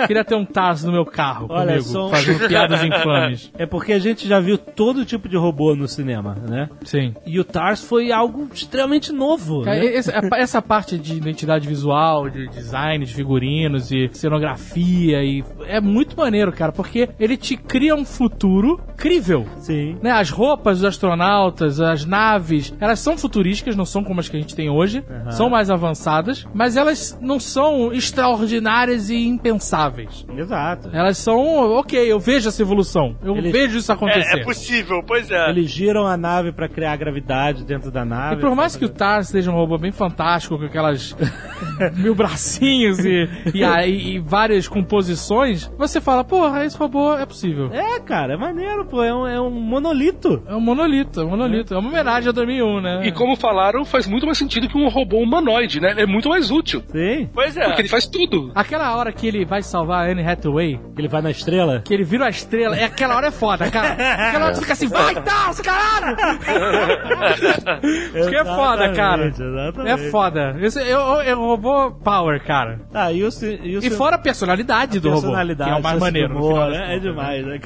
Queria 0.07 0.23
ter 0.23 0.35
um 0.35 0.45
Tars 0.45 0.83
no 0.83 0.91
meu 0.91 1.05
carro 1.05 1.47
Olha, 1.49 1.67
comigo, 1.73 1.83
só 1.83 2.09
fazendo 2.09 2.47
piadas 2.47 2.83
infames. 2.83 3.51
É 3.57 3.65
porque 3.65 3.93
a 3.93 3.99
gente 3.99 4.27
já 4.27 4.39
viu 4.39 4.57
todo 4.57 5.05
tipo 5.05 5.27
de 5.29 5.37
robô 5.37 5.75
no 5.75 5.87
cinema, 5.87 6.35
né? 6.47 6.69
Sim. 6.83 7.13
E 7.25 7.39
o 7.39 7.43
Tars 7.43 7.83
foi 7.83 8.11
algo 8.11 8.47
extremamente 8.53 9.11
novo. 9.11 9.63
Cara, 9.63 9.77
né? 9.77 9.85
esse- 9.85 10.11
essa 10.35 10.61
parte 10.61 10.97
de 10.97 11.15
identidade 11.15 11.67
visual, 11.67 12.29
de 12.29 12.47
design, 12.47 13.05
de 13.05 13.13
figurinos 13.13 13.91
e 13.91 13.96
cenografia 14.13 15.23
e 15.23 15.43
é 15.67 15.79
muito 15.81 16.15
maneiro, 16.17 16.51
cara, 16.51 16.71
porque 16.71 17.09
ele 17.19 17.35
te 17.37 17.55
cria 17.57 17.95
um 17.95 18.05
futuro 18.05 18.79
crível. 18.95 19.45
Sim. 19.59 19.97
Né, 20.01 20.11
as 20.11 20.29
roupas 20.29 20.79
dos 20.79 20.85
astronautas, 20.85 21.79
as 21.79 22.05
naves, 22.05 22.73
elas 22.79 22.99
são 22.99 23.17
futurísticas, 23.17 23.75
não 23.75 23.85
são 23.85 24.03
como 24.03 24.19
as 24.19 24.27
que 24.29 24.35
a 24.37 24.39
gente 24.39 24.55
tem 24.55 24.69
hoje, 24.69 25.03
são 25.31 25.49
mais 25.49 25.69
avançadas, 25.69 26.45
mas 26.53 26.75
elas 26.77 27.17
não 27.21 27.39
são 27.39 27.91
extraordinárias 27.93 29.09
e 29.09 29.15
impensáveis. 29.27 30.25
Exato. 30.35 30.89
Elas 30.93 31.17
são, 31.17 31.39
ok, 31.77 31.99
eu 32.11 32.19
vejo 32.19 32.49
essa 32.49 32.61
evolução, 32.61 33.15
eu 33.23 33.35
Eles- 33.37 33.51
vejo 33.51 33.77
isso 33.77 33.91
acontecer. 33.91 34.37
É, 34.37 34.41
é 34.41 34.43
possível, 34.43 35.01
pois 35.05 35.29
é. 35.31 35.49
Eles 35.49 35.69
giram 35.69 36.05
a 36.05 36.17
nave 36.17 36.51
pra 36.51 36.67
criar 36.67 36.95
gravidade 36.97 37.63
dentro 37.63 37.91
da 37.91 38.03
nave. 38.05 38.35
E 38.35 38.39
por 38.39 38.55
mais 38.55 38.75
que 38.75 38.85
o 38.85 38.89
Tars 38.89 39.29
seja 39.29 39.51
um 39.51 39.55
robô 39.55 39.77
bem 39.77 39.91
fantástico, 39.91 40.57
com 40.57 40.65
aquelas 40.65 41.15
mil 41.95 42.13
bracinhos 42.15 42.99
e, 43.05 43.27
e, 43.53 43.63
aí- 43.63 43.86
e 43.87 44.19
várias 44.19 44.67
composições, 44.67 45.71
você 45.77 45.99
fala, 46.01 46.23
porra, 46.23 46.65
esse 46.65 46.77
robô 46.77 47.13
é 47.15 47.25
possível. 47.25 47.69
É, 47.73 47.99
cara, 47.99 48.33
é 48.33 48.37
maneiro, 48.37 48.85
pô. 48.85 49.03
É 49.03 49.13
um, 49.13 49.27
é 49.27 49.39
um 49.41 49.49
monolito. 49.49 50.43
É 50.47 50.55
um 50.55 50.59
monolito, 50.59 51.21
é 51.21 51.25
um 51.25 51.29
monolito. 51.29 51.73
É 51.73 51.77
uma 51.77 51.89
homenagem 51.89 52.29
a 52.29 52.31
2001, 52.31 52.81
né? 52.81 53.07
E 53.07 53.11
como 53.11 53.35
falaram, 53.35 53.85
faz 53.85 54.07
muito 54.07 54.25
mais 54.25 54.37
sentido 54.37 54.67
que 54.67 54.77
um 54.77 54.87
robô 54.89 55.17
humanoide, 55.17 55.79
né? 55.79 55.91
Ele 55.91 56.01
é 56.01 56.05
muito 56.05 56.29
mais 56.29 56.51
útil. 56.51 56.83
Sim. 56.91 57.29
Pois 57.33 57.55
é. 57.57 57.65
Porque 57.65 57.81
ele 57.81 57.89
faz 57.89 58.07
tudo. 58.07 58.51
Aquela 58.55 58.95
hora 58.95 59.11
que 59.11 59.27
ele 59.27 59.45
vai 59.45 59.61
salvar 59.61 60.07
a 60.07 60.11
Anne 60.11 60.27
Hathaway, 60.27 60.79
Ele 60.97 61.07
vai 61.07 61.21
na 61.21 61.31
estrela. 61.31 61.81
que 61.83 61.93
ele 61.93 62.03
vira 62.03 62.23
uma 62.25 62.29
estrela, 62.29 62.75
é 62.77 62.83
aquela 62.85 63.15
hora 63.15 63.27
é 63.27 63.31
foda, 63.31 63.69
cara. 63.69 63.89
Aquela 63.93 64.45
hora 64.45 64.55
você 64.55 64.61
fica 64.61 64.73
assim, 64.73 64.87
vai, 64.87 65.15
Tars, 65.21 65.59
caralho! 65.61 66.17
Isso 68.15 68.29
que 68.29 68.35
é 68.35 68.45
foda, 68.45 68.91
cara. 68.93 69.27
Exatamente. 69.27 69.91
É 69.91 69.97
foda. 70.09 70.55
Esse 70.61 70.79
é, 70.81 70.97
o- 70.97 71.21
é 71.21 71.35
o 71.35 71.39
robô 71.39 71.91
power, 71.91 72.41
cara. 72.43 72.79
Ah, 72.93 73.11
e 73.11 73.23
o, 73.23 73.29
e 73.63 73.76
E 73.85 73.89
fora 73.89 74.15
a 74.15 74.19
personalidade 74.19 74.99
do 74.99 75.09
robô, 75.09 75.21
personalidade, 75.21 75.69
que 75.69 75.75
é 75.75 75.79
o 75.79 75.83
mais 75.83 75.99
maneiro. 75.99 76.33
no 76.33 76.39
humor, 76.39 76.69
né? 76.69 76.77
É 76.77 76.99
contas. 76.99 77.01
demais, 77.01 77.45
né? 77.45 77.59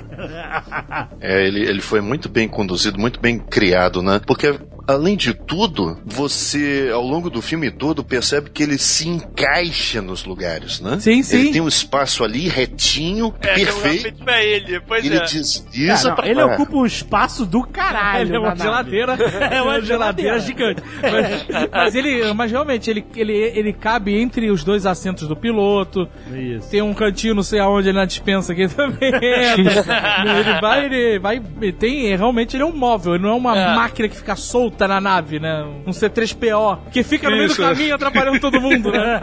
É, 1.20 1.48
ele, 1.48 1.62
ele 1.62 1.82
foi 1.82 2.02
muito 2.02 2.30
bem 2.30 2.48
conduzido, 2.48 3.00
muito 3.00 3.20
bem 3.20 3.38
criado, 3.40 4.02
né? 4.02 4.20
Porque, 4.26 4.60
além 4.92 5.16
de 5.18 5.34
tudo, 5.34 5.98
você, 6.06 6.90
ao 6.94 7.02
longo 7.02 7.30
do 7.30 7.42
filme 7.42 7.72
todo, 7.72 8.04
percebe 8.04 8.50
que 8.50 8.62
ele 8.64 8.78
se 8.78 9.08
encaixa 9.08 10.02
nos 10.02 10.24
lugares, 10.26 10.80
né? 10.82 11.00
Sim, 11.00 11.24
sim. 11.24 11.40
Ele 11.40 11.52
tem 11.52 11.62
um 11.62 11.68
espaço 11.68 12.24
ali 12.24 12.48
retinho, 12.48 13.34
É, 13.42 13.52
um 13.54 13.56
perfeito. 13.56 14.02
feito 14.04 14.24
pra 14.24 14.44
ele. 14.44 14.80
Pois 14.82 15.06
Ele 15.06 15.18
é. 15.18 15.22
desliza 15.24 16.08
Ah, 16.08 16.10
não, 16.10 16.16
pra 16.16 16.28
ele 16.28 16.44
lá. 16.44 16.54
ocupa 16.54 16.76
um 16.76 16.86
espaço 16.86 17.46
do 17.46 17.64
caralho. 17.64 18.28
Ele 18.30 18.36
é 18.36 18.40
uma 18.40 18.56
na 18.56 18.56
nave. 18.56 18.92
geladeira. 18.92 19.14
É 19.52 19.62
uma 19.62 19.82
geladeira 19.82 20.40
gigante. 20.40 20.82
Mas, 21.02 21.70
mas 21.72 21.96
ele, 21.96 22.34
mas 22.34 22.52
realmente, 22.52 22.90
ele, 22.90 23.06
ele, 23.16 23.34
ele 23.34 23.74
cabe 23.74 24.16
entre 24.20 24.50
os 24.52 24.64
dois 24.64 24.86
assentos 24.86 25.28
do 25.28 25.36
piloto. 25.36 26.08
Isso. 26.34 26.70
Tem 26.70 26.82
um 26.82 26.94
cantinho, 26.94 27.34
não 27.36 27.44
sei 27.44 27.60
aonde, 27.60 27.90
ele 27.90 27.98
na 27.98 28.06
dispensa 28.06 28.52
aqui 28.54 28.68
também. 28.74 29.12
ele 29.14 30.60
vai, 30.62 30.86
ele 30.86 31.20
vai. 31.20 31.42
ele 31.62 31.72
Tem, 31.74 32.16
realmente, 32.16 32.56
ele 32.56 32.64
é 32.64 32.66
um 32.66 32.76
móvel, 32.76 33.16
ele 33.16 33.24
não 33.24 33.32
é 33.32 33.34
uma 33.36 33.58
É. 33.58 33.76
máquina 33.76 34.08
que 34.08 34.16
fica 34.16 34.36
solta 34.36 34.81
na 34.88 35.02
nave, 35.02 35.40
né? 35.40 35.64
Um 35.86 35.92
C3PO, 35.92 36.80
que 36.92 37.04
fica 37.04 37.30
no 37.30 37.36
meio 37.36 37.50
do 37.50 37.56
caminho 37.56 37.96
atrapalhando 37.96 38.40
todo 38.40 38.60
mundo, 38.62 38.92
né? 38.92 39.20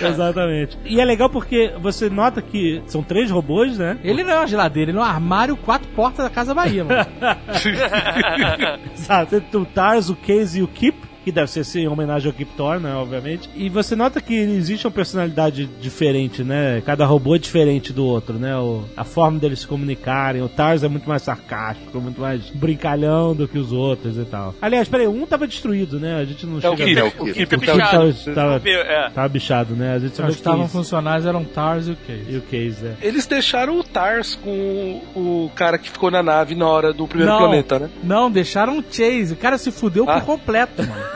Exatamente. 0.00 0.78
E 0.84 1.00
é 1.00 1.04
legal 1.04 1.28
porque 1.30 1.72
você 1.80 2.08
nota 2.10 2.40
que 2.42 2.82
são 2.86 3.02
três 3.02 3.30
robôs, 3.30 3.78
né? 3.78 3.98
Ele 4.02 4.22
não 4.22 4.32
é 4.32 4.36
uma 4.38 4.46
geladeira, 4.46 4.90
ele 4.90 4.98
é 4.98 5.00
um 5.00 5.04
armário, 5.04 5.56
quatro 5.56 5.88
portas 5.88 6.24
da 6.24 6.30
Casa 6.30 6.54
Bahia, 6.54 6.84
mano. 6.84 7.06
Exato. 8.94 9.40
Tem 9.40 9.60
O 9.60 9.64
Tars, 9.64 10.08
o 10.08 10.16
Case 10.16 10.60
e 10.60 10.62
o 10.62 10.68
Kip. 10.68 11.05
Que 11.26 11.32
deve 11.32 11.50
ser 11.50 11.60
assim, 11.60 11.80
em 11.80 11.88
homenagem 11.88 12.28
ao 12.28 12.32
Kip 12.32 12.52
Thor, 12.56 12.78
né? 12.78 12.94
Obviamente. 12.94 13.50
E 13.56 13.68
você 13.68 13.96
nota 13.96 14.20
que 14.20 14.32
existe 14.32 14.86
uma 14.86 14.92
personalidade 14.92 15.66
diferente, 15.80 16.44
né? 16.44 16.80
Cada 16.86 17.04
robô 17.04 17.34
é 17.34 17.38
diferente 17.38 17.92
do 17.92 18.04
outro, 18.06 18.34
né? 18.34 18.56
O- 18.56 18.84
a 18.96 19.02
forma 19.02 19.36
deles 19.40 19.58
se 19.58 19.66
comunicarem. 19.66 20.40
O 20.40 20.48
Tars 20.48 20.84
é 20.84 20.88
muito 20.88 21.08
mais 21.08 21.22
sarcástico, 21.22 22.00
muito 22.00 22.20
mais 22.20 22.48
brincalhão 22.50 23.34
do 23.34 23.48
que 23.48 23.58
os 23.58 23.72
outros 23.72 24.16
e 24.18 24.24
tal. 24.24 24.54
Aliás, 24.62 24.88
peraí, 24.88 25.08
um 25.08 25.26
tava 25.26 25.48
destruído, 25.48 25.98
né? 25.98 26.14
A 26.14 26.24
gente 26.24 26.46
não 26.46 26.60
É 26.62 26.70
o 26.70 26.76
chega... 26.76 26.84
Kip. 26.84 26.98
É 27.00 27.02
o 27.02 27.06
O 27.08 27.10
Kip. 27.10 27.40
É 27.40 27.42
O 27.42 27.48
Kip 27.48 27.56
bichado. 27.56 28.14
tava, 28.24 28.34
tava, 28.60 28.68
é. 28.70 29.10
tava 29.10 29.28
bichado, 29.28 29.74
né? 29.74 29.94
A 29.94 29.98
gente 29.98 30.14
só 30.14 30.22
Os 30.22 30.28
que 30.28 30.34
estavam 30.36 30.66
o 30.66 30.68
funcionais 30.68 31.26
eram 31.26 31.42
Tars 31.42 31.88
e 31.88 31.90
o 31.90 31.96
Case. 31.96 32.24
E 32.30 32.36
o 32.36 32.42
Case, 32.42 32.86
é. 32.86 32.94
Eles 33.02 33.26
deixaram 33.26 33.76
o 33.80 33.82
Tars 33.82 34.36
com 34.36 35.02
o, 35.16 35.46
o 35.46 35.50
cara 35.56 35.76
que 35.76 35.90
ficou 35.90 36.08
na 36.08 36.22
nave 36.22 36.54
na 36.54 36.68
hora 36.68 36.92
do 36.92 37.08
primeiro 37.08 37.32
não, 37.32 37.38
planeta, 37.40 37.80
né? 37.80 37.90
Não, 38.04 38.30
deixaram 38.30 38.78
o 38.78 38.84
Chase. 38.88 39.32
O 39.32 39.36
cara 39.36 39.58
se 39.58 39.72
fudeu 39.72 40.08
Ah. 40.08 40.20
por 40.20 40.26
completo, 40.26 40.86
mano. 40.86 41.15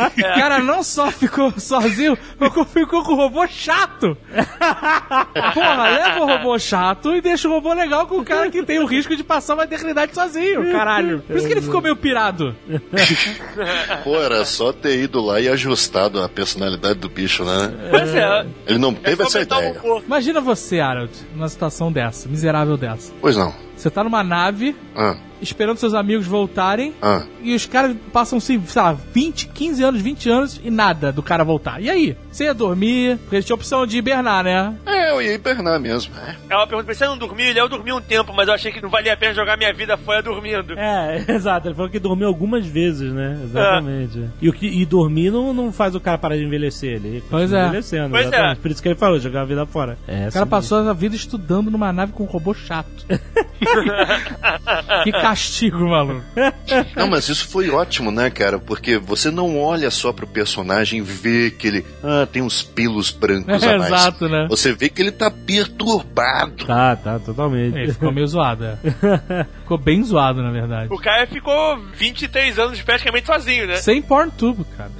O 0.20 0.34
cara 0.40 0.58
não 0.60 0.82
só 0.82 1.10
ficou 1.10 1.52
sozinho, 1.58 2.16
como 2.38 2.64
ficou 2.64 3.02
com 3.04 3.12
o 3.12 3.16
robô 3.16 3.46
chato. 3.46 4.16
Porra, 5.54 5.88
leva 5.88 6.20
o 6.20 6.26
robô 6.26 6.58
chato 6.58 7.14
e 7.14 7.20
deixa 7.20 7.48
o 7.48 7.52
robô 7.52 7.72
legal 7.72 8.06
com 8.06 8.18
o 8.18 8.24
cara 8.24 8.50
que 8.50 8.62
tem 8.62 8.78
o 8.78 8.86
risco 8.86 9.16
de 9.16 9.22
passar 9.24 9.54
uma 9.54 9.64
eternidade 9.64 10.14
sozinho, 10.14 10.70
caralho. 10.72 11.22
Por 11.26 11.36
isso 11.36 11.46
que 11.46 11.52
ele 11.52 11.62
ficou 11.62 11.80
meio 11.80 11.96
pirado. 11.96 12.54
Pô, 14.04 14.16
era 14.16 14.44
só 14.44 14.72
ter 14.72 15.02
ido 15.02 15.20
lá 15.20 15.40
e 15.40 15.48
ajustado 15.48 16.22
a 16.22 16.28
personalidade 16.28 16.98
do 16.98 17.08
bicho, 17.08 17.44
né? 17.44 17.72
Pois 17.90 18.14
é. 18.14 18.46
Ele 18.66 18.78
não 18.78 18.94
teve 18.94 19.22
essa 19.22 19.40
ideia. 19.40 19.80
humor. 19.82 20.02
Imagina 20.06 20.40
você, 20.40 20.80
Harold, 20.80 21.12
numa 21.34 21.48
situação 21.48 21.90
dessa, 21.92 22.28
miserável 22.28 22.76
dessa. 22.76 23.12
Pois 23.20 23.36
não. 23.36 23.54
Você 23.76 23.90
tá 23.90 24.04
numa 24.04 24.22
nave, 24.22 24.76
Ah, 24.94 25.16
esperando 25.40 25.78
seus 25.78 25.94
amigos 25.94 26.26
voltarem, 26.26 26.94
ah. 27.02 27.22
e 27.42 27.54
os 27.54 27.66
caras 27.66 27.96
passam-se, 28.12 28.60
sei 28.66 28.82
lá, 28.82 28.92
20, 28.92 29.48
15 29.48 29.82
anos, 29.82 30.00
20 30.00 30.30
anos 30.30 30.60
e 30.62 30.70
nada 30.70 31.12
do 31.12 31.22
cara 31.22 31.44
voltar. 31.44 31.80
E 31.80 31.88
aí? 31.90 32.16
Você 32.30 32.44
ia 32.44 32.54
dormir, 32.54 33.18
porque 33.18 33.36
eles 33.36 33.44
tinham 33.44 33.56
a 33.56 33.58
opção 33.58 33.86
de 33.86 33.98
hibernar, 33.98 34.44
né? 34.44 34.74
É, 34.86 35.10
eu 35.10 35.20
ia 35.22 35.34
hibernar 35.34 35.80
mesmo. 35.80 36.12
É. 36.16 36.36
Ela 36.48 36.66
pergunta, 36.66 36.92
você 36.94 37.04
não 37.06 37.18
dormiu? 37.18 37.46
Ele, 37.46 37.60
eu 37.60 37.68
dormi 37.68 37.92
um 37.92 38.00
tempo, 38.00 38.32
mas 38.34 38.48
eu 38.48 38.54
achei 38.54 38.72
que 38.72 38.80
não 38.80 38.88
valia 38.88 39.12
a 39.12 39.16
pena 39.16 39.34
jogar 39.34 39.56
minha 39.56 39.72
vida 39.72 39.96
fora 39.96 40.22
dormindo. 40.22 40.78
É, 40.78 41.24
exato. 41.32 41.68
Ele 41.68 41.74
falou 41.74 41.90
que 41.90 41.98
dormiu 41.98 42.28
algumas 42.28 42.66
vezes, 42.66 43.12
né? 43.12 43.38
Exatamente. 43.42 44.24
E, 44.40 44.48
o 44.48 44.52
que, 44.52 44.66
e 44.66 44.84
dormir 44.86 45.30
não, 45.30 45.52
não 45.52 45.72
faz 45.72 45.94
o 45.94 46.00
cara 46.00 46.18
parar 46.18 46.36
de 46.36 46.44
envelhecer. 46.44 46.94
Ele 46.94 47.22
Pois 47.30 47.52
é. 47.52 47.66
envelhecendo. 47.66 48.10
Pois 48.10 48.26
exatamente. 48.26 48.58
é. 48.58 48.62
Por 48.62 48.70
isso 48.70 48.82
que 48.82 48.88
ele 48.88 48.94
falou, 48.96 49.18
jogar 49.18 49.42
a 49.42 49.44
vida 49.44 49.66
fora. 49.66 49.98
É, 50.06 50.28
O 50.28 50.32
cara 50.32 50.46
passou 50.46 50.78
a 50.88 50.92
vida 50.92 51.14
estudando 51.14 51.70
numa 51.70 51.92
nave 51.92 52.12
com 52.12 52.24
um 52.24 52.26
robô 52.26 52.54
chato. 52.54 53.06
que 55.04 55.12
castigo, 55.30 55.88
maluco. 55.88 56.22
Não, 56.96 57.08
mas 57.08 57.28
isso 57.28 57.48
foi 57.48 57.70
ótimo, 57.70 58.10
né, 58.10 58.30
cara? 58.30 58.58
Porque 58.58 58.98
você 58.98 59.30
não 59.30 59.58
olha 59.58 59.90
só 59.90 60.12
pro 60.12 60.26
personagem 60.26 60.98
e 60.98 61.02
vê 61.02 61.50
que 61.50 61.68
ele 61.68 61.86
ah, 62.02 62.26
tem 62.30 62.42
uns 62.42 62.62
pelos 62.62 63.10
brancos 63.10 63.62
a 63.62 63.78
mais. 63.78 63.92
Exato, 63.92 64.28
né? 64.28 64.46
Você 64.48 64.72
vê 64.72 64.88
que 64.88 65.00
ele 65.00 65.12
tá 65.12 65.30
perturbado. 65.30 66.66
Tá, 66.66 66.96
tá, 66.96 67.18
totalmente. 67.18 67.76
Ele 67.76 67.92
ficou 67.92 68.12
meio 68.12 68.26
zoado, 68.26 68.64
é. 68.64 68.76
Ficou 69.60 69.78
bem 69.78 70.02
zoado, 70.02 70.42
na 70.42 70.50
verdade. 70.50 70.92
O 70.92 70.98
cara 70.98 71.26
ficou 71.26 71.78
23 71.94 72.58
anos 72.58 72.82
praticamente 72.82 73.26
sozinho, 73.26 73.68
né? 73.68 73.76
Sem 73.76 74.02
porn 74.02 74.30
tubo, 74.36 74.66
cara. 74.76 74.90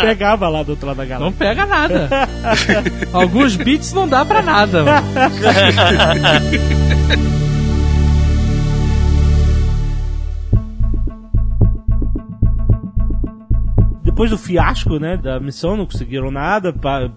Pegava 0.00 0.48
lá 0.48 0.62
do 0.62 0.70
outro 0.70 0.86
lado 0.86 0.98
da 0.98 1.04
galáxia. 1.04 1.30
Não 1.30 1.32
pega 1.32 1.66
nada. 1.66 2.08
Alguns 3.12 3.56
beats 3.56 3.92
não 3.92 4.06
dá 4.06 4.24
pra 4.24 4.40
nada, 4.40 4.84
mano. 4.84 5.04
Depois 14.14 14.30
do 14.30 14.38
fiasco, 14.38 14.98
né, 15.00 15.16
da 15.16 15.40
missão, 15.40 15.76
não 15.76 15.86
conseguiram 15.86 16.30
nada, 16.30 16.72
pa- 16.72 17.10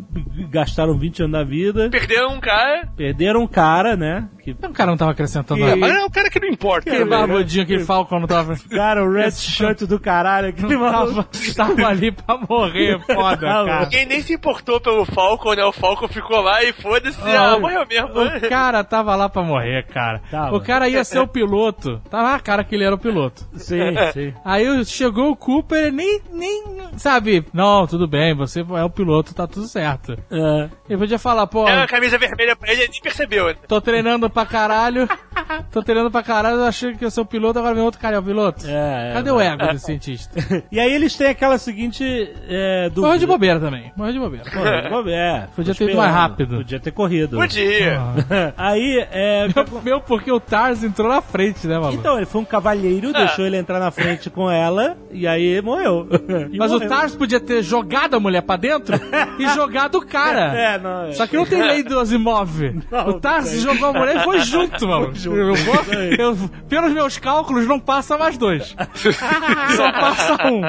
gastaram 0.50 0.98
20 0.98 1.22
anos 1.24 1.32
da 1.34 1.44
vida, 1.44 1.90
Perderam 1.92 2.34
um 2.34 2.40
cara. 2.40 2.88
perderam 2.98 3.42
um 3.44 3.48
cara, 3.48 3.96
né, 3.96 4.28
que 4.44 4.52
O 4.52 4.74
cara 4.74 4.90
não 4.90 4.98
tava 4.98 5.12
acrescentando 5.12 5.60
Que- 5.60 5.66
nada. 5.68 5.78
Mas 5.78 5.92
é 5.94 6.06
o 6.06 6.10
cara 6.10 6.30
que 6.30 6.40
não 6.40 6.48
importa. 6.48 6.90
Aquele 6.90 7.04
né? 7.06 7.10
barbudinho, 7.18 7.64
aquele 7.64 7.84
Falcon 7.84 8.20
não 8.22 8.28
tava... 8.28 8.56
Cara, 8.70 9.04
o 9.06 9.12
red 9.14 9.30
shirt 9.32 9.82
do 9.84 10.00
caralho, 10.00 10.50
aquele. 10.50 10.76
Tava, 10.78 11.28
tava 11.56 11.86
ali 11.88 12.12
pra 12.12 12.38
morrer, 12.50 13.00
foda, 13.06 13.38
cara. 13.38 13.82
Ninguém 13.84 14.06
nem 14.06 14.22
se 14.22 14.34
importou 14.34 14.80
pelo 14.80 15.06
Falcon, 15.06 15.54
né? 15.54 15.64
O 15.66 15.72
Falcon 15.74 16.08
ficou 16.08 16.42
lá 16.42 16.64
e 16.64 16.72
foda-se, 16.74 17.20
ah, 17.22 17.60
morreu 17.60 17.86
mesmo. 17.88 18.08
O 18.10 18.50
cara 18.50 18.84
tava 18.84 19.16
lá 19.16 19.28
pra 19.30 19.44
morrer, 19.44 19.86
cara. 19.86 20.22
Tava. 20.32 20.56
O 20.56 20.62
cara 20.62 20.88
ia 20.90 21.04
ser 21.04 21.20
o 21.20 21.28
piloto. 21.28 22.02
Tava 22.10 22.32
na 22.32 22.40
cara 22.40 22.64
que 22.64 22.74
ele 22.74 22.84
era 22.86 22.96
o 22.96 23.00
piloto. 23.00 23.46
Sim, 23.56 23.78
sim. 24.14 24.34
Aí 24.46 24.84
chegou 24.86 25.30
o 25.32 25.36
Cooper, 25.36 25.92
nem, 25.92 26.22
nem, 26.32 26.64
sabe, 26.96 27.46
não, 27.54 27.86
tudo 27.88 28.08
bem, 28.08 28.34
você 28.36 28.62
é 28.62 28.84
o 28.84 28.90
piloto, 28.90 29.34
tá 29.34 29.48
tudo 29.48 29.68
certo. 29.68 30.18
É. 30.32 30.70
Ele 30.90 31.00
podia 31.00 31.20
falar, 31.20 31.48
pô, 31.48 31.68
Era 31.68 31.82
uma 31.82 31.88
camisa 31.88 32.18
vermelha 32.18 32.56
pra 32.56 32.72
ele, 32.72 32.84
ele 32.84 32.92
nem 32.92 33.02
percebeu. 33.02 33.48
né? 33.48 33.56
tô 33.68 33.82
treinando 33.82 34.30
pra 34.30 34.46
caralho, 34.46 35.08
tô 35.72 35.82
treinando 35.82 36.12
pra 36.12 36.24
caralho, 36.24 36.58
eu 36.58 36.66
achei 36.66 36.96
que 36.96 37.04
eu 37.06 37.12
sou 37.12 37.24
o 37.24 37.28
piloto, 37.28 37.60
agora 37.60 37.76
vem 37.76 37.84
outro 37.84 38.00
cara 38.00 38.16
é 38.16 38.20
o 38.20 38.24
piloto. 38.24 38.66
É, 38.66 39.12
é, 39.12 39.14
Cadê 39.14 39.32
o 39.32 39.40
ego 39.40 39.68
desse 39.68 39.86
cientista? 39.86 40.38
E 40.72 40.80
aí 40.80 40.94
eles 40.94 41.16
têm 41.16 41.28
aquela 41.28 41.58
seguinte 41.58 42.04
é, 42.48 42.86
dúvida. 42.90 43.02
Morreu 43.02 43.20
de 43.20 43.26
bobeira 43.26 43.60
também, 43.60 43.92
morreu 43.96 44.14
de 44.14 44.20
bobeira. 44.20 44.46
Morreu 44.54 44.82
de 44.82 44.90
bobeira. 44.90 45.18
É, 45.18 45.48
Podia 45.56 45.74
ter 45.74 45.90
ido 45.90 45.98
mais 45.98 46.12
rápido. 46.14 46.58
Podia 46.58 46.80
ter 46.80 46.92
corrido. 46.92 47.38
Podia. 47.38 48.00
Aí, 48.58 49.06
é... 49.12 49.48
Meu, 49.48 49.82
meu, 49.82 50.02
porque 50.02 50.32
o 50.32 50.40
Tars 50.40 50.84
entrou 50.84 51.10
na 51.10 51.22
frente, 51.22 51.68
né, 51.68 51.76
maluco? 51.80 51.96
Então, 51.96 52.18
ele 52.18 52.26
foi 52.26 52.42
um 52.42 52.46
cavalheiro, 52.46 53.14
deixou 53.14 53.46
ele 53.46 53.58
entrar 53.58 53.80
na 53.80 53.92
frente 53.92 54.30
com 54.30 54.50
ela, 54.50 54.98
e 55.12 55.28
aí 55.28 55.62
morreu. 55.62 56.08
E 56.52 56.58
Mas 56.58 56.72
morreu. 56.72 56.77
O 56.78 56.88
Tars 56.88 57.16
podia 57.16 57.40
ter 57.40 57.62
jogado 57.62 58.16
a 58.16 58.20
mulher 58.20 58.42
pra 58.42 58.56
dentro 58.56 58.96
e 59.40 59.48
jogado 59.54 59.96
o 60.00 60.06
cara. 60.06 60.58
É, 60.58 60.78
não. 60.80 61.12
Só 61.14 61.28
que 61.28 61.36
não 61.38 61.46
tem 61.46 61.62
lei 61.62 61.84
do 61.84 62.00
Asimov. 62.00 62.62
Não, 62.92 63.08
o 63.10 63.20
Tars 63.20 63.52
jogou 63.62 63.90
a 63.90 63.94
mulher 63.94 64.18
e 64.18 64.24
foi 64.24 64.40
junto, 64.40 64.88
mano. 64.88 65.12
junto. 65.14 65.38
Eu 65.38 65.54
vou- 65.56 65.76
eu- 66.18 66.50
pelos 66.70 66.92
meus 66.94 67.18
cálculos, 67.18 67.68
não 67.68 67.80
passa 67.80 68.18
mais 68.18 68.38
dois. 68.38 68.76
Só 69.76 69.92
passa 69.92 70.38
um. 70.48 70.62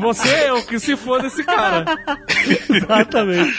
Você 0.00 0.28
é 0.28 0.52
o 0.52 0.64
que 0.64 0.78
se 0.78 0.96
for 0.96 1.20
desse 1.22 1.44
cara. 1.44 1.84
Exatamente. 2.70 3.58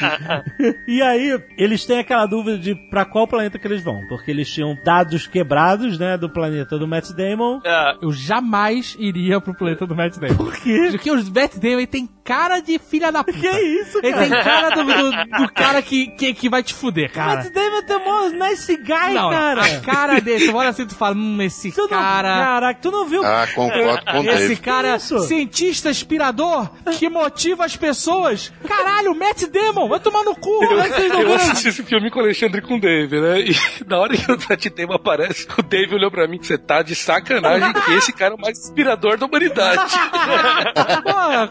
e 0.88 1.02
aí, 1.02 1.40
eles 1.58 1.86
têm 1.86 2.00
aquela 2.00 2.26
dúvida 2.26 2.58
de 2.58 2.76
pra 2.90 3.06
qual 3.06 3.28
planeta 3.28 3.58
que 3.60 3.68
eles 3.68 3.84
vão. 3.84 4.00
Porque 4.08 4.32
eles 4.32 4.50
tinham 4.52 4.76
dados 4.84 5.28
quebrados, 5.28 5.98
né, 5.98 6.18
do 6.18 6.30
planeta 6.30 6.78
do 6.78 6.88
Matt 6.88 7.12
Damon. 7.12 7.60
É. 7.64 7.96
Eu 8.02 8.12
jamais 8.12 8.96
iria 9.00 9.40
pro 9.42 9.54
planeta 9.56 9.86
do 9.86 9.96
Matt 9.96 10.18
Damon. 10.18 10.36
Por 10.36 10.54
quê? 10.56 10.88
Porque 10.92 11.12
o 11.12 11.16
Matt 11.16 11.56
Damon 11.58 11.86
tem 11.96 12.10
cara 12.26 12.60
de 12.60 12.78
filha 12.78 13.12
da 13.12 13.24
puta. 13.24 13.38
Que 13.40 13.48
isso, 13.48 14.00
Ele 14.04 14.14
tem 14.14 14.30
cara 14.30 14.70
do, 14.72 14.84
do- 14.84 15.38
do 15.46 15.54
cara 15.54 15.82
que, 15.82 16.08
que, 16.08 16.34
que 16.34 16.50
vai 16.50 16.62
te 16.62 16.74
fuder, 16.74 17.12
cara. 17.12 17.38
Matt 17.44 17.54
Damon 17.54 17.82
é 17.88 18.06
mó 18.40 18.46
nice 18.48 18.76
guy, 18.78 19.14
Não, 19.14 19.30
cara. 19.30 19.62
a 19.64 19.80
cara 19.82 20.20
dele, 20.20 20.48
tu 20.50 20.56
olha 20.58 20.70
assim 20.70 20.82
e 20.84 20.88
tu 20.88 20.96
fala, 20.96 21.16
hum, 21.16 21.42
esse 21.42 21.72
Tu 21.72 21.82
não, 21.82 21.88
cara... 21.88 22.28
Caraca, 22.36 22.80
tu 22.82 22.92
não 22.92 23.06
viu? 23.06 23.24
Ah, 23.24 23.48
concordo 23.54 24.06
com 24.06 24.18
Esse 24.24 24.48
Dave. 24.48 24.56
cara 24.58 24.88
é 24.90 24.96
Isso. 24.98 25.20
cientista 25.22 25.90
inspirador 25.90 26.70
que 26.98 27.10
motiva 27.10 27.64
as 27.66 27.76
pessoas. 27.78 28.52
Caralho, 28.68 29.16
Matt 29.16 29.44
Damon, 29.46 29.88
vai 29.88 30.00
tomar 30.00 30.24
no 30.24 30.36
cu. 30.36 30.64
É 30.64 30.68
não 30.68 31.06
Eu 31.06 31.10
viram? 31.20 31.36
assisti 31.36 31.70
esse 31.70 31.84
filme 31.84 32.10
com 32.12 32.20
o 32.20 32.24
Alexandre 32.24 32.60
e 32.60 32.62
com 32.62 32.76
o 32.76 32.80
Dave, 32.82 33.22
né? 33.22 33.40
E 33.42 33.56
na 33.88 33.98
hora 34.00 34.18
que 34.18 34.32
o 34.32 34.38
Tati 34.38 34.70
Tema 34.70 34.96
aparece, 34.96 35.48
o 35.58 35.62
Dave 35.64 35.96
olhou 35.96 36.12
pra 36.12 36.28
mim: 36.28 36.40
você 36.42 36.58
tá 36.58 36.82
de 36.82 36.96
sacanagem 36.96 37.72
que 37.74 37.94
esse 37.94 38.12
cara 38.12 38.34
é 38.34 38.36
o 38.36 38.40
mais 38.42 38.58
inspirador 38.60 39.18
da 39.18 39.26
humanidade. 39.26 39.84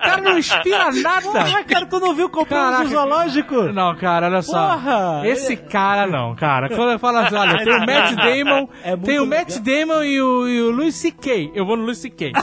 Cara 0.05 0.21
não 0.35 0.39
inspira 0.41 0.91
nada. 0.93 1.23
Porra, 1.23 1.65
cara, 1.65 1.87
tu 1.87 2.01
não 2.01 2.15
viu 2.15 2.29
comprando 2.29 2.63
Caraca. 2.71 2.85
no 2.85 2.91
zoológico? 2.91 3.55
Não, 3.73 3.95
cara, 3.97 4.27
olha 4.27 4.43
só. 4.43 4.75
Porra! 4.75 5.23
Esse 5.25 5.57
cara 5.57 6.07
não, 6.07 6.35
cara. 6.35 6.69
Quando 6.69 6.93
eu 6.93 6.99
falo 6.99 7.19
assim, 7.19 7.35
olha, 7.37 7.65
tem 7.65 7.73
o 7.75 7.81
Matt 7.81 8.15
Damon, 8.17 8.69
É 8.83 8.97
tem 8.97 9.19
o 9.21 9.27
Matt 9.27 9.57
legal. 9.57 9.87
Damon 9.87 10.03
e 10.05 10.21
o, 10.21 10.49
e 10.49 10.63
o 10.63 10.71
Louis 10.71 10.95
C.K. 10.95 11.53
Eu 11.55 11.65
vou 11.67 11.77
no 11.77 11.85
Louis 11.85 11.99
C.K. 11.99 12.33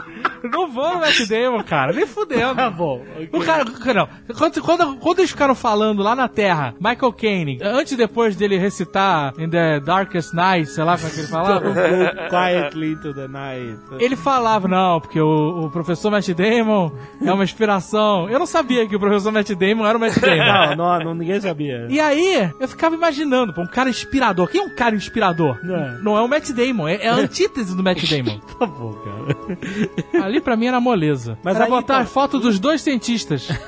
Não 0.50 0.68
vou 0.70 0.94
no 0.94 1.00
Matt 1.00 1.26
Damon, 1.28 1.62
cara. 1.64 1.92
Nem 1.92 2.06
fudendo. 2.06 2.54
Tá 2.54 2.70
bom. 2.70 3.04
O 3.32 3.40
cara, 3.40 3.64
não. 3.64 4.08
Quando, 4.36 4.62
quando, 4.62 4.96
quando 4.96 5.18
eles 5.18 5.30
ficaram 5.30 5.54
falando 5.54 6.02
lá 6.02 6.14
na 6.14 6.28
Terra, 6.28 6.74
Michael 6.80 7.12
Caine, 7.12 7.58
antes 7.62 7.92
e 7.92 7.96
depois 7.96 8.36
dele 8.36 8.56
recitar 8.56 9.32
In 9.38 9.48
the 9.48 9.80
Darkest 9.80 10.32
Night, 10.34 10.70
sei 10.70 10.84
lá 10.84 10.96
como 10.96 11.08
é 11.08 11.10
que 11.10 11.20
ele 11.20 11.26
falava, 11.28 11.60
quietly 12.30 12.92
into 12.92 13.14
the 13.14 13.28
night. 13.28 13.78
ele 13.98 14.16
falava, 14.16 14.68
não, 14.68 15.00
porque 15.00 15.20
o, 15.20 15.66
o 15.66 15.70
professor 15.70 16.10
Matt 16.10 16.28
Damon 16.28 16.92
é 17.22 17.32
uma 17.32 17.44
inspiração. 17.44 18.28
Eu 18.30 18.38
não 18.38 18.46
sabia 18.46 18.86
que 18.86 18.94
o 18.94 19.00
professor 19.00 19.32
Matt 19.32 19.50
Damon 19.50 19.86
era 19.86 19.98
o 19.98 20.00
Matt 20.00 20.18
Damon. 20.18 20.36
Não, 20.36 20.76
não, 20.76 20.98
não, 21.06 21.14
ninguém 21.14 21.40
sabia. 21.40 21.86
E 21.90 21.98
aí, 21.98 22.50
eu 22.60 22.68
ficava 22.68 22.94
imaginando, 22.94 23.52
pô, 23.52 23.62
um 23.62 23.66
cara 23.66 23.88
inspirador. 23.90 24.48
Quem 24.48 24.60
é 24.60 24.64
um 24.64 24.74
cara 24.74 24.94
inspirador? 24.94 25.58
Não. 25.64 26.02
Não 26.02 26.16
é 26.16 26.20
o 26.20 26.28
Matt 26.28 26.50
Damon, 26.50 26.88
é, 26.88 26.96
é 27.06 27.08
a 27.08 27.14
antítese 27.14 27.76
do 27.76 27.82
Matt 27.82 28.02
Damon. 28.08 28.38
Tá 28.58 28.66
bom, 28.66 28.92
cara. 28.92 29.85
Ali 30.22 30.40
pra 30.40 30.56
mim 30.56 30.66
era 30.66 30.80
moleza. 30.80 31.38
Mas 31.42 31.56
era 31.56 31.66
botar 31.66 32.00
então- 32.02 32.06
foto 32.12 32.38
dos 32.38 32.58
dois 32.58 32.80
cientistas. 32.80 33.48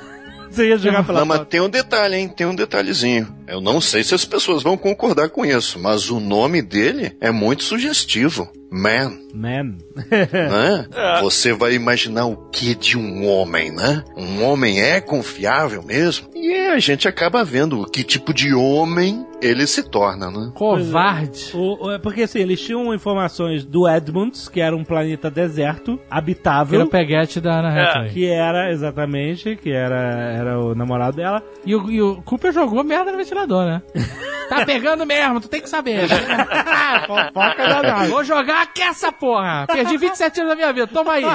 Você 0.51 0.67
ia 0.69 0.79
jogar 0.79 1.05
pela 1.05 1.21
Não, 1.21 1.27
mas 1.27 1.39
foto. 1.41 1.49
tem 1.49 1.61
um 1.61 1.69
detalhe, 1.69 2.17
hein? 2.17 2.27
Tem 2.29 2.47
um 2.47 2.55
detalhezinho. 2.55 3.29
Eu 3.47 3.61
não 3.61 3.83
sei 3.83 4.03
se 4.03 4.15
as 4.15 4.25
pessoas 4.25 4.63
vão 4.63 4.79
concordar 4.79 5.29
com 5.29 5.45
isso, 5.45 5.79
mas 5.79 6.11
o 6.11 6.19
nome 6.19 6.63
dele 6.63 7.15
é 7.21 7.31
muito 7.31 7.63
sugestivo. 7.65 8.51
Man, 8.71 9.13
Man. 9.35 9.77
né? 9.97 10.87
Você 11.23 11.53
vai 11.55 11.73
imaginar 11.75 12.27
o 12.27 12.37
que 12.51 12.75
de 12.75 12.99
um 12.99 13.27
homem, 13.27 13.71
né? 13.73 14.05
Um 14.17 14.45
homem 14.45 14.81
é 14.83 15.01
confiável 15.01 15.83
mesmo? 15.83 16.29
E 16.35 16.55
a 16.69 16.79
gente 16.79 17.09
acaba 17.09 17.43
vendo 17.45 17.85
que 17.91 18.05
tipo 18.05 18.33
de 18.35 18.53
homem 18.55 19.27
ele 19.41 19.67
se 19.67 19.83
torna, 19.89 20.31
né? 20.31 20.51
Covarde. 20.55 21.51
O- 21.55 21.87
o- 21.87 21.93
é 21.93 21.99
porque 21.99 22.23
assim, 22.23 22.41
eles 22.41 22.61
tinham 22.61 22.93
informações 22.93 23.65
do 23.65 23.89
Edmunds, 23.89 24.49
que 24.49 24.61
era 24.61 24.77
um 24.77 24.85
planeta 24.85 25.31
deserto, 25.31 25.99
habitável. 26.11 26.83
o 26.83 26.89
peguete 26.91 27.41
da 27.41 27.61
Ana 27.61 27.69
Hathaway. 27.71 28.11
Que 28.11 28.27
era, 28.27 28.71
exatamente, 28.73 29.57
que 29.57 29.71
era, 29.71 29.99
era 30.37 30.61
o 30.61 30.75
namorado 30.75 31.17
dela. 31.17 31.43
E 31.65 31.75
o, 31.75 31.91
e 31.91 32.03
o 32.03 32.21
Cooper 32.23 32.53
jogou 32.53 32.83
merda 32.85 33.13
no 33.13 33.17
ventilador, 33.19 33.65
né? 33.65 33.83
tá 34.49 34.65
pegando 34.67 35.07
mesmo, 35.07 35.41
tu 35.41 35.49
tem 35.49 35.61
que 35.61 35.69
saber. 35.69 36.09
Fofoca 37.07 37.69
danada. 37.69 38.09
Vou 38.09 38.25
jogar 38.25 38.58
aqui 38.63 38.83
essa 38.83 39.13
porra. 39.13 39.67
Perdi 39.67 39.97
27 39.99 40.41
anos 40.41 40.51
da 40.51 40.57
minha 40.57 40.73
vida, 40.73 40.87
toma 40.87 41.13
aí. 41.13 41.25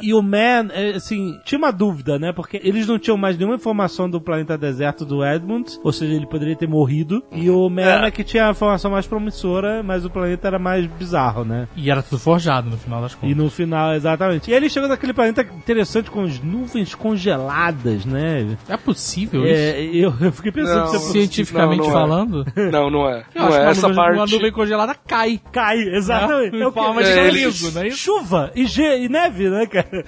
E 0.00 0.14
o 0.14 0.22
Man, 0.22 0.68
é, 0.72 0.90
assim, 0.96 1.38
tinha 1.44 1.58
uma 1.58 1.72
dúvida, 1.72 2.18
né? 2.18 2.32
Porque 2.32 2.60
eles 2.62 2.86
não 2.86 2.98
tinham 2.98 3.16
mais 3.16 3.36
nenhuma 3.36 3.56
informação 3.56 4.08
do 4.08 4.20
planeta 4.20 4.56
deserto 4.56 5.04
do 5.04 5.24
Edmunds, 5.24 5.80
ou 5.82 5.92
seja, 5.92 6.14
ele 6.14 6.26
poderia 6.26 6.54
ter 6.54 6.68
morrido. 6.68 7.22
E 7.32 7.50
o 7.50 7.68
Man 7.68 8.04
é, 8.06 8.10
que 8.10 8.22
tinha 8.22 8.46
a 8.46 8.50
informação 8.50 8.90
mais 8.90 9.06
promissora, 9.06 9.82
mas 9.82 10.04
o 10.04 10.10
planeta 10.10 10.46
era 10.46 10.58
mais 10.58 10.86
bizarro, 10.86 11.44
né? 11.44 11.66
E 11.74 11.90
era 11.90 12.02
tudo 12.02 12.18
forjado 12.20 12.70
no 12.70 12.76
final 12.76 13.00
das 13.00 13.12
E 13.12 13.16
contas. 13.16 13.36
no 13.36 13.50
final, 13.50 13.92
exatamente. 13.94 14.50
E 14.50 14.54
ele 14.54 14.68
chegou 14.68 14.88
naquele 14.88 15.12
planeta 15.12 15.42
interessante 15.42 16.10
com 16.10 16.22
as 16.22 16.38
nuvens 16.40 16.94
congeladas, 16.94 18.04
né? 18.04 18.56
É 18.68 18.76
possível 18.76 19.44
isso? 19.46 19.54
É, 19.54 19.80
eu, 19.82 20.14
eu 20.20 20.32
fiquei 20.32 20.52
pensando 20.52 20.84
Não, 20.84 20.92
que 20.92 20.98
você 20.98 21.08
Cientificamente 21.18 21.78
Não, 21.78 21.84
não 21.86 21.90
é. 21.90 21.92
falando? 21.92 22.46
Não, 22.70 22.90
não 22.90 23.08
é. 23.08 23.24
Eu 23.34 23.42
Não 23.42 23.48
acho 23.48 23.56
é. 23.56 23.64
que 23.64 23.70
Essa 23.70 23.86
uma, 23.88 23.94
nuvem, 23.94 24.10
uma 24.12 24.18
parte. 24.18 24.32
nuvem 24.34 24.52
congelada 24.52 24.87
cai. 24.94 25.40
cai, 25.52 25.78
exatamente. 25.78 26.56
Né? 26.56 26.64
É 26.64 26.68
Em 26.68 26.72
forma 26.72 27.02
de 27.02 27.08
É, 27.10 27.30
liso, 27.30 27.78
é 27.78 27.88
isso? 27.88 27.96
Chuva 27.98 28.52
e, 28.54 28.66
ge- 28.66 28.98
e 29.04 29.08
neve, 29.08 29.48
né, 29.48 29.66
cara? 29.66 29.88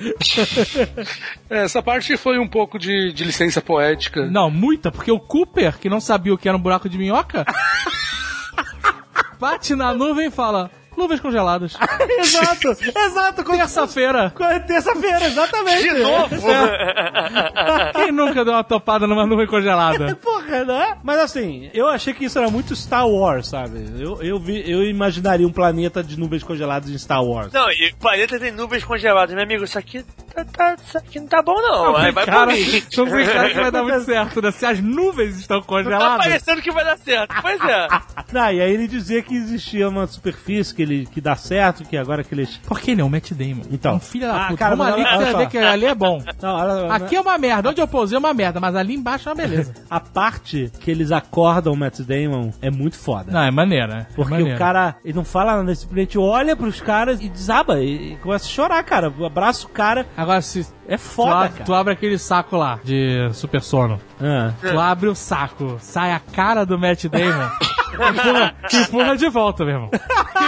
É, 1.51 1.64
Essa 1.64 1.83
parte 1.83 2.16
foi 2.16 2.39
um 2.39 2.47
pouco 2.49 2.78
de, 2.78 3.12
de 3.12 3.24
licença 3.24 3.61
poética. 3.61 4.26
Não, 4.31 4.51
muita, 4.51 4.91
porque 4.93 5.11
o 5.11 5.18
Cooper, 5.18 5.78
que 5.78 5.89
não 5.89 6.01
sabia 6.01 6.33
o 6.33 6.39
que 6.39 6.49
era 6.49 6.57
um 6.57 6.61
buraco 6.61 6.89
de 6.89 6.97
minhoca, 6.97 7.45
bate 9.39 9.74
na 9.74 9.93
nuvem 9.93 10.28
e 10.28 10.31
fala: 10.31 10.70
nuvens 11.01 11.20
congeladas. 11.20 11.76
exato, 12.18 12.68
exato. 12.68 13.44
Terça-feira. 13.44 14.32
é 14.51 14.59
Terça-feira, 14.61 15.26
exatamente. 15.26 15.82
De 15.82 15.98
novo? 15.98 16.36
Quem 17.96 18.12
nunca 18.12 18.44
deu 18.44 18.53
uma 18.53 18.64
topada 18.64 19.07
numa 19.07 19.26
nuvem 19.26 19.46
congelada? 19.46 20.14
Porra, 20.16 20.64
né? 20.64 20.98
Mas 21.03 21.18
assim, 21.20 21.70
eu 21.72 21.88
achei 21.88 22.12
que 22.12 22.24
isso 22.24 22.38
era 22.38 22.51
muito 22.51 22.76
Star 22.76 23.09
Wars, 23.09 23.48
sabe? 23.48 23.86
Eu, 23.98 24.22
eu, 24.22 24.38
vi, 24.38 24.62
eu 24.70 24.84
imaginaria 24.84 25.46
um 25.46 25.53
planeta 25.53 26.03
de 26.03 26.18
nuvens 26.18 26.42
congeladas 26.42 26.90
em 26.90 26.98
Star 26.98 27.24
Wars. 27.24 27.53
Não, 27.53 27.70
e 27.70 27.90
o 27.90 27.96
planeta 27.96 28.38
tem 28.38 28.53
nuvens 28.53 28.84
congeladas, 28.84 29.34
meu 29.34 29.42
amigo. 29.42 29.64
Isso 29.64 29.78
aqui 29.78 30.05
tá, 30.35 30.45
tá, 30.45 30.74
isso 30.83 30.99
aqui 30.99 31.20
não 31.20 31.26
tá 31.26 31.43
bom 31.43 31.55
não. 31.61 31.97
Aí 31.97 32.12
vai 32.12 32.24
cara, 32.26 32.47
por 32.47 32.55
mim. 32.55 32.83
tô 32.95 33.05
brincando 33.07 33.49
que 33.51 33.61
vai 33.61 33.70
dar 33.70 33.83
muito 33.83 34.01
certo, 34.05 34.43
né? 34.43 34.51
Se 34.51 34.66
as 34.66 34.81
nuvens 34.81 35.39
estão 35.39 35.61
Tá 35.61 35.66
congeladas. 35.66 36.16
parecendo 36.24 36.62
que 36.62 36.70
vai 36.70 36.85
dar 36.85 36.99
certo. 36.99 37.35
Pois 37.43 37.61
é. 37.62 37.89
Não, 38.33 38.53
e 38.53 38.61
aí 38.61 38.72
ele 38.72 38.87
dizia 38.87 39.22
que 39.22 39.35
existia 39.35 39.89
uma 39.89 40.07
superfície 40.07 40.72
que, 40.74 40.83
ele, 40.83 41.07
que 41.07 41.20
dá 41.20 41.35
certo, 41.35 41.85
que 41.85 41.97
agora 41.97 42.22
que 42.22 42.33
eles. 42.35 42.57
Por 42.59 42.81
que 42.81 42.95
não? 42.95 43.09
Matt 43.09 43.33
Damon. 43.33 43.62
Então. 43.70 43.97
Um 43.97 44.01
filho 44.01 44.26
da 44.28 44.45
Ah, 44.45 44.47
puta. 44.49 44.59
cara, 44.59 44.76
Vamos 44.76 44.95
ali 44.95 45.05
que 45.05 45.16
você 45.16 45.37
ver 45.37 45.49
que 45.49 45.59
ali 45.59 45.87
é 45.87 45.95
bom. 45.95 46.22
Não, 46.41 46.55
olha, 46.57 46.93
Aqui 46.95 47.16
é 47.16 47.20
uma 47.20 47.37
merda. 47.39 47.68
Onde 47.70 47.81
eu 47.81 47.89
pousei 47.89 48.16
é 48.16 48.18
uma 48.18 48.33
merda, 48.33 48.61
mas 48.61 48.76
ali 48.76 48.95
embaixo 48.95 49.28
é 49.28 49.33
uma 49.33 49.37
beleza. 49.37 49.74
a 49.91 49.99
parte 50.01 50.70
que 50.81 50.91
eles 50.91 51.11
acordam 51.11 51.72
o 51.72 51.76
Matt 51.76 52.01
Damon 52.01 52.51
é 52.62 52.70
muito 52.70 52.97
foda. 52.99 53.33
Não, 53.33 53.43
é 53.43 53.51
maneira. 53.51 54.07
É 54.11 54.14
Porque 54.14 54.31
maneira. 54.31 54.55
o 54.55 54.59
cara, 54.59 54.97
ele 55.05 55.14
não 55.14 55.24
fala 55.24 55.57
nada, 55.57 55.68
ele 55.70 55.76
simplesmente 55.76 56.16
olha 56.18 56.55
pros 56.57 56.81
caras 56.81 57.20
e 57.20 57.28
desaba. 57.28 57.81
E, 57.81 58.12
e 58.12 58.16
começa 58.18 58.45
a 58.47 58.49
chorar, 58.49 58.83
cara. 58.85 59.12
Abraça 59.26 59.66
o 59.66 59.70
cara. 59.70 60.07
Agora, 60.21 60.43
se 60.43 60.66
É 60.91 60.97
tu, 60.97 61.01
foda, 61.03 61.45
a- 61.45 61.49
cara. 61.49 61.64
tu 61.64 61.72
abre 61.72 61.93
aquele 61.95 62.18
saco 62.18 62.57
lá 62.57 62.78
de 62.84 63.30
super 63.32 63.62
sono. 63.62 63.99
Ah. 64.20 64.53
Tu 64.61 64.78
abre 64.78 65.09
o 65.09 65.14
saco, 65.14 65.76
sai 65.80 66.12
a 66.12 66.18
cara 66.20 66.66
do 66.66 66.78
Matt 66.78 67.05
Damon. 67.07 67.49
empurra, 67.91 68.55
empurra 68.72 69.16
de 69.16 69.28
volta, 69.28 69.64
meu 69.64 69.74
irmão. 69.74 69.91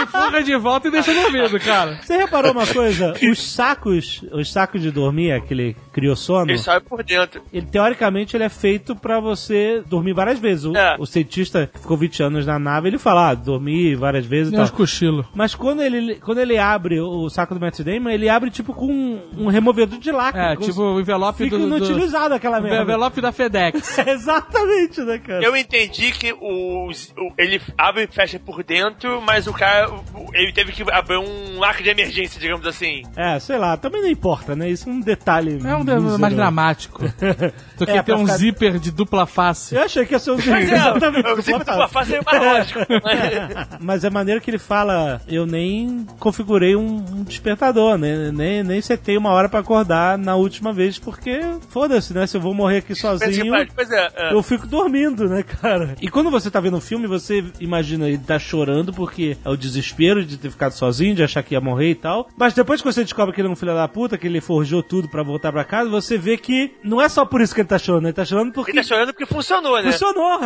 Empurra 0.01 0.43
de 0.43 0.55
volta 0.57 0.87
e 0.87 0.91
deixa 0.91 1.13
dormindo, 1.13 1.59
cara. 1.59 1.97
Você 2.01 2.17
reparou 2.17 2.51
uma 2.51 2.65
coisa? 2.67 3.13
Os 3.29 3.41
sacos, 3.53 4.23
os 4.31 4.51
sacos 4.51 4.81
de 4.81 4.91
dormir, 4.91 5.31
aquele 5.31 5.75
criossono, 5.91 6.51
Ele 6.51 6.57
sai 6.57 6.79
por 6.79 7.03
dentro. 7.03 7.41
ele 7.51 7.65
teoricamente 7.65 8.35
ele 8.35 8.43
é 8.43 8.49
feito 8.49 8.95
pra 8.95 9.19
você 9.19 9.83
dormir 9.87 10.13
várias 10.13 10.39
vezes. 10.39 10.65
O, 10.65 10.75
É. 10.75 10.95
o 10.99 11.05
cientista 11.05 11.67
que 11.71 11.79
ficou 11.79 11.97
20 11.97 12.23
anos 12.23 12.45
na 12.45 12.57
nave, 12.59 12.87
ele 12.89 12.97
fala, 12.97 13.29
ah, 13.29 13.33
dormir 13.35 13.95
várias 13.95 14.25
vezes 14.25 14.51
e 14.53 14.55
tal. 14.55 14.67
cochilos. 14.69 15.25
Mas 15.35 15.53
quando 15.55 15.81
ele, 15.81 16.15
quando 16.15 16.39
ele 16.39 16.57
abre 16.57 16.99
o 16.99 17.29
saco 17.29 17.53
do 17.53 17.59
Matt 17.59 17.79
Damon, 17.81 18.09
ele 18.09 18.29
abre 18.29 18.49
tipo 18.49 18.73
com 18.73 18.87
um, 18.91 19.21
um 19.37 19.47
removedor 19.47 19.99
de 19.99 20.11
lacre. 20.37 20.53
É, 20.53 20.55
Com- 20.55 20.63
tipo 20.63 20.81
o 20.81 20.99
envelope 20.99 21.43
Fica 21.43 21.57
do... 21.57 21.69
do 21.69 21.75
inutilizado 21.77 22.33
aquela 22.33 22.59
o 22.59 22.63
merda. 22.63 22.81
envelope 22.83 23.21
da 23.21 23.31
FedEx. 23.31 23.97
Exatamente, 24.07 25.01
né, 25.01 25.17
cara? 25.19 25.43
Eu 25.43 25.55
entendi 25.55 26.11
que 26.11 26.33
os, 26.33 27.13
o- 27.17 27.33
ele 27.37 27.61
abre 27.77 28.03
e 28.03 28.07
fecha 28.07 28.39
por 28.39 28.63
dentro, 28.63 29.21
mas 29.21 29.47
o 29.47 29.53
cara, 29.53 29.91
o- 29.91 30.03
ele 30.33 30.51
teve 30.53 30.71
que 30.71 30.83
abrir 30.91 31.17
um 31.17 31.63
arco 31.63 31.83
de 31.83 31.89
emergência, 31.89 32.39
digamos 32.39 32.65
assim. 32.65 33.03
É, 33.15 33.39
sei 33.39 33.57
lá, 33.57 33.77
também 33.77 34.01
não 34.01 34.09
importa, 34.09 34.55
né? 34.55 34.69
Isso 34.69 34.89
é 34.89 34.91
um 34.91 34.99
detalhe. 34.99 35.59
É 35.63 35.75
um 35.75 35.83
de- 35.85 35.95
mísero. 35.95 36.19
mais 36.19 36.33
dramático. 36.35 37.03
Tu 37.77 37.85
quer 37.85 37.97
É, 37.97 38.03
ter 38.03 38.13
um 38.13 38.19
ficar- 38.19 38.37
zíper 38.37 38.79
de 38.79 38.91
dupla 38.91 39.25
face. 39.25 39.75
Eu 39.75 39.83
achei 39.83 40.05
que 40.05 40.13
ia 40.13 40.19
ser 40.19 40.31
um 40.31 40.35
Mas 40.37 40.71
é, 40.71 40.75
Exatamente. 40.75 41.27
eu 41.27 41.41
sempre 41.41 41.59
dupla 41.65 41.87
tô 41.87 41.87
face 41.87 42.15
é 42.15 42.21
mais 42.23 42.41
lógico. 42.43 42.79
Mas 43.79 44.03
é 44.03 44.09
maneiro 44.09 44.41
que 44.41 44.49
ele 44.49 44.59
fala, 44.59 45.21
eu 45.27 45.45
nem 45.45 46.05
configurei 46.19 46.75
um, 46.75 46.97
um 46.97 47.23
despertador, 47.23 47.97
né? 47.97 48.31
Nem, 48.31 48.63
nem 48.63 48.81
setei 48.81 49.17
uma 49.17 49.31
hora 49.31 49.49
pra 49.49 49.59
acordar 49.59 50.17
na 50.23 50.35
última 50.35 50.73
vez, 50.73 50.97
porque 50.97 51.39
foda-se, 51.69 52.13
né? 52.13 52.25
Se 52.25 52.37
eu 52.37 52.41
vou 52.41 52.53
morrer 52.53 52.77
aqui 52.77 52.95
sozinho, 52.95 53.53
Pois 53.75 53.91
é, 53.91 54.09
é. 54.15 54.33
eu 54.33 54.41
fico 54.41 54.65
dormindo, 54.67 55.27
né, 55.27 55.43
cara? 55.43 55.95
E 56.01 56.07
quando 56.09 56.31
você 56.31 56.49
tá 56.49 56.59
vendo 56.59 56.77
um 56.77 56.81
filme, 56.81 57.05
você 57.07 57.43
imagina 57.59 58.07
ele 58.07 58.17
tá 58.17 58.39
chorando 58.39 58.93
porque 58.93 59.37
é 59.43 59.49
o 59.49 59.55
desespero 59.57 60.23
de 60.25 60.37
ter 60.37 60.49
ficado 60.49 60.71
sozinho, 60.73 61.15
de 61.15 61.23
achar 61.23 61.43
que 61.43 61.53
ia 61.53 61.61
morrer 61.61 61.91
e 61.91 61.95
tal. 61.95 62.27
Mas 62.37 62.53
depois 62.53 62.81
que 62.81 62.91
você 62.91 63.03
descobre 63.03 63.33
que 63.35 63.41
ele 63.41 63.47
é 63.47 63.51
um 63.51 63.55
filho 63.55 63.73
da 63.73 63.87
puta, 63.87 64.17
que 64.17 64.27
ele 64.27 64.41
forjou 64.41 64.81
tudo 64.81 65.07
pra 65.09 65.23
voltar 65.23 65.51
pra 65.51 65.63
casa, 65.63 65.89
você 65.89 66.17
vê 66.17 66.37
que 66.37 66.71
não 66.83 67.01
é 67.01 67.09
só 67.09 67.25
por 67.25 67.41
isso 67.41 67.53
que 67.53 67.61
ele 67.61 67.67
tá 67.67 67.77
chorando, 67.77 68.05
ele 68.05 68.13
tá 68.13 68.25
chorando 68.25 68.53
porque 68.53 68.71
Ele 68.71 68.81
tá 68.81 68.87
chorando 68.87 69.13
porque 69.13 69.25
funcionou, 69.25 69.81
né? 69.81 69.91
funcionou. 69.91 70.39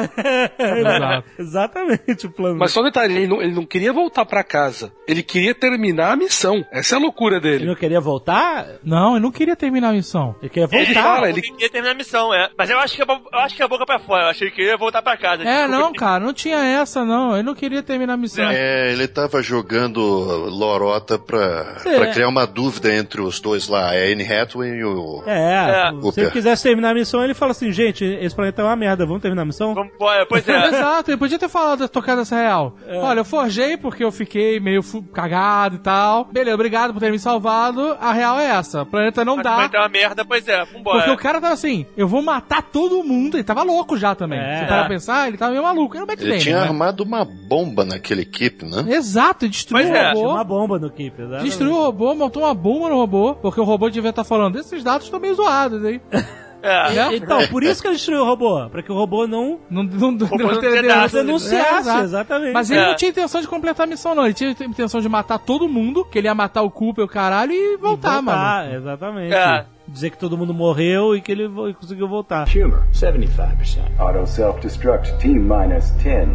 Exatamente 1.38 2.26
o 2.28 2.32
plano. 2.32 2.58
Mas 2.58 2.72
só 2.72 2.82
um 2.82 2.86
detalhe, 2.86 3.16
ele 3.16 3.28
não, 3.28 3.42
ele 3.42 3.54
não 3.54 3.66
queria 3.66 3.92
voltar 3.94 4.26
pra 4.26 4.44
casa. 4.44 4.92
Ele 5.08 5.24
queria 5.24 5.54
terminar 5.54 6.14
a 6.14 6.16
missão. 6.16 6.66
Essa 6.72 6.96
é 6.96 6.98
a 6.98 7.02
loucura 7.02 7.38
Ele 7.38 7.42
dele. 7.50 7.66
não 7.66 7.76
queria 7.76 8.00
voltar? 8.00 8.68
Não, 8.84 9.16
eu 9.16 9.20
não 9.22 9.32
queria 9.32 9.56
terminar 9.58 9.90
a 9.90 9.94
missão. 9.94 10.36
Ele 10.42 10.50
queria 10.50 10.70
Ele 10.72 10.86
voltar. 10.86 11.04
fala, 11.04 11.30
ele 11.30 11.40
ele- 11.40 11.52
queria 11.52 11.70
terminar 11.70 11.94
a 11.94 11.98
missão, 11.98 12.34
é. 12.34 12.50
Mas 12.58 12.70
eu 12.70 12.80
acho 12.80 12.96
que 12.96 13.02
eu 13.02 13.40
acho 13.40 13.56
que 13.56 13.64
a 13.64 13.68
boca 13.68 13.86
pra 13.86 14.00
fora. 14.00 14.24
Eu 14.24 14.30
achei 14.30 14.50
que 14.52 14.62
ele 14.62 14.70
ia 14.70 14.78
voltar 14.78 15.02
pra 15.02 15.18
casa. 15.18 15.44
É, 15.44 15.46
Desculpa, 15.46 15.68
não, 15.78 15.90
ele- 15.90 15.98
cara, 16.00 16.20
não 16.24 16.34
tinha 16.34 16.58
essa, 16.58 17.04
não. 17.04 17.36
Eu 17.36 17.44
não 17.44 17.54
queria 17.56 17.84
terminar 17.84 18.14
a 18.14 18.18
missão. 18.18 18.50
É, 18.50 18.92
ele 18.92 19.08
tava 19.08 19.42
jogando 19.42 20.02
lorota 20.50 21.18
pra, 21.20 21.76
pra 21.84 22.08
criar 22.14 22.28
uma 22.28 22.46
dúvida 22.46 22.94
entre 22.94 23.22
os 23.22 23.40
dois 23.40 23.68
lá, 23.68 23.92
a 23.92 23.94
Anne 23.94 24.24
Hathaway 24.32 24.70
e 24.80 24.84
o... 24.84 25.24
É, 25.26 25.90
É. 25.90 26.12
se 26.12 26.22
ele 26.22 26.32
quisesse 26.32 26.64
terminar 26.64 26.92
a 26.92 26.94
missão, 26.94 27.24
ele 27.24 27.34
fala 27.34 27.52
assim, 27.52 27.72
gente, 27.72 28.04
esse 28.04 28.36
planeta 28.36 28.62
é 28.62 28.66
uma 28.66 28.76
merda, 28.76 29.06
vamos 29.06 29.22
terminar 29.22 29.42
a 29.42 29.46
missão? 29.46 29.74
Vamos 29.74 29.92
pois 30.28 30.48
é. 30.48 30.68
Exato, 30.68 31.10
ele 31.12 31.18
podia 31.18 31.40
ter 31.40 31.50
falado, 31.50 31.88
tocado 31.90 32.22
essa 32.22 32.36
real. 32.36 32.76
É. 32.88 32.98
Olha, 33.00 33.20
eu 33.20 33.26
forjei 33.26 33.78
porque 33.78 34.04
eu 34.04 34.12
fiquei 34.12 34.60
meio 34.60 34.82
cagado 35.14 35.76
e 35.76 35.80
tal. 35.80 36.26
Beleza, 36.26 36.56
obrigado 36.56 36.94
por 36.94 37.00
ter 37.00 37.12
me 37.12 37.20
salvado. 37.20 37.98
A 38.00 38.12
real 38.14 38.40
é 38.40 38.46
essa. 38.48 38.82
O 38.84 38.86
planeta 38.86 39.24
não 39.26 39.38
Mas 39.38 39.44
dá. 39.50 39.56
vai 39.58 39.70
dar 39.70 39.80
uma 39.82 39.90
merda, 39.90 40.26
pois 40.26 40.48
é. 40.48 40.66
Vambora. 40.66 40.98
Porque 41.00 41.12
o 41.12 41.18
cara 41.18 41.42
tava 41.42 41.54
assim, 41.54 41.86
eu 41.96 42.08
vou 42.08 42.22
matar 42.22 42.62
todo 42.62 43.04
mundo. 43.04 43.38
Ele 43.38 43.44
tava 43.44 43.64
louco 43.64 43.98
já 43.98 44.14
também. 44.16 44.40
É. 44.40 44.62
Se 44.62 44.66
parar 44.68 44.80
pra 44.82 44.90
pensar, 44.90 45.28
ele 45.28 45.38
tava 45.38 45.52
meio 45.52 45.64
maluco. 45.64 45.96
Era 45.96 46.06
o 46.06 46.08
Matt 46.08 46.20
Ele 46.22 46.30
Damon, 46.32 46.42
tinha 46.44 46.56
né? 46.60 46.64
armado 46.64 47.04
uma 47.04 47.26
bomba 47.26 47.86
naquele 47.86 48.22
equipe, 48.22 48.66
né? 48.66 48.86
Exato, 48.94 49.48
destruiu 49.48 49.84
Pois 49.86 49.94
o 49.94 49.98
é. 49.98 50.08
robô. 50.10 50.20
Tinha 50.20 50.30
uma 50.34 50.44
bomba 50.44 50.80
no 50.80 50.90
Keep, 50.90 51.20
exatamente. 51.22 51.46
Destruiu 51.46 51.74
o 51.74 51.84
robô, 51.86 52.16
montou 52.16 52.44
uma 52.44 52.54
bomba 52.54 52.90
no 52.90 52.96
robô, 52.96 53.36
porque 53.36 53.60
o 53.60 53.64
robô 53.64 53.90
devia 53.90 54.10
estar 54.10 54.24
falando, 54.24 54.58
esses 54.60 54.84
dados 54.84 55.06
estão 55.06 55.20
meio 55.20 55.36
zoados, 55.36 55.84
hein? 55.86 56.02
É. 56.62 56.92
Né? 56.94 57.16
Então, 57.16 57.46
por 57.48 57.64
isso 57.64 57.82
que 57.82 57.88
ele 57.88 57.96
destruiu 57.96 58.22
o 58.22 58.26
robô, 58.26 58.68
pra 58.70 58.82
que 58.82 58.92
o 58.92 58.96
robô 58.96 59.28
não 59.28 59.60
Não, 59.70 59.84
não, 59.84 60.12
não, 60.12 60.28
robô 60.28 60.44
não 60.52 60.60
denunciasse, 60.62 61.16
denunciasse, 61.16 61.90
É, 61.90 62.00
exatamente. 62.02 62.54
Mas 62.54 62.72
ele 62.72 62.80
É. 62.80 62.88
não 62.88 62.96
tinha 62.96 63.10
intenção 63.12 63.42
de 63.42 63.48
completar 63.48 63.86
a 63.86 63.90
missão, 63.90 64.16
não. 64.16 64.26
Ele 64.26 64.34
tinha 64.34 64.52
intenção 64.62 65.00
de 65.00 65.08
matar 65.10 65.38
todo 65.40 65.68
mundo, 65.68 66.04
que 66.06 66.18
ele 66.18 66.28
ia 66.28 66.36
matar 66.36 66.64
o 66.64 66.72
Cooper, 66.72 67.06
o 67.06 67.08
caralho, 67.08 67.52
e 67.52 67.74
E 67.74 67.78
voltar, 67.78 68.22
mano. 68.22 68.74
Exatamente. 68.76 69.34
É. 69.34 69.66
Dizer 69.88 70.10
que 70.10 70.18
todo 70.18 70.38
mundo 70.38 70.54
morreu 70.54 71.16
e 71.16 71.22
que 71.22 71.32
ele 71.32 71.48
conseguiu 71.74 72.08
voltar. 72.08 72.46
Humor, 72.54 72.84
75%. 72.94 73.84
Auto 73.98 74.26
self-destruct, 74.28 75.18
T 75.18 75.28
minus 75.30 75.92
10. 76.04 76.28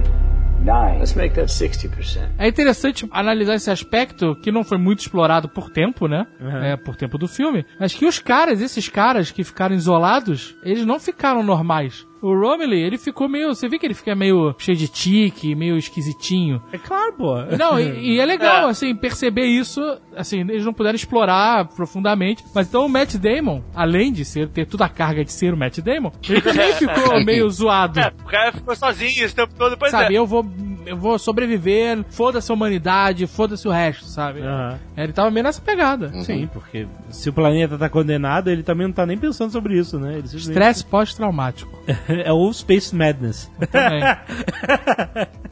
9. 0.63 0.99
Let's 0.99 1.15
make 1.15 1.35
that 1.35 1.51
60%. 1.51 2.31
É 2.39 2.49
interessante 2.49 3.09
analisar 3.11 3.55
esse 3.55 3.71
aspecto 3.71 4.37
que 4.37 4.53
não 4.53 4.65
foi 4.65 4.79
muito 4.79 5.01
explorado 5.01 5.49
por 5.49 5.71
tempo, 5.71 6.07
né? 6.07 6.27
É, 6.63 6.77
por 6.77 6.97
tempo 6.97 7.19
do 7.19 7.29
filme. 7.29 7.65
Mas 7.79 7.95
que 7.95 8.07
os 8.07 8.19
caras, 8.19 8.61
esses 8.61 8.89
caras 8.89 9.31
que 9.31 9.45
ficaram 9.45 9.75
isolados, 9.75 10.55
eles 10.63 10.87
não 10.87 10.99
ficaram 10.99 11.43
normais. 11.43 12.07
O 12.23 12.33
Romilly, 12.39 12.79
ele 12.81 12.97
ficou 12.99 13.29
meio. 13.29 13.49
Você 13.55 13.69
vê 13.69 13.79
que 13.79 13.85
ele 13.87 13.95
fica 13.95 14.15
meio 14.15 14.55
cheio 14.59 14.77
de 14.79 14.87
tique, 14.89 15.55
meio 15.57 15.77
esquisitinho. 15.77 16.63
É 16.73 16.79
claro, 16.79 17.13
pô. 17.15 17.35
Não, 17.59 17.81
e, 17.81 18.15
e 18.15 18.21
é 18.21 18.25
legal, 18.25 18.69
É. 18.69 18.71
assim, 18.71 18.95
perceber 18.95 19.45
isso. 19.47 19.81
Assim, 20.17 20.41
eles 20.41 20.65
não 20.65 20.73
puderam 20.73 20.95
explorar 20.95 21.67
profundamente. 21.69 22.45
Mas 22.55 22.69
então 22.69 22.87
o 22.87 22.89
Matt 22.89 23.17
Damon, 23.17 23.61
além 23.75 24.13
de 24.13 24.25
ser, 24.25 24.49
ter 24.49 24.67
toda 24.67 24.85
a 24.85 24.89
carga 24.89 25.25
de 25.25 25.33
ser 25.33 25.53
o 25.53 25.57
Matt 25.57 25.79
Damon, 25.81 26.13
ele 26.29 26.41
também 26.41 26.73
ficou 26.79 27.25
meio 27.25 27.51
zoado. 27.51 27.99
É, 27.99 28.13
o 28.23 28.25
cara 28.29 28.53
ficou 28.53 28.77
sozinho 28.77 29.25
esse 29.25 29.35
tempo 29.35 29.53
todo, 29.59 29.77
pois 29.77 29.91
Sabe, 29.91 30.15
é. 30.15 30.19
eu 30.19 30.27
vou, 30.27 30.47
eu 30.87 30.97
vou 30.97 31.19
sobreviver, 31.19 32.05
foda-se 32.11 32.51
a 32.51 32.55
humanidade, 32.55 33.27
foda-se 33.27 33.67
o 33.67 33.71
resto, 33.71 34.05
sabe? 34.05 34.43
Aham. 34.43 34.79
Ele 34.97 35.13
tava 35.13 35.31
meio 35.31 35.43
nessa 35.45 35.61
pegada. 35.61 36.13
Sim, 36.23 36.49
porque 36.53 36.87
se 37.11 37.29
o 37.29 37.33
planeta 37.33 37.77
tá 37.77 37.89
condenado, 37.89 38.49
ele 38.49 38.63
também 38.63 38.87
não 38.87 38.95
tá 38.95 39.05
nem 39.07 39.19
pensando 39.19 39.51
sobre 39.51 39.77
isso, 39.79 39.99
né? 39.99 40.13
Ele 40.19 40.29
simplesmente- 40.29 40.51
Estresse 40.53 40.85
pós-traumático. 40.85 41.73
é 42.21 42.33
o 42.33 42.53
Space 42.53 42.95
Madness. 42.95 43.51
Também. 43.71 44.03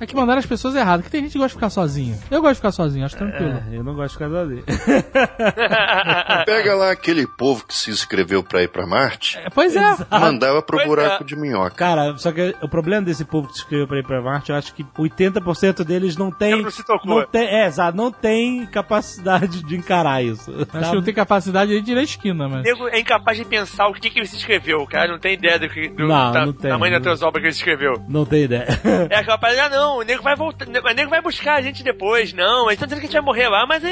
é 0.00 0.06
que 0.06 0.14
mandaram 0.14 0.38
as 0.38 0.46
pessoas 0.46 0.74
erradas, 0.74 1.04
que 1.04 1.10
tem 1.10 1.22
gente 1.22 1.32
que 1.32 1.38
gosta 1.38 1.48
de 1.48 1.54
ficar 1.54 1.70
sozinho. 1.70 2.18
Eu 2.30 2.40
gosto 2.40 2.52
de 2.54 2.56
ficar 2.56 2.72
sozinho, 2.72 3.04
acho 3.04 3.16
tranquilo. 3.16 3.62
É, 3.70 3.76
eu 3.76 3.84
não 3.84 3.94
gosto 3.94 4.12
de 4.14 4.18
casar 4.18 4.46
dele. 4.46 4.64
Pega 6.46 6.74
lá 6.74 6.90
aquele 6.90 7.26
povo 7.26 7.64
que 7.66 7.74
se 7.74 7.90
inscreveu 7.90 8.42
pra 8.42 8.62
ir 8.62 8.68
pra 8.68 8.86
Marte, 8.86 9.38
É, 9.38 9.48
pois 9.50 9.74
é. 9.76 9.96
mandava 10.10 10.62
pro 10.62 10.76
Pois 10.78 10.88
buraco 10.88 11.22
é. 11.22 11.26
de 11.26 11.36
minhoca. 11.36 11.70
Cara, 11.70 12.16
só 12.16 12.32
que 12.32 12.54
o 12.62 12.68
problema 12.68 13.02
desse 13.02 13.24
povo 13.24 13.48
que 13.48 13.54
se 13.54 13.60
inscreveu 13.60 13.86
pra 13.86 13.98
ir 13.98 14.04
pra 14.06 14.20
Marte, 14.22 14.50
eu 14.50 14.56
acho 14.56 14.74
que 14.74 14.84
80% 14.84 15.84
deles 15.84 16.16
não 16.16 16.30
tem. 16.30 16.60
Não 16.62 16.70
se 16.70 16.84
tocou. 16.84 17.20
Não 17.20 17.26
tem, 17.26 17.46
é, 17.46 17.66
exato, 17.66 17.96
não 17.96 18.10
tem 18.10 18.66
capacidade 18.66 19.62
de 19.62 19.76
encarar 19.76 20.22
isso. 20.24 20.50
Acho 20.72 20.90
que 20.90 20.96
não 20.96 21.02
tem 21.02 21.14
capacidade 21.14 21.80
de 21.80 21.92
ir 21.92 21.94
na 21.94 22.02
esquina, 22.02 22.46
O 22.46 22.50
mas. 22.50 22.62
nego 22.62 22.88
é 22.88 22.98
incapaz 23.00 23.36
de 23.38 23.44
pensar 23.44 23.88
o 23.88 23.92
que, 23.94 24.10
que 24.10 24.18
ele 24.18 24.26
se 24.26 24.36
escreveu. 24.36 24.80
O 24.80 24.86
cara 24.86 25.10
não 25.10 25.18
tem 25.18 25.34
ideia 25.34 25.58
do, 25.58 25.68
que, 25.68 25.88
do 25.88 26.06
Não, 26.06 26.32
ta- 26.32 26.49
não 26.52 26.60
tem. 26.60 26.70
tamanho 26.70 26.92
da 26.94 27.00
transobra 27.00 27.40
que 27.40 27.46
ele 27.48 27.54
escreveu. 27.54 28.02
Não 28.08 28.24
tem 28.24 28.44
ideia. 28.44 28.66
É 29.10 29.16
aquela 29.16 29.38
parada, 29.38 29.64
ah, 29.64 29.68
não, 29.68 29.98
o 29.98 30.02
nego 30.02 30.22
vai 30.22 30.36
voltar, 30.36 30.66
o 30.68 30.94
nego 30.94 31.10
vai 31.10 31.20
buscar 31.22 31.54
a 31.56 31.62
gente 31.62 31.82
depois. 31.82 32.32
Não, 32.32 32.62
eles 32.66 32.74
estão 32.74 32.86
dizendo 32.86 33.00
que 33.00 33.06
a 33.06 33.08
gente 33.08 33.12
vai 33.18 33.22
morrer 33.22 33.48
lá, 33.48 33.66
mas 33.66 33.82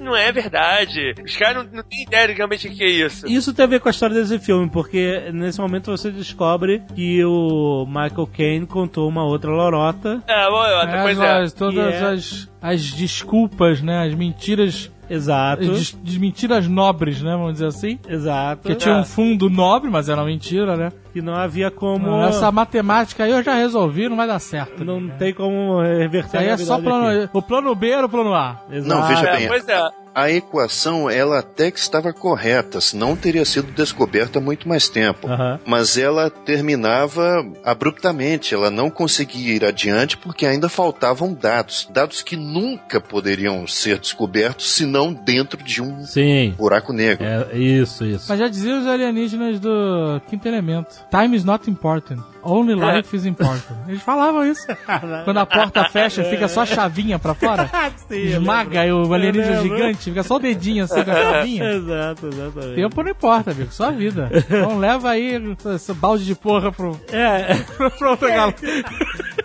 não 0.00 0.14
é 0.16 0.30
verdade. 0.32 1.14
Os 1.24 1.36
caras 1.36 1.64
não, 1.66 1.72
não 1.72 1.82
têm 1.82 2.02
ideia 2.02 2.28
de 2.28 2.34
realmente 2.34 2.68
o 2.68 2.70
que 2.70 2.82
é 2.84 2.88
isso. 2.88 3.26
Isso 3.26 3.52
tem 3.54 3.64
a 3.64 3.68
ver 3.68 3.80
com 3.80 3.88
a 3.88 3.90
história 3.90 4.14
desse 4.14 4.38
filme, 4.38 4.68
porque 4.70 5.30
nesse 5.32 5.60
momento 5.60 5.90
você 5.90 6.10
descobre 6.10 6.82
que 6.94 7.24
o 7.24 7.84
Michael 7.86 8.28
Caine 8.36 8.66
contou 8.66 9.08
uma 9.08 9.24
outra 9.24 9.50
lorota. 9.50 10.22
É, 10.26 10.50
bom, 10.50 10.64
É, 10.64 11.02
pois 11.02 11.20
as- 11.20 11.52
é. 11.52 11.56
todas 11.56 11.94
é- 11.94 12.04
as, 12.04 12.48
as 12.60 12.82
desculpas, 12.92 13.80
né? 13.82 14.06
As 14.06 14.14
mentiras. 14.14 14.90
Exato. 15.10 15.62
As 15.62 15.68
des- 15.68 15.92
des- 16.02 16.18
mentiras 16.18 16.66
nobres, 16.68 17.22
né? 17.22 17.32
Vamos 17.32 17.54
dizer 17.54 17.66
assim. 17.66 17.98
Exato. 18.08 18.68
Que 18.68 18.74
tinha 18.74 18.96
um 18.96 19.04
fundo 19.04 19.48
nobre, 19.48 19.90
mas 19.90 20.08
era 20.08 20.20
uma 20.20 20.26
mentira, 20.26 20.76
né? 20.76 20.92
Que 21.12 21.22
não 21.22 21.34
havia 21.34 21.70
como. 21.70 22.22
Essa 22.22 22.52
matemática 22.52 23.24
aí 23.24 23.30
eu 23.30 23.42
já 23.42 23.54
resolvi, 23.54 24.08
não 24.08 24.16
vai 24.16 24.26
dar 24.26 24.38
certo. 24.38 24.84
Não 24.84 25.08
tem 25.08 25.32
como 25.32 25.80
reverter 25.80 26.26
Isso 26.28 26.36
aí 26.38 26.50
a 26.50 26.52
é 26.52 26.56
só 26.58 26.78
plano. 26.78 27.06
aqui. 27.24 27.30
O 27.32 27.42
plano 27.42 27.74
B 27.74 27.90
era 27.90 28.06
o 28.06 28.08
plano 28.08 28.34
A. 28.34 28.60
Exato. 28.70 29.00
Não, 29.00 29.08
veja 29.08 29.26
É, 29.28 29.36
bem, 29.36 29.48
pois 29.48 29.68
é. 29.68 29.80
A 30.18 30.30
equação, 30.30 31.08
ela 31.08 31.38
até 31.38 31.70
que 31.70 31.78
estava 31.78 32.12
correta, 32.12 32.80
senão 32.80 33.14
teria 33.14 33.44
sido 33.44 33.70
descoberta 33.72 34.38
há 34.38 34.42
muito 34.42 34.68
mais 34.68 34.88
tempo. 34.88 35.28
Aham. 35.28 35.60
Mas 35.64 35.96
ela 35.96 36.28
terminava 36.28 37.46
abruptamente, 37.64 38.52
ela 38.52 38.68
não 38.68 38.90
conseguia 38.90 39.54
ir 39.54 39.64
adiante 39.64 40.16
porque 40.16 40.44
ainda 40.44 40.68
faltavam 40.68 41.32
dados. 41.32 41.88
Dados 41.92 42.20
que 42.20 42.36
nunca 42.36 43.00
poderiam 43.00 43.64
ser 43.66 43.98
descobertos 43.98 44.72
senão 44.72 45.12
dentro 45.12 45.62
de 45.62 45.80
um 45.80 46.04
Sim. 46.04 46.52
buraco 46.58 46.92
negro. 46.92 47.24
É, 47.24 47.56
isso, 47.56 48.04
isso. 48.04 48.26
Mas 48.28 48.38
já 48.40 48.48
diziam 48.48 48.80
os 48.80 48.86
alienígenas 48.86 49.60
do 49.60 50.20
quinto 50.28 50.48
elemento. 50.48 50.96
Time 51.10 51.36
is 51.36 51.44
not 51.44 51.70
important. 51.70 52.20
Only 52.42 52.74
life 52.74 53.14
is 53.16 53.24
important. 53.26 53.62
Eles 53.88 54.02
falavam 54.02 54.44
isso. 54.46 54.66
Quando 55.24 55.38
a 55.38 55.46
porta 55.46 55.84
fecha, 55.84 56.24
fica 56.24 56.48
só 56.48 56.62
a 56.62 56.66
chavinha 56.66 57.18
pra 57.18 57.34
fora. 57.34 57.68
Esmaga 58.10 58.86
e 58.86 58.92
o 58.92 59.12
alienígena 59.12 59.62
gigante, 59.62 60.04
fica 60.04 60.22
só 60.22 60.36
o 60.36 60.38
dedinho 60.38 60.84
assim 60.84 61.02
com 61.02 61.10
a 61.10 61.14
chavinha. 61.14 61.64
Exato, 61.78 62.26
exatamente. 62.26 62.74
Tempo 62.74 63.02
não 63.02 63.10
importa, 63.10 63.50
amigo, 63.50 63.72
só 63.72 63.88
a 63.88 63.90
vida. 63.90 64.30
Então 64.32 64.78
leva 64.78 65.10
aí 65.10 65.40
esse 65.74 65.92
balde 65.94 66.24
de 66.24 66.34
porra 66.34 66.70
pro, 66.72 66.98
É, 67.12 67.54
pro 67.96 68.10
outro 68.10 68.28
galo. 68.28 68.54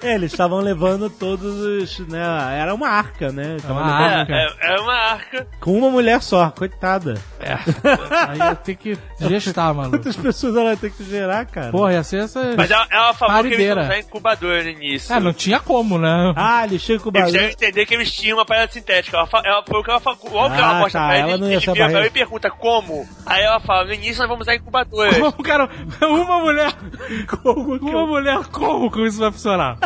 É, 0.04 0.16
eles 0.16 0.32
estavam 0.32 0.60
levando 0.60 1.10
todos 1.10 1.56
os. 1.60 2.00
Né, 2.08 2.20
era 2.60 2.74
uma 2.74 2.88
arca, 2.90 3.32
né? 3.32 3.56
Estavam 3.58 3.82
Uma 3.82 3.98
levando- 4.00 4.20
arca. 4.20 4.34
É, 4.34 4.48
é, 4.62 4.76
é 4.76 4.80
uma 4.80 4.94
arca. 4.94 5.48
Com 5.60 5.78
uma 5.78 5.90
mulher 5.90 6.22
só, 6.22 6.50
coitada. 6.52 7.16
Aí 8.28 8.40
eu 8.50 8.56
tenho 8.58 8.78
que 8.78 8.98
gestar, 9.20 9.74
maluco. 9.74 9.98
Quantas 9.98 10.16
pessoas 10.16 10.56
ela 10.56 10.76
tem 10.78 10.90
que 10.90 11.04
gerar, 11.04 11.46
cara? 11.46 11.72
Porra, 11.72 11.94
ia 11.94 12.04
ser 12.04 12.24
essa. 12.24 12.54
Mas 12.58 12.70
ela, 12.72 12.88
ela 12.92 13.14
falou 13.14 13.36
que 13.36 13.48
eles 13.48 13.58
Parideira. 13.58 13.82
iam 13.82 13.90
usar 13.90 14.00
incubador 14.00 14.64
no 14.64 14.70
início. 14.70 15.16
Ah, 15.16 15.20
não 15.20 15.34
tinha 15.34 15.60
como, 15.60 15.98
né? 15.98 16.34
Ah, 16.36 16.64
ele 16.66 16.80
chega 16.80 17.00
com 17.00 17.10
o 17.10 17.12
Eles 17.16 17.32
devem 17.32 17.48
barulho. 17.50 17.54
entender 17.54 17.86
que 17.86 17.94
eles 17.94 18.12
tinham 18.12 18.38
uma 18.38 18.46
parada 18.46 18.72
sintética. 18.72 19.18
Ela, 19.18 19.30
ela, 19.46 19.64
foi 19.66 19.80
o 19.80 19.84
que 19.84 19.90
ela 19.90 20.00
falou. 20.00 20.20
Logo 20.32 20.56
que 20.56 20.62
Ah, 20.62 20.66
ela 20.66 20.80
mostra 20.80 21.02
tá, 21.02 21.08
pra 21.08 21.18
ela 21.18 21.30
eles, 21.30 21.40
não 21.40 21.48
ia 21.48 21.54
ele 21.54 21.62
ser 21.66 21.72
vira 21.74 21.90
pra 21.90 21.98
ela 22.00 22.08
e 22.08 22.10
pergunta 22.12 22.50
como. 22.52 23.08
Aí 23.26 23.44
ela 23.44 23.60
fala, 23.60 23.86
no 23.86 23.94
início 23.94 24.20
nós 24.20 24.28
vamos 24.30 24.42
usar 24.42 24.56
incubador. 24.56 25.14
Como, 25.16 25.44
cara, 25.44 25.70
uma 26.02 26.40
mulher. 26.40 26.72
Como 27.28 27.76
uma 27.76 28.06
mulher, 28.08 28.38
como 28.52 28.90
que 28.92 29.06
isso 29.08 29.20
vai 29.20 29.32
funcionar? 29.32 29.78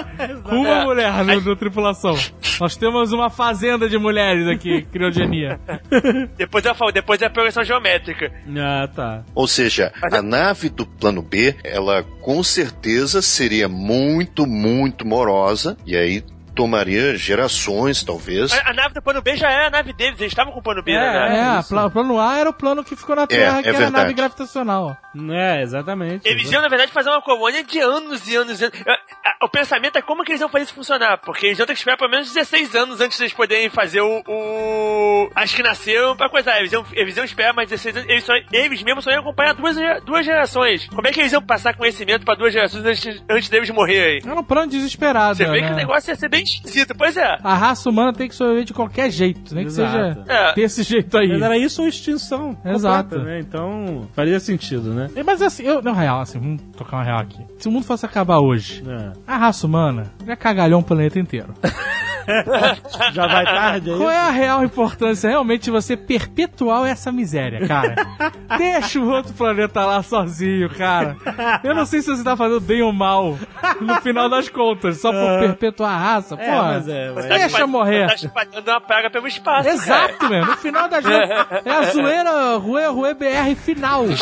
Uma 0.46 0.84
mulher 0.84 1.24
no, 1.24 1.42
no 1.42 1.56
tripulação. 1.56 2.16
Nós 2.60 2.76
temos 2.76 3.12
uma 3.12 3.30
fazenda 3.30 3.88
de 3.88 3.98
mulheres 3.98 4.48
aqui, 4.48 4.82
criogenia. 4.84 5.60
depois 6.38 6.66
falou, 6.76 6.92
depois 6.92 7.22
é 7.22 7.26
a 7.26 7.30
progressão 7.30 7.64
geométrica. 7.64 8.32
Ah, 8.58 8.88
tá. 8.94 9.24
Ou 9.36 9.48
seja, 9.48 9.92
a 10.12 10.22
nave 10.22 10.70
do 10.70 10.86
plano 10.86 11.22
B, 11.22 11.56
ela 11.64 12.04
com 12.22 12.42
certeza 12.44 13.22
seria 13.22 13.68
muito, 13.68 14.48
muito 14.48 15.06
morosa, 15.06 15.78
e 15.86 15.96
aí 15.96 16.24
tomaria 16.58 17.16
gerações, 17.16 18.04
talvez. 18.04 18.52
A, 18.52 18.72
a 18.72 18.74
nave 18.74 18.94
do 18.96 19.02
plano 19.02 19.22
B 19.22 19.36
já 19.38 19.50
era 19.50 19.68
a 19.68 19.70
nave 19.70 19.94
deles, 19.94 20.20
eles 20.20 20.32
estavam 20.34 20.52
com 20.52 20.60
o 20.60 20.64
plano 20.64 20.84
B, 20.84 20.92
né? 20.92 21.56
É, 21.62 21.76
o 21.86 21.90
plano 21.92 22.20
A 22.20 22.38
era 22.38 22.50
o 22.50 22.54
plano 22.54 22.84
que 22.84 22.96
ficou 22.96 23.16
na 23.16 23.28
Terra, 23.28 23.60
é 23.60 23.62
que 23.62 23.70
era 23.70 23.78
a 23.78 23.82
verdade. 23.82 24.02
nave 24.04 24.14
gravitacional. 24.14 24.98
É, 25.32 25.62
exatamente. 25.62 26.28
Eles 26.28 26.52
iam, 26.52 26.62
na 26.62 26.68
verdade, 26.68 26.92
fazer 26.92 27.10
uma 27.10 27.22
colônia 27.22 27.64
de 27.64 27.80
anos 27.80 28.28
e 28.28 28.36
anos 28.36 28.60
e 28.60 28.66
anos. 28.66 28.78
A- 28.88 28.92
a- 28.94 29.46
O 29.46 29.50
pensamento 29.50 29.98
é 29.98 30.02
como 30.02 30.24
que 30.24 30.32
eles 30.32 30.42
iam 30.42 30.50
fazer 30.50 30.66
isso 30.66 30.74
funcionar, 30.74 31.20
porque 31.20 31.46
eles 31.48 31.60
iam 31.60 31.66
ter 31.68 31.74
que 31.74 31.80
esperar 31.80 31.96
pelo 31.98 32.10
menos 32.10 32.34
16 32.34 32.76
anos 32.76 33.00
antes 33.02 33.18
de 33.18 33.24
eles 33.24 33.34
poderem 33.34 33.70
fazer 33.70 34.02
o. 34.02 34.24
o... 34.28 35.30
Acho 35.36 35.56
que 35.56 35.64
nasceram 35.64 36.16
pra 36.16 36.30
coisa. 36.30 36.58
Eles 36.58 36.72
iam, 36.72 36.84
eles 36.94 37.16
iam 37.18 37.24
esperar 37.26 37.54
mais 37.54 37.70
16 37.70 37.98
anos. 37.98 38.10
Eles, 38.10 38.24
só, 38.24 38.34
eles 38.52 38.82
mesmos 38.84 39.04
só 39.04 39.12
iam 39.12 39.22
acompanhar 39.22 39.54
duas, 39.54 39.76
duas 40.04 40.26
gerações. 40.26 40.88
Como 40.88 41.08
é 41.08 41.12
que 41.12 41.20
eles 41.20 41.32
iam 41.34 41.42
passar 41.42 41.76
conhecimento 41.76 42.26
pra 42.26 42.36
duas 42.36 42.52
gerações 42.54 42.84
antes, 42.86 43.24
antes 43.30 43.50
deles 43.50 43.70
morrerem? 43.70 44.22
Era 44.26 44.40
um 44.40 44.44
plano 44.44 44.70
desesperado. 44.72 45.36
Você 45.36 45.46
vê 45.46 45.62
né? 45.62 45.68
que 45.68 45.74
o 45.74 45.78
negócio 45.78 46.10
ia 46.12 46.16
ser 46.16 46.30
bem 46.30 46.44
esquisito. 46.56 46.94
Pois 46.98 47.16
é. 47.18 47.38
A 47.44 47.54
raça 47.56 47.90
humana 47.90 48.14
tem 48.14 48.28
que 48.28 48.36
sobreviver 48.36 48.66
de 48.66 48.74
qualquer 48.74 49.10
jeito, 49.12 49.54
nem 49.54 49.64
que 49.66 49.70
Exato. 49.72 49.92
seja 49.92 50.24
É. 50.28 50.54
desse 50.56 50.84
jeito 50.84 51.18
aí. 51.18 51.30
Mas 51.30 51.42
era 51.42 51.58
isso 51.58 51.82
ou 51.82 51.88
extinção. 51.88 52.58
Exato. 52.66 53.10
completa, 53.16 53.24
Né? 53.26 53.40
Então, 53.40 54.08
faria 54.14 54.40
sentido, 54.40 54.94
né? 54.94 55.10
É, 55.16 55.24
Mas 55.24 55.42
assim, 55.42 55.64
eu, 55.64 55.82
não, 55.82 55.94
real, 55.94 56.22
assim, 56.22 56.40
vamos 56.40 56.62
tocar 56.78 56.98
uma 56.98 57.04
real 57.04 57.20
aqui. 57.20 57.40
Se 57.60 57.68
o 57.68 57.72
mundo 57.72 57.86
fosse 57.86 58.06
acabar 58.06 58.40
hoje, 58.40 58.84
É. 58.88 59.12
a 59.28 59.38
raça 59.38 59.68
humana 59.68 60.12
ia 60.26 60.36
cagalhar 60.36 60.78
um 60.80 60.84
planeta 60.84 61.20
inteiro. 61.20 61.54
Já 63.14 63.28
vai 63.28 63.46
tarde 63.46 63.92
aí? 63.92 63.98
Qual 63.98 64.10
é 64.12 64.18
a 64.18 64.30
real 64.30 64.64
importância 64.64 65.30
realmente 65.30 65.64
de 65.64 65.72
você 65.72 65.96
perpetuar 65.96 66.86
essa 66.88 67.12
miséria, 67.12 67.68
cara? 67.68 67.96
Deixa 68.58 69.00
o 69.00 69.10
outro 69.10 69.34
planeta 69.34 69.86
lá 69.86 70.02
sozinho, 70.04 70.70
cara. 70.70 71.16
Eu 71.64 71.74
não 71.76 71.86
sei 71.86 72.02
se 72.02 72.10
você 72.10 72.24
tá 72.24 72.36
fazendo 72.36 72.60
bem 72.60 72.82
ou 72.82 72.92
mal 72.94 73.38
no 73.82 73.96
final 74.02 74.30
das 74.30 74.50
contas, 74.50 75.00
só 75.02 75.12
por 75.12 75.40
perpetuar 75.40 75.92
a 75.94 75.98
raça, 75.98 76.36
pô. 76.38 76.44
É, 76.44 76.52
mas 76.62 76.88
é. 76.88 77.12
mas- 77.12 77.16
Você 77.16 77.28
tá 77.30 77.34
Deixa 77.36 77.46
espalhando- 77.48 77.72
morrer. 77.72 78.08
Tá 78.08 78.16
espalhando 78.16 78.68
uma 78.70 78.82
praga 78.82 79.10
pelo 79.10 79.28
espaço. 79.28 79.64
cara. 79.64 79.76
Exato, 79.76 80.30
meu. 80.30 80.46
No 80.46 80.58
final 80.58 80.88
das 80.90 81.04
contas, 81.04 81.62
é 81.66 81.72
a 81.72 81.82
zoeira 81.92 82.56
Rue 82.58 82.86
Rue 82.88 83.14
BR 83.14 83.56
final. 83.56 84.06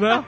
Né? 0.00 0.24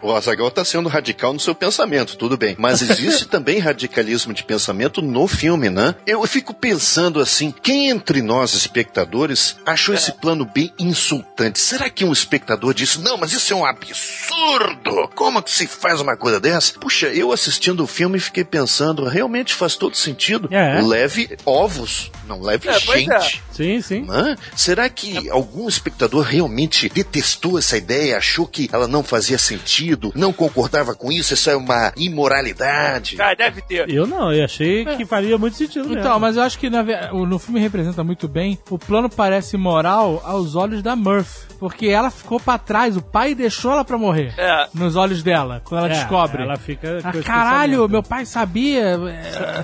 O 0.00 0.12
Azaghal 0.14 0.48
está 0.48 0.64
sendo 0.64 0.88
radical 0.88 1.32
no 1.32 1.38
seu 1.40 1.54
pensamento, 1.54 2.16
tudo 2.16 2.36
bem. 2.36 2.56
Mas 2.58 2.80
existe 2.82 3.26
também 3.28 3.58
radicalismo 3.58 4.32
de 4.32 4.42
pensamento 4.42 5.02
no 5.02 5.26
filme, 5.26 5.68
né? 5.68 5.94
Eu 6.06 6.24
fico 6.26 6.45
pensando 6.54 7.20
assim, 7.20 7.52
quem 7.62 7.88
entre 7.90 8.22
nós, 8.22 8.54
espectadores, 8.54 9.56
achou 9.64 9.94
esse 9.94 10.12
plano 10.12 10.44
B 10.44 10.70
insultante? 10.78 11.58
Será 11.58 11.88
que 11.90 12.04
um 12.04 12.12
espectador 12.12 12.74
disse, 12.74 13.00
não, 13.00 13.16
mas 13.16 13.32
isso 13.32 13.52
é 13.52 13.56
um 13.56 13.64
absurdo? 13.64 15.08
Como 15.14 15.42
que 15.42 15.50
se 15.50 15.66
faz 15.66 16.00
uma 16.00 16.16
coisa 16.16 16.40
dessa? 16.40 16.78
Puxa, 16.78 17.06
eu 17.08 17.32
assistindo 17.32 17.82
o 17.82 17.86
filme 17.86 18.18
fiquei 18.18 18.44
pensando, 18.44 19.04
realmente 19.04 19.54
faz 19.54 19.76
todo 19.76 19.96
sentido. 19.96 20.48
É. 20.50 20.80
Leve 20.80 21.36
ovos, 21.44 22.10
não 22.26 22.40
leve 22.40 22.68
É, 22.68 22.72
é. 22.72 22.80
gente. 22.80 23.42
Sim, 23.52 23.80
sim. 23.80 24.06
Hã? 24.08 24.36
Será 24.54 24.88
que 24.88 25.28
algum 25.30 25.68
espectador 25.68 26.22
realmente 26.22 26.88
detestou 26.88 27.58
essa 27.58 27.76
ideia, 27.76 28.18
achou 28.18 28.46
que 28.46 28.68
ela 28.72 28.86
não 28.86 29.02
fazia 29.02 29.38
sentido, 29.38 30.12
não 30.14 30.32
concordava 30.32 30.94
com 30.94 31.10
isso, 31.10 31.34
isso 31.34 31.50
é 31.50 31.56
uma 31.56 31.92
imoralidade? 31.96 33.16
Cara, 33.16 33.34
deve 33.34 33.62
ter. 33.62 33.88
Eu 33.88 34.06
não, 34.06 34.32
eu 34.32 34.44
achei 34.44 34.84
que 34.84 35.04
faria 35.04 35.38
muito 35.38 35.56
sentido 35.56 35.88
mesmo. 35.88 36.00
Então, 36.00 36.18
mas 36.18 36.35
eu 36.36 36.42
acho 36.42 36.58
que 36.58 36.68
na 36.70 36.82
no 37.12 37.38
filme 37.38 37.60
representa 37.60 38.02
muito 38.04 38.28
bem. 38.28 38.58
O 38.70 38.78
plano 38.78 39.08
parece 39.08 39.56
moral 39.56 40.22
aos 40.24 40.54
olhos 40.54 40.82
da 40.82 40.94
Murphy. 40.94 41.46
Porque 41.58 41.86
ela 41.86 42.10
ficou 42.10 42.38
pra 42.38 42.58
trás, 42.58 42.96
o 42.96 43.02
pai 43.02 43.34
deixou 43.34 43.72
ela 43.72 43.84
pra 43.84 43.96
morrer. 43.96 44.34
É. 44.36 44.68
Nos 44.74 44.94
olhos 44.94 45.22
dela, 45.22 45.62
quando 45.64 45.84
ela 45.86 45.88
É, 45.94 45.98
descobre. 45.98 46.42
Ela 46.42 46.56
fica. 46.56 46.98
Ah, 47.02 47.12
caralho, 47.24 47.88
meu 47.88 48.02
pai 48.02 48.26
sabia. 48.26 48.98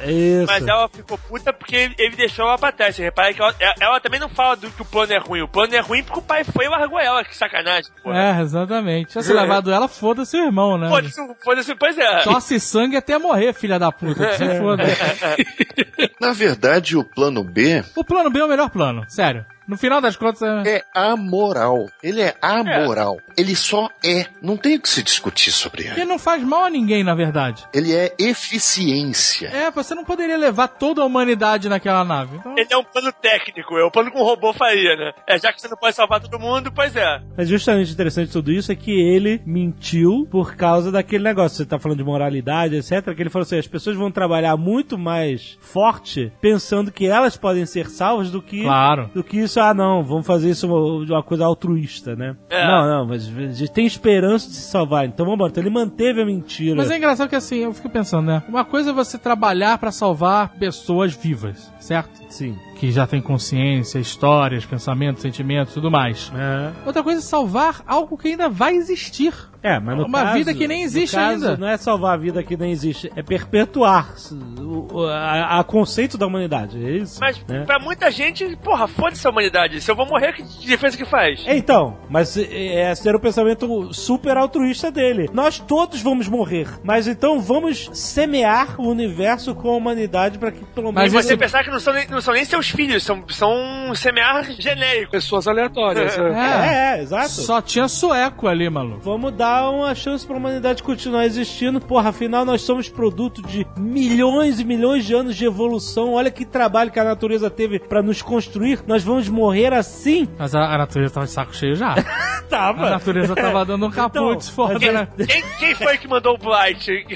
É, 0.03 0.11
Isso. 0.11 0.47
Mas 0.47 0.67
ela 0.67 0.89
ficou 0.89 1.19
puta 1.19 1.53
porque 1.53 1.77
ele, 1.77 1.95
ele 1.99 2.17
deixou 2.17 2.47
ela 2.47 2.57
pra 2.59 2.73
trás. 2.73 2.97
Você 2.97 3.03
repara 3.03 3.35
que 3.35 3.43
ela, 3.43 3.55
ela 3.81 4.01
também 4.01 4.19
não 4.19 4.29
fala 4.29 4.57
do 4.57 4.71
que 4.71 4.81
o 4.83 4.85
plano 4.87 5.13
é 5.13 5.19
ruim. 5.19 5.43
O 5.43 5.49
plano 5.49 5.75
é 5.75 5.81
ruim 5.81 6.03
porque 6.03 6.19
o 6.19 6.23
pai 6.23 6.45
foi 6.45 6.65
e 6.65 6.69
largou 6.69 6.99
ela. 6.99 7.23
Que 7.25 7.37
sacanagem, 7.37 7.91
porra. 8.03 8.19
É, 8.19 8.41
exatamente. 8.41 9.23
Se 9.23 9.33
levado 9.33 9.71
ela, 9.71 9.87
foda-se 9.87 10.37
o 10.37 10.45
irmão, 10.45 10.79
né? 10.79 10.89
Foda-se, 10.89 11.35
foda-se, 11.45 11.75
pois 11.75 11.99
é. 11.99 12.21
Tosse 12.23 12.59
sangue 12.59 12.97
até 12.97 13.19
morrer, 13.19 13.53
filha 13.53 13.79
da 13.79 13.93
puta. 13.93 14.27
Que 14.29 14.37
se 14.39 14.45
foda. 14.61 14.83
Na 16.21 16.33
verdade, 16.33 16.52
o 16.97 17.05
plano 17.05 17.43
B 17.45 17.85
O 17.95 18.05
plano 18.05 18.31
B 18.31 18.39
é 18.39 18.45
o 18.45 18.49
melhor 18.49 18.71
plano, 18.71 19.05
sério. 19.09 19.45
No 19.67 19.77
final 19.77 20.01
das 20.01 20.17
contas, 20.17 20.43
é... 20.43 20.77
é 20.79 20.85
amoral. 20.95 21.89
Ele 22.03 22.21
é 22.21 22.35
amoral. 22.41 23.19
Ele 23.37 23.55
só 23.55 23.89
é. 24.05 24.27
Não 24.41 24.57
tem 24.57 24.77
o 24.77 24.81
que 24.81 24.89
se 24.89 25.03
discutir 25.03 25.53
sobre 25.53 25.85
ele 25.85 26.03
ele. 26.03 26.05
não 26.05 26.19
faz 26.19 26.43
mal 26.43 26.65
a 26.65 26.71
ninguém, 26.71 27.03
na 27.03 27.15
verdade. 27.15 27.67
Ele 27.73 27.95
é 27.95 28.15
eficiência. 28.19 29.49
É, 29.49 29.71
você 29.71 29.95
não 29.95 30.05
poderia 30.05 30.37
levar 30.37 30.69
toda 30.69 31.03
a 31.03 31.05
humanidade 31.05 31.69
naquela 31.69 32.05
nave. 32.05 32.37
Então, 32.37 32.55
Ele 32.57 32.69
é 32.71 32.77
um 32.77 32.85
plano 32.85 33.13
técnico, 33.13 33.77
é 33.77 33.85
o 33.85 33.91
plano 33.91 34.11
que 34.11 34.19
um 34.19 34.23
robô 34.23 34.53
faria, 34.53 34.97
né? 34.97 35.13
É, 35.27 35.39
já 35.39 35.53
que 35.53 35.61
você 35.61 35.69
não 35.69 35.77
pode 35.77 35.97
salvar 35.97 36.21
todo 36.21 36.39
mundo, 36.39 36.71
pois 36.73 36.95
é. 36.97 37.21
Mas 37.37 37.49
justamente 37.49 37.93
interessante 37.93 38.27
de 38.27 38.33
tudo 38.33 38.53
isso 38.53 38.73
é 38.73 38.77
que 38.77 38.91
ele 38.91 39.41
mentiu 39.47 40.27
por 40.31 40.55
causa 40.57 40.91
daquele 40.91 41.25
negócio. 41.25 41.57
Você 41.57 41.67
tá 41.67 41.79
falando 41.79 41.99
de 41.99 42.05
moralidade, 42.05 42.77
etc. 42.77 43.15
Que 43.15 43.23
ele 43.23 43.31
falou 43.31 43.45
assim: 43.45 43.59
as 43.59 43.67
pessoas 43.67 43.97
vão 43.97 44.11
trabalhar 44.11 44.57
muito 44.57 44.99
mais 44.99 45.59
forte 45.61 46.33
pensando 46.41 46.93
que 46.93 47.07
elas 47.07 47.37
podem 47.37 47.67
ser 47.67 47.89
salvas 47.89 48.31
do 48.31 48.43
que. 48.43 48.63
Claro. 48.63 49.11
Do 49.15 49.25
que 49.25 49.39
isso, 49.39 49.52
ah, 49.61 49.75
não, 49.75 50.03
vamos 50.03 50.27
fazer 50.27 50.51
isso 50.51 50.67
uma, 50.67 51.07
de 51.07 51.13
uma 51.13 51.23
coisa 51.23 51.45
altruísta, 51.45 52.15
né? 52.15 52.37
É. 52.51 52.67
Não, 52.67 52.87
não, 52.87 53.07
mas 53.07 53.27
a 53.29 53.53
gente 53.53 53.73
tem 53.73 53.87
esperança 53.87 54.49
de 54.49 54.55
se 54.55 54.63
salvar, 54.63 55.07
então 55.07 55.25
vamos 55.25 55.37
embora. 55.37 55.51
Então 55.51 55.63
ele 55.63 55.71
manteve 55.71 56.23
a 56.23 56.27
mentira. 56.27 56.77
Mas 56.77 56.91
é 56.91 56.97
engraçado 56.97 57.29
que 57.29 57.37
assim, 57.37 57.59
eu 57.59 57.73
fico 57.73 57.89
pensando, 57.89 58.27
né? 58.27 58.43
Uma 58.49 58.65
coisa 58.65 58.91
é 58.91 58.93
você 58.93 59.19
trabalhar 59.19 59.79
pra 59.79 59.91
salvar 59.91 60.55
pessoas 60.59 61.15
vivas, 61.15 61.73
certo? 61.79 62.21
Sim. 62.29 62.57
Que 62.83 62.91
já 62.91 63.07
tem 63.07 63.23
consciência, 63.23 64.01
histórias, 64.01 64.67
pensamentos, 64.67 65.23
sentimentos, 65.23 65.73
tudo 65.73 65.89
mais. 65.89 66.33
É. 66.35 66.73
Outra 66.85 67.01
coisa 67.01 67.21
é 67.21 67.23
salvar 67.23 67.81
algo 67.87 68.19
que 68.19 68.27
ainda 68.27 68.49
vai 68.49 68.75
existir. 68.75 69.33
É, 69.63 69.79
mas 69.79 69.97
no 69.97 70.07
Uma 70.07 70.23
caso- 70.25 70.35
vida 70.39 70.53
que 70.53 70.67
nem 70.67 70.81
no 70.81 70.85
existe 70.87 71.15
caso, 71.15 71.45
ainda. 71.47 71.57
Não 71.57 71.69
é 71.69 71.77
salvar 71.77 72.15
a 72.15 72.17
vida 72.17 72.43
que 72.43 72.57
nem 72.57 72.73
existe, 72.73 73.09
é 73.15 73.23
perpetuar 73.23 74.13
o, 74.59 74.89
o- 75.03 75.07
a, 75.07 75.61
a 75.61 75.63
conceito 75.63 76.19
da 76.19 76.27
humanidade, 76.27 76.85
é 76.85 76.91
isso? 76.97 77.21
Mas 77.21 77.41
né? 77.47 77.63
pra 77.65 77.79
muita 77.79 78.11
gente, 78.11 78.57
porra, 78.57 78.89
foda-se 78.89 79.25
a 79.25 79.31
humanidade. 79.31 79.81
Se 79.81 79.89
eu 79.89 79.95
vou 79.95 80.05
morrer, 80.05 80.33
que 80.33 80.43
diferença 80.43 80.97
que 80.97 81.05
faz? 81.05 81.45
É, 81.47 81.57
Então, 81.57 81.97
mas 82.11 82.37
é, 82.37 82.91
esse 82.91 83.07
era 83.09 83.17
o 83.17 83.21
pensamento 83.21 83.95
super 83.95 84.37
altruísta 84.37 84.91
dele. 84.91 85.31
Nós 85.33 85.61
todos 85.61 86.03
vamos 86.03 86.27
morrer, 86.27 86.67
mas 86.83 87.07
então 87.07 87.41
vamos 87.41 87.89
semear 87.93 88.81
o 88.81 88.89
universo 88.89 89.55
com 89.55 89.71
a 89.71 89.77
humanidade 89.77 90.39
para 90.41 90.51
que 90.51 90.65
pelo 90.75 90.93
Mas 90.93 91.13
menos. 91.13 91.25
E 91.25 91.29
você 91.29 91.37
pensar 91.37 91.63
que 91.63 91.71
não 91.71 91.79
são, 91.79 91.95
nem, 91.95 92.09
não 92.09 92.21
são 92.21 92.35
nem 92.35 92.45
seus 92.45 92.72
filhos, 92.73 93.03
são, 93.05 93.23
são 93.29 93.95
semear 93.95 94.45
genérico. 94.59 95.13
Pessoas 95.13 95.47
aleatórias. 95.47 96.17
né? 96.17 96.95
É, 96.97 96.99
é, 96.99 97.03
exato. 97.03 97.29
Só 97.29 97.61
tinha 97.63 97.87
sueco 97.89 98.49
ali, 98.49 98.69
maluco. 98.69 99.01
Vamos 99.03 99.33
dar 99.33 99.71
uma 99.71 99.95
chance 99.95 100.27
pra 100.27 100.37
humanidade 100.37 100.83
continuar 100.83 101.25
existindo. 101.25 101.81
Porra, 101.81 102.09
afinal 102.11 102.45
nós 102.45 102.63
somos 102.63 102.89
produto 102.89 103.43
de 103.43 103.67
milhões 103.77 104.59
e 104.61 104.65
milhões 104.65 105.05
de 105.05 105.15
anos 105.15 105.37
de 105.37 105.45
evolução. 105.45 106.15
Olha 106.15 106.31
que 106.31 106.45
trabalho 106.45 106.91
que 106.91 106.99
a 106.99 107.05
natureza 107.05 107.49
teve 107.51 107.79
pra 107.79 108.03
nos 108.03 108.21
construir. 108.23 108.81
Nós 108.87 109.03
vamos 109.05 109.29
morrer 109.29 109.73
assim? 109.73 110.29
Mas 110.39 110.55
a, 110.55 110.75
a 110.75 110.79
natureza 110.79 111.15
tava 111.15 111.27
de 111.27 111.33
saco 111.33 111.55
cheio 111.55 111.77
já. 111.77 111.95
A 112.53 112.55
Tava. 112.55 112.91
natureza 112.91 113.35
tava 113.35 113.65
dando 113.65 113.87
um 113.87 113.91
capuz 113.91 114.47
Então, 114.47 114.55
foda, 114.55 114.75
mas- 114.79 114.93
né? 114.93 115.09
Quem, 115.27 115.43
quem 115.59 115.75
foi 115.75 115.97
que 115.97 116.07
mandou 116.07 116.35
o 116.35 116.39
Blight? 116.39 116.85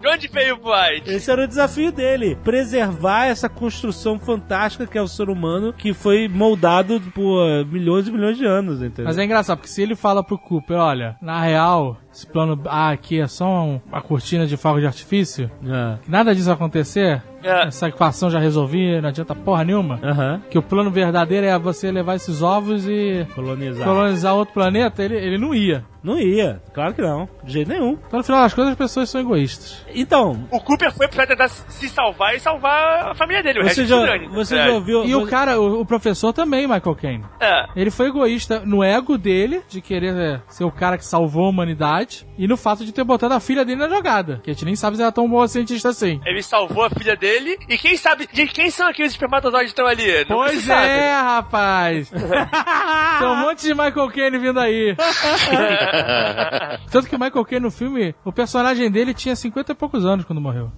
De 0.00 0.08
onde 0.08 0.26
veio 0.26 0.56
o 0.56 0.58
Blight? 0.58 1.08
Esse 1.08 1.30
era 1.30 1.44
o 1.44 1.46
desafio 1.46 1.92
dele, 1.92 2.36
preservar 2.42 3.26
essa 3.26 3.48
construção 3.48 4.18
fantástica 4.18 4.84
que 4.92 4.98
é 4.98 5.02
o 5.02 5.08
ser 5.08 5.28
humano, 5.30 5.72
que 5.72 5.92
foi 5.94 6.28
moldado 6.28 7.00
por 7.14 7.64
milhões 7.66 8.06
e 8.06 8.12
milhões 8.12 8.36
de 8.36 8.44
anos, 8.44 8.82
entendeu? 8.82 9.06
Mas 9.06 9.18
é 9.18 9.24
engraçado, 9.24 9.56
porque 9.58 9.70
se 9.70 9.82
ele 9.82 9.96
fala 9.96 10.22
pro 10.22 10.38
Cooper, 10.38 10.76
olha, 10.76 11.16
na 11.20 11.40
real, 11.40 11.96
esse 12.12 12.26
plano 12.26 12.60
A 12.66 12.90
aqui 12.90 13.18
é 13.20 13.26
só 13.26 13.46
um- 13.64 13.80
uma 13.90 14.02
cortina 14.02 14.46
de 14.46 14.56
fogo 14.56 14.78
de 14.78 14.86
artifício, 14.86 15.50
É. 15.66 15.98
que 16.04 16.10
nada 16.10 16.34
disso 16.34 16.50
acontecer, 16.52 17.22
É. 17.42 17.68
essa 17.68 17.88
equação 17.88 18.30
já 18.30 18.38
resolvi, 18.38 19.00
não 19.00 19.08
adianta 19.08 19.34
porra 19.34 19.64
nenhuma. 19.64 19.98
Aham. 20.02 20.42
Que 20.50 20.58
o 20.58 20.62
plano 20.62 20.90
verdadeiro 20.90 21.46
é 21.46 21.58
você 21.58 21.90
levar 21.90 22.16
esses 22.16 22.42
ovos 22.42 22.86
e 22.88 23.26
Colonizar. 23.34 23.86
colonizar 23.86 24.34
outro 24.34 24.54
planeta, 24.54 25.02
ele, 25.02 25.16
ele 25.16 25.38
não 25.38 25.54
ia. 25.54 25.84
Não 26.02 26.18
ia, 26.18 26.60
claro 26.74 26.92
que 26.94 27.00
não, 27.00 27.28
de 27.44 27.52
jeito 27.52 27.68
nenhum. 27.68 27.92
Então, 28.08 28.18
no 28.18 28.24
final 28.24 28.42
das 28.42 28.52
contas, 28.52 28.72
as 28.72 28.76
pessoas 28.76 29.08
são 29.08 29.20
egoístas. 29.20 29.86
Então, 29.94 30.48
O 30.50 30.58
Cooper 30.58 30.92
foi 30.92 31.06
pra 31.06 31.24
tentar 31.24 31.46
se 31.48 31.88
salvar 31.88 32.34
e 32.34 32.40
salvar 32.40 33.10
a 33.12 33.14
família 33.14 33.40
dele. 33.40 33.60
O 33.60 33.62
você 33.62 33.82
resto 33.82 33.84
já, 33.86 33.96
na 34.18 34.28
você 34.34 34.56
já 34.56 34.62
verdade. 34.64 34.70
ouviu... 34.80 35.04
E 35.04 35.14
o 35.14 35.20
você- 35.20 35.30
cara, 35.30 35.60
o, 35.60 35.80
o 35.82 35.86
professor 35.86 36.32
também, 36.32 36.66
Michael 36.66 36.96
Caine. 36.96 37.24
É. 37.38 37.66
Ele 37.76 37.88
foi 37.92 38.08
egoísta 38.08 38.62
no 38.66 38.82
ego 38.82 39.16
dele, 39.16 39.62
de 39.68 39.80
querer 39.80 40.12
é, 40.16 40.40
ser 40.48 40.64
o 40.64 40.72
cara 40.72 40.98
que 40.98 41.06
salvou 41.06 41.46
a 41.46 41.50
humanidade, 41.50 42.26
e 42.36 42.48
no 42.48 42.56
fato 42.56 42.84
de 42.84 42.90
ter 42.92 43.04
botado 43.04 43.34
a 43.34 43.38
filha 43.40 43.64
dele 43.64 43.78
na 43.78 43.88
jogada. 43.88 44.40
Que 44.42 44.50
a 44.50 44.54
gente 44.54 44.64
nem 44.64 44.74
sabe 44.74 44.96
se 44.96 45.02
ela 45.02 45.10
é 45.10 45.14
tão 45.14 45.28
boa 45.30 45.46
cientista 45.46 45.90
assim. 45.90 46.20
Ele 46.26 46.42
salvou 46.42 46.84
a 46.84 46.90
filha 46.90 47.14
dele. 47.14 47.31
E 47.68 47.78
quem 47.78 47.96
sabe 47.96 48.28
de 48.32 48.46
quem 48.46 48.70
são 48.70 48.88
aqueles 48.88 49.12
espermatozoides 49.12 49.72
que 49.72 49.80
estão 49.80 49.86
ali? 49.86 50.24
Não 50.28 50.36
Pois 50.36 50.68
é, 50.68 51.14
rapaz! 51.14 52.10
Tem 53.18 53.28
um 53.28 53.36
monte 53.36 53.62
de 53.62 53.74
Michael 53.74 54.10
Caine 54.10 54.38
vindo 54.38 54.60
aí. 54.60 54.96
Tanto 56.90 57.08
que 57.08 57.16
o 57.16 57.18
Michael 57.18 57.44
Caine 57.44 57.64
no 57.64 57.70
filme, 57.70 58.14
o 58.24 58.32
personagem 58.32 58.90
dele 58.90 59.14
tinha 59.14 59.36
50 59.36 59.72
e 59.72 59.74
poucos 59.74 60.04
anos 60.04 60.24
quando 60.24 60.40
morreu. 60.40 60.70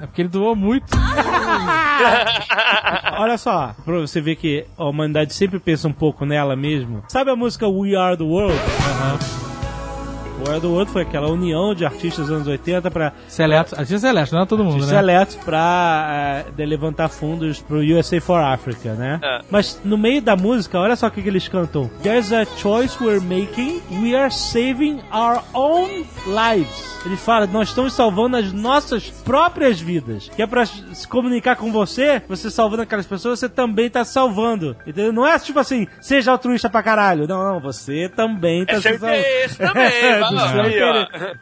É 0.00 0.06
porque 0.06 0.22
ele 0.22 0.28
doou 0.28 0.56
muito. 0.56 0.86
Olha 3.18 3.38
só, 3.38 3.74
pra 3.84 4.00
você 4.00 4.20
ver 4.20 4.36
que 4.36 4.66
a 4.76 4.84
humanidade 4.84 5.32
sempre 5.32 5.58
pensa 5.58 5.88
um 5.88 5.92
pouco 5.92 6.24
nela 6.26 6.56
mesmo. 6.56 7.04
Sabe 7.08 7.30
a 7.30 7.36
música 7.36 7.68
We 7.68 7.96
Are 7.96 8.16
the 8.16 8.24
World? 8.24 8.54
We 8.54 9.43
Are 10.50 10.60
the 10.60 10.66
World 10.66 10.90
foi 10.90 11.02
aquela 11.02 11.28
união 11.28 11.74
de 11.74 11.84
artistas 11.84 12.26
dos 12.26 12.34
anos 12.36 12.46
80 12.46 12.90
pra 12.90 13.12
Celeste, 13.28 13.74
a 13.78 13.84
tia 13.84 13.98
Celeste, 13.98 14.32
não 14.34 14.42
é 14.42 14.46
todo 14.46 14.64
mundo, 14.64 14.80
né? 14.84 14.88
Celeste 14.92 15.38
pra 15.44 16.44
de 16.56 16.64
levantar 16.66 17.08
fundos 17.08 17.60
pro 17.60 17.78
USA 17.80 18.20
for 18.20 18.40
Africa, 18.40 18.94
né? 18.94 19.18
É. 19.22 19.40
Mas 19.50 19.80
no 19.84 19.96
meio 19.98 20.20
da 20.22 20.36
música, 20.36 20.78
olha 20.78 20.96
só 20.96 21.06
o 21.06 21.10
que, 21.10 21.22
que 21.22 21.28
eles 21.28 21.48
cantam. 21.48 21.90
There's 22.02 22.32
a 22.32 22.44
choice 22.44 22.96
we're 23.02 23.20
making, 23.20 23.82
we 24.02 24.14
are 24.14 24.30
saving 24.32 25.00
our 25.12 25.42
own 25.52 26.04
lives. 26.26 26.94
Ele 27.04 27.18
fala, 27.18 27.46
nós 27.46 27.68
estamos 27.68 27.92
salvando 27.92 28.38
as 28.38 28.50
nossas 28.50 29.10
próprias 29.10 29.78
vidas. 29.78 30.30
Que 30.34 30.40
é 30.40 30.46
pra 30.46 30.64
se 30.64 31.06
comunicar 31.06 31.54
com 31.54 31.70
você, 31.70 32.22
você 32.26 32.50
salvando 32.50 32.80
aquelas 32.80 33.04
pessoas, 33.04 33.38
você 33.40 33.46
também 33.48 33.90
tá 33.90 34.06
salvando. 34.06 34.74
Entendeu? 34.86 35.12
Não 35.12 35.26
é 35.26 35.38
tipo 35.38 35.58
assim, 35.58 35.86
seja 36.00 36.32
altruísta 36.32 36.70
pra 36.70 36.82
caralho. 36.82 37.28
Não, 37.28 37.44
não, 37.44 37.60
você 37.60 38.08
também 38.08 38.64
tá 38.64 38.72
É 38.72 38.76
se 38.76 38.82
salvando. 38.88 39.12
esse 39.12 39.58
também, 39.58 39.90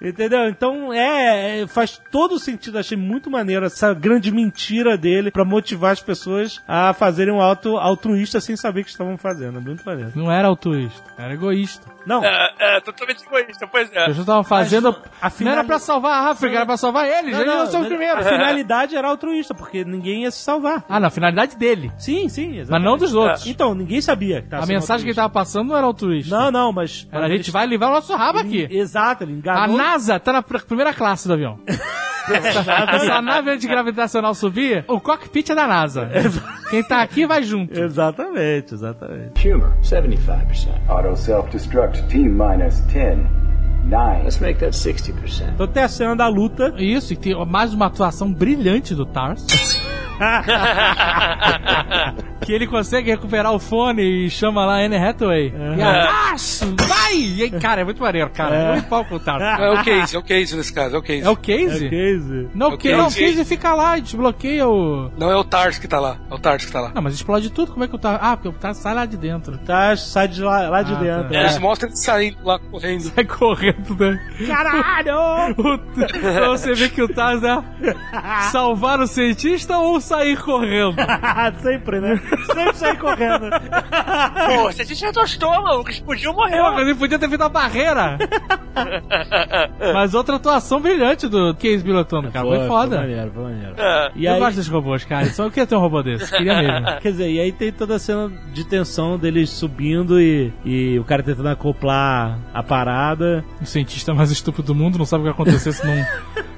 entendeu? 0.00 0.48
Então 0.48 0.92
é, 0.92 1.60
é, 1.62 1.66
faz 1.66 2.00
todo 2.10 2.38
sentido. 2.38 2.78
Achei 2.78 2.96
muito 2.96 3.30
maneiro 3.30 3.66
essa 3.66 3.92
grande 3.94 4.30
mentira 4.30 4.96
dele 4.96 5.30
pra 5.30 5.44
motivar 5.44 5.92
as 5.92 6.00
pessoas 6.00 6.60
a 6.66 6.92
fazerem 6.92 7.32
um 7.34 7.40
auto 7.40 7.76
altruísta 7.76 8.40
sem 8.40 8.56
saber 8.56 8.80
o 8.80 8.84
que 8.84 8.90
estavam 8.90 9.16
fazendo. 9.18 9.58
É 9.58 9.60
muito 9.60 9.84
maneiro. 9.84 10.12
Não 10.14 10.30
era 10.30 10.48
altruísta, 10.48 11.02
era 11.18 11.34
egoísta. 11.34 11.90
Não, 12.04 12.24
É, 12.24 12.52
é, 12.58 12.80
totalmente 12.80 13.22
egoísta, 13.24 13.66
pois 13.70 13.90
é. 13.92 14.04
Eles 14.06 14.18
estavam 14.18 14.42
fazendo. 14.42 14.88
a 15.20 15.24
Não 15.26 15.30
final- 15.30 15.52
era 15.54 15.64
pra 15.64 15.78
salvar 15.78 16.12
a 16.26 16.30
África, 16.30 16.56
era 16.56 16.66
pra 16.66 16.76
salvar 16.76 17.06
eles. 17.06 17.32
não, 17.32 17.40
eles 17.40 17.46
não, 17.54 17.64
não 17.64 17.70
são 17.70 17.80
os 17.82 17.86
primeiros. 17.86 18.26
a 18.26 18.28
finalidade 18.30 18.96
era 18.96 19.08
altruísta, 19.08 19.54
porque 19.54 19.84
ninguém 19.84 20.22
ia 20.22 20.30
se 20.30 20.38
salvar. 20.42 20.84
Ah, 20.88 20.98
na 20.98 21.10
finalidade 21.10 21.56
dele. 21.56 21.92
Sim, 21.98 22.28
sim, 22.28 22.56
exatamente. 22.58 22.70
Mas 22.70 22.82
não 22.82 22.96
dos 22.96 23.14
outros. 23.14 23.46
Então, 23.46 23.72
ninguém 23.74 24.00
sabia 24.00 24.42
que 24.42 24.48
tava 24.48 24.64
A 24.64 24.66
mensagem 24.66 25.04
que 25.04 25.10
ele 25.12 25.20
altruísta. 25.20 25.22
tava 25.22 25.32
passando 25.32 25.68
não 25.68 25.76
era 25.76 25.86
altruísta. 25.86 26.36
Não, 26.36 26.50
não, 26.50 26.72
mas... 26.72 27.06
Era 27.12 27.26
a 27.26 27.28
gente 27.28 27.50
vai 27.52 27.66
livrar 27.66 27.90
o 27.90 27.94
nosso 27.94 28.12
rabo 28.16 28.40
aqui. 28.40 28.66
Exato, 28.82 29.24
ele 29.24 29.32
A 29.32 29.36
enganou... 29.36 29.76
NASA 29.76 30.18
tá 30.20 30.32
na 30.32 30.42
pr- 30.42 30.64
primeira 30.66 30.92
classe 30.92 31.26
do 31.26 31.34
avião. 31.34 31.58
Se 33.00 33.10
a 33.10 33.20
nave 33.20 33.50
antigravitacional 33.50 34.32
subir, 34.34 34.84
o 34.86 35.00
cockpit 35.00 35.50
é 35.50 35.54
da 35.56 35.66
NASA. 35.66 36.08
Quem 36.70 36.82
tá 36.84 37.02
aqui 37.02 37.26
vai 37.26 37.42
junto. 37.42 37.76
Exatamente, 37.76 38.74
exatamente. 38.74 39.48
Humor, 39.52 39.74
75%. 39.82 40.68
Auto 40.88 41.16
self-destruct 41.16 42.00
T 42.04 42.18
minus 42.18 42.78
10. 42.92 43.18
9. 43.84 44.22
Let's 44.22 44.38
make 44.40 44.58
that 44.60 44.76
60%. 44.76 45.50
Então 45.54 45.66
tem 45.66 45.82
a 45.82 45.88
cena 45.88 46.14
da 46.16 46.28
luta. 46.28 46.72
Isso, 46.78 47.12
e 47.12 47.16
tem 47.16 47.34
mais 47.46 47.72
uma 47.74 47.86
atuação 47.86 48.32
brilhante 48.32 48.94
do 48.94 49.04
Tars. 49.06 49.44
que 52.42 52.52
ele 52.52 52.66
consegue 52.66 53.10
recuperar 53.10 53.52
o 53.52 53.58
fone 53.58 54.02
e 54.26 54.30
chama 54.30 54.64
lá 54.64 54.76
Anne 54.84 54.96
Hathaway. 54.96 55.52
E 55.76 55.80
ela, 55.80 56.06
Tars, 56.06 56.60
vai! 56.76 57.16
E 57.16 57.42
aí, 57.42 57.50
cara, 57.50 57.80
é 57.80 57.84
muito 57.84 58.00
maneiro, 58.02 58.30
cara. 58.30 58.56
É. 58.56 58.70
Eu 58.70 58.76
empolgo 58.78 59.08
com 59.08 59.14
o 59.16 59.20
Tars. 59.20 59.42
É 59.60 59.70
o 59.70 59.82
case, 59.82 60.16
é 60.16 60.18
o 60.18 60.22
case 60.22 60.56
nesse 60.56 60.72
caso, 60.72 60.96
é 60.96 60.98
o 60.98 61.02
case. 61.02 61.26
É 61.26 61.30
o 61.30 61.36
Casey? 61.36 61.90
Casey. 61.90 62.48
Não, 62.54 62.68
É 62.68 62.70
o 62.70 62.74
o 62.74 62.78
Casey, 62.78 62.92
não, 62.96 63.04
o 63.04 63.08
Casey. 63.08 63.26
Casey 63.28 63.44
fica 63.44 63.74
lá 63.74 63.98
e 63.98 64.00
desbloqueia 64.02 64.68
o... 64.68 65.10
Não 65.16 65.30
é 65.30 65.36
o 65.36 65.44
Tars 65.44 65.78
que 65.78 65.88
tá 65.88 66.00
lá, 66.00 66.16
é 66.30 66.34
o 66.34 66.38
Tars 66.38 66.64
que 66.64 66.72
tá 66.72 66.80
lá. 66.80 66.92
Não, 66.94 67.02
mas 67.02 67.14
explode 67.14 67.50
tudo, 67.50 67.72
como 67.72 67.84
é 67.84 67.88
que 67.88 67.94
o 67.94 67.98
Tars... 67.98 68.18
Ah, 68.22 68.36
porque 68.36 68.48
o 68.48 68.52
Tars 68.52 68.78
sai 68.78 68.94
lá 68.94 69.06
de 69.06 69.16
dentro. 69.16 69.58
Tá, 69.58 69.96
sai 69.96 70.28
de 70.28 70.42
lá, 70.42 70.68
lá 70.68 70.82
de 70.82 70.94
Ah, 70.94 70.98
dentro. 70.98 71.28
tá. 71.30 71.36
é. 71.36 71.40
Eles 71.42 71.58
mostram 71.58 71.88
ele 71.88 71.96
saindo 71.96 72.38
lá 72.44 72.58
correndo. 72.58 73.02
Sai 73.02 73.24
correndo, 73.24 73.71
né? 73.98 74.20
Caralho! 74.46 75.54
O- 75.56 75.78
pra 75.78 76.48
você 76.48 76.74
ver 76.74 76.90
que 76.90 77.02
o 77.02 77.08
Taz 77.08 77.42
é 77.42 77.58
salvar 78.50 79.00
o 79.00 79.06
cientista 79.06 79.78
ou 79.78 80.00
sair 80.00 80.36
correndo. 80.40 80.96
Sempre, 81.62 82.00
né? 82.00 82.20
Sempre 82.46 82.76
sai 82.76 82.96
correndo. 82.96 83.50
Pô, 83.50 84.62
você 84.72 84.84
te 84.84 85.04
retostou, 85.04 85.50
maluco. 85.62 85.90
Explodiu, 85.90 86.32
morreu. 86.32 86.64
Pô, 86.64 86.72
mas 86.72 86.86
ele 86.88 86.94
podia 86.94 87.18
ter 87.18 87.28
feito 87.28 87.40
uma 87.40 87.48
barreira. 87.48 88.18
Mas 89.94 90.14
outra 90.14 90.36
atuação 90.36 90.80
brilhante 90.80 91.28
do 91.28 91.54
Case 91.54 91.82
Bilotono, 91.82 92.30
cara. 92.30 92.46
Foi, 92.46 92.66
foda. 92.66 92.96
Foi 92.96 93.06
maneiro, 93.06 93.30
foi 93.32 93.42
maneiro. 93.44 93.74
É. 93.76 94.10
E 94.14 94.24
eu 94.26 94.34
aí, 94.34 94.38
gosto 94.40 94.56
desses 94.56 94.70
robôs, 94.70 95.04
cara. 95.04 95.26
Só 95.26 95.44
eu 95.44 95.50
queria 95.50 95.66
ter 95.66 95.76
um 95.76 95.80
robô 95.80 96.02
desse. 96.02 96.30
Queria 96.30 96.58
mesmo. 96.62 96.86
quer 97.00 97.10
dizer, 97.10 97.30
e 97.30 97.40
aí 97.40 97.52
tem 97.52 97.72
toda 97.72 97.96
a 97.96 97.98
cena 97.98 98.30
de 98.52 98.64
tensão 98.64 99.18
deles 99.18 99.50
subindo 99.50 100.20
e, 100.20 100.52
e 100.64 100.98
o 100.98 101.04
cara 101.04 101.22
tentando 101.22 101.48
acoplar 101.48 102.38
a 102.52 102.62
parada. 102.62 103.44
O 103.62 103.66
cientista 103.66 104.12
mais 104.12 104.30
estúpido 104.30 104.68
do 104.68 104.74
mundo 104.74 104.98
não 104.98 105.06
sabe 105.06 105.22
o 105.22 105.32
que 105.32 105.36
vai 105.38 105.42
acontecer 105.46 105.72
se 105.72 105.86
não, 105.86 106.06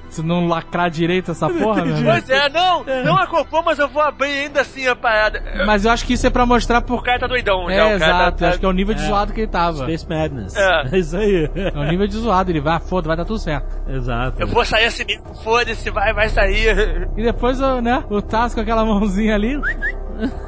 se 0.08 0.22
não 0.22 0.46
lacrar 0.48 0.88
direito 0.90 1.30
essa 1.32 1.48
porra, 1.50 1.84
meu 1.84 1.96
irmão. 1.96 2.12
Pois 2.12 2.30
é, 2.30 2.48
não, 2.48 2.82
não 3.04 3.16
acoplou, 3.16 3.62
mas 3.62 3.78
eu 3.78 3.88
vou 3.88 4.00
abrir 4.02 4.30
ainda 4.44 4.62
assim 4.62 4.86
a 4.86 4.96
parada. 4.96 5.42
Mas 5.66 5.84
eu 5.84 5.90
acho 5.90 6.06
que 6.06 6.14
isso 6.14 6.26
é 6.26 6.30
pra 6.30 6.46
mostrar 6.46 6.78
O 6.78 6.82
por. 6.82 7.02
cara 7.04 7.18
tá 7.18 7.26
doidão, 7.26 7.66
já. 7.68 7.74
É, 7.74 7.96
o 7.96 7.98
cara 7.98 8.14
exato. 8.22 8.38
tá, 8.38 8.48
Acho 8.48 8.58
que 8.58 8.64
é 8.64 8.68
o 8.68 8.72
nível 8.72 8.94
de 8.94 9.02
É. 9.02 9.06
zoado 9.06 9.32
que 9.32 9.40
ele 9.42 9.48
tava. 9.48 9.78
Space 9.84 10.08
Madness. 10.08 10.56
É. 10.56 10.84
É 10.94 10.98
isso 10.98 11.16
aí. 11.16 11.50
É 11.54 11.78
o 11.78 11.84
nível 11.84 12.06
de 12.06 12.16
zoado. 12.16 12.50
Ele 12.50 12.60
vai, 12.60 12.76
ah, 12.76 12.80
foda, 12.80 13.06
vai 13.08 13.16
dar 13.16 13.24
tudo 13.24 13.38
certo. 13.38 13.66
Exato. 13.88 14.40
Eu 14.40 14.46
vou 14.46 14.64
sair 14.64 14.86
assim 14.86 15.04
mesmo, 15.04 15.34
foda-se, 15.42 15.90
vai, 15.90 16.12
vai 16.14 16.28
sair. 16.28 17.08
E 17.16 17.22
depois, 17.22 17.60
o, 17.60 17.80
né, 17.80 18.02
o 18.08 18.22
Taz 18.22 18.54
com 18.54 18.60
aquela 18.60 18.84
mãozinha 18.84 19.34
ali 19.34 19.60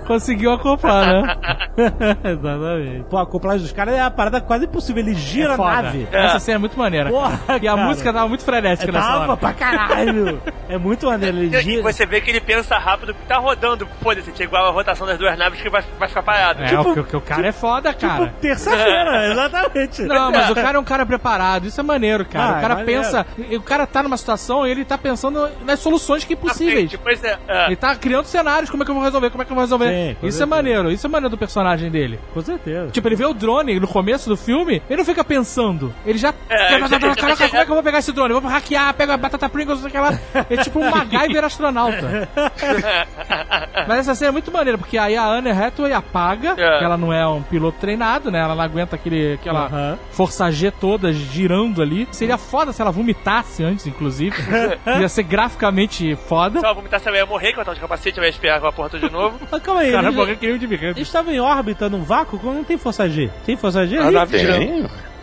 conseguiu 0.07 0.53
acoplar, 0.53 1.07
né? 1.07 1.37
Exatamente. 2.25 3.05
Pô, 3.09 3.19
a 3.19 3.23
acoplagem 3.23 3.63
dos 3.63 3.73
caras 3.73 3.95
é 3.95 4.01
a 4.01 4.11
parada 4.11 4.41
quase 4.41 4.65
impossível. 4.65 5.03
Ele 5.03 5.15
gira 5.15 5.51
É 5.51 5.55
a 5.55 5.57
nave. 5.57 6.09
Essa 6.13 6.39
cena 6.39 6.57
é 6.57 6.59
muito 6.59 6.79
maneira. 6.79 7.11
Porra. 7.11 7.39
E 7.61 7.69
a 7.69 7.75
cara. 7.75 7.87
música 7.87 8.13
tava 8.13 8.29
muito 8.29 8.45
frenética 8.45 8.91
nessa 8.93 9.07
Tava 9.07 9.23
hora. 9.25 9.37
pra 9.37 9.53
caralho. 9.53 10.41
É 10.69 10.79
muito 10.79 11.07
maneiro. 11.07 11.37
Ele 11.39 11.57
E 11.57 11.61
gira. 11.63 11.83
você 11.83 12.07
vê 12.07 12.21
que 12.21 12.31
ele 12.31 12.41
pensa 12.41 12.77
rápido, 12.79 13.15
tá 13.29 13.39
rodando, 13.39 13.87
foda-se, 14.03 14.31
é 14.39 14.45
igual 14.45 14.67
a 14.67 14.71
rotação 14.71 15.07
das 15.07 15.19
duas 15.19 15.37
naves 15.39 15.61
que 15.61 15.69
vai, 15.71 15.83
vai 15.99 16.09
ficar 16.09 16.23
parado. 16.23 16.63
É, 16.63 16.67
Tipo- 16.69 16.91
o, 17.01 17.05
que- 17.05 17.17
o 17.17 17.21
cara 17.21 17.47
é 17.49 17.53
foda, 17.53 17.93
cara. 17.95 18.27
Tipo, 18.27 18.41
terça-feira, 18.41 19.27
exatamente. 19.33 20.03
Não, 20.03 20.31
mas 20.31 20.51
o 20.51 20.55
cara 20.57 20.77
é 20.77 20.81
um 20.81 20.85
cara 20.85 21.07
preparado, 21.07 21.67
isso 21.67 21.81
é 21.81 21.85
maneiro, 21.85 22.25
cara. 22.25 22.55
Ah, 22.55 22.59
o 22.59 22.61
cara 22.61 22.81
é 22.81 22.85
pensa. 22.85 23.27
O 23.53 23.61
cara 23.63 23.87
tá 23.87 24.03
numa 24.03 24.17
situação 24.17 24.67
e 24.67 24.71
ele 24.71 24.85
tá 24.85 24.97
pensando 24.99 25.49
nas 25.65 25.81
soluções 25.81 26.25
que 26.25 26.35
é 26.35 26.37
possíveis. 26.37 26.91
frente, 26.91 26.99
Pois 26.99 27.23
é, 27.23 27.39
é. 27.49 27.67
Ele 27.67 27.77
tá 27.77 27.95
criando 27.95 28.25
cenários, 28.27 28.71
como 28.71 28.83
é 28.83 28.87
que 28.87 28.91
eu 28.91 28.95
vou 28.95 29.05
resolver, 29.05 29.31
como 29.31 29.43
é 29.43 29.47
que 29.47 29.53
eu 29.53 29.56
vou 29.57 29.63
resolver. 29.65 29.87
Sim, 29.89 30.17
com 30.21 30.27
isso 30.27 30.37
é 30.37 30.39
certeza. 30.39 30.47
maneiro, 30.47 30.91
isso 30.93 31.07
é 31.07 31.11
maneiro 31.11 31.31
do 31.31 31.39
personagem 31.39 31.91
dele. 31.91 32.19
Com 32.33 32.41
certeza. 32.41 32.91
Tipo, 32.91 33.09
ele 33.09 33.17
vê 33.17 33.25
o 33.25 33.35
drone 33.35 33.79
no 33.81 33.89
começo 33.89 34.29
do 34.29 34.37
filme, 34.37 34.83
ele 34.89 34.99
não 34.99 35.05
fica 35.05 35.25
pensando. 35.25 35.93
Ele 36.05 36.19
já. 36.19 36.33
É, 36.49 36.79
Caraca, 36.79 37.49
como 37.49 37.61
é 37.61 37.65
que 37.65 37.71
eu 37.71 37.75
vou 37.75 37.83
pegar 37.83 37.99
esse 37.99 38.13
drone? 38.13 38.33
Eu 38.35 38.41
vou 38.41 38.51
hackear, 38.51 38.93
pego 38.95 39.13
a 39.13 39.17
batata 39.17 39.49
Pringles, 39.49 39.81
sei 39.81 40.01
lá. 40.01 40.19
É 40.51 40.57
tipo 40.59 40.79
um 40.81 40.91
MacGyver 40.91 41.45
astronauta. 41.45 42.29
Mas 43.87 43.99
essa 44.01 44.15
cena 44.15 44.29
é 44.29 44.33
muito 44.33 44.51
maneira, 44.53 44.79
porque 44.79 44.99
aí 44.99 45.17
a 45.17 45.25
Anne 45.25 45.51
Hathaway 45.51 45.93
apaga, 45.93 46.51
É. 46.57 46.79
que 46.79 46.85
ela 46.85 46.97
não 46.97 47.13
é 47.13 47.27
um 47.27 47.43
piloto 47.43 47.79
treinado, 47.79 48.31
né? 48.31 48.41
Ela 48.41 48.55
não 48.55 48.63
aguenta 48.63 48.97
aquele, 48.97 49.35
aquela 49.35 49.67
Aham. 49.67 49.99
força 50.11 50.51
G 50.51 50.71
toda 50.71 51.13
girando 51.13 51.83
ali. 51.83 52.09
Seria 52.11 52.39
foda 52.39 52.73
se 52.73 52.81
ela 52.83 52.91
vomitasse 52.91 53.63
antes, 53.63 53.87
inclusive. 53.87 54.37
Ia 55.01 55.09
ser 55.09 55.23
graficamente 55.25 56.15
foda. 56.17 56.59
Se 56.61 56.65
ela 56.65 56.75
vomitasse, 56.75 57.09
ela 57.09 57.17
ia 57.17 57.27
morrer, 57.27 57.49
que 57.53 57.55
ela 57.57 57.65
tava 57.65 57.75
de 57.75 57.81
capacete, 57.81 58.19
ela 58.19 58.27
ia 58.27 58.31
espirrar 58.31 58.61
com 58.61 58.67
a 58.67 58.73
porta 58.73 58.99
de 58.99 59.11
novo. 59.11 59.39
Mas 59.51 59.63
calma 59.63 59.81
aí, 59.81 59.93
Cara, 59.93 60.09
ele, 60.09 60.59
de 60.59 60.75
ele 60.75 61.01
estava 61.01 61.33
em 61.33 61.41
órbita 61.41 61.89
num 61.89 62.03
vácuo 62.03 62.39
quando 62.39 62.57
não 62.57 62.65
tem 62.65 62.77
força 62.77 63.09
G. 63.09 63.31
Tem 63.45 63.57
força 63.57 63.87
G? 63.87 63.99
A 63.99 64.07
ali? 64.07 64.15
nave 64.15 64.37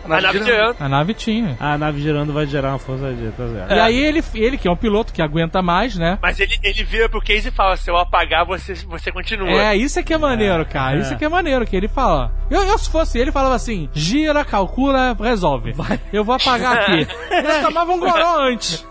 A 0.04 0.20
nave 0.20 0.44
girando. 0.44 0.76
A 0.80 0.88
nave 0.88 1.14
tinha. 1.14 1.56
A 1.58 1.78
nave 1.78 2.00
girando 2.00 2.32
vai 2.32 2.46
gerar 2.46 2.70
uma 2.70 2.78
força 2.78 3.14
G, 3.14 3.30
tá 3.36 3.48
certo. 3.48 3.72
E 3.72 3.80
aí 3.80 3.96
ele, 3.96 4.22
ele, 4.34 4.58
que 4.58 4.68
é 4.68 4.70
um 4.70 4.76
piloto 4.76 5.12
que 5.12 5.22
aguenta 5.22 5.62
mais, 5.62 5.96
né? 5.96 6.18
Mas 6.20 6.38
ele, 6.40 6.56
ele 6.62 6.84
vira 6.84 7.08
pro 7.08 7.20
Case 7.20 7.48
e 7.48 7.50
fala: 7.50 7.76
se 7.76 7.90
eu 7.90 7.96
apagar, 7.96 8.44
você, 8.44 8.74
você 8.74 9.10
continua. 9.10 9.50
É, 9.50 9.76
isso 9.76 9.98
é 9.98 10.02
que 10.02 10.12
é 10.12 10.18
maneiro, 10.18 10.64
cara. 10.66 10.96
é. 10.96 11.00
Isso 11.00 11.14
é 11.14 11.16
que 11.16 11.24
é 11.24 11.28
maneiro, 11.28 11.66
que 11.66 11.76
ele 11.76 11.88
fala. 11.88 12.32
Eu, 12.50 12.62
eu, 12.62 12.78
se 12.78 12.90
fosse 12.90 13.18
ele, 13.18 13.32
falava 13.32 13.54
assim: 13.54 13.88
gira, 13.92 14.44
calcula, 14.44 15.16
resolve. 15.18 15.74
Eu 16.12 16.24
vou 16.24 16.34
apagar 16.34 16.78
aqui. 16.78 17.06
Eles 17.30 17.62
tomavam 17.62 17.96
um 17.96 18.00
goró 18.00 18.40
antes. 18.40 18.86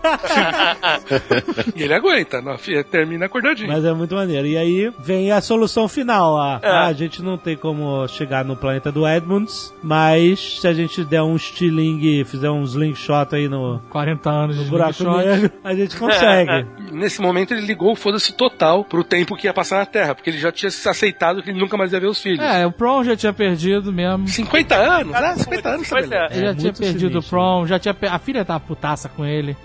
E 1.74 1.82
ele 1.84 1.94
aguenta, 1.94 2.40
não, 2.40 2.56
termina 2.90 3.26
acordadinho. 3.26 3.68
Mas 3.68 3.84
é 3.84 3.92
muito 3.92 4.14
maneiro. 4.14 4.46
E 4.46 4.56
aí 4.56 4.92
vem 4.98 5.30
a 5.30 5.40
solução 5.40 5.88
final. 5.88 6.36
A, 6.36 6.60
ah, 6.62 6.86
a 6.86 6.92
gente 6.92 7.22
não 7.22 7.38
tem 7.38 7.56
como 7.56 8.06
chegar 8.08 8.44
no 8.44 8.56
planeta 8.56 8.90
do 8.90 9.06
Edmunds, 9.06 9.72
mas 9.82 10.60
se 10.60 10.68
a 10.68 10.72
gente 10.72 11.03
der 11.04 11.22
um 11.22 11.36
estilingue, 11.36 12.24
fizer 12.24 12.50
um 12.50 12.62
slingshot 12.64 13.34
aí 13.34 13.48
no, 13.48 13.80
40 13.90 14.30
anos 14.30 14.56
no 14.56 14.64
de 14.64 14.70
buraco 14.70 15.02
negro, 15.04 15.50
a 15.62 15.74
gente 15.74 15.96
consegue. 15.96 16.66
Nesse 16.92 17.20
momento 17.20 17.52
ele 17.52 17.62
ligou 17.62 17.92
o 17.92 17.96
foda-se 17.96 18.32
total 18.32 18.84
pro 18.84 19.02
tempo 19.02 19.36
que 19.36 19.46
ia 19.46 19.52
passar 19.54 19.78
na 19.78 19.86
Terra, 19.86 20.14
porque 20.14 20.30
ele 20.30 20.38
já 20.38 20.52
tinha 20.52 20.68
aceitado 20.68 21.42
que 21.42 21.50
ele 21.50 21.58
nunca 21.58 21.76
mais 21.76 21.92
ia 21.92 22.00
ver 22.00 22.06
os 22.06 22.20
filhos. 22.20 22.40
É, 22.40 22.66
o 22.66 22.72
Prom 22.72 23.02
já 23.04 23.16
tinha 23.16 23.32
perdido 23.32 23.92
mesmo. 23.92 24.28
50 24.28 24.74
anos, 24.74 25.12
Cara, 25.12 25.28
né? 25.34 25.36
50 25.36 25.68
anos, 25.68 25.88
pois 25.88 26.08
sabe? 26.08 26.14
é. 26.16 26.26
Ele 26.36 26.44
já 26.44 26.50
É, 26.50 26.54
tinha 26.54 26.62
muito 26.64 26.78
perdido 26.78 26.98
sinistro. 27.10 27.18
o 27.18 27.22
Prom, 27.30 27.66
já 27.66 27.78
tinha. 27.78 27.96
A 28.10 28.18
filha 28.18 28.44
tava 28.44 28.60
putaça 28.60 29.08
com 29.08 29.24
ele. 29.24 29.56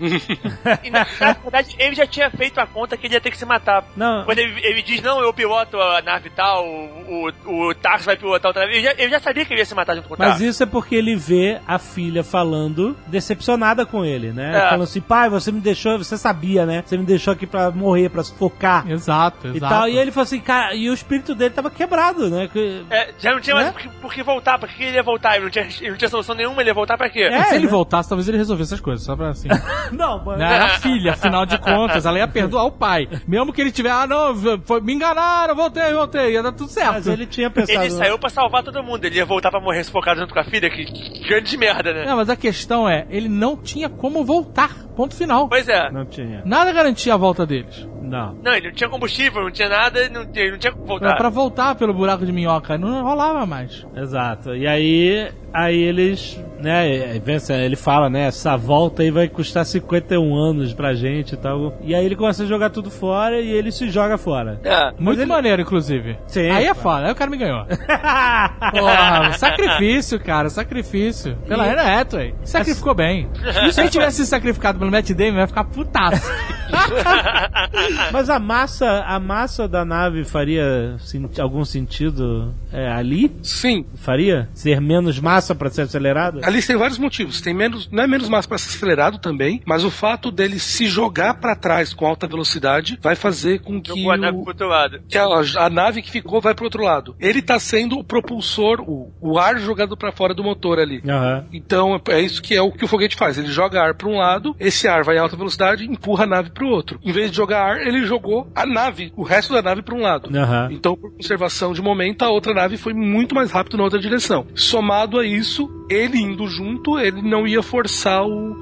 E 0.82 0.90
na, 0.90 1.06
na 1.20 1.32
verdade, 1.32 1.74
ele 1.78 1.94
já 1.94 2.06
tinha 2.06 2.30
feito 2.30 2.58
a 2.60 2.66
conta 2.66 2.96
que 2.96 3.06
ele 3.06 3.14
ia 3.14 3.20
ter 3.20 3.30
que 3.30 3.36
se 3.38 3.44
matar. 3.44 3.84
Não, 3.96 4.24
Quando 4.24 4.38
ele, 4.38 4.58
ele 4.64 4.82
diz, 4.82 5.00
não, 5.02 5.20
eu 5.20 5.32
piloto 5.32 5.76
a 5.78 6.00
nave 6.02 6.30
tal, 6.30 6.64
o, 6.66 7.30
o, 7.46 7.68
o 7.68 7.74
Tarso 7.74 8.04
vai 8.06 8.16
pilotar 8.16 8.48
outra 8.50 8.62
nave, 8.62 8.74
ele 8.78 8.82
já, 8.84 8.92
ele 8.96 9.08
já 9.10 9.20
sabia 9.20 9.44
que 9.44 9.52
ele 9.52 9.60
ia 9.60 9.66
se 9.66 9.74
matar 9.74 9.94
junto 9.96 10.08
com 10.08 10.14
o 10.14 10.18
Mas 10.18 10.28
Tarso. 10.30 10.44
isso 10.44 10.62
é 10.62 10.66
porque 10.66 10.94
ele 10.94 11.16
vê 11.30 11.60
a 11.66 11.78
filha 11.78 12.24
falando 12.24 12.96
decepcionada 13.06 13.86
com 13.86 14.04
ele, 14.04 14.32
né? 14.32 14.50
É. 14.56 14.60
Falando 14.70 14.82
assim, 14.82 15.00
pai, 15.00 15.28
você 15.28 15.52
me 15.52 15.60
deixou, 15.60 15.96
você 15.96 16.16
sabia, 16.18 16.66
né? 16.66 16.82
Você 16.84 16.96
me 16.98 17.04
deixou 17.04 17.32
aqui 17.32 17.46
pra 17.46 17.70
morrer, 17.70 18.08
pra 18.08 18.24
sufocar. 18.24 18.90
Exato, 18.90 19.46
E 19.48 19.56
exato. 19.58 19.72
tal, 19.74 19.88
e 19.88 19.96
ele 19.96 20.10
falou 20.10 20.24
assim, 20.24 20.40
cara, 20.40 20.74
e 20.74 20.90
o 20.90 20.94
espírito 20.94 21.34
dele 21.34 21.54
tava 21.54 21.70
quebrado, 21.70 22.28
né? 22.28 22.48
Que- 22.52 22.82
É, 22.90 23.10
já 23.18 23.32
não 23.32 23.40
tinha 23.40 23.54
mais 23.54 23.66
Né? 23.68 23.72
por 23.72 23.80
que, 23.80 23.88
por 24.00 24.12
que 24.12 24.22
voltar, 24.24 24.58
pra 24.58 24.68
que 24.68 24.82
ele 24.82 24.96
ia 24.96 25.02
voltar? 25.02 25.36
Ele 25.36 25.44
não 25.44 25.50
tinha, 25.50 25.68
ele 25.80 25.90
não 25.90 25.96
tinha 25.96 26.08
solução 26.08 26.34
nenhuma, 26.34 26.60
ele 26.60 26.70
ia 26.70 26.74
voltar 26.74 26.96
pra 26.98 27.08
quê? 27.08 27.20
É, 27.22 27.44
Se 27.44 27.54
ele 27.54 27.66
né? 27.66 27.70
voltasse, 27.70 28.08
talvez 28.08 28.26
ele 28.28 28.38
resolvesse 28.38 28.70
essas 28.74 28.80
coisas, 28.80 29.04
só 29.06 29.14
pra 29.14 29.28
assim. 29.28 29.48
Não, 29.92 30.22
mas... 30.24 30.38
Né, 30.38 30.52
Era 30.54 30.64
a 30.74 30.78
filha, 30.80 31.12
afinal 31.12 31.46
de 31.46 31.58
contas, 31.58 32.06
ela 32.06 32.18
ia 32.18 32.26
perdoar 32.28 32.64
o 32.64 32.72
pai. 32.72 33.08
Mesmo 33.26 33.52
que 33.52 33.60
ele 33.60 33.70
tiver, 33.70 33.90
ah, 33.90 34.06
não, 34.06 34.34
foi- 34.64 34.80
me 34.80 34.92
enganaram, 34.94 35.54
voltei, 35.54 35.92
voltei, 35.92 36.32
ia 36.32 36.42
dar 36.42 36.52
tudo 36.52 36.70
certo. 36.70 36.94
Mas 36.94 37.06
ele 37.06 37.26
tinha 37.26 37.50
pensado... 37.50 37.82
Ele 37.84 37.90
saiu 37.90 38.18
pra 38.18 38.28
salvar 38.30 38.62
todo 38.62 38.82
mundo, 38.82 39.04
ele 39.04 39.16
ia 39.16 39.24
voltar 39.26 39.50
pra 39.50 39.60
morrer 39.60 39.84
sufocado 39.84 40.20
junto 40.20 40.32
com 40.32 40.40
a 40.40 40.44
filha, 40.44 40.68
que 40.70 40.84
grande 41.20 41.56
merda, 41.56 41.92
né? 41.92 42.04
Não, 42.04 42.16
mas 42.16 42.28
a 42.28 42.36
questão 42.36 42.88
é, 42.88 43.06
ele 43.10 43.28
não 43.28 43.56
tinha 43.56 43.88
como 43.88 44.24
voltar. 44.24 44.74
Ponto 44.96 45.14
final. 45.14 45.48
Pois 45.48 45.68
é. 45.68 45.90
Não 45.90 46.04
tinha. 46.04 46.42
Nada 46.44 46.72
garantia 46.72 47.14
a 47.14 47.16
volta 47.16 47.46
deles. 47.46 47.86
Não. 48.00 48.34
Não, 48.42 48.52
ele 48.54 48.68
não 48.68 48.74
tinha 48.74 48.88
combustível, 48.90 49.42
não 49.42 49.50
tinha 49.50 49.68
nada, 49.68 50.08
não, 50.08 50.22
ele 50.34 50.52
não 50.52 50.58
tinha 50.58 50.72
como 50.72 50.86
voltar. 50.86 51.06
Pra, 51.08 51.16
pra 51.16 51.28
voltar 51.28 51.74
pelo 51.74 51.92
buraco 51.94 52.24
de 52.26 52.32
minhoca, 52.32 52.76
não 52.78 53.02
rolava 53.02 53.44
mais. 53.46 53.86
Exato. 53.94 54.54
E 54.56 54.66
aí, 54.66 55.30
aí 55.52 55.76
eles, 55.80 56.42
né, 56.60 57.18
Vince, 57.24 57.52
ele 57.52 57.76
fala, 57.76 58.08
né, 58.08 58.26
essa 58.28 58.56
volta 58.56 59.02
aí 59.02 59.10
vai 59.10 59.28
custar 59.28 59.64
51 59.64 60.34
anos 60.34 60.72
pra 60.74 60.94
gente 60.94 61.34
e 61.34 61.36
tal. 61.36 61.76
E 61.82 61.94
aí 61.94 62.04
ele 62.04 62.16
começa 62.16 62.42
a 62.42 62.46
jogar 62.46 62.70
tudo 62.70 62.90
fora 62.90 63.40
e 63.40 63.48
ele 63.50 63.70
se 63.70 63.88
joga 63.90 64.16
fora. 64.18 64.60
É. 64.64 64.92
Muito 64.98 65.20
ele- 65.20 65.26
maneiro, 65.30 65.62
inclusive. 65.62 66.18
Sim, 66.26 66.48
aí 66.50 66.66
é 66.66 66.74
foda, 66.74 67.06
aí 67.06 67.12
o 67.12 67.14
cara 67.16 67.30
me 67.30 67.36
ganhou. 67.36 67.64
Porra, 68.70 69.32
sacrifício, 69.34 70.18
cara, 70.20 70.48
sacrifício. 70.48 71.36
Pela 71.46 71.66
E- 71.66 71.70
Anne 71.70 71.80
Hathaway. 71.80 72.34
Sacrificou 72.44 72.94
bem. 72.94 73.28
Se 73.72 73.80
ele 73.80 73.90
tivesse 73.90 74.16
se 74.18 74.26
sacrificado 74.26 74.78
pelo 74.78 74.90
Matt 74.90 75.10
Damon, 75.10 75.38
ia 75.38 75.46
ficar 75.46 75.64
putaço. 75.64 76.28
Mas 78.12 78.30
a 78.30 78.38
massa, 78.38 79.04
a 79.06 79.18
massa 79.20 79.68
da 79.68 79.84
nave 79.84 80.24
faria 80.24 80.96
sen- 80.98 81.28
algum 81.38 81.64
sentido 81.64 82.54
é, 82.72 82.88
ali? 82.90 83.30
Sim. 83.42 83.84
Faria? 83.96 84.48
Ser 84.54 84.80
menos 84.80 85.18
massa 85.18 85.54
pra 85.54 85.70
ser 85.70 85.82
acelerada? 85.82 86.40
Ali 86.44 86.62
tem 86.62 86.76
vários 86.76 86.98
motivos. 86.98 87.40
Tem 87.40 87.54
menos, 87.54 87.88
não 87.90 88.02
é 88.02 88.06
menos 88.06 88.28
massa 88.28 88.48
para 88.48 88.58
ser 88.58 88.76
acelerado 88.76 89.18
também, 89.18 89.60
mas 89.66 89.84
o 89.84 89.90
fato 89.90 90.30
dele 90.30 90.58
se 90.58 90.86
jogar 90.86 91.34
para 91.34 91.54
trás 91.56 91.92
com 91.94 92.06
alta 92.06 92.26
velocidade 92.26 92.98
vai 93.02 93.14
fazer 93.14 93.60
com 93.60 93.80
que, 93.80 93.90
Jogou 93.90 94.12
a 94.12 94.16
nave 94.16 94.36
o- 94.38 94.42
pro 94.42 94.50
outro 94.52 94.68
lado. 94.68 95.00
que 95.08 95.18
a, 95.18 95.24
a 95.58 95.70
nave 95.70 96.02
que 96.02 96.10
ficou 96.10 96.40
vai 96.40 96.54
pro 96.54 96.64
outro 96.64 96.82
lado. 96.82 97.14
Ele 97.20 97.42
tá 97.42 97.58
sendo 97.58 97.98
o 97.98 98.04
propulsor, 98.04 98.80
o, 98.80 99.12
o 99.20 99.38
ar 99.38 99.58
jogado 99.58 99.96
para 99.96 100.12
fora 100.12 100.32
do 100.34 100.42
motor 100.44 100.78
ali. 100.78 101.02
Aham. 101.08 101.44
Então 101.52 102.00
é 102.08 102.20
isso 102.20 102.42
que 102.42 102.54
é 102.54 102.62
o 102.62 102.70
que 102.72 102.84
o 102.84 102.88
foguete 102.88 103.16
faz. 103.16 103.36
Ele 103.38 103.48
joga 103.48 103.80
ar 103.82 103.94
para 103.94 104.08
um 104.08 104.16
lado, 104.18 104.54
esse 104.58 104.86
ar 104.88 105.02
vai 105.04 105.16
em 105.16 105.18
alta 105.18 105.36
velocidade 105.36 105.84
e 105.84 105.88
empurra 105.88 106.24
a 106.24 106.26
nave 106.26 106.50
para 106.50 106.64
o 106.64 106.68
outro. 106.68 106.98
Em 107.02 107.12
vez 107.12 107.30
de 107.30 107.36
jogar 107.36 107.62
ar, 107.62 107.79
ele 107.86 108.04
jogou 108.06 108.50
a 108.54 108.64
nave, 108.66 109.12
o 109.16 109.22
resto 109.22 109.52
da 109.52 109.62
nave 109.62 109.82
para 109.82 109.94
um 109.94 110.00
lado. 110.02 110.30
Aham. 110.36 110.68
Então, 110.70 110.96
por 110.96 111.12
conservação 111.12 111.72
de 111.72 111.82
momento, 111.82 112.22
a 112.22 112.30
outra 112.30 112.52
nave 112.54 112.76
foi 112.76 112.92
muito 112.92 113.34
mais 113.34 113.50
rápido 113.50 113.76
na 113.76 113.84
outra 113.84 113.98
direção. 113.98 114.46
Somado 114.54 115.18
a 115.18 115.26
isso, 115.26 115.68
ele 115.88 116.18
indo 116.18 116.46
junto, 116.46 116.98
ele 116.98 117.22
não 117.22 117.46
ia 117.46 117.62
forçar 117.62 118.24
o 118.24 118.56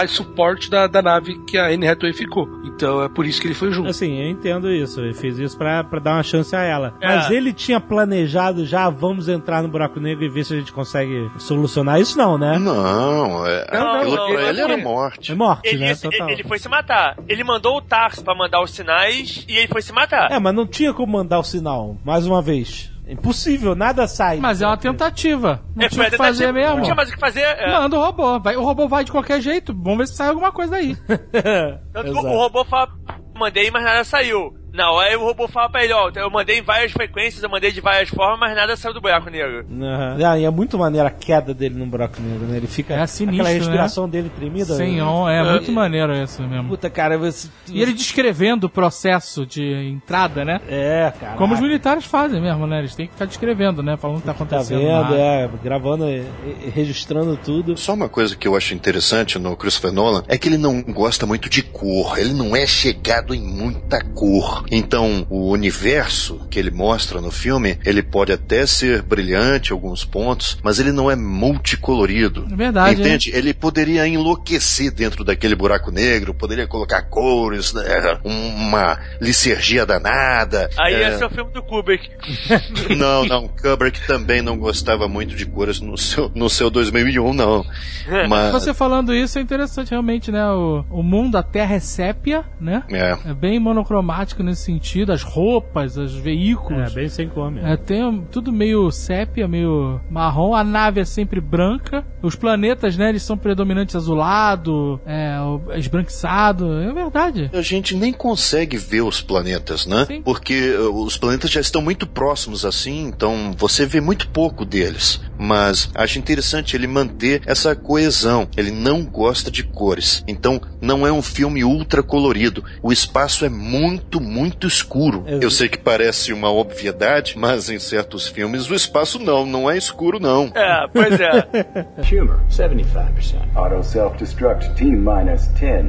life 0.00 0.12
support 0.14 0.68
da, 0.68 0.86
da 0.86 1.00
nave 1.02 1.38
que 1.46 1.56
a 1.58 1.66
Anne 1.68 1.88
Hathaway 1.88 2.12
ficou. 2.12 2.48
Então 2.64 3.02
é 3.02 3.08
por 3.08 3.24
isso 3.26 3.40
que 3.40 3.46
ele 3.46 3.54
foi 3.54 3.70
junto. 3.72 3.88
Assim, 3.88 4.20
eu 4.20 4.28
entendo 4.28 4.70
isso. 4.70 5.00
Ele 5.00 5.14
fez 5.14 5.38
isso 5.38 5.56
pra, 5.56 5.84
pra 5.84 6.00
dar 6.00 6.14
uma 6.14 6.22
chance 6.22 6.54
a 6.54 6.62
ela. 6.62 6.94
É. 7.00 7.06
Mas 7.06 7.30
ele 7.30 7.52
tinha 7.52 7.80
planejado 7.80 8.64
já, 8.66 8.88
vamos 8.90 9.28
entrar 9.28 9.62
no 9.62 9.68
buraco 9.68 10.00
negro 10.00 10.24
e 10.24 10.28
ver 10.28 10.44
se 10.44 10.54
a 10.54 10.58
gente 10.58 10.72
consegue 10.72 11.30
solucionar 11.38 12.00
isso, 12.00 12.18
não, 12.18 12.36
né? 12.36 12.58
Não, 12.58 13.46
é, 13.46 13.66
Não, 13.72 13.80
não, 13.80 14.00
pra 14.00 14.04
não, 14.16 14.28
ele 14.48 14.60
não. 14.60 14.70
era 14.70 14.76
morte. 14.82 15.32
É 15.32 15.34
morte, 15.34 15.68
Ele, 15.68 15.78
né? 15.78 15.94
Total. 15.94 16.28
ele 16.30 16.42
foi 16.42 16.58
se 16.58 16.68
matar. 16.68 17.16
Ele 17.28 17.44
mandou 17.44 17.76
o 17.76 17.80
Tarso 17.82 18.22
pra 18.24 18.34
mandar 18.34 18.60
os 18.64 18.72
sinais 18.72 19.44
e 19.48 19.56
ele 19.56 19.68
foi 19.68 19.82
se 19.82 19.92
matar. 19.92 20.30
É, 20.32 20.38
mas 20.38 20.54
não 20.54 20.66
tinha 20.66 20.92
como 20.92 21.12
mandar 21.12 21.38
o 21.38 21.44
sinal, 21.44 21.96
mais 22.04 22.26
uma 22.26 22.42
vez. 22.42 22.90
Impossível, 23.06 23.74
nada 23.74 24.06
sai. 24.08 24.38
Mas 24.38 24.62
é 24.62 24.66
uma 24.66 24.78
tentativa. 24.78 25.62
Não 25.76 25.84
É, 25.84 25.88
tinha 25.90 26.06
o 26.06 26.10
que 26.10 26.16
fazer 26.16 26.50
mesmo. 26.52 26.76
Não 26.76 26.82
tinha 26.82 26.94
mais 26.94 27.10
o 27.10 27.12
que 27.12 27.20
fazer. 27.20 27.42
é. 27.42 27.70
Manda 27.70 27.98
o 27.98 28.00
robô. 28.02 28.40
Vai, 28.40 28.56
o 28.56 28.64
robô 28.64 28.88
vai 28.88 29.04
de 29.04 29.12
qualquer 29.12 29.42
jeito. 29.42 29.74
Vamos 29.74 29.98
ver 29.98 30.06
se 30.08 30.14
sai 30.16 30.28
alguma 30.30 30.50
coisa 30.50 30.72
daí. 30.72 30.96
Tanto 31.92 32.12
o 32.12 32.22
robô 32.38 32.64
fala, 32.64 32.88
mandei, 33.34 33.70
mas 33.70 33.84
nada 33.84 34.04
saiu. 34.04 34.54
Na 34.74 34.90
hora 34.90 35.16
o 35.16 35.22
robô 35.24 35.46
fala 35.46 35.70
pra 35.70 35.84
ele, 35.84 35.92
ó, 35.92 36.10
eu 36.16 36.28
mandei 36.28 36.58
em 36.58 36.62
várias 36.62 36.90
frequências, 36.90 37.40
eu 37.42 37.48
mandei 37.48 37.70
de 37.70 37.80
várias 37.80 38.08
formas, 38.08 38.40
mas 38.40 38.56
nada 38.56 38.76
saiu 38.76 38.92
do 38.92 39.00
buraco 39.00 39.30
negro. 39.30 39.64
Aham. 39.70 40.16
Ah, 40.26 40.36
e 40.36 40.44
é 40.44 40.50
muito 40.50 40.76
maneira 40.76 41.06
a 41.06 41.10
queda 41.12 41.54
dele 41.54 41.76
no 41.76 41.86
buraco 41.86 42.20
negro, 42.20 42.44
né? 42.46 42.56
Ele 42.56 42.66
fica. 42.66 42.94
É 42.94 43.06
sinistro, 43.06 43.42
Aquela 43.42 43.56
respiração 43.56 44.08
dele 44.08 44.28
tremida. 44.36 44.74
Sim, 44.74 44.96
né? 44.96 45.02
ó, 45.04 45.28
é 45.30 45.48
muito 45.48 45.70
maneiro 45.70 46.12
isso 46.12 46.42
mesmo. 46.42 46.68
Puta, 46.70 46.90
cara, 46.90 47.16
você. 47.16 47.48
E 47.70 47.80
ele 47.80 47.92
descrevendo 47.92 48.64
o 48.64 48.68
processo 48.68 49.46
de 49.46 49.62
entrada, 49.88 50.44
né? 50.44 50.60
É, 50.68 51.12
cara. 51.20 51.36
Como 51.36 51.54
os 51.54 51.60
militares 51.60 52.04
fazem 52.04 52.40
mesmo, 52.40 52.66
né? 52.66 52.80
Eles 52.80 52.96
têm 52.96 53.06
que 53.06 53.12
ficar 53.12 53.26
descrevendo, 53.26 53.80
né? 53.80 53.96
Falando 53.96 54.16
o 54.16 54.20
que 54.22 54.26
tá 54.26 54.34
Tá 54.34 54.44
acontecendo. 54.44 54.80
vendo? 54.80 54.90
lá. 55.12 55.14
É, 55.16 55.48
gravando, 55.62 56.04
e- 56.10 56.24
e- 56.66 56.70
registrando 56.74 57.36
tudo. 57.36 57.76
Só 57.76 57.94
uma 57.94 58.08
coisa 58.08 58.34
que 58.34 58.48
eu 58.48 58.56
acho 58.56 58.74
interessante 58.74 59.38
no 59.38 59.56
Christopher 59.56 59.92
Nolan 59.92 60.24
é 60.26 60.36
que 60.36 60.48
ele 60.48 60.58
não 60.58 60.82
gosta 60.82 61.24
muito 61.26 61.48
de 61.48 61.62
cor, 61.62 62.18
ele 62.18 62.32
não 62.32 62.56
é 62.56 62.66
chegado 62.66 63.32
em 63.32 63.40
muita 63.40 64.02
cor. 64.02 64.63
Então, 64.70 65.26
o 65.30 65.50
universo 65.50 66.46
que 66.50 66.58
ele 66.58 66.70
mostra 66.70 67.20
no 67.20 67.30
filme, 67.30 67.78
ele 67.84 68.02
pode 68.02 68.32
até 68.32 68.66
ser 68.66 69.02
brilhante 69.02 69.70
em 69.70 69.74
alguns 69.74 70.04
pontos, 70.04 70.58
mas 70.62 70.78
ele 70.78 70.92
não 70.92 71.10
é 71.10 71.16
multicolorido. 71.16 72.46
É 72.50 72.56
verdade, 72.56 73.00
Entende? 73.00 73.30
Ele 73.34 73.52
poderia 73.52 74.06
enlouquecer 74.06 74.90
dentro 74.90 75.24
daquele 75.24 75.54
buraco 75.54 75.90
negro, 75.90 76.34
poderia 76.34 76.66
colocar 76.66 77.02
cores, 77.02 77.72
né, 77.72 78.18
uma 78.24 78.98
licergia 79.20 79.86
danada. 79.86 80.70
Aí 80.78 80.94
é, 80.94 81.08
esse 81.08 81.22
é 81.22 81.26
o 81.26 81.30
filme 81.30 81.52
do 81.52 81.62
Kubrick. 81.62 82.08
não, 82.96 83.24
não, 83.24 83.48
Kubrick 83.48 84.06
também 84.06 84.42
não 84.42 84.56
gostava 84.56 85.08
muito 85.08 85.34
de 85.34 85.46
cores 85.46 85.80
no 85.80 85.96
seu, 85.96 86.30
no 86.34 86.48
seu 86.48 86.70
2001, 86.70 87.32
não. 87.32 87.64
Mas, 88.28 88.52
Você 88.52 88.74
falando 88.74 89.14
isso 89.14 89.38
é 89.38 89.42
interessante 89.42 89.90
realmente, 89.90 90.30
né? 90.30 90.46
O, 90.50 90.84
o 90.90 91.02
mundo, 91.02 91.36
a 91.36 91.42
Terra 91.42 91.74
é 91.74 91.80
sépia, 91.80 92.44
né? 92.60 92.82
é. 92.90 93.16
É 93.24 93.34
bem 93.34 93.58
monocromático 93.58 94.42
nesse 94.42 94.53
nesse 94.54 94.62
sentido, 94.62 95.12
as 95.12 95.22
roupas, 95.22 95.96
os 95.96 96.14
veículos. 96.14 96.92
É, 96.92 96.94
bem 96.94 97.08
sem 97.08 97.28
come. 97.28 97.60
É, 97.60 97.76
tem 97.76 98.24
tudo 98.30 98.52
meio 98.52 98.90
sépia, 98.90 99.46
meio 99.48 100.00
marrom. 100.08 100.54
A 100.54 100.62
nave 100.62 101.00
é 101.00 101.04
sempre 101.04 101.40
branca. 101.40 102.04
Os 102.22 102.36
planetas, 102.36 102.96
né, 102.96 103.08
eles 103.08 103.22
são 103.22 103.36
predominantes 103.36 103.96
azulado, 103.96 105.00
é, 105.04 105.36
esbranquiçado. 105.76 106.72
É 106.80 106.92
verdade. 106.92 107.50
A 107.52 107.60
gente 107.60 107.94
nem 107.96 108.12
consegue 108.12 108.78
ver 108.78 109.02
os 109.02 109.20
planetas, 109.20 109.86
né? 109.86 110.06
Sim. 110.06 110.22
Porque 110.22 110.74
uh, 110.74 111.04
os 111.04 111.18
planetas 111.18 111.50
já 111.50 111.60
estão 111.60 111.82
muito 111.82 112.06
próximos 112.06 112.64
assim, 112.64 113.06
então 113.06 113.54
você 113.58 113.84
vê 113.84 114.00
muito 114.00 114.28
pouco 114.28 114.64
deles. 114.64 115.20
Mas 115.36 115.90
acho 115.94 116.18
interessante 116.18 116.76
ele 116.76 116.86
manter 116.86 117.42
essa 117.44 117.74
coesão. 117.74 118.48
Ele 118.56 118.70
não 118.70 119.04
gosta 119.04 119.50
de 119.50 119.64
cores. 119.64 120.22
Então 120.28 120.60
não 120.80 121.06
é 121.06 121.12
um 121.12 121.22
filme 121.22 121.64
ultra 121.64 122.02
colorido. 122.02 122.64
O 122.82 122.92
espaço 122.92 123.44
é 123.44 123.48
muito, 123.48 124.20
muito 124.20 124.43
escuro. 124.66 125.24
Ex- 125.26 125.42
Eu 125.42 125.50
sei 125.50 125.68
que 125.68 125.78
parece 125.78 126.32
uma 126.32 126.50
obviedade, 126.50 127.34
mas 127.36 127.68
em 127.70 127.78
certos 127.78 128.26
filmes 128.28 128.68
o 128.70 128.74
espaço 128.74 129.18
não, 129.18 129.44
não 129.46 129.70
é 129.70 129.76
escuro 129.76 130.18
não. 130.18 130.50
É, 130.54 130.86
pois 130.92 131.18
é. 131.20 131.30
Humor, 132.20 132.40
75%. 132.50 133.40
Auto 133.54 133.82
self-destruct, 133.84 134.70
T 134.74 134.84
minus 134.84 135.46
10. 135.58 135.86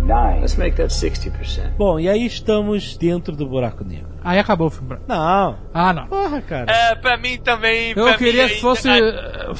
9. 0.00 0.40
Let's 0.40 0.56
make 0.56 0.76
that 0.76 0.92
60%. 0.92 1.76
Bom, 1.78 1.98
e 1.98 2.08
aí 2.08 2.26
estamos 2.26 2.96
dentro 2.96 3.34
do 3.34 3.46
buraco 3.48 3.82
negro. 3.84 4.13
Aí 4.24 4.38
acabou 4.38 4.68
o 4.68 4.70
filme. 4.70 4.96
Não. 5.06 5.58
Ah, 5.74 5.92
não. 5.92 6.06
Porra, 6.06 6.40
cara. 6.40 6.72
É, 6.72 6.94
pra 6.94 7.16
mim 7.18 7.36
também. 7.38 7.92
Eu 7.94 8.14
queria 8.16 8.48
que 8.48 8.60
fosse. 8.60 8.88
eh, 8.88 9.52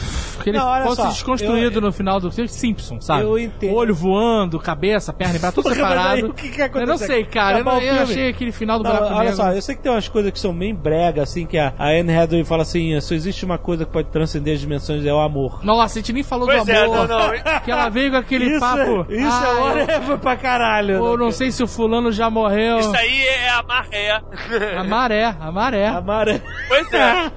que 0.43 0.51
ele 0.51 0.59
Não, 0.59 0.83
fosse 0.85 1.03
só, 1.03 1.09
desconstruído 1.09 1.79
eu- 1.79 1.83
no 1.83 1.93
final 1.93 2.19
do 2.21 2.31
filme. 2.31 2.49
Simpson, 2.49 3.01
sabe? 3.01 3.23
Eu 3.23 3.39
entendo. 3.39 3.75
Olho 3.75 3.95
voando, 3.95 4.59
cabeça, 4.59 5.13
perna 5.13 5.37
e 5.37 5.39
braço, 5.39 5.55
tudo 5.57 5.69
mas 5.71 5.79
aí 5.79 5.85
separado. 5.85 6.27
o 6.31 6.35
que 6.35 6.49
que 6.51 6.61
eu 6.61 6.65
aconteceu? 6.67 6.87
não 6.87 6.99
sei, 6.99 7.25
cara. 7.25 7.59
Eu, 7.59 7.65
não- 7.65 7.79
o 7.79 7.81
eu 7.81 8.03
achei 8.03 8.29
aquele 8.29 8.53
final 8.53 8.79
do 8.79 8.85
Não, 8.85 8.91
Buraco 8.91 9.13
olha 9.15 9.21
Negro. 9.31 9.37
só, 9.37 9.53
eu 9.53 9.63
sei 9.63 9.75
que 9.75 9.83
tem 9.83 9.93
umas 9.93 10.09
coisas 10.09 10.33
que 10.33 10.39
são 10.39 10.55
bem 10.55 10.75
brega, 10.75 11.23
assim, 11.23 11.47
que 11.47 11.57
a, 11.59 11.73
Anne 11.79 12.15
Hathaway 12.17 12.45
fala 12.45 12.63
assim, 12.63 12.99
só 13.01 13.15
existe 13.15 13.45
uma 13.45 13.59
coisa 13.59 13.85
que 13.85 13.93
pode 13.93 14.09
transcender 14.09 14.55
as 14.55 14.61
dimensões, 14.61 15.05
é 15.05 15.13
o 15.13 15.21
amor. 15.21 15.65
Nossa, 15.65 15.99
a 15.99 16.03
gente 16.03 16.13
nem 16.13 16.23
falou 16.23 16.47
Pois 16.47 16.65
do 16.65 16.71
é, 16.71 16.85
amor. 16.85 17.09
não, 17.09 17.19
não. 17.19 17.61
Que 17.65 17.71
ela 17.71 17.89
veio 17.89 18.11
com 18.11 18.17
aquele 18.19 18.47
isso 18.51 18.61
papo. 18.61 19.07
é, 19.11 19.17
isso 19.17 19.29
ah, 19.31 19.45
é 19.47 19.51
eu- 19.51 19.63
whatever 19.81 20.19
pra 20.19 20.37
caralho. 20.37 21.03
Ou 21.03 21.17
né, 21.19 21.25
não 21.25 21.31
sei 21.31 21.51
se 21.51 21.63
o 21.63 21.67
fulano 21.67 22.11
já 22.13 22.29
morreu. 22.31 22.79
Isso 22.79 22.95
aí 22.97 23.27
é 23.27 23.49
a 23.51 23.63
maré. 23.63 24.21
A 24.79 24.85
maré, 24.85 25.25
a 25.41 25.51
maré. 25.53 25.87
A 25.89 26.01
Mara... 26.01 26.41
Pois 26.69 26.93
é. 26.93 27.31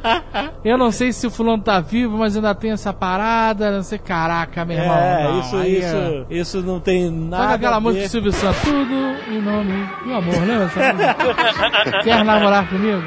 Eu 0.63 0.77
não 0.77 0.91
sei 0.91 1.11
se 1.13 1.25
o 1.27 1.31
fulano 1.31 1.61
tá 1.61 1.79
vivo, 1.79 2.17
mas 2.17 2.35
ainda 2.35 2.53
tem 2.55 2.71
essa 2.71 2.91
parada. 2.93 3.71
Não 3.71 3.83
sei, 3.83 3.97
caraca, 3.97 4.63
meu 4.65 4.77
irmão. 4.77 4.97
É, 4.97 5.23
não, 5.23 5.39
isso, 5.39 5.55
aí 5.57 5.75
é- 5.75 5.79
isso, 5.79 6.25
isso 6.29 6.61
não 6.61 6.79
tem 6.79 7.09
nada 7.11 7.43
Sabe 7.43 7.55
aquela 7.55 7.77
a 7.77 7.79
música 7.79 8.03
do. 8.05 8.09
Silvio 8.09 8.31
Santos? 8.31 8.61
Tudo 8.61 8.93
em 9.31 9.41
nome 9.41 9.89
do 10.03 10.13
amor, 10.13 10.35
lembra? 10.45 10.69
Quer 12.03 12.23
namorar 12.23 12.67
comigo? 12.69 13.03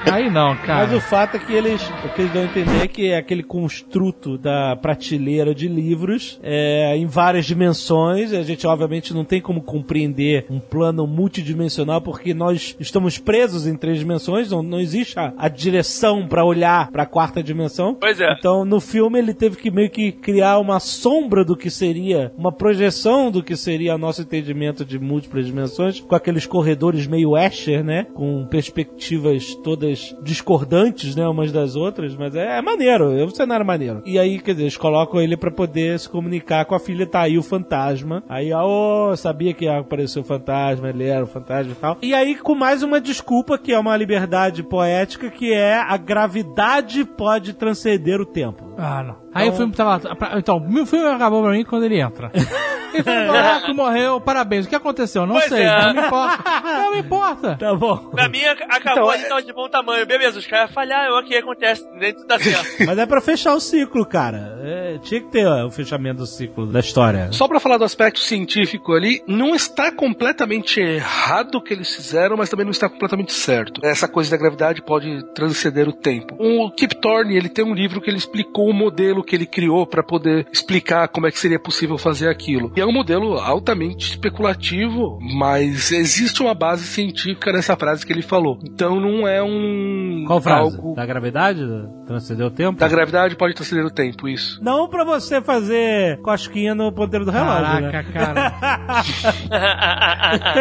Aí 0.10 0.30
não, 0.30 0.56
cara. 0.56 0.86
Mas 0.86 0.94
o 0.94 1.00
fato 1.00 1.36
é 1.36 1.40
que 1.40 1.52
eles, 1.52 1.82
o 2.04 2.08
que 2.14 2.22
eles 2.22 2.32
dão 2.32 2.42
a 2.42 2.46
entender 2.46 2.82
é 2.82 2.88
que 2.88 3.08
é 3.08 3.16
aquele 3.16 3.42
construto 3.42 4.38
da 4.38 4.76
prateleira 4.76 5.54
de 5.54 5.68
livros 5.68 6.38
é, 6.42 6.96
em 6.96 7.06
várias 7.06 7.44
dimensões. 7.44 8.32
A 8.32 8.42
gente, 8.42 8.66
obviamente, 8.66 9.12
não 9.12 9.24
tem 9.24 9.40
como 9.40 9.62
compreender 9.62 10.46
um 10.50 10.58
plano 10.58 11.06
multidimensional 11.06 12.00
porque 12.00 12.32
nós 12.32 12.76
estamos 12.80 13.18
presos 13.18 13.66
em 13.66 13.76
três 13.76 13.98
dimensões, 13.98 14.50
não, 14.50 14.62
não 14.62 14.80
existe 14.80 15.18
a, 15.18 15.32
a 15.36 15.48
direção 15.48 16.26
para 16.26 16.44
olhar 16.44 16.90
para 16.90 17.02
a 17.02 17.06
quarta 17.06 17.42
dimensão. 17.42 17.94
Pois 17.94 18.20
é. 18.20 18.32
Então, 18.38 18.64
no 18.64 18.80
filme, 18.80 19.18
ele 19.18 19.34
teve 19.34 19.56
que 19.56 19.70
meio 19.70 19.90
que 19.90 20.12
criar 20.12 20.58
uma 20.58 20.80
sombra 20.80 21.44
do 21.44 21.56
que 21.56 21.70
seria, 21.70 22.32
uma 22.36 22.52
projeção 22.52 23.30
do 23.30 23.42
que 23.42 23.56
seria 23.56 23.98
nosso 23.98 24.22
entendimento 24.22 24.84
de 24.84 24.98
múltiplas 24.98 25.46
dimensões, 25.46 26.00
com 26.00 26.14
aqueles 26.14 26.46
corredores 26.46 27.06
meio 27.06 27.36
Escher, 27.36 27.84
né? 27.84 28.06
Com 28.14 28.46
perspectivas 28.46 29.54
todas 29.56 29.89
discordantes, 30.22 31.14
né? 31.14 31.26
Umas 31.26 31.52
das 31.52 31.76
outras, 31.76 32.14
mas 32.16 32.34
é, 32.34 32.58
é 32.58 32.62
maneiro, 32.62 33.18
é 33.18 33.24
um 33.24 33.30
cenário 33.30 33.64
maneiro. 33.64 34.02
E 34.04 34.18
aí, 34.18 34.38
quer 34.38 34.52
dizer, 34.52 34.64
eles 34.64 34.76
colocam 34.76 35.20
ele 35.20 35.36
pra 35.36 35.50
poder 35.50 35.98
se 35.98 36.08
comunicar 36.08 36.64
com 36.64 36.74
a 36.74 36.80
filha, 36.80 37.06
tá 37.06 37.22
aí 37.22 37.38
o 37.38 37.42
fantasma. 37.42 38.22
Aí, 38.28 38.52
ó, 38.52 39.14
sabia 39.16 39.54
que 39.54 39.64
ia 39.64 39.78
aparecer 39.78 40.20
o 40.20 40.24
fantasma, 40.24 40.88
ele 40.88 41.04
era 41.04 41.24
o 41.24 41.28
fantasma 41.28 41.72
e 41.72 41.76
tal. 41.76 41.98
E 42.02 42.14
aí, 42.14 42.36
com 42.36 42.54
mais 42.54 42.82
uma 42.82 43.00
desculpa, 43.00 43.58
que 43.58 43.72
é 43.72 43.78
uma 43.78 43.96
liberdade 43.96 44.62
poética, 44.62 45.30
que 45.30 45.52
é 45.52 45.74
a 45.74 45.96
gravidade 45.96 47.04
pode 47.04 47.52
transcender 47.52 48.20
o 48.20 48.26
tempo. 48.26 48.74
Ah, 48.76 49.02
não. 49.02 49.19
Aí 49.34 49.48
o 49.48 49.52
filme 49.52 49.72
tava. 49.72 50.14
pra- 50.16 50.38
Então, 50.38 50.56
o 50.58 50.86
filme 50.86 51.06
acabou 51.08 51.42
pra 51.42 51.52
mim 51.52 51.64
quando 51.64 51.84
ele 51.84 52.00
entra. 52.00 52.30
Ele 52.92 53.04
foi 53.04 53.72
morreu, 53.72 54.20
parabéns. 54.20 54.66
O 54.66 54.68
que 54.68 54.74
aconteceu? 54.74 55.24
Não 55.24 55.34
Pois 55.36 55.44
sei, 55.44 55.62
é. 55.62 55.80
não 55.80 55.94
me 55.94 56.00
importa. 56.08 56.44
Não 56.64 56.90
me 56.92 56.98
importa. 56.98 57.54
Tá 57.60 57.72
bom. 57.72 57.96
Pra 57.96 58.28
mim, 58.28 58.42
ac- 58.44 58.64
acabou 58.68 59.10
ali, 59.10 59.22
tava 59.28 59.40
de 59.42 59.52
bom 59.52 59.68
tamanho. 59.68 60.04
Beleza, 60.06 60.40
os 60.40 60.46
caras 60.48 60.72
falharam, 60.72 61.16
ok, 61.20 61.38
acontece, 61.38 61.86
nem 61.94 62.12
tudo 62.12 62.26
dá 62.26 62.36
certo. 62.40 62.66
Mas 62.84 62.98
é 62.98 63.06
pra 63.06 63.20
fechar 63.20 63.54
o 63.54 63.60
ciclo, 63.60 64.04
cara. 64.04 64.58
É, 64.64 64.98
tinha 65.02 65.20
que 65.20 65.28
ter 65.28 65.46
ó, 65.46 65.66
o 65.66 65.70
fechamento 65.70 66.16
do 66.18 66.26
ciclo 66.26 66.66
da 66.66 66.80
história. 66.80 67.28
Só 67.30 67.46
pra 67.46 67.60
falar 67.60 67.78
do 67.78 67.84
aspecto 67.84 68.18
científico 68.18 68.92
ali, 68.92 69.22
não 69.28 69.54
está 69.54 69.92
completamente 69.92 70.80
errado 70.80 71.54
o 71.58 71.62
que 71.62 71.72
eles 71.72 71.94
fizeram, 71.94 72.36
mas 72.36 72.48
também 72.50 72.64
não 72.64 72.72
está 72.72 72.88
completamente 72.88 73.32
certo. 73.32 73.80
Essa 73.84 74.08
coisa 74.08 74.32
da 74.32 74.36
gravidade 74.36 74.82
pode 74.82 75.24
transcender 75.32 75.88
o 75.88 75.92
tempo. 75.92 76.34
O 76.40 76.68
Kip 76.72 76.96
Thorne, 76.96 77.36
ele 77.36 77.48
tem 77.48 77.64
um 77.64 77.72
livro 77.74 78.00
que 78.00 78.10
ele 78.10 78.18
explicou 78.18 78.68
o 78.68 78.74
modelo 78.74 79.19
que 79.22 79.36
ele 79.36 79.46
criou 79.46 79.86
para 79.86 80.02
poder 80.02 80.46
explicar 80.52 81.08
como 81.08 81.26
é 81.26 81.30
que 81.30 81.38
seria 81.38 81.58
possível 81.58 81.98
fazer 81.98 82.28
aquilo. 82.28 82.72
E 82.76 82.80
é 82.80 82.86
um 82.86 82.92
modelo 82.92 83.38
altamente 83.38 84.10
especulativo, 84.10 85.18
mas 85.36 85.92
existe 85.92 86.42
uma 86.42 86.54
base 86.54 86.84
científica 86.84 87.52
nessa 87.52 87.76
frase 87.76 88.04
que 88.04 88.12
ele 88.12 88.22
falou. 88.22 88.58
Então 88.64 89.00
não 89.00 89.26
é 89.26 89.42
um 89.42 90.24
Qual 90.26 90.40
frase? 90.40 90.76
algo 90.76 90.94
Da 90.94 91.06
gravidade? 91.06 91.60
Transcender 92.06 92.46
o 92.46 92.50
tempo? 92.50 92.78
da 92.78 92.88
gravidade 92.88 93.36
pode 93.36 93.54
transcender 93.54 93.86
o 93.86 93.90
tempo, 93.90 94.28
isso. 94.28 94.62
Não 94.62 94.88
pra 94.88 95.04
você 95.04 95.40
fazer 95.40 96.20
cosquinha 96.22 96.74
no 96.74 96.92
ponteiro 96.92 97.24
do 97.24 97.30
relógio, 97.30 97.80
né? 97.80 97.90
Caraca, 97.90 98.12
cara. 98.12 99.04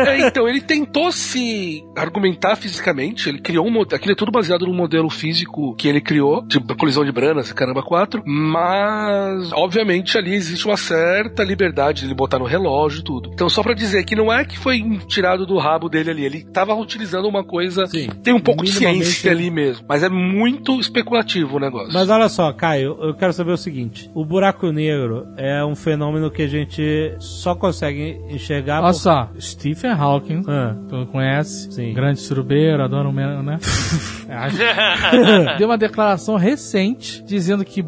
É, 0.05 0.19
então, 0.27 0.47
ele 0.47 0.61
tentou 0.61 1.11
se 1.11 1.83
argumentar 1.95 2.55
fisicamente, 2.55 3.29
ele 3.29 3.39
criou 3.39 3.65
um 3.65 3.71
modelo, 3.71 3.95
aquilo 3.95 4.11
é 4.13 4.15
tudo 4.15 4.31
baseado 4.31 4.65
num 4.65 4.73
modelo 4.73 5.09
físico 5.09 5.75
que 5.75 5.87
ele 5.87 6.01
criou, 6.01 6.45
de 6.45 6.59
colisão 6.75 7.03
de 7.03 7.11
branas, 7.11 7.51
caramba, 7.51 7.81
quatro, 7.81 8.23
mas, 8.49 9.51
obviamente, 9.53 10.17
ali 10.17 10.33
existe 10.33 10.65
uma 10.65 10.77
certa 10.77 11.43
liberdade 11.43 12.01
de 12.01 12.07
ele 12.07 12.13
botar 12.13 12.39
no 12.39 12.45
relógio 12.45 12.99
e 12.99 13.03
tudo. 13.03 13.29
Então, 13.33 13.49
só 13.49 13.61
pra 13.63 13.73
dizer 13.73 14.03
que 14.03 14.15
não 14.15 14.31
é 14.31 14.43
que 14.45 14.57
foi 14.57 14.81
tirado 15.07 15.45
do 15.45 15.57
rabo 15.57 15.87
dele 15.89 16.09
ali, 16.11 16.25
ele 16.25 16.43
tava 16.43 16.73
utilizando 16.75 17.27
uma 17.27 17.43
coisa, 17.43 17.85
Sim. 17.87 18.09
tem 18.23 18.33
um 18.33 18.39
pouco 18.39 18.63
de 18.63 18.71
ciência 18.71 19.31
ali 19.31 19.49
mesmo, 19.51 19.85
mas 19.87 20.03
é 20.03 20.09
muito 20.09 20.79
especulativo 20.79 21.57
o 21.57 21.59
negócio. 21.59 21.93
Mas 21.93 22.09
olha 22.09 22.29
só, 22.29 22.51
Caio, 22.53 22.97
eu 23.01 23.13
quero 23.13 23.33
saber 23.33 23.51
o 23.51 23.57
seguinte: 23.57 24.09
o 24.13 24.25
buraco 24.25 24.71
negro 24.71 25.27
é 25.37 25.63
um 25.63 25.75
fenômeno 25.75 26.29
que 26.31 26.41
a 26.41 26.47
gente 26.47 27.13
só 27.19 27.55
consegue 27.55 28.19
enxergar. 28.29 28.81
Olha 28.83 28.93
por- 28.93 28.99
só, 28.99 29.29
Stephen 29.39 29.91
Hawking, 29.91 30.43
Ah. 30.47 30.75
tu 30.87 31.05
conhece, 31.11 31.71
Sim. 31.71 31.93
grande 31.93 32.19
surubeiro, 32.19 32.83
adora 32.83 33.07
um 33.07 33.11
men- 33.11 33.43
né? 33.43 33.57
Deu 35.57 35.67
uma 35.67 35.77
declaração 35.77 36.35
recente 36.35 37.23
dizendo 37.23 37.63
que 37.65 37.81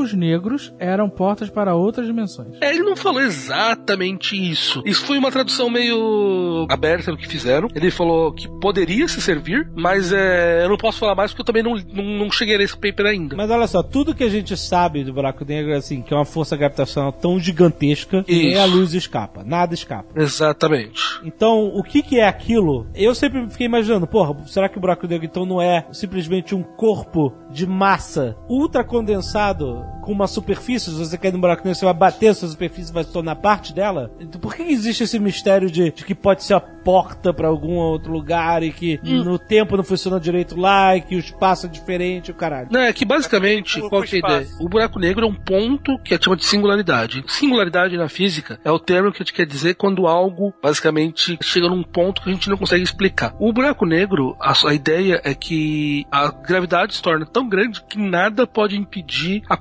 buracos 0.00 0.14
negros 0.14 0.72
eram 0.78 1.08
portas 1.08 1.50
para 1.50 1.74
outras 1.74 2.06
dimensões. 2.06 2.56
É, 2.60 2.70
ele 2.70 2.82
não 2.82 2.96
falou 2.96 3.20
exatamente 3.20 4.34
isso. 4.34 4.82
Isso 4.86 5.04
foi 5.04 5.18
uma 5.18 5.30
tradução 5.30 5.68
meio 5.68 6.66
aberta 6.68 7.10
do 7.10 7.16
que 7.16 7.28
fizeram. 7.28 7.68
Ele 7.74 7.90
falou 7.90 8.32
que 8.32 8.48
poderia 8.60 9.06
se 9.08 9.20
servir, 9.20 9.70
mas 9.74 10.12
é, 10.12 10.64
eu 10.64 10.68
não 10.68 10.76
posso 10.76 10.98
falar 10.98 11.14
mais 11.14 11.32
porque 11.32 11.42
eu 11.42 11.46
também 11.46 11.62
não, 11.62 11.76
não, 11.92 12.04
não 12.24 12.30
cheguei 12.30 12.56
nesse 12.58 12.76
paper 12.76 13.06
ainda. 13.06 13.36
Mas 13.36 13.50
olha 13.50 13.66
só, 13.66 13.82
tudo 13.82 14.14
que 14.14 14.24
a 14.24 14.28
gente 14.28 14.56
sabe 14.56 15.04
do 15.04 15.12
buraco 15.12 15.44
negro 15.44 15.72
é 15.72 15.76
assim, 15.76 16.02
que 16.02 16.14
é 16.14 16.16
uma 16.16 16.24
força 16.24 16.56
gravitacional 16.56 17.12
tão 17.12 17.38
gigantesca 17.38 18.22
que 18.22 18.32
nem 18.32 18.58
a 18.58 18.64
luz 18.64 18.94
escapa, 18.94 19.42
nada 19.44 19.74
escapa. 19.74 20.08
Exatamente. 20.16 21.00
Então, 21.24 21.66
o 21.74 21.82
que 21.82 22.02
que 22.02 22.18
é 22.18 22.26
aquilo? 22.26 22.86
Eu 22.94 23.14
sempre 23.14 23.48
fiquei 23.48 23.66
imaginando, 23.66 24.06
porra, 24.06 24.36
será 24.46 24.68
que 24.68 24.78
o 24.78 24.80
buraco 24.80 25.06
negro 25.06 25.26
então 25.26 25.44
não 25.44 25.60
é 25.60 25.86
simplesmente 25.92 26.54
um 26.54 26.62
corpo 26.62 27.32
de 27.50 27.66
massa 27.66 28.36
ultra 28.48 28.84
condensado 28.84 29.84
com 30.02 30.12
uma 30.12 30.26
superfície? 30.26 30.90
Se 30.90 30.96
você 30.96 31.18
cair 31.18 31.32
no 31.32 31.38
buraco 31.38 31.62
negro, 31.64 31.78
você 31.78 31.84
vai 31.84 31.94
bater 31.94 32.26
essa 32.26 32.46
superfície 32.46 32.90
e 32.90 32.94
vai 32.94 33.04
se 33.04 33.12
tornar 33.12 33.36
parte 33.36 33.74
dela? 33.74 34.10
Então, 34.20 34.40
por 34.40 34.54
que 34.54 34.62
existe 34.62 35.04
esse 35.04 35.18
mistério 35.18 35.70
de, 35.70 35.90
de 35.90 36.04
que 36.04 36.14
pode 36.14 36.44
ser 36.44 36.54
a 36.54 36.60
porta 36.60 37.32
pra 37.32 37.48
algum 37.48 37.74
outro 37.74 38.12
lugar 38.12 38.62
e 38.62 38.72
que 38.72 38.98
no 39.02 39.38
tempo 39.38 39.76
não 39.76 39.84
funciona 39.84 40.18
direito 40.18 40.58
lá 40.58 40.96
e 40.96 41.00
que 41.00 41.16
o 41.16 41.18
espaço 41.18 41.66
é 41.66 41.68
diferente, 41.68 42.30
o 42.30 42.34
caralho? 42.34 42.68
Não, 42.70 42.80
é 42.80 42.92
que 42.92 43.04
basicamente, 43.04 43.80
qual 43.88 44.02
que 44.02 44.16
é 44.16 44.20
a 44.22 44.28
ideia? 44.28 44.46
O 44.60 44.68
buraco 44.68 44.98
negro 44.98 45.26
é 45.26 45.28
um 45.28 45.34
ponto 45.34 45.98
que 45.98 46.14
é 46.14 46.18
chama 46.20 46.36
de 46.36 46.44
singularidade. 46.44 47.24
Singularidade 47.26 47.96
na 47.96 48.08
física 48.08 48.60
é 48.64 48.70
o 48.70 48.78
termo 48.78 49.12
que 49.12 49.22
a 49.22 49.24
gente 49.24 49.32
quer 49.32 49.46
dizer 49.46 49.74
quando 49.74 50.06
algo, 50.06 50.52
basicamente, 50.62 51.38
chega 51.42 51.68
num 51.68 51.82
ponto 51.82 52.22
que 52.22 52.30
a 52.30 52.32
gente 52.32 52.48
não 52.48 52.56
consegue 52.56 52.82
explicar. 52.82 53.34
O 53.38 53.52
buraco 53.52 53.86
negro, 53.86 54.36
a, 54.40 54.52
a 54.66 54.74
ideia 54.74 55.20
é 55.24 55.34
que 55.34 56.06
a 56.10 56.30
gravidade 56.30 56.94
se 56.94 57.02
torna 57.02 57.26
tão 57.26 57.48
grande 57.48 57.82
que 57.82 57.98
nada 57.98 58.46
pode 58.46 58.76
impedir 58.76 59.42
a 59.48 59.56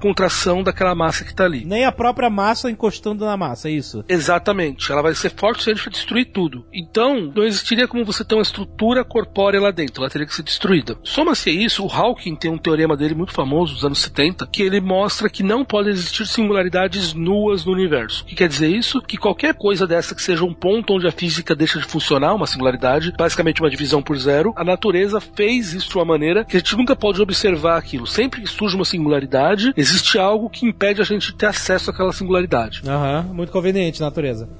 fricção 0.50 0.64
daquela 0.64 0.96
massa 0.96 1.24
que 1.24 1.34
tá 1.34 1.46
ali. 1.46 1.64
Nem 1.66 1.86
a 1.86 1.92
própria 1.92 2.30
massa 2.30 2.70
encostando 2.70 3.26
na 3.26 3.38
massa, 3.38 3.70
é 3.70 3.72
isso? 3.72 4.04
Exatamente. 4.08 4.92
Ela 4.92 5.02
vai 5.02 5.16
ser 5.16 5.30
forte 5.30 5.60
o 5.60 5.64
suficiente 5.64 5.84
para 5.84 5.92
destruir 5.92 6.26
tudo. 6.26 6.66
Então, 6.74 7.32
não 7.36 7.44
existiria 7.44 7.88
como 7.88 8.06
você 8.06 8.24
ter 8.24 8.36
uma 8.36 8.42
estrutura 8.42 9.04
corpórea 9.04 9.62
lá 9.62 9.72
dentro. 9.72 10.02
Ela 10.02 10.10
teria 10.10 10.28
que 10.28 10.34
ser 10.34 10.44
destruída. 10.44 10.98
Soma-se 11.04 11.50
a 11.50 11.54
isso, 11.54 11.86
o 11.86 11.92
Hawking 11.92 12.36
tem 12.36 12.52
um 12.52 12.58
teorema 12.58 12.98
dele 12.98 13.16
muito 13.16 13.34
famoso, 13.34 13.74
dos 13.74 13.86
anos 13.86 14.00
70, 14.00 14.48
que 14.48 14.64
ele 14.64 14.82
mostra 14.82 15.30
que 15.30 15.44
não 15.44 15.64
pode 15.64 15.90
existir 15.90 16.26
singularidades 16.26 17.14
nuas 17.14 17.66
no 17.66 17.72
universo. 17.72 18.24
O 18.24 18.26
que 18.26 18.36
quer 18.36 18.48
dizer 18.48 18.68
isso? 18.68 19.02
Que 19.02 19.18
qualquer 19.18 19.54
coisa 19.54 19.86
dessa 19.86 20.16
que 20.16 20.22
seja 20.22 20.44
um 20.44 20.54
ponto 20.54 20.94
onde 20.94 21.08
a 21.08 21.12
física 21.12 21.56
deixa 21.56 21.80
de 21.80 21.86
funcionar, 21.86 22.34
uma 22.34 22.48
singularidade, 22.48 23.14
basicamente 23.18 23.62
uma 23.62 23.70
divisão 23.70 24.02
por 24.02 24.18
zero, 24.18 24.54
a 24.56 24.64
natureza 24.64 25.20
fez 25.20 25.74
isso 25.74 25.90
de 25.90 25.96
uma 25.96 26.06
maneira 26.06 26.46
que 26.46 26.56
a 26.56 26.60
gente 26.60 26.76
nunca 26.76 26.96
pode 26.96 27.22
observar 27.22 27.78
aquilo. 27.78 28.08
Sempre 28.08 28.42
que 28.42 28.48
surge 28.48 28.76
uma 28.76 28.86
singularidade, 28.86 29.74
existe 29.76 30.09
algo 30.18 30.50
que 30.50 30.66
impede 30.66 31.02
a 31.02 31.06
gente 31.06 31.28
de 31.28 31.36
ter 31.36 31.48
acesso 31.48 31.90
àquela 31.92 32.12
singularidade. 32.12 32.82
Aham, 32.88 33.24
muito 33.34 33.52
conveniente, 33.52 34.02
natureza. 34.02 34.50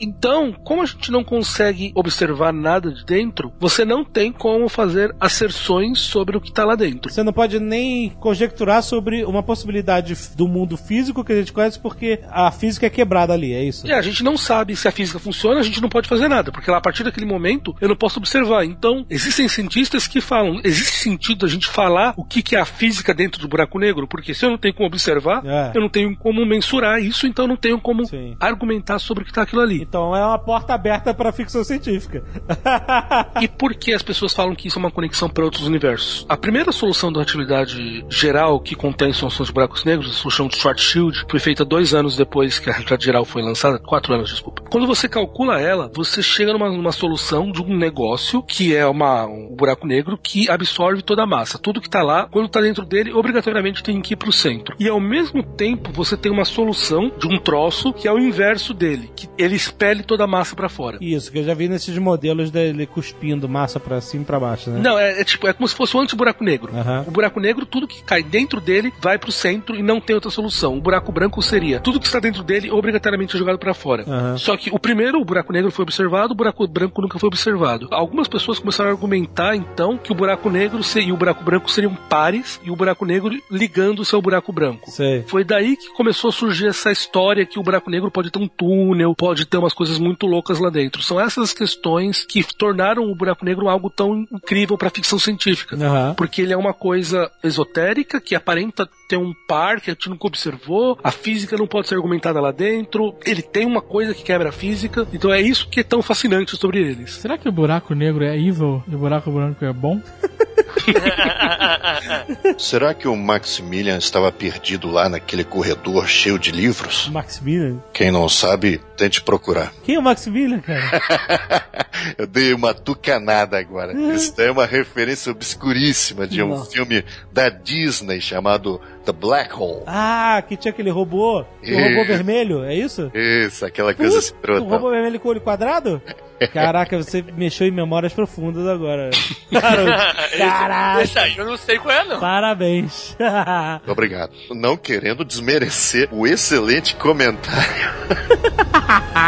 Então, 0.00 0.52
como 0.52 0.82
a 0.82 0.86
gente 0.86 1.10
não 1.10 1.22
consegue 1.22 1.92
observar 1.94 2.52
nada 2.52 2.90
de 2.90 3.04
dentro, 3.04 3.52
você 3.58 3.84
não 3.84 4.04
tem 4.04 4.32
como 4.32 4.68
fazer 4.68 5.14
asserções 5.20 6.00
sobre 6.00 6.36
o 6.36 6.40
que 6.40 6.48
está 6.48 6.64
lá 6.64 6.74
dentro. 6.74 7.12
Você 7.12 7.22
não 7.22 7.32
pode 7.32 7.58
nem 7.58 8.10
conjecturar 8.10 8.82
sobre 8.82 9.24
uma 9.24 9.42
possibilidade 9.42 10.16
do 10.36 10.48
mundo 10.48 10.76
físico 10.76 11.24
que 11.24 11.32
a 11.32 11.36
gente 11.36 11.52
conhece 11.52 11.78
porque 11.78 12.20
a 12.28 12.50
física 12.50 12.86
é 12.86 12.90
quebrada 12.90 13.32
ali, 13.32 13.52
é 13.52 13.62
isso? 13.62 13.86
E 13.86 13.92
a 13.92 14.02
gente 14.02 14.22
não 14.22 14.36
sabe 14.36 14.76
se 14.76 14.88
a 14.88 14.92
física 14.92 15.18
funciona, 15.18 15.60
a 15.60 15.64
gente 15.64 15.80
não 15.80 15.88
pode 15.88 16.08
fazer 16.08 16.28
nada, 16.28 16.50
porque 16.50 16.70
lá, 16.70 16.78
a 16.78 16.80
partir 16.80 17.04
daquele 17.04 17.26
momento 17.26 17.74
eu 17.80 17.88
não 17.88 17.96
posso 17.96 18.18
observar. 18.18 18.64
Então, 18.64 19.06
existem 19.08 19.48
cientistas 19.48 20.06
que 20.06 20.20
falam: 20.20 20.60
existe 20.64 20.98
sentido 20.98 21.46
a 21.46 21.48
gente 21.48 21.66
falar 21.66 22.14
o 22.16 22.24
que, 22.24 22.42
que 22.42 22.56
é 22.56 22.60
a 22.60 22.64
física 22.64 23.14
dentro 23.14 23.40
do 23.40 23.48
buraco 23.48 23.78
negro? 23.82 24.06
Porque 24.08 24.32
se 24.32 24.44
eu 24.46 24.50
não 24.50 24.56
tenho 24.58 24.72
como 24.74 24.86
observar, 24.86 25.44
É. 25.44 25.72
eu 25.74 25.80
não 25.80 25.88
tenho 25.88 26.16
como 26.16 26.44
mensurar 26.46 27.00
isso, 27.00 27.26
então 27.26 27.44
eu 27.44 27.48
não 27.48 27.56
tenho 27.56 27.78
como 27.80 28.06
Sim. 28.06 28.36
argumentar 28.40 28.98
sobre 28.98 29.22
o 29.22 29.24
que 29.24 29.30
está 29.32 29.42
aquilo 29.42 29.60
ali. 29.60 29.82
Então 29.82 30.16
é 30.16 30.24
uma 30.24 30.38
porta 30.38 30.72
aberta 30.74 31.12
para 31.12 31.30
ficção 31.32 31.62
científica. 31.64 32.22
E 33.40 33.48
por 33.48 33.74
que 33.74 33.92
as 33.92 34.02
pessoas 34.02 34.32
falam 34.32 34.54
que 34.54 34.68
isso 34.68 34.78
é 34.78 34.80
uma 34.80 34.90
conexão 34.90 35.28
para 35.28 35.44
outros 35.44 35.66
universos? 35.66 36.24
A 36.28 36.36
primeira 36.36 36.70
solução 36.72 37.10
da 37.12 37.18
relatividade 37.20 38.04
geral 38.08 38.60
que 38.60 38.74
contém 38.74 39.12
soluções 39.12 39.48
de 39.48 39.52
buracos 39.52 39.84
negros, 39.84 40.10
a 40.10 40.14
solução 40.14 40.46
de 40.48 40.56
Schwarzschild, 40.56 41.24
foi 41.28 41.40
feita 41.40 41.64
dois 41.64 41.94
anos 41.94 42.16
depois 42.16 42.58
que 42.58 42.68
a 42.68 42.72
relatividade 42.72 43.04
geral 43.04 43.24
foi 43.24 43.42
lançada, 43.42 43.78
quatro 43.78 44.14
anos, 44.14 44.30
desculpa. 44.30 44.62
Quando 44.70 44.86
você 44.86 45.08
calcula 45.08 45.60
ela, 45.60 45.90
você 45.94 46.22
chega 46.22 46.52
numa, 46.52 46.68
numa 46.70 46.92
solução 46.92 47.50
de 47.50 47.60
um 47.62 47.76
negócio 47.76 48.42
que 48.42 48.74
é 48.76 48.86
uma, 48.86 49.26
um 49.26 49.54
buraco 49.54 49.86
negro 49.86 50.18
que 50.22 50.48
absorve 50.50 51.02
toda 51.02 51.22
a 51.22 51.26
massa. 51.26 51.58
Tudo 51.58 51.80
que 51.80 51.88
está 51.88 52.02
lá, 52.02 52.28
quando 52.30 52.46
está 52.46 52.60
dentro 52.60 52.84
dele, 52.84 53.12
obrigatoriamente 53.12 53.71
tem 53.80 54.00
que 54.00 54.14
ir 54.14 54.16
para 54.16 54.28
o 54.28 54.32
centro. 54.32 54.74
E 54.80 54.88
ao 54.88 54.98
mesmo 54.98 55.40
tempo, 55.44 55.92
você 55.92 56.16
tem 56.16 56.32
uma 56.32 56.44
solução 56.44 57.12
de 57.16 57.28
um 57.28 57.38
troço 57.38 57.92
que 57.92 58.08
é 58.08 58.12
o 58.12 58.18
inverso 58.18 58.74
dele, 58.74 59.08
que 59.14 59.28
ele 59.38 59.54
expele 59.54 60.02
toda 60.02 60.24
a 60.24 60.26
massa 60.26 60.56
para 60.56 60.68
fora. 60.68 60.98
Isso, 61.00 61.30
que 61.30 61.38
eu 61.38 61.44
já 61.44 61.54
vi 61.54 61.68
nesses 61.68 61.96
modelos 61.98 62.50
dele 62.50 62.86
cuspindo 62.86 63.48
massa 63.48 63.78
pra 63.78 64.00
cima 64.00 64.24
e 64.24 64.26
pra 64.26 64.40
baixo, 64.40 64.70
né? 64.70 64.80
Não, 64.80 64.98
é, 64.98 65.20
é 65.20 65.24
tipo, 65.24 65.46
é 65.46 65.52
como 65.52 65.68
se 65.68 65.74
fosse 65.76 65.96
um 65.96 66.00
anti-buraco 66.00 66.42
negro. 66.42 66.72
Aham. 66.74 67.04
O 67.06 67.10
buraco 67.10 67.38
negro, 67.38 67.64
tudo 67.64 67.86
que 67.86 68.02
cai 68.02 68.22
dentro 68.22 68.60
dele 68.60 68.92
vai 69.00 69.18
pro 69.18 69.30
centro 69.30 69.76
e 69.76 69.82
não 69.82 70.00
tem 70.00 70.14
outra 70.14 70.30
solução. 70.30 70.76
O 70.76 70.80
buraco 70.80 71.12
branco 71.12 71.40
seria 71.42 71.78
tudo 71.78 72.00
que 72.00 72.06
está 72.06 72.18
dentro 72.18 72.42
dele 72.42 72.70
obrigatoriamente 72.70 73.36
é 73.36 73.38
jogado 73.38 73.58
para 73.58 73.74
fora. 73.74 74.04
Aham. 74.06 74.38
Só 74.38 74.56
que 74.56 74.70
o 74.72 74.78
primeiro, 74.78 75.20
o 75.20 75.24
buraco 75.24 75.52
negro 75.52 75.70
foi 75.70 75.82
observado, 75.84 76.32
o 76.32 76.36
buraco 76.36 76.66
branco 76.66 77.00
nunca 77.00 77.18
foi 77.18 77.28
observado. 77.28 77.88
Algumas 77.90 78.26
pessoas 78.26 78.58
começaram 78.58 78.90
a 78.90 78.92
argumentar 78.92 79.54
então 79.54 79.96
que 79.96 80.10
o 80.10 80.14
buraco 80.14 80.50
negro 80.50 80.80
e 80.96 81.12
o 81.12 81.16
buraco 81.16 81.44
branco 81.44 81.70
seriam 81.70 81.94
pares 81.94 82.60
e 82.64 82.70
o 82.70 82.76
buraco 82.76 83.04
negro 83.04 83.30
ligando-se 83.52 84.14
ao 84.14 84.22
buraco 84.22 84.52
branco. 84.52 84.90
Sei. 84.90 85.22
Foi 85.26 85.44
daí 85.44 85.76
que 85.76 85.92
começou 85.92 86.30
a 86.30 86.32
surgir 86.32 86.66
essa 86.66 86.90
história 86.90 87.44
que 87.44 87.58
o 87.58 87.62
buraco 87.62 87.90
negro 87.90 88.10
pode 88.10 88.30
ter 88.30 88.38
um 88.38 88.48
túnel, 88.48 89.14
pode 89.14 89.44
ter 89.44 89.58
umas 89.58 89.74
coisas 89.74 89.98
muito 89.98 90.26
loucas 90.26 90.58
lá 90.58 90.70
dentro. 90.70 91.02
São 91.02 91.20
essas 91.20 91.52
questões 91.52 92.24
que 92.24 92.42
tornaram 92.56 93.04
o 93.04 93.14
buraco 93.14 93.44
negro 93.44 93.68
algo 93.68 93.90
tão 93.90 94.26
incrível 94.32 94.78
para 94.78 94.90
ficção 94.90 95.18
científica. 95.18 95.76
Aham. 95.76 96.14
Porque 96.14 96.40
ele 96.42 96.52
é 96.52 96.56
uma 96.56 96.72
coisa 96.72 97.30
esotérica 97.44 98.20
que 98.20 98.34
aparenta 98.34 98.88
ter 99.08 99.18
um 99.18 99.34
par 99.46 99.80
que 99.80 99.90
a 99.90 99.92
gente 99.92 100.08
nunca 100.08 100.26
observou, 100.26 100.98
a 101.04 101.10
física 101.10 101.56
não 101.56 101.66
pode 101.66 101.88
ser 101.88 101.96
argumentada 101.96 102.40
lá 102.40 102.50
dentro, 102.50 103.14
ele 103.26 103.42
tem 103.42 103.66
uma 103.66 103.82
coisa 103.82 104.14
que 104.14 104.22
quebra 104.22 104.48
a 104.48 104.52
física, 104.52 105.06
então 105.12 105.30
é 105.30 105.40
isso 105.40 105.68
que 105.68 105.80
é 105.80 105.82
tão 105.82 106.00
fascinante 106.00 106.56
sobre 106.56 106.80
eles. 106.80 107.12
Será 107.16 107.36
que 107.36 107.46
o 107.46 107.52
buraco 107.52 107.94
negro 107.94 108.24
é 108.24 108.38
evil 108.38 108.82
e 108.88 108.94
o 108.94 108.98
buraco 108.98 109.30
branco 109.30 109.62
é 109.64 109.72
bom? 109.72 110.00
Será 112.58 112.92
que 112.94 113.06
o 113.08 113.16
Maximilian 113.16 113.96
estava 113.98 114.30
perdido 114.32 114.90
lá 114.90 115.08
naquele 115.08 115.44
corredor 115.44 116.08
cheio 116.08 116.38
de 116.38 116.50
livros? 116.50 117.08
Maximilian? 117.08 117.78
Quem 117.92 118.10
não 118.10 118.28
sabe, 118.28 118.80
tente 118.96 119.22
procurar. 119.22 119.72
Quem 119.84 119.96
é 119.96 119.98
o 119.98 120.02
Maximilian, 120.02 120.60
cara? 120.60 120.82
Eu 122.18 122.26
dei 122.26 122.52
uma 122.52 122.74
tucanada 122.74 123.56
agora. 123.58 123.92
Isso 124.14 124.36
daí 124.36 124.48
é 124.48 124.50
uma 124.50 124.66
referência 124.66 125.30
obscuríssima 125.30 126.26
de 126.26 126.42
um 126.42 126.48
Não. 126.48 126.64
filme 126.64 127.04
da 127.32 127.48
Disney 127.48 128.20
chamado 128.20 128.80
The 129.04 129.12
Black 129.12 129.54
Hole. 129.54 129.84
ah, 129.86 130.42
que 130.48 130.56
tinha 130.56 130.72
aquele 130.72 130.90
robô, 130.90 131.42
o 131.42 131.46
Isso. 131.62 131.78
robô 131.78 132.04
vermelho, 132.04 132.64
é 132.64 132.74
isso? 132.74 133.10
Isso, 133.14 133.64
aquela 133.64 133.94
coisa 133.94 134.16
O 134.16 134.18
escrota. 134.18 134.64
robô 134.68 134.90
vermelho 134.90 135.20
com 135.20 135.28
olho 135.28 135.40
quadrado? 135.40 136.02
Caraca, 136.48 136.96
você 136.96 137.22
mexeu 137.22 137.66
em 137.66 137.70
memórias 137.70 138.12
profundas 138.12 138.66
agora. 138.66 139.10
Caraca, 140.36 141.02
Esse 141.02 141.18
aí 141.18 141.36
eu 141.36 141.44
não 141.46 141.56
sei 141.56 141.78
qual 141.78 141.94
é, 141.94 142.04
não. 142.04 142.20
parabéns. 142.20 143.16
Obrigado. 143.86 144.32
Não 144.50 144.76
querendo 144.76 145.24
desmerecer 145.24 146.08
o 146.12 146.26
excelente 146.26 146.94
comentário 146.96 147.92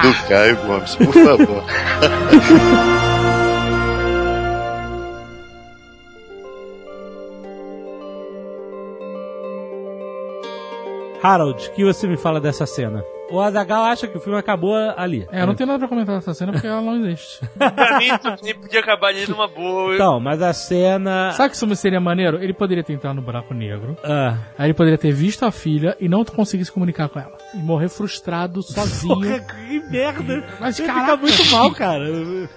do 0.03 0.29
Caio 0.29 0.57
Gomes, 0.59 0.97
por 0.97 1.13
favor. 1.13 1.65
Harold, 11.23 11.69
o 11.69 11.73
que 11.73 11.85
você 11.85 12.07
me 12.07 12.17
fala 12.17 12.41
dessa 12.41 12.67
cena? 12.67 13.03
O 13.31 13.41
Azagal 13.41 13.85
acha 13.85 14.07
que 14.07 14.17
o 14.17 14.21
filme 14.21 14.39
acabou 14.39 14.75
ali. 14.97 15.27
É, 15.33 15.43
eu 15.43 15.47
não 15.47 15.55
tenho 15.55 15.67
nada 15.67 15.79
pra 15.79 15.89
comentar 15.89 16.15
dessa 16.15 16.35
cena 16.35 16.53
porque 16.53 16.67
ela 16.67 16.81
não 16.81 16.97
existe. 16.97 17.41
Pra 17.59 17.99
mim, 17.99 18.09
tu 18.19 18.61
podia 18.61 18.81
acabar 18.81 19.09
ali 19.09 19.27
numa 19.29 19.49
boa. 19.49 19.95
Então, 19.95 20.21
mas 20.21 20.43
a 20.43 20.53
cena. 20.53 21.33
Sabe 21.33 21.51
que 21.51 21.57
isso 21.57 21.77
seria 21.77 22.01
maneiro? 22.01 22.43
Ele 22.43 22.53
poderia 22.53 22.85
ter 22.85 22.93
entrado 22.93 23.17
no 23.17 23.23
buraco 23.23 23.55
negro, 23.55 23.97
Ah, 24.05 24.37
aí 24.59 24.67
ele 24.67 24.75
poderia 24.75 24.99
ter 24.99 25.13
visto 25.13 25.45
a 25.45 25.51
filha 25.51 25.97
e 25.99 26.09
não 26.09 26.25
conseguir 26.25 26.65
se 26.65 26.73
comunicar 26.73 27.09
com 27.09 27.19
ela. 27.19 27.37
E 27.55 27.59
morrer 27.63 27.89
frustrado, 27.89 28.63
sozinho. 28.63 29.15
porra, 29.15 29.41
que 29.41 29.81
merda. 29.91 30.45
Mas, 30.61 30.79
Ele 30.79 30.89
caraca. 30.89 31.17
fica 31.17 31.39
muito 31.41 31.51
mal, 31.53 31.71
cara. 31.73 32.05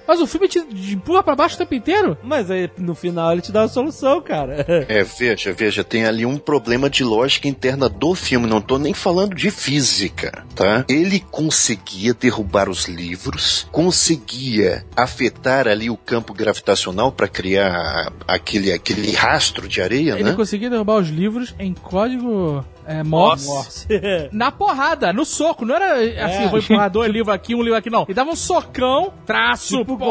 Mas 0.07 0.19
o 0.19 0.27
filme 0.27 0.47
te 0.47 0.59
empurra 0.59 1.21
pra 1.23 1.35
baixo 1.35 1.55
o 1.55 1.57
tempo 1.59 1.75
inteiro? 1.75 2.17
Mas 2.23 2.49
aí, 2.49 2.69
no 2.77 2.95
final 2.95 3.31
ele 3.31 3.41
te 3.41 3.51
dá 3.51 3.63
a 3.63 3.67
solução, 3.67 4.21
cara. 4.21 4.65
É, 4.89 5.03
veja, 5.03 5.51
veja, 5.53 5.83
tem 5.83 6.05
ali 6.05 6.25
um 6.25 6.37
problema 6.37 6.89
de 6.89 7.03
lógica 7.03 7.47
interna 7.47 7.89
do 7.89 8.15
filme, 8.15 8.47
não 8.47 8.61
tô 8.61 8.77
nem 8.77 8.93
falando 8.93 9.35
de 9.35 9.51
física, 9.51 10.43
tá? 10.55 10.85
Ele 10.87 11.19
conseguia 11.19 12.13
derrubar 12.13 12.69
os 12.69 12.85
livros, 12.85 13.67
conseguia 13.71 14.85
afetar 14.95 15.67
ali 15.67 15.89
o 15.89 15.97
campo 15.97 16.33
gravitacional 16.33 17.11
para 17.11 17.27
criar 17.27 18.11
aquele, 18.27 18.71
aquele 18.71 19.11
rastro 19.11 19.67
de 19.67 19.81
areia, 19.81 20.13
Ele 20.13 20.23
né? 20.23 20.33
conseguia 20.33 20.69
derrubar 20.69 20.97
os 20.97 21.09
livros 21.09 21.53
em 21.59 21.73
código 21.73 22.63
é, 22.87 23.03
Morse. 23.03 23.87
Na 24.31 24.51
porrada, 24.51 25.11
no 25.13 25.25
soco. 25.25 25.65
Não 25.65 25.75
era 25.75 25.93
assim, 26.25 26.43
É. 26.43 26.47
vou 26.47 26.59
empurrar 26.59 26.89
dois 26.89 27.11
livros 27.11 27.33
aqui, 27.33 27.53
um 27.55 27.61
livro 27.61 27.77
aqui, 27.77 27.89
não. 27.89 28.03
Ele 28.03 28.13
dava 28.13 28.29
um 28.31 28.35
socão, 28.35 29.13
traço, 29.25 29.79
Tipo 29.79 29.97
ponto. 29.97 30.07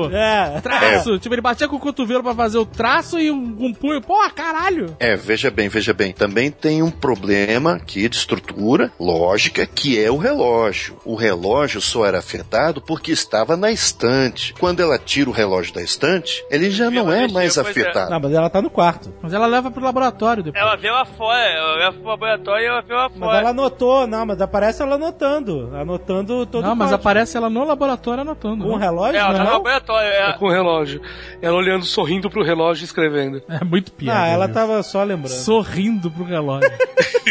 Ghost. 0.00 0.14
É. 0.14 0.60
Traço. 0.60 1.18
Tipo, 1.18 1.34
ele 1.34 1.42
batia 1.42 1.68
com 1.68 1.76
o 1.76 1.80
cotovelo 1.80 2.22
pra 2.22 2.34
fazer 2.34 2.58
o 2.58 2.66
traço 2.66 3.18
e 3.18 3.30
um, 3.30 3.56
um 3.58 3.72
punho. 3.74 4.00
Porra, 4.00 4.30
caralho. 4.30 4.96
É, 4.98 5.16
veja 5.16 5.50
bem, 5.50 5.68
veja 5.68 5.92
bem. 5.92 6.12
Também 6.12 6.50
tem 6.50 6.82
um 6.82 6.90
problema 6.90 7.74
aqui 7.74 8.08
de 8.08 8.16
estrutura 8.16 8.92
lógica, 8.98 9.66
que 9.66 10.02
é 10.02 10.10
o 10.10 10.16
relógio. 10.16 10.96
O 11.04 11.14
relógio 11.14 11.80
só 11.80 12.04
era 12.04 12.18
afetado 12.18 12.80
porque 12.80 13.12
estava 13.12 13.56
na 13.56 13.70
estante. 13.70 14.54
Quando 14.54 14.80
ela 14.80 14.98
tira 14.98 15.28
o 15.30 15.32
relógio 15.32 15.74
da 15.74 15.82
estante, 15.82 16.44
ele 16.50 16.70
já 16.70 16.90
não 16.90 17.10
é 17.12 17.28
mais 17.28 17.56
é. 17.56 17.60
afetado. 17.60 18.10
Não, 18.10 18.20
mas 18.20 18.32
ela 18.32 18.50
tá 18.50 18.62
no 18.62 18.70
quarto. 18.70 19.12
Mas 19.22 19.32
ela 19.32 19.46
leva 19.46 19.70
pro 19.70 19.82
laboratório 19.84 20.42
depois. 20.42 20.62
Ela 20.62 20.76
vê 20.76 20.90
lá 20.90 21.04
fora, 21.04 21.38
ela 21.40 21.74
leva 21.76 21.98
pra 21.98 22.16
laboratório 22.20 22.62
e 22.64 22.66
ela 22.68 22.82
viu 22.82 22.98
a 22.98 23.08
foto. 23.08 23.18
Mas 23.20 23.38
ela 23.38 23.50
anotou, 23.50 24.06
não, 24.06 24.26
mas 24.26 24.40
aparece 24.40 24.82
ela 24.82 24.94
anotando. 24.96 25.70
Anotando 25.74 26.44
todo 26.46 26.64
Não, 26.64 26.72
o 26.74 26.76
mas 26.76 26.92
aparece 26.92 27.36
ela 27.36 27.48
no 27.48 27.64
laboratório 27.64 28.20
anotando. 28.22 28.64
Com 28.64 28.70
um 28.74 28.78
né? 28.78 28.84
relógio, 28.84 29.16
É, 29.16 29.18
ela 29.20 29.32
tá 29.32 29.38
no 29.38 29.44
não? 29.44 29.52
laboratório. 29.54 30.08
É 30.08 30.30
É. 30.30 30.32
com 30.34 30.44
o 30.46 30.50
relógio. 30.50 31.00
Ela 31.40 31.56
olhando, 31.56 31.84
sorrindo 31.84 32.28
pro 32.30 32.42
relógio 32.44 32.82
e 32.82 32.84
escrevendo. 32.84 33.42
É 33.48 33.64
muito 33.64 33.92
piada. 33.92 34.20
Ah, 34.20 34.26
ela 34.28 34.46
viu? 34.46 34.54
tava 34.54 34.82
só 34.82 35.02
lembrando. 35.02 35.28
sorrindo 35.34 36.10
pro 36.10 36.24
relógio. 36.24 36.70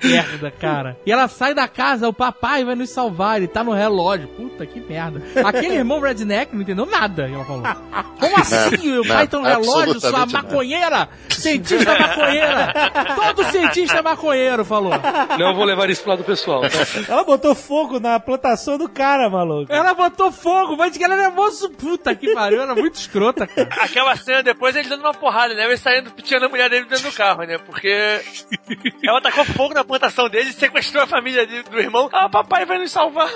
que 0.00 0.08
merda, 0.08 0.50
cara. 0.50 0.96
E 1.06 1.12
ela 1.12 1.28
sai 1.28 1.54
da 1.54 1.68
casa, 1.68 2.08
o 2.08 2.12
papai 2.12 2.64
vai 2.64 2.74
nos 2.74 2.90
salvar, 2.90 3.36
ele 3.38 3.48
tá 3.48 3.62
no 3.62 3.72
relógio. 3.72 4.28
Puta 4.28 4.66
que 4.66 4.80
merda. 4.80 5.22
Aquele 5.44 5.74
irmão 5.76 6.00
redneck 6.00 6.54
não 6.54 6.62
entendeu 6.62 6.86
nada, 6.86 7.28
ela 7.28 7.44
falou. 7.44 7.62
Como 8.18 8.36
assim? 8.40 8.98
O 8.98 9.06
pai 9.06 9.26
tá 9.28 9.38
no 9.38 9.44
relógio, 9.44 10.00
sua 10.00 10.26
maconheira? 10.26 11.08
Cientista 11.28 11.98
maconheira! 11.98 12.72
Todo 13.16 13.44
cientista 13.50 13.83
é 13.92 14.02
maconheiro, 14.02 14.64
falou. 14.64 14.92
Não 15.38 15.54
vou 15.54 15.64
levar 15.64 15.88
isso 15.90 16.02
pro 16.02 16.10
lado 16.10 16.24
pessoal, 16.24 16.62
tá? 16.62 16.68
Ela 17.08 17.24
botou 17.24 17.54
fogo 17.54 17.98
na 18.00 18.18
plantação 18.20 18.78
do 18.78 18.88
cara, 18.88 19.28
maluco. 19.28 19.72
Ela 19.72 19.94
botou 19.94 20.30
fogo, 20.32 20.76
mas 20.76 20.96
que 20.96 21.02
ela 21.04 21.14
era 21.14 21.30
moço. 21.30 21.68
Puta 21.70 22.14
que 22.14 22.32
pariu, 22.32 22.62
era 22.62 22.74
muito 22.74 22.94
escrota, 22.96 23.46
cara. 23.46 23.68
Aquela 23.82 24.14
cena 24.16 24.42
depois 24.42 24.74
ele 24.76 24.88
dando 24.88 25.00
uma 25.00 25.14
porrada, 25.14 25.54
né? 25.54 25.64
Ele 25.64 25.76
saindo, 25.76 26.10
tirando 26.22 26.44
a 26.44 26.48
mulher 26.48 26.70
dele 26.70 26.86
dentro 26.86 27.10
do 27.10 27.16
carro, 27.16 27.42
né? 27.44 27.58
Porque 27.58 28.20
ela 29.02 29.20
tacou 29.20 29.44
fogo 29.44 29.74
na 29.74 29.84
plantação 29.84 30.28
dele 30.28 30.50
e 30.50 30.52
sequestrou 30.52 31.02
a 31.02 31.06
família 31.06 31.46
dele- 31.46 31.64
do 31.64 31.78
irmão. 31.78 32.08
Ah, 32.12 32.28
papai 32.28 32.64
vai 32.64 32.78
nos 32.78 32.90
salvar. 32.92 33.28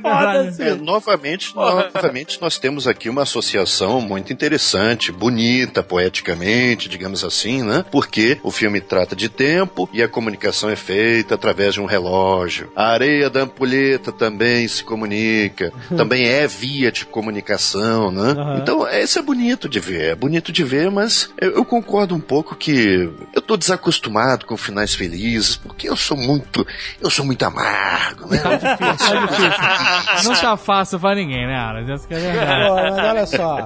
Foda-se. 0.00 0.62
É, 0.62 0.74
novamente, 0.74 1.54
novamente, 1.54 2.40
nós 2.40 2.58
temos 2.58 2.86
aqui 2.86 3.08
uma 3.08 3.22
associação 3.22 4.00
muito 4.00 4.32
interessante, 4.32 5.10
bonita, 5.12 5.82
poeticamente, 5.82 6.88
digamos 6.88 7.24
assim, 7.24 7.62
né? 7.62 7.84
Porque 7.90 8.38
o 8.42 8.50
filme 8.50 8.80
trata 8.80 9.14
de 9.16 9.28
tempo 9.28 9.73
e 9.92 10.02
a 10.02 10.08
comunicação 10.08 10.70
é 10.70 10.76
feita 10.76 11.34
através 11.34 11.74
de 11.74 11.80
um 11.80 11.86
relógio. 11.86 12.70
A 12.74 12.88
areia 12.88 13.28
da 13.30 13.40
ampulheta 13.40 14.12
também 14.12 14.66
se 14.68 14.82
comunica, 14.84 15.72
também 15.96 16.26
é 16.26 16.46
via 16.46 16.90
de 16.90 17.04
comunicação, 17.06 18.10
né? 18.10 18.30
Aham. 18.30 18.58
Então, 18.58 18.88
esse 18.88 19.18
é 19.18 19.22
bonito 19.22 19.68
de 19.68 19.80
ver, 19.80 20.12
é 20.12 20.14
bonito 20.14 20.52
de 20.52 20.64
ver, 20.64 20.90
mas 20.90 21.30
eu, 21.40 21.52
eu 21.52 21.64
concordo 21.64 22.14
um 22.14 22.20
pouco 22.20 22.54
que 22.56 23.10
eu 23.34 23.42
tô 23.42 23.56
desacostumado 23.56 24.46
com 24.46 24.56
finais 24.56 24.94
felizes, 24.94 25.56
porque 25.56 25.88
eu 25.88 25.96
sou 25.96 26.16
muito, 26.16 26.66
eu 27.00 27.10
sou 27.10 27.24
muito 27.24 27.42
amargo, 27.44 28.28
né? 28.28 28.38
Tá 28.38 28.54
difícil, 28.56 28.96
tá 28.96 29.26
difícil. 29.26 30.30
Não 30.30 30.40
tá 30.40 30.56
fácil 30.56 30.98
pra 30.98 31.14
ninguém, 31.14 31.46
né, 31.46 31.56
Aras? 31.56 31.88
É 31.88 32.14
a 32.14 32.18
verdade. 32.18 32.68
Pô, 32.68 32.74
mas 32.74 32.98
olha 32.98 33.26
só, 33.26 33.56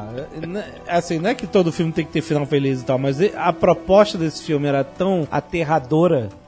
né, 0.47 0.65
assim, 0.89 1.19
não 1.19 1.31
é 1.31 1.35
que 1.35 1.47
todo 1.47 1.73
filme 1.73 1.93
tem 1.93 2.05
que 2.05 2.13
ter 2.13 2.23
final 2.23 2.47
feliz 2.47 2.81
e 2.81 2.85
tal, 2.85 2.99
mas 2.99 3.19
a 3.35 3.53
proposta 3.53 4.17
desse 4.19 4.43
filme 4.45 4.67
era 4.67 4.85
tão 4.85 5.27
aterradora, 5.31 5.88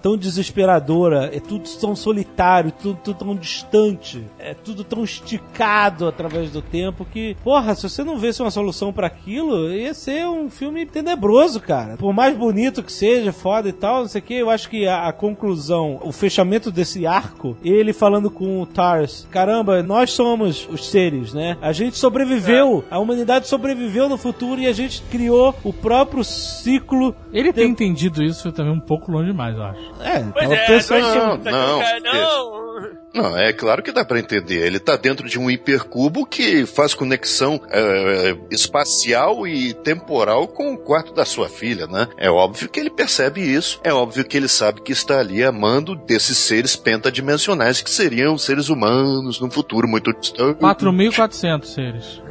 tão 0.02 0.16
desesperadora, 0.16 1.30
é 1.32 1.40
tudo 1.40 1.68
tão 1.80 1.94
solitário, 1.94 2.72
tudo, 2.72 2.98
tudo 3.02 3.18
tão 3.18 3.34
distante, 3.34 4.24
é 4.38 4.54
tudo 4.54 4.82
tão 4.82 5.04
esticado 5.04 6.08
através 6.08 6.50
do 6.50 6.62
tempo 6.62 7.04
que, 7.04 7.36
porra, 7.42 7.74
se 7.74 7.88
você 7.88 8.02
não 8.02 8.18
visse 8.18 8.42
uma 8.42 8.50
solução 8.50 8.92
pra 8.92 9.06
aquilo, 9.06 9.70
ia 9.72 9.94
ser 9.94 10.26
um 10.26 10.48
filme 10.48 10.86
tenebroso, 10.86 11.60
cara. 11.60 11.96
Por 11.96 12.12
mais 12.12 12.36
bonito 12.36 12.82
que 12.82 12.92
seja, 12.92 13.32
foda 13.32 13.68
e 13.68 13.72
tal, 13.72 14.02
não 14.02 14.08
sei 14.08 14.20
o 14.20 14.24
que, 14.24 14.34
eu 14.34 14.50
acho 14.50 14.68
que 14.68 14.86
a, 14.86 15.08
a 15.08 15.12
conclusão, 15.12 16.00
o 16.02 16.12
fechamento 16.12 16.70
desse 16.70 17.06
arco, 17.06 17.56
ele 17.64 17.92
falando 17.92 18.30
com 18.30 18.60
o 18.62 18.66
Tars, 18.66 19.26
caramba, 19.30 19.82
nós 19.82 20.10
somos 20.12 20.68
os 20.70 20.88
seres, 20.88 21.32
né? 21.32 21.56
A 21.60 21.72
gente 21.72 21.96
sobreviveu, 21.96 22.84
a 22.90 22.98
humanidade 22.98 23.48
sobreviveu 23.48 24.08
no 24.08 24.16
futuro 24.16 24.60
e 24.60 24.66
a 24.66 24.72
gente 24.72 25.02
criou 25.10 25.54
o 25.62 25.72
próprio 25.72 26.24
ciclo. 26.24 27.14
Ele 27.32 27.52
tem 27.52 27.70
entendido 27.70 28.22
isso 28.22 28.50
também 28.52 28.72
um 28.72 28.80
pouco 28.80 29.10
longe 29.10 29.29
demais, 29.30 29.56
eu 29.56 29.62
acho. 29.64 29.80
É, 30.00 30.20
Pois 30.32 30.48
tava 30.48 30.54
é, 30.54 30.66
pensando 30.66 31.00
não, 31.02 31.38
Tá 31.38 31.50
não, 31.50 31.78
com 31.78 31.84
cara, 31.84 32.00
não. 32.00 32.99
Não, 33.12 33.36
é 33.36 33.52
claro 33.52 33.82
que 33.82 33.92
dá 33.92 34.04
pra 34.04 34.18
entender. 34.18 34.64
Ele 34.64 34.78
tá 34.78 34.96
dentro 34.96 35.28
de 35.28 35.38
um 35.38 35.50
hipercubo 35.50 36.24
que 36.24 36.64
faz 36.64 36.94
conexão 36.94 37.60
é, 37.70 38.36
espacial 38.50 39.46
e 39.46 39.74
temporal 39.74 40.46
com 40.46 40.72
o 40.72 40.78
quarto 40.78 41.12
da 41.12 41.24
sua 41.24 41.48
filha, 41.48 41.86
né? 41.86 42.06
É 42.16 42.30
óbvio 42.30 42.68
que 42.68 42.78
ele 42.78 42.90
percebe 42.90 43.40
isso. 43.40 43.80
É 43.82 43.92
óbvio 43.92 44.24
que 44.24 44.36
ele 44.36 44.48
sabe 44.48 44.80
que 44.80 44.92
está 44.92 45.18
ali 45.18 45.42
amando 45.42 45.96
desses 45.96 46.38
seres 46.38 46.76
pentadimensionais 46.76 47.82
que 47.82 47.90
seriam 47.90 48.38
seres 48.38 48.68
humanos 48.68 49.40
num 49.40 49.50
futuro 49.50 49.88
muito 49.88 50.12
distante. 50.12 50.60
4.400 50.60 51.64
seres. 51.64 52.22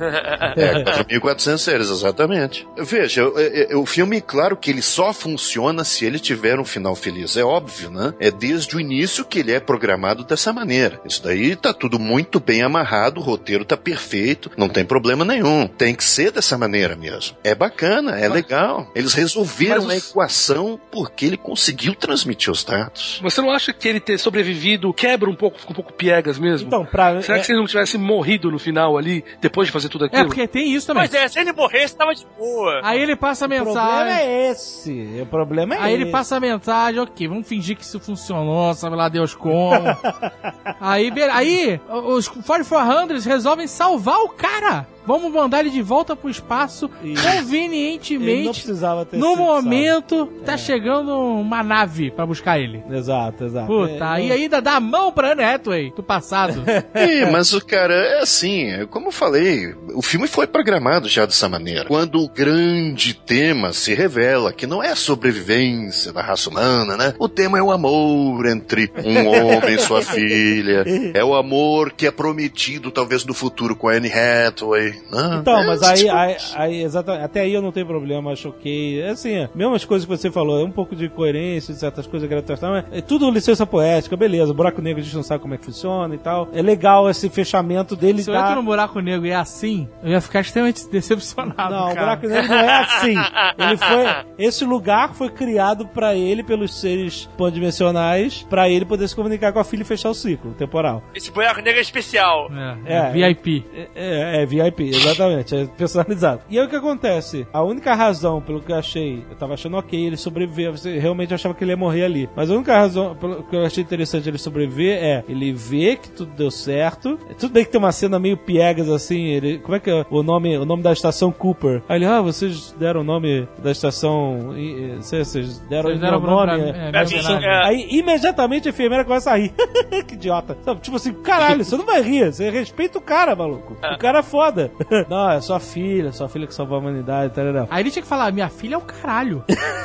É, 0.56 0.84
4.400 0.84 1.58
seres, 1.58 1.90
exatamente. 1.90 2.68
Veja, 2.78 3.30
é, 3.36 3.74
é, 3.74 3.76
o 3.76 3.86
filme, 3.86 4.22
claro 4.22 4.56
que 4.56 4.72
ele 4.72 4.82
só 4.82 5.12
funciona 5.12 5.84
se 5.84 6.06
ele 6.06 6.20
tiver 6.20 6.60
um 6.60 6.66
final 6.66 6.96
feliz. 6.96 7.36
É 7.36 7.44
óbvio, 7.44 7.90
né? 7.90 8.14
É 8.20 8.32
desde 8.32 8.76
o 8.76 8.80
início 8.80 9.26
que 9.26 9.40
ele 9.40 9.52
é 9.52 9.60
programado 9.60 10.24
dessa 10.24 10.54
maneira. 10.54 10.69
Isso 11.06 11.24
daí 11.24 11.56
tá 11.56 11.74
tudo 11.74 11.98
muito 12.00 12.40
bem 12.40 12.62
amarrado, 12.62 13.20
o 13.20 13.24
roteiro 13.24 13.66
tá 13.66 13.76
perfeito, 13.78 14.52
não 14.58 14.70
tem 14.70 14.86
problema 14.86 15.24
nenhum. 15.26 15.68
Tem 15.68 15.96
que 15.96 16.04
ser 16.04 16.32
dessa 16.32 16.58
maneira 16.58 16.96
mesmo. 16.96 17.36
É 17.44 17.54
bacana, 17.56 18.20
é 18.20 18.28
legal. 18.28 18.90
Eles 18.96 19.14
resolveram 19.14 19.86
Mas 19.86 19.90
a 20.06 20.10
equação 20.10 20.80
porque 20.92 21.26
ele 21.26 21.38
conseguiu 21.38 21.96
transmitir 21.96 22.52
os 22.52 22.64
dados. 22.64 23.20
Você 23.22 23.42
não 23.42 23.52
acha 23.52 23.74
que 23.74 23.88
ele 23.88 24.00
ter 24.00 24.18
sobrevivido 24.18 24.94
quebra 24.94 25.30
um 25.30 25.36
pouco, 25.36 25.60
fica 25.60 25.72
um 25.72 25.76
pouco 25.76 25.94
piegas 25.94 26.38
mesmo? 26.40 26.68
Então, 26.68 26.86
pra. 26.86 27.22
Será 27.22 27.38
é- 27.38 27.40
que 27.40 27.46
se 27.46 27.52
ele 27.52 27.60
não 27.60 27.68
tivesse 27.68 27.98
morrido 27.98 28.52
no 28.52 28.60
final 28.60 28.98
ali, 28.98 29.24
depois 29.42 29.68
de 29.68 29.72
fazer 29.72 29.90
tudo 29.90 30.06
É, 30.06 30.08
aquilo? 30.08 30.26
porque 30.28 30.48
tem 30.48 30.74
isso 30.74 30.88
também. 30.88 31.08
Pois 31.08 31.14
é, 31.24 31.28
se 31.28 31.40
ele 31.40 31.52
morresse, 31.54 31.96
tava 31.96 32.14
de 32.14 32.26
boa. 32.38 32.82
Aí 32.84 33.00
ele 33.02 33.16
passa 33.16 33.46
a 33.46 33.48
o 33.48 33.50
problema 33.50 33.74
mensagem. 34.06 34.14
é 34.14 34.52
esse. 34.52 35.20
O 35.22 35.26
problema 35.26 35.76
é 35.76 35.80
Aí 35.80 35.94
ele 35.94 36.04
esse. 36.04 36.12
passa 36.12 36.36
a 36.38 36.40
mensagem, 36.40 37.00
ok, 37.00 37.28
vamos 37.28 37.48
fingir 37.48 37.76
que 37.78 37.84
isso 37.84 38.00
funcionou, 38.00 38.74
sabe 38.74 38.96
lá 38.96 39.10
Deus 39.10 39.34
como. 39.34 39.70
aí, 40.80 41.12
aí 41.32 41.82
os 41.88 42.28
4400 42.28 43.26
resolvem 43.26 43.68
salvar 43.68 44.20
o 44.20 44.30
cara. 44.30 44.88
Vamos 45.10 45.32
mandar 45.34 45.62
ele 45.62 45.72
de 45.72 45.82
volta 45.82 46.16
pro 46.16 46.30
espaço 46.30 46.90
Isso. 47.04 47.28
Ele 47.28 47.36
não 47.36 47.42
convenientemente. 47.42 48.50
precisava 48.62 49.06
ter 49.06 49.18
No 49.18 49.36
momento, 49.36 50.28
tá 50.46 50.56
chegando 50.56 51.12
uma 51.18 51.64
nave 51.64 52.12
pra 52.12 52.26
buscar 52.28 52.60
ele. 52.60 52.80
salvo. 52.82 52.96
Exato, 52.96 53.44
exato. 53.46 53.68
Puta, 53.68 53.92
É, 53.94 54.02
aí 54.04 54.28
não- 54.28 54.36
ainda 54.36 54.62
dá 54.62 54.76
a 54.76 54.80
mão 54.80 55.12
pra 55.12 55.32
Anne 55.32 55.44
Hathaway, 55.44 55.92
do 55.96 56.04
passado. 56.04 56.64
Ih, 56.96 57.26
mas 57.32 57.54
o 57.54 57.66
cara 57.66 57.94
é 57.96 58.20
assim, 58.22 58.66
é 58.72 58.86
como 58.86 59.08
eu 59.08 59.12
falei, 59.12 59.74
o 59.96 60.02
filme 60.02 60.28
foi 60.28 60.46
programado 60.46 61.08
já 61.10 61.26
dessa 61.26 61.50
maneira. 61.50 61.86
Quando 61.86 62.20
o 62.22 62.30
grande 62.30 63.14
tema 63.16 63.74
se 63.74 63.94
revela, 63.96 64.54
que 64.54 64.68
não 64.68 64.84
é 64.84 64.90
a 64.92 64.96
sobrevivência 64.96 66.14
da 66.14 66.22
raça 66.22 66.50
humana, 66.50 66.96
né? 66.98 67.14
O 67.18 67.28
tema 67.28 67.58
é 67.58 67.62
o 67.64 67.72
amor 67.72 68.46
entre 68.46 68.92
um 69.04 69.28
homem 69.30 69.76
e 69.76 69.80
sua 69.80 70.02
filha. 70.02 70.84
É 71.14 71.24
o 71.24 71.34
amor 71.36 71.92
que 71.92 72.06
é 72.06 72.12
prometido, 72.12 72.92
talvez, 72.92 73.26
no 73.26 73.34
futuro 73.34 73.76
com 73.76 73.88
a 73.88 73.94
Anne 73.94 74.12
Hathaway. 74.12 74.99
Né? 75.12 75.38
Então, 75.40 75.60
É, 75.60 75.68
mas 75.68 75.84
aí, 75.84 76.10
aí, 76.10 76.38
aí, 76.56 76.84
exatamente, 76.84 77.24
até 77.24 77.42
aí 77.42 77.54
eu 77.54 77.62
não 77.62 77.72
tenho 77.72 77.86
problema, 77.86 78.34
ok. 78.46 79.02
É 79.02 79.10
assim, 79.10 79.34
é, 79.34 79.50
mesmas 79.54 79.86
coisas 79.86 80.06
que 80.06 80.16
você 80.16 80.32
falou, 80.32 80.60
é 80.60 80.64
um 80.64 80.72
pouco 80.72 80.96
de 80.96 81.10
coerência 81.10 81.74
de 81.74 81.80
certas 81.80 82.08
coisas, 82.08 82.30
gratuitas, 82.30 82.70
mas 82.70 82.86
é 82.92 83.02
tudo 83.02 83.30
licença 83.30 83.66
poética, 83.66 84.16
beleza. 84.16 84.54
Buraco 84.54 84.82
negro 84.82 85.02
a 85.02 85.04
gente 85.04 85.16
não 85.16 85.24
sabe 85.24 85.42
como 85.42 85.54
é 85.54 85.58
que 85.58 85.66
funciona 85.66 86.14
e 86.14 86.18
tal. 86.18 86.48
É 86.54 86.62
legal 86.62 87.10
esse 87.10 87.30
fechamento 87.30 87.96
dele 87.96 88.24
Se 88.24 88.30
eu 88.30 88.36
entro 88.36 88.56
no 88.56 88.64
buraco 88.64 89.00
negro 89.00 89.26
e 89.26 89.32
é 89.32 89.36
assim, 89.36 89.88
eu 90.04 90.10
ia 90.10 90.22
ficar 90.22 90.42
extremamente 90.42 90.88
decepcionado. 90.90 91.74
Não, 91.74 91.92
o 91.92 91.96
cara. 91.96 92.16
buraco 92.18 92.28
negro 92.28 92.50
não 92.50 92.58
é 92.58 92.84
assim. 92.84 93.16
Ele 93.58 93.78
foi. 93.78 94.06
Esse 94.38 94.66
lugar 94.66 95.14
foi 95.14 95.30
criado 95.30 95.88
pra 95.88 96.16
ele 96.16 96.44
pelos 96.44 96.80
seres 96.80 97.30
pandimensionais, 97.38 98.46
pra 98.50 98.70
ele 98.70 98.86
poder 98.86 99.08
se 99.08 99.16
comunicar 99.16 99.52
com 99.52 99.60
a 99.60 99.64
filha 99.64 99.82
e 99.82 99.86
fechar 99.86 100.10
o 100.10 100.14
ciclo 100.14 100.54
temporal. 100.54 101.04
Esse 101.14 101.32
buraco 101.32 101.62
negro 101.62 101.80
é 101.80 101.82
especial. 101.82 102.50
É, 102.86 102.94
é, 102.94 102.98
É, 102.98 103.12
VIP. 103.12 103.66
É, 103.74 103.88
é, 103.96 104.44
é 104.44 104.46
VIP, 104.46 104.79
exatamente, 104.88 105.56
é 105.56 105.66
personalizado. 105.66 106.42
E 106.50 106.58
aí 106.60 106.66
o 106.66 106.70
que 106.70 106.76
acontece? 106.76 107.48
A 107.52 107.62
única 107.64 107.94
razão 107.94 108.42
pelo 108.42 108.62
que 108.62 108.72
eu 108.72 108.76
achei, 108.78 109.24
eu 109.30 109.36
tava 109.36 109.54
achando 109.54 109.78
ok 109.78 110.00
ele 110.08 110.18
sobreviver, 110.18 110.72
você 110.72 110.98
realmente 111.00 111.34
achava 111.34 111.54
que 111.54 111.64
ele 111.64 111.72
ia 111.72 111.78
morrer 111.78 112.06
ali. 112.06 112.30
Mas 112.36 112.50
a 112.50 112.54
única 112.56 112.74
razão 112.76 113.16
pelo 113.16 113.44
que 113.44 113.56
eu 113.56 113.66
achei 113.66 113.84
interessante 113.84 114.28
ele 114.30 114.38
sobreviver 114.38 114.98
é 115.04 115.24
ele 115.28 115.52
vê 115.54 115.96
que 115.96 116.10
tudo 116.10 116.32
deu 116.36 116.52
certo. 116.52 117.18
Tudo 117.38 117.52
bem 117.54 117.66
que 117.66 117.72
tem 117.72 117.80
uma 117.80 117.92
cena 117.92 118.20
meio 118.20 118.38
piegas 118.38 118.90
assim, 118.90 119.26
ele, 119.28 119.60
como 119.60 119.76
é 119.76 119.80
que 119.80 119.90
é 119.90 120.06
o 120.10 120.24
nome, 120.24 120.58
o 120.58 120.66
nome 120.66 120.84
da 120.84 120.92
estação 120.92 121.32
Cooper? 121.32 121.82
Aí 121.88 121.98
ele, 121.98 122.06
ah, 122.06 122.22
vocês 122.22 122.74
deram 122.80 123.02
o 123.02 123.04
nome 123.04 123.48
da 123.62 123.72
estação, 123.72 124.54
e- 124.58 124.94
e- 124.94 124.96
vocês 124.98 125.60
deram, 125.70 125.90
Vocês 125.90 126.00
deram 126.00 126.18
o 126.18 126.22
nome 126.22 126.44
pra- 126.46 126.58
é, 126.60 126.88
é, 126.88 126.92
pra 126.92 127.04
estação- 127.04 127.38
mim, 127.40 127.46
é. 127.46 127.66
Aí 127.66 127.88
imediatamente 127.92 128.68
a 128.68 128.72
enfermeira 128.72 129.04
começa 129.06 129.32
a 129.32 129.36
rir. 129.38 129.54
que 130.08 130.14
idiota. 130.16 130.58
Sabe, 130.64 130.82
tipo 130.82 130.96
assim, 130.98 131.14
caralho, 131.14 131.64
você 131.64 131.76
não 131.78 131.86
vai 131.86 132.02
rir, 132.02 132.32
você 132.32 132.50
respeita 132.50 132.98
o 132.98 133.02
cara, 133.02 133.36
maluco. 133.36 133.74
O 133.74 133.98
cara 133.98 134.20
é 134.20 134.24
foda. 134.24 134.69
Não, 135.10 135.32
é 135.32 135.42
sua 135.42 135.60
filha, 135.60 136.12
sua 136.12 136.30
filha 136.30 136.48
que 136.48 136.54
salvou 136.54 136.78
a 136.78 136.80
humanidade, 136.80 137.34
tarará. 137.34 137.68
Aí 137.70 137.84
ele 137.84 137.92
tinha 137.92 138.04
que 138.04 138.08
falar, 138.08 138.32
minha 138.32 138.50
filha 138.50 138.76
é 138.76 138.78
o 138.78 138.82
caralho. 138.82 139.44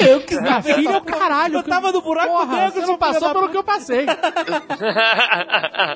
Eu 0.00 0.20
que 0.20 0.40
Minha 0.40 0.62
filha 0.62 0.90
é 0.90 0.96
o 0.96 1.02
caralho. 1.02 1.56
Eu 1.56 1.62
tava 1.62 1.92
no 1.92 2.00
buraco 2.00 2.28
Porra, 2.28 2.56
negro, 2.56 2.80
você 2.80 2.86
não 2.86 2.98
passou 2.98 3.32
pelo 3.32 3.48
que 3.48 3.56
eu 3.56 3.62
passei. 3.64 4.06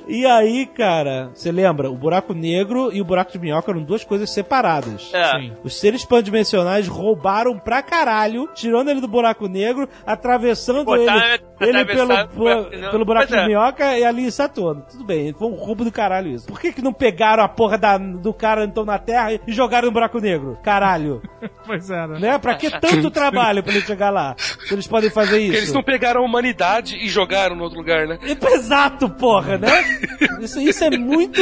E 0.06 0.26
aí, 0.26 0.66
cara, 0.66 1.30
você 1.34 1.50
lembra? 1.50 1.90
O 1.90 1.96
buraco 1.96 2.34
negro 2.34 2.92
e 2.92 3.00
o 3.00 3.04
buraco 3.04 3.32
de 3.32 3.38
minhoca 3.38 3.70
eram 3.70 3.82
duas 3.82 4.04
coisas 4.04 4.30
separadas. 4.30 5.10
É. 5.12 5.38
Sim. 5.38 5.52
Os 5.64 5.78
seres 5.78 6.04
pandimensionais 6.04 6.86
roubaram 6.86 7.58
pra 7.58 7.82
caralho, 7.82 8.48
tirando 8.54 8.90
ele 8.90 9.00
do 9.00 9.08
buraco 9.08 9.48
negro, 9.48 9.88
atravessando 10.06 10.84
Botaram 10.84 11.20
ele, 11.20 11.42
ele 11.60 11.78
ele 11.78 11.84
pelo, 11.84 12.90
pelo, 12.90 13.04
buraco 13.04 13.34
é. 13.34 13.40
de 13.40 13.46
minhoca 13.46 13.98
e 13.98 14.04
ali 14.04 14.26
em 14.26 14.30
Saturno. 14.30 14.84
Tudo 14.90 15.04
bem, 15.04 15.32
foi 15.32 15.48
um 15.48 15.54
roubo 15.54 15.84
do 15.84 15.92
caralho 15.92 16.30
isso. 16.30 16.46
Por 16.46 16.60
que, 16.60 16.72
que 16.72 16.82
não 16.82 16.92
pegaram 16.92 17.42
a 17.42 17.48
porra 17.48 17.78
da- 17.78 17.98
do 17.98 18.31
cara 18.34 18.64
então 18.64 18.84
na 18.84 18.98
Terra 18.98 19.32
e 19.32 19.40
jogaram 19.48 19.86
no 19.86 19.92
buraco 19.92 20.18
negro? 20.20 20.58
Caralho. 20.62 21.22
pois 21.66 21.90
é, 21.90 22.06
né? 22.06 22.18
né? 22.18 22.38
Pra 22.38 22.54
que 22.54 22.70
tanto 22.70 23.10
trabalho 23.12 23.62
pra 23.62 23.72
ele 23.72 23.82
chegar 23.82 24.10
lá? 24.10 24.34
Eles 24.70 24.86
podem 24.86 25.10
fazer 25.10 25.38
isso? 25.40 25.56
Eles 25.56 25.72
não 25.72 25.82
pegaram 25.82 26.22
a 26.22 26.24
humanidade 26.24 26.96
e 26.96 27.08
jogaram 27.08 27.56
no 27.56 27.62
outro 27.64 27.78
lugar, 27.78 28.06
né? 28.06 28.18
Exato, 28.54 29.08
porra, 29.10 29.58
né? 29.58 29.68
Isso, 30.42 30.60
isso 30.60 30.82
é 30.82 30.90
muito. 30.98 31.40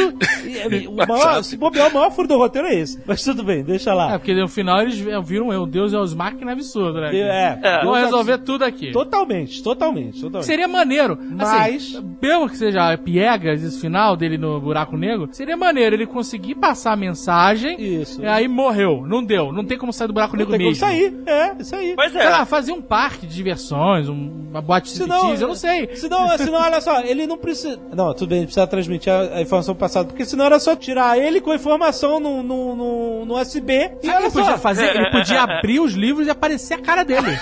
O 0.89 0.95
maior, 1.09 1.43
se 1.43 1.57
bobear, 1.57 1.89
o 1.89 1.95
maior 1.95 2.11
furo 2.11 2.29
do 2.29 2.37
roteiro 2.37 2.69
é 2.69 2.75
esse. 2.75 3.01
Mas 3.07 3.23
tudo 3.25 3.43
bem, 3.43 3.62
deixa 3.65 3.91
É, 3.91 3.95
lá. 3.95 4.19
porque 4.19 4.35
no 4.35 4.47
final 4.47 4.83
eles 4.83 4.99
viram 5.25 5.51
eu, 5.53 5.65
Deus 5.67 5.95
é 5.95 5.99
os 5.99 6.15
máquinas 6.15 6.53
absurdo, 6.53 7.01
né? 7.01 7.11
É, 7.17 7.59
É. 7.62 7.85
Vão 7.85 7.95
resolver 7.95 8.39
tudo 8.39 8.62
aqui. 8.65 8.93
Totalmente, 8.93 9.62
totalmente, 9.62 10.21
totalmente. 10.21 10.47
Seria 10.47 10.69
maneiro. 10.69 11.19
Mas- 11.31 11.51
Assim, 11.95 12.17
mesmo 12.21 12.49
que 12.49 12.57
seja 12.59 12.97
piegas, 12.99 13.62
esse 13.62 13.81
final 13.81 14.17
dele 14.17 14.37
no 14.37 14.61
buraco 14.61 14.97
negro, 14.97 15.29
seria 15.33 15.57
maneiro 15.57 15.95
ele 15.97 16.07
conseguir 16.07 16.55
passar 16.57 16.80
a 16.89 16.97
mensagem 16.97 17.81
Isso. 17.81 18.23
e 18.23 18.27
aí 18.27 18.48
morreu. 18.48 19.05
Não 19.07 19.23
deu. 19.23 19.52
Não 19.52 19.65
tem 19.65 19.77
como 19.78 19.93
sair 19.93 20.07
do 20.09 20.15
buraco 20.15 20.35
Não 20.35 20.39
negro 20.39 20.52
tem 20.52 20.61
como 20.61 20.70
mesmo. 20.70 20.86
sair. 20.86 21.15
É, 21.27 21.55
isso 21.61 21.74
aí. 21.77 21.94
Pois 21.94 22.12
Sei 22.12 22.20
é. 22.20 22.28
lá, 22.28 22.44
fazer 22.44 22.73
um 22.73 22.81
parque 22.82 23.27
de 23.27 23.35
diversões, 23.35 24.09
um- 24.09 24.48
uma 24.51 24.61
boate 24.61 24.93
de 24.93 25.01
eu 25.01 25.07
não 25.07 25.55
sei. 25.55 25.89
Senão, 25.94 26.36
senão, 26.36 26.61
olha 26.61 26.81
só, 26.81 27.01
ele 27.02 27.27
não 27.27 27.39
precisa. 27.39 27.78
Não, 27.94 28.12
tudo 28.15 28.31
bem, 28.31 28.39
ele 28.39 28.47
precisa 28.47 28.66
transmitir 28.66 29.12
a, 29.12 29.36
a 29.36 29.43
informação 29.43 29.74
passada, 29.74 30.09
porque 30.09 30.24
senão 30.24 30.44
era 30.44 30.59
só 30.59 30.74
tirar 30.74 31.19
ele 31.19 31.40
com 31.40 31.51
a 31.52 31.55
informação 31.55 32.19
no, 32.19 32.43
no, 32.43 32.74
no, 32.74 33.24
no 33.27 33.40
USB 33.40 33.73
e 34.02 34.07
Sabe 34.07 34.09
olha 34.09 34.24
ele 34.24 34.31
podia 34.32 34.51
só. 34.52 34.59
fazer? 34.59 34.97
Ele 34.97 35.11
podia 35.11 35.43
abrir 35.44 35.81
os 35.81 35.93
livros 35.93 36.27
e 36.27 36.31
aparecer 36.31 36.74
a 36.74 36.78
cara 36.82 37.05
dele. 37.05 37.31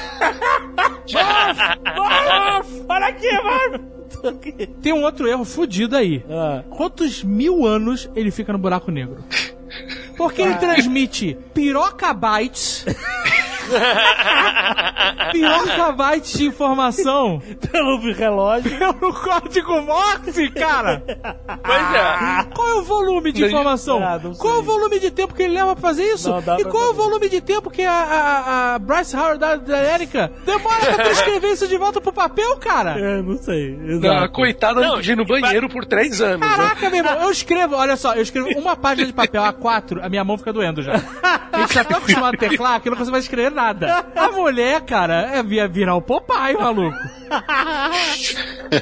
Morph! 1.97 2.85
Olha 2.89 3.07
aqui, 3.07 3.27
Morph! 4.23 4.39
Tem 4.83 4.93
um 4.93 5.03
outro 5.03 5.29
erro 5.29 5.45
fudido 5.45 5.97
aí. 5.97 6.25
Ah. 6.29 6.63
Quantos 6.71 7.23
mil 7.23 7.67
anos 7.67 8.09
ele 8.15 8.31
fica 8.31 8.53
no 8.53 8.59
buraco 8.59 8.91
negro? 8.91 9.25
Porque 10.17 10.43
ele 10.43 10.57
transmite 10.57 11.37
piroca 11.55 12.13
bytes. 12.13 12.85
piroca 15.33 15.93
bytes 15.93 16.39
de 16.39 16.47
informação 16.47 17.41
Pelo 17.71 17.99
relógio. 18.13 18.71
pelo 18.79 19.13
código 19.15 19.83
Morse, 19.83 20.51
cara. 20.51 21.03
Pois 21.65 21.95
é. 21.95 22.45
Qual 22.55 22.69
é 22.69 22.75
o 22.75 22.83
volume 22.83 23.33
de 23.33 23.45
informação? 23.45 24.03
Ah, 24.05 24.19
não 24.23 24.35
qual 24.35 24.57
é 24.57 24.59
o 24.59 24.63
volume 24.63 24.99
de 24.99 25.11
tempo 25.11 25.35
que 25.35 25.43
ele 25.43 25.55
leva 25.55 25.75
pra 25.75 25.83
fazer 25.83 26.05
isso? 26.05 26.29
Não, 26.31 26.59
e 26.59 26.65
qual 26.65 26.83
é 26.85 26.91
o 26.91 26.95
volume 26.95 27.29
de 27.29 27.41
tempo 27.41 27.71
que 27.71 27.83
a, 27.85 27.93
a- 27.93 28.75
a 28.75 28.79
Bryce 28.79 29.17
Howard 29.17 29.39
da, 29.39 29.57
da 29.57 29.95
Erika 29.95 30.31
demora 30.45 30.77
pra 30.81 31.05
transcrever 31.05 31.53
isso 31.53 31.69
de 31.69 31.77
volta 31.77 32.01
pro 32.01 32.13
papel, 32.13 32.57
cara? 32.59 32.99
É, 32.99 33.23
não 33.23 33.37
sei. 33.39 33.79
Exato. 33.87 34.33
coitada 34.33 34.81
Não, 34.81 35.01
de 35.01 35.13
ir 35.13 35.17
no 35.17 35.25
banheiro 35.27 35.69
por 35.69 35.85
três 35.85 36.21
anos. 36.21 36.41
né? 36.41 36.47
Caraca, 36.57 36.91
meu 36.91 36.99
irmão, 36.99 37.23
eu 37.23 37.31
escrevo, 37.31 37.77
olha 37.77 37.97
só, 37.97 38.15
eu 38.15 38.23
escrevo 38.23 38.49
uma 38.59 38.77
página 38.77 39.07
de 39.07 39.13
papel 39.13 39.43
A4, 39.43 39.99
a 40.03 40.09
minha 40.09 40.25
mão 40.25 40.37
fica 40.39 40.53
doendo 40.53 40.83
já. 40.83 40.93
A 41.53 41.61
gente 41.61 41.75
já 41.75 41.85
tá 41.85 41.97
acostumado 41.99 42.35
a 42.35 42.39
teclar 42.39 42.81
que 42.81 42.89
eu 42.89 42.91
não 42.91 42.97
consigo 42.99 43.13
mais 43.13 43.25
escrever 43.25 43.51
nada. 43.63 44.07
A 44.15 44.29
mulher, 44.31 44.81
cara, 44.83 45.37
é 45.37 45.43
via 45.43 45.67
virar 45.67 45.95
o 45.97 46.03
Popeye, 46.03 46.55
maluco. 46.57 46.97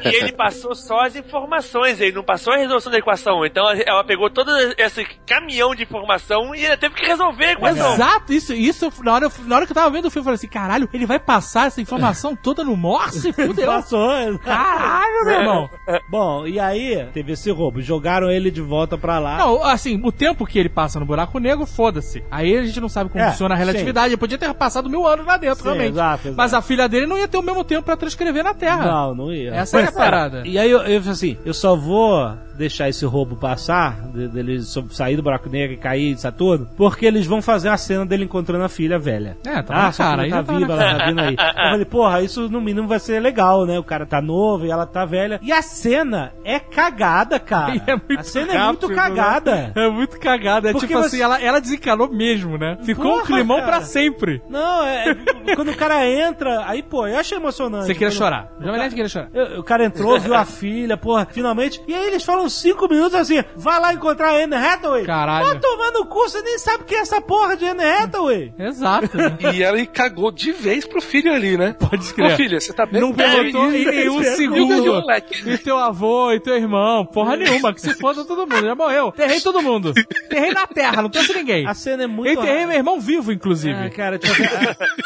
E 0.04 0.16
ele 0.16 0.32
passou 0.32 0.74
só 0.74 1.00
as 1.06 1.16
informações, 1.16 2.00
ele 2.00 2.12
não 2.14 2.22
passou 2.24 2.52
a 2.52 2.56
resolução 2.56 2.90
da 2.92 2.98
equação. 2.98 3.44
Então 3.44 3.64
ela 3.86 4.04
pegou 4.04 4.30
todo 4.30 4.50
esse 4.76 5.04
caminhão 5.26 5.74
de 5.74 5.82
informação 5.84 6.54
e 6.54 6.64
ela 6.64 6.76
teve 6.76 6.94
que 6.94 7.06
resolver 7.06 7.44
a 7.46 7.52
equação. 7.52 7.94
Exato, 7.94 8.32
isso, 8.32 8.52
isso, 8.52 8.92
na 9.02 9.14
hora, 9.14 9.24
eu- 9.26 9.32
na 9.46 9.56
hora 9.56 9.66
que 9.66 9.72
eu 9.72 9.74
tava 9.74 9.90
vendo 9.90 10.06
o 10.06 10.10
filme, 10.10 10.20
eu 10.22 10.24
falei 10.24 10.34
assim, 10.36 10.48
caralho, 10.48 10.88
ele 10.92 11.06
vai 11.06 11.18
passar 11.18 11.66
essa 11.68 11.80
informação 11.80 12.36
toda 12.36 12.62
no 12.64 12.76
Morse? 12.76 13.32
Fudeu. 13.34 13.66
Passou. 13.66 14.38
Caralho, 14.44 15.24
meu 15.24 15.34
irmão. 15.40 15.70
Bom, 16.10 16.46
e 16.46 16.58
aí 16.60 17.06
teve 17.12 17.32
esse 17.32 17.50
roubo. 17.50 17.80
Jogaram 17.80 18.30
ele 18.30 18.50
de 18.50 18.60
volta 18.60 18.98
pra 18.98 19.18
lá. 19.18 19.38
Não, 19.38 19.62
assim, 19.64 20.00
o 20.04 20.12
tempo 20.12 20.44
que 20.46 20.58
ele 20.58 20.68
passa 20.68 20.98
no 21.00 21.06
buraco 21.06 21.38
negro, 21.38 21.66
foda-se. 21.66 22.22
Aí 22.30 22.56
a 22.56 22.64
gente 22.64 22.80
não 22.80 22.88
sabe 22.88 23.10
como 23.10 23.22
É, 23.22 23.30
funciona 23.30 23.54
a 23.54 23.58
relatividade. 23.58 24.08
Ele 24.08 24.16
podia 24.16 24.38
ter 24.38 24.52
passado 24.54 24.65
mil 24.90 25.06
anos 25.06 25.26
lá 25.26 25.36
dentro, 25.36 25.58
Sim, 25.58 25.64
realmente. 25.64 25.92
exato, 25.92 26.28
exato. 26.28 26.36
Mas 26.36 26.54
a 26.54 26.62
filha 26.62 26.88
dele 26.88 27.06
não 27.06 27.16
ia 27.18 27.28
ter 27.28 27.36
o 27.38 27.42
mesmo 27.42 27.64
tempo 27.64 27.82
pra 27.82 27.96
transcrever 27.96 28.42
na 28.44 28.54
Terra. 28.54 28.84
Não, 28.84 29.14
não 29.14 29.32
ia. 29.32 29.54
Essa 29.54 29.80
é 29.80 29.84
a 29.84 29.92
parada. 29.92 30.42
E 30.44 30.58
aí 30.58 30.70
eu, 30.70 30.80
eu 30.80 31.00
assim, 31.10 31.36
eu 31.44 31.54
só 31.54 31.76
vou 31.76 32.32
deixar 32.56 32.88
esse 32.88 33.04
roubo 33.04 33.36
passar, 33.36 34.00
de- 34.12 34.28
dele 34.28 34.60
sair 34.90 35.16
do 35.16 35.22
buraco 35.22 35.48
negro 35.48 35.74
e 35.74 35.76
cair 35.76 36.14
de 36.14 36.20
Saturno, 36.20 36.68
porque 36.76 37.06
eles 37.06 37.26
vão 37.26 37.40
fazer 37.42 37.68
a 37.68 37.76
cena 37.76 38.04
dele 38.06 38.24
encontrando 38.24 38.64
a 38.64 38.68
filha 38.68 38.98
velha. 38.98 39.36
É, 39.46 39.62
tá 39.62 39.88
ah, 39.88 39.92
cara, 39.92 40.22
filha 40.24 40.30
tá 40.34 40.36
já 40.36 40.44
tá 40.44 40.52
viva, 40.58 40.76
na 40.76 40.82
ela 40.84 40.98
tá 40.98 41.06
vindo 41.06 41.20
aí. 41.20 41.36
Eu 41.38 41.70
falei, 41.70 41.84
porra, 41.84 42.22
isso 42.22 42.48
no 42.48 42.60
mínimo 42.60 42.88
vai 42.88 42.98
ser 42.98 43.20
legal, 43.20 43.64
né? 43.66 43.78
O 43.78 43.84
cara 43.84 44.06
tá 44.06 44.20
novo 44.20 44.66
e 44.66 44.70
ela 44.70 44.86
tá 44.86 45.04
velha. 45.04 45.38
E 45.42 45.52
a 45.52 45.62
cena 45.62 46.32
é 46.44 46.58
cagada, 46.58 47.38
cara. 47.38 47.74
É 47.86 48.18
a 48.18 48.22
cena 48.22 48.52
é 48.52 48.56
rápido, 48.56 48.86
muito 48.88 48.94
cagada. 49.00 49.54
né? 49.54 49.72
É 49.76 49.88
muito 49.90 50.18
cagada. 50.18 50.70
É 50.70 50.72
Porque 50.72 50.86
tipo 50.86 50.98
você- 51.00 51.06
assim, 51.16 51.20
ela, 51.22 51.40
ela 51.40 51.60
desencanou 51.60 52.08
mesmo, 52.10 52.56
né? 52.58 52.78
Ficou 52.82 53.06
um 53.06 53.10
Porra, 53.20 53.26
climão 53.26 53.58
cara. 53.60 53.72
pra 53.72 53.80
sempre. 53.82 54.42
Não, 54.48 54.84
é, 54.84 55.10
é- 55.46 55.54
quando 55.56 55.70
o 55.70 55.76
cara 55.76 56.06
entra, 56.08 56.64
aí, 56.66 56.82
pô, 56.82 57.06
eu 57.06 57.18
achei 57.18 57.36
emocionante. 57.38 57.86
Você 57.86 57.92
queria 57.94 58.08
Quando- 58.08 58.18
chorar. 58.18 58.48
Jovem 58.60 58.78
Nerd 58.80 58.94
queria 58.94 59.08
chorar. 59.08 59.28
Eu- 59.32 59.60
O 59.60 59.62
cara 59.64 59.84
entrou, 59.84 60.18
viu 60.18 60.34
a 60.34 60.44
filha, 60.44 60.96
porra, 60.96 61.26
finalmente. 61.30 61.80
E 61.86 61.94
aí 61.94 62.06
eles 62.08 62.24
falam 62.24 62.45
cinco 62.48 62.88
minutos 62.88 63.14
assim: 63.14 63.42
vai 63.56 63.80
lá 63.80 63.92
encontrar 63.92 64.30
a 64.30 64.36
Anne 64.44 64.54
Hathaway. 64.54 65.04
Caralho. 65.04 65.46
Vai 65.46 65.58
tomar 65.58 65.90
no 65.92 66.06
cu, 66.06 66.20
você 66.28 66.40
nem 66.42 66.58
sabe 66.58 66.84
quem 66.84 66.98
é 66.98 67.00
essa 67.00 67.20
porra 67.20 67.56
de 67.56 67.66
Anne 67.66 67.84
Hathaway. 67.84 68.52
Exato. 68.58 69.16
né? 69.16 69.36
E 69.54 69.62
ela 69.62 69.84
cagou 69.86 70.30
de 70.30 70.52
vez 70.52 70.84
pro 70.86 71.00
filho 71.00 71.32
ali, 71.32 71.56
né? 71.56 71.74
Pode 71.78 72.12
crer. 72.14 72.32
Ô 72.32 72.36
filha, 72.36 72.60
você 72.60 72.72
tá 72.72 72.84
bem? 72.84 73.00
Não 73.00 73.12
perguntou 73.12 73.66
em 73.72 73.84
nenhum 73.84 74.22
E 74.22 74.28
o 74.30 74.36
segundo. 74.36 75.02
E 75.46 75.58
teu 75.58 75.78
avô 75.78 76.32
e 76.32 76.40
teu 76.40 76.56
irmão. 76.56 77.04
Porra 77.06 77.36
nenhuma, 77.36 77.72
que 77.72 77.80
se 77.80 77.94
foda 77.94 78.24
todo 78.24 78.46
mundo. 78.46 78.66
Já 78.66 78.74
morreu. 78.74 79.12
Terrei 79.12 79.40
todo 79.40 79.62
mundo. 79.62 79.92
Terrei 80.28 80.52
na 80.52 80.66
terra, 80.66 81.02
não 81.02 81.08
trouxe 81.10 81.32
ninguém. 81.34 81.66
A 81.66 81.74
cena 81.74 82.04
é 82.04 82.06
muito 82.06 82.30
Enterrei 82.30 82.48
rápida. 82.52 82.66
meu 82.68 82.76
irmão 82.76 83.00
vivo, 83.00 83.32
inclusive. 83.32 83.74
Ah, 83.78 83.90
cara, 83.90 84.18
tipo, 84.18 84.34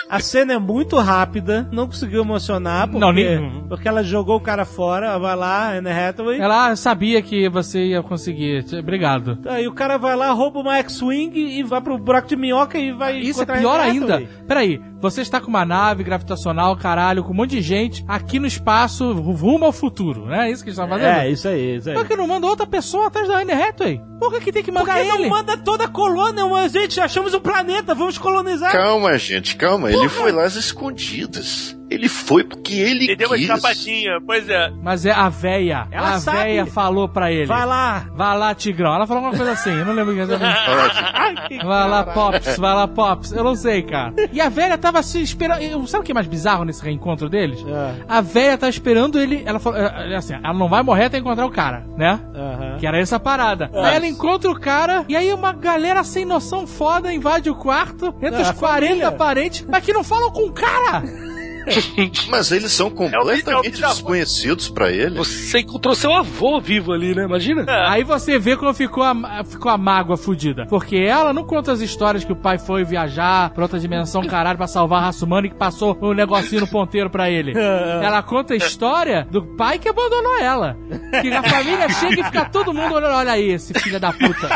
a, 0.08 0.16
a 0.16 0.20
cena 0.20 0.54
é 0.54 0.58
muito 0.58 0.96
rápida, 0.96 1.68
não 1.72 1.86
conseguiu 1.86 2.22
emocionar, 2.22 2.86
porque, 2.88 2.98
Não, 3.00 3.12
nem- 3.12 3.64
porque 3.68 3.86
ela 3.88 4.02
jogou 4.02 4.36
o 4.36 4.40
cara 4.40 4.64
fora, 4.64 5.18
vai 5.18 5.36
lá, 5.36 5.72
Anne 5.72 5.90
Hathaway. 5.90 6.40
Ela 6.40 6.74
sabia 6.76 7.20
que 7.22 7.30
você 7.48 7.86
ia 7.86 8.02
conseguir. 8.02 8.65
Obrigado. 8.78 9.39
Aí 9.47 9.66
o 9.66 9.73
cara 9.73 9.97
vai 9.98 10.16
lá, 10.16 10.31
rouba 10.31 10.61
uma 10.61 10.77
X-Wing 10.78 11.59
e 11.59 11.62
vai 11.62 11.81
pro 11.81 11.98
buraco 11.98 12.28
de 12.28 12.36
minhoca 12.36 12.78
e 12.78 12.93
vai 12.93 13.19
Isso 13.19 13.40
é 13.40 13.43
encontrar 13.44 13.57
a 13.57 13.61
pior 13.61 13.81
ainda. 13.81 14.28
Peraí, 14.47 14.81
você 15.01 15.23
está 15.23 15.40
com 15.40 15.48
uma 15.48 15.65
nave 15.65 16.05
gravitacional, 16.05 16.77
caralho, 16.77 17.24
com 17.24 17.32
um 17.32 17.36
monte 17.36 17.51
de 17.52 17.62
gente 17.62 18.05
aqui 18.07 18.39
no 18.39 18.47
espaço, 18.47 19.12
rumo 19.12 19.65
ao 19.65 19.73
futuro, 19.73 20.27
né? 20.27 20.48
É 20.48 20.52
isso 20.52 20.62
que 20.62 20.70
eles 20.70 20.78
estão 20.78 20.89
fazendo? 20.89 21.19
É, 21.19 21.31
isso 21.31 21.48
aí, 21.48 21.77
isso 21.77 21.89
aí. 21.89 21.94
Por 21.94 22.07
que 22.07 22.16
não 22.16 22.27
manda 22.27 22.47
outra 22.47 22.66
pessoa 22.66 23.07
atrás 23.07 23.27
da 23.27 23.39
Anne 23.39 23.52
Hathaway? 23.52 24.01
Por 24.19 24.32
que, 24.32 24.40
que 24.40 24.52
tem 24.52 24.62
que 24.62 24.70
mandar 24.70 24.97
Porque 24.97 25.09
ele? 25.09 25.23
não 25.23 25.31
manda 25.31 25.57
toda 25.57 25.85
a 25.85 25.89
colônia, 25.89 26.47
mas 26.47 26.73
gente, 26.73 27.01
achamos 27.01 27.32
um 27.32 27.40
planeta, 27.40 27.94
vamos 27.94 28.19
colonizar. 28.19 28.73
Calma, 28.73 29.16
gente, 29.16 29.57
calma. 29.57 29.90
Ele 29.90 30.09
foi 30.09 30.32
lá 30.32 30.44
às 30.44 30.57
escondidas. 30.57 31.80
Ele 31.90 32.08
foi 32.08 32.44
porque 32.44 32.74
ele, 32.74 33.04
Ele 33.04 33.16
deu 33.16 33.28
uma 33.28 33.36
quis. 33.36 33.48
escapadinha, 33.48 34.20
pois 34.24 34.48
é. 34.48 34.70
Mas 34.82 35.04
é 35.04 35.10
a 35.12 35.28
véia. 35.28 35.88
Ela 35.90 36.14
a 36.14 36.20
sabe. 36.20 36.38
véia 36.38 36.66
falou 36.66 37.08
pra 37.08 37.32
ele. 37.32 37.46
Vai 37.46 37.66
lá. 37.66 38.06
Vai 38.14 38.38
lá, 38.38 38.54
Tigrão. 38.54 38.94
Ela 38.94 39.06
falou 39.06 39.24
alguma 39.24 39.36
coisa 39.36 39.52
assim, 39.52 39.70
eu 39.76 39.84
não 39.84 39.92
lembro 39.92 40.12
o 40.14 40.16
que 40.16 40.26
Pode. 40.26 41.58
Vai 41.64 41.88
lá, 41.88 42.04
Pops, 42.04 42.56
vai 42.58 42.74
lá, 42.74 42.86
Pops. 42.88 43.32
Eu 43.32 43.42
não 43.44 43.54
sei, 43.54 43.82
cara. 43.82 44.12
E 44.32 44.40
a 44.40 44.48
velha 44.48 44.76
tava 44.78 45.02
se 45.02 45.20
esperando. 45.22 45.86
Sabe 45.86 46.02
o 46.02 46.04
que 46.04 46.12
é 46.12 46.14
mais 46.14 46.26
bizarro 46.26 46.64
nesse 46.64 46.82
reencontro 46.82 47.28
deles? 47.28 47.64
É. 47.66 47.94
A 48.08 48.20
velha 48.20 48.56
tá 48.58 48.68
esperando 48.68 49.18
ele. 49.20 49.42
Ela 49.44 49.58
falou. 49.58 49.78
é, 49.78 50.12
é 50.12 50.16
Assim, 50.16 50.34
ela 50.34 50.52
não 50.54 50.68
vai 50.68 50.82
morrer 50.82 51.04
até 51.06 51.18
encontrar 51.18 51.46
o 51.46 51.50
cara, 51.50 51.84
né? 51.96 52.20
Aham. 52.34 52.76
Que 52.78 52.86
era 52.86 52.98
essa 52.98 53.18
parada. 53.18 53.70
Aí 53.74 53.96
ela 53.96 54.06
encontra 54.06 54.50
o 54.50 54.58
cara, 54.58 55.04
e 55.08 55.16
aí 55.16 55.32
uma 55.32 55.52
galera 55.52 56.02
sem 56.04 56.24
noção 56.24 56.66
foda 56.66 57.12
invade 57.12 57.48
o 57.50 57.54
quarto, 57.54 58.14
entre 58.22 58.38
Ah, 58.40 58.42
os 58.42 58.48
a 58.50 58.54
40 58.54 58.86
família. 58.88 59.12
parentes, 59.12 59.66
mas 59.68 59.84
que 59.84 59.92
não 59.92 60.04
falam 60.04 60.30
com 60.30 60.46
o 60.46 60.52
cara! 60.52 61.02
Mas 62.28 62.52
eles 62.52 62.72
são 62.72 62.86
é 62.86 62.90
o 62.90 62.92
completamente 62.92 63.70
bisavô. 63.70 63.92
desconhecidos 63.94 64.68
pra 64.68 64.90
ele. 64.90 65.16
Você 65.16 65.60
encontrou 65.60 65.94
seu 65.94 66.12
avô 66.12 66.60
vivo 66.60 66.92
ali, 66.92 67.14
né? 67.14 67.24
Imagina. 67.24 67.64
Aí 67.88 68.05
você 68.05 68.38
vê 68.38 68.56
como 68.56 68.72
ficou 68.74 69.02
a, 69.02 69.44
ficou 69.44 69.70
a 69.70 69.78
mágoa 69.78 70.16
fudida. 70.16 70.66
Porque 70.66 70.97
ela 70.97 71.32
não 71.32 71.44
conta 71.44 71.72
as 71.72 71.80
histórias 71.80 72.24
que 72.24 72.32
o 72.32 72.36
pai 72.36 72.59
foi 72.59 72.84
viajar 72.84 73.51
pra 73.51 73.64
outra 73.64 73.78
dimensão, 73.78 74.22
caralho, 74.26 74.56
pra 74.59 74.66
salvar 74.66 75.02
a 75.02 75.06
raça 75.06 75.24
humana 75.24 75.47
e 75.47 75.51
que 75.51 75.56
passou 75.56 75.97
um 76.01 76.12
negocinho 76.12 76.62
no 76.62 76.68
ponteiro 76.68 77.10
pra 77.10 77.30
ele. 77.30 77.52
Ela 78.02 78.22
conta 78.22 78.55
a 78.55 78.56
história 78.56 79.26
do 79.30 79.42
pai 79.56 79.78
que 79.78 79.88
abandonou 79.88 80.38
ela. 80.40 80.76
Que 81.20 81.32
a 81.32 81.42
família 81.42 81.88
chega 81.88 82.20
e 82.20 82.24
fica 82.24 82.44
todo 82.47 82.72
mundo 82.72 82.94
olhando, 82.94 83.14
olha 83.14 83.32
aí, 83.32 83.51
esse 83.51 83.72
filho 83.74 84.01
da 84.01 84.12
puta. 84.12 84.48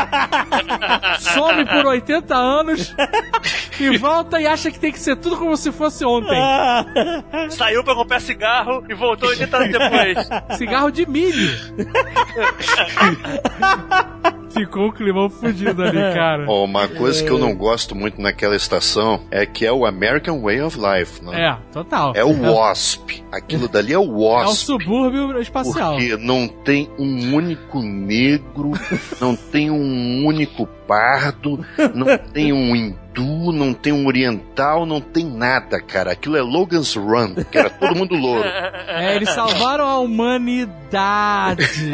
Some 1.19 1.65
por 1.65 1.85
80 1.85 2.35
anos 2.35 2.95
e 3.79 3.97
volta 3.97 4.39
e 4.39 4.47
acha 4.47 4.71
que 4.71 4.79
tem 4.79 4.91
que 4.91 4.99
ser 4.99 5.15
tudo 5.17 5.37
como 5.37 5.55
se 5.57 5.71
fosse 5.71 6.05
ontem. 6.05 6.37
Saiu 7.49 7.83
pra 7.83 7.95
comprar 7.95 8.19
cigarro 8.19 8.83
e 8.89 8.93
voltou 8.93 9.29
80 9.29 9.57
anos 9.57 9.71
depois. 9.71 10.29
Cigarro 10.57 10.91
de 10.91 11.05
milho. 11.07 11.55
Ficou 14.51 14.87
um 14.87 14.91
climão 14.91 15.29
fudido 15.29 15.83
ali, 15.83 15.99
cara. 16.13 16.45
Ó, 16.47 16.63
uma 16.63 16.87
coisa 16.87 17.21
que 17.21 17.29
eu 17.29 17.37
não 17.37 17.53
gosto 17.53 17.93
muito 17.93 18.21
naquela 18.21 18.55
estação 18.55 19.19
é 19.29 19.45
que 19.45 19.65
é 19.65 19.71
o 19.71 19.85
American 19.85 20.41
Way 20.41 20.61
of 20.61 20.77
Life, 20.79 21.21
né? 21.25 21.49
É, 21.49 21.57
total. 21.73 22.13
É 22.15 22.23
o 22.23 22.53
WASP. 22.53 23.21
Aquilo 23.33 23.67
dali 23.67 23.91
é 23.91 23.99
o 23.99 24.03
É 24.03 24.07
o 24.07 24.17
WASP. 24.17 24.65
subúrbio 24.65 25.41
espacial. 25.41 25.97
Porque 25.97 26.15
não 26.15 26.47
tem 26.47 26.89
um 26.97 27.35
único 27.35 27.81
negro, 27.81 28.71
não 29.19 29.35
tem 29.35 29.69
um 29.69 30.25
único 30.25 30.65
pardo, 30.87 31.65
não 31.93 32.17
tem 32.33 32.51
um 32.53 32.75
hindu, 32.75 33.51
não 33.51 33.73
tem 33.73 33.93
um 33.93 34.05
oriental, 34.07 34.85
não 34.85 34.99
tem 34.99 35.25
nada, 35.25 35.81
cara. 35.81 36.11
Aquilo 36.11 36.37
é 36.37 36.41
Logan's 36.41 36.95
Run, 36.95 37.35
que 37.49 37.57
era 37.57 37.69
todo 37.69 37.95
mundo 37.95 38.15
louro. 38.15 38.47
É, 38.47 39.15
eles 39.15 39.29
salvaram 39.29 39.85
a 39.85 39.99
humanidade. 39.99 40.85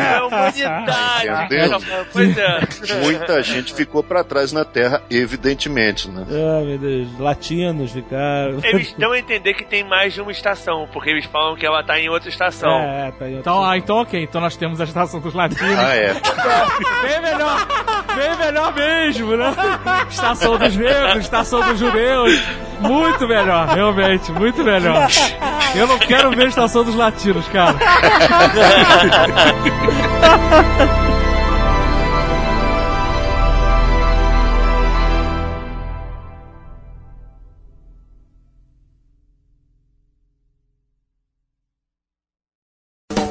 É 0.01 0.15
a 0.15 0.26
humanidade. 0.26 1.45
Entendeu? 1.45 1.80
cara. 1.80 2.07
Pois 2.11 2.38
é. 2.38 2.59
Muita 3.01 3.41
gente 3.41 3.73
ficou 3.73 4.03
pra 4.03 4.23
trás 4.23 4.51
na 4.51 4.63
Terra, 4.63 5.01
evidentemente, 5.09 6.09
né? 6.09 6.26
Ah, 6.30 6.63
meu 6.63 6.77
Deus. 6.77 7.19
Latinos 7.19 7.91
ficaram. 7.91 8.59
Eles 8.63 8.93
dão 8.97 9.11
a 9.11 9.19
entender 9.19 9.53
que 9.53 9.65
tem 9.65 9.84
mais 9.84 10.13
de 10.13 10.22
uma 10.22 10.31
estação, 10.31 10.88
porque 10.93 11.09
eles 11.09 11.26
falam 11.26 11.55
que 11.55 11.65
ela 11.65 11.84
tá 11.84 11.99
em 11.99 12.09
outra 12.09 12.30
estação. 12.30 12.80
É, 12.80 13.11
tá 13.11 13.26
aí. 13.26 13.35
Então, 13.35 13.63
ah, 13.63 13.77
então 13.77 13.97
ok. 13.97 14.23
Então 14.23 14.41
nós 14.41 14.55
temos 14.55 14.80
a 14.80 14.84
estação 14.84 15.19
dos 15.19 15.34
latinos. 15.34 15.77
Ah, 15.77 15.95
é. 15.95 16.13
Bem 17.07 17.22
melhor. 17.22 17.68
Bem 18.15 18.38
melhor 18.38 18.73
mesmo, 18.82 19.36
né? 19.38 19.53
Estação 20.10 20.58
dos 20.58 20.76
negros, 20.76 21.24
estação 21.24 21.62
dos 21.62 21.80
judeus. 21.80 22.40
Muito 22.80 23.28
melhor, 23.28 23.68
realmente. 23.68 24.32
Muito 24.32 24.64
melhor. 24.64 25.08
Eu 25.76 25.88
não 25.88 25.99
quero 25.99 26.32
ver 26.32 26.48
estação 26.48 26.84
dos 26.84 26.95
latinos, 26.95 27.48
cara. 27.48 27.78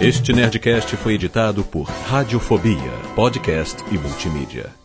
Este 0.01 0.33
Nerdcast 0.33 0.97
foi 0.97 1.13
editado 1.13 1.63
por 1.63 1.83
Radiofobia, 1.83 2.91
podcast 3.15 3.85
e 3.93 3.99
multimídia. 3.99 4.80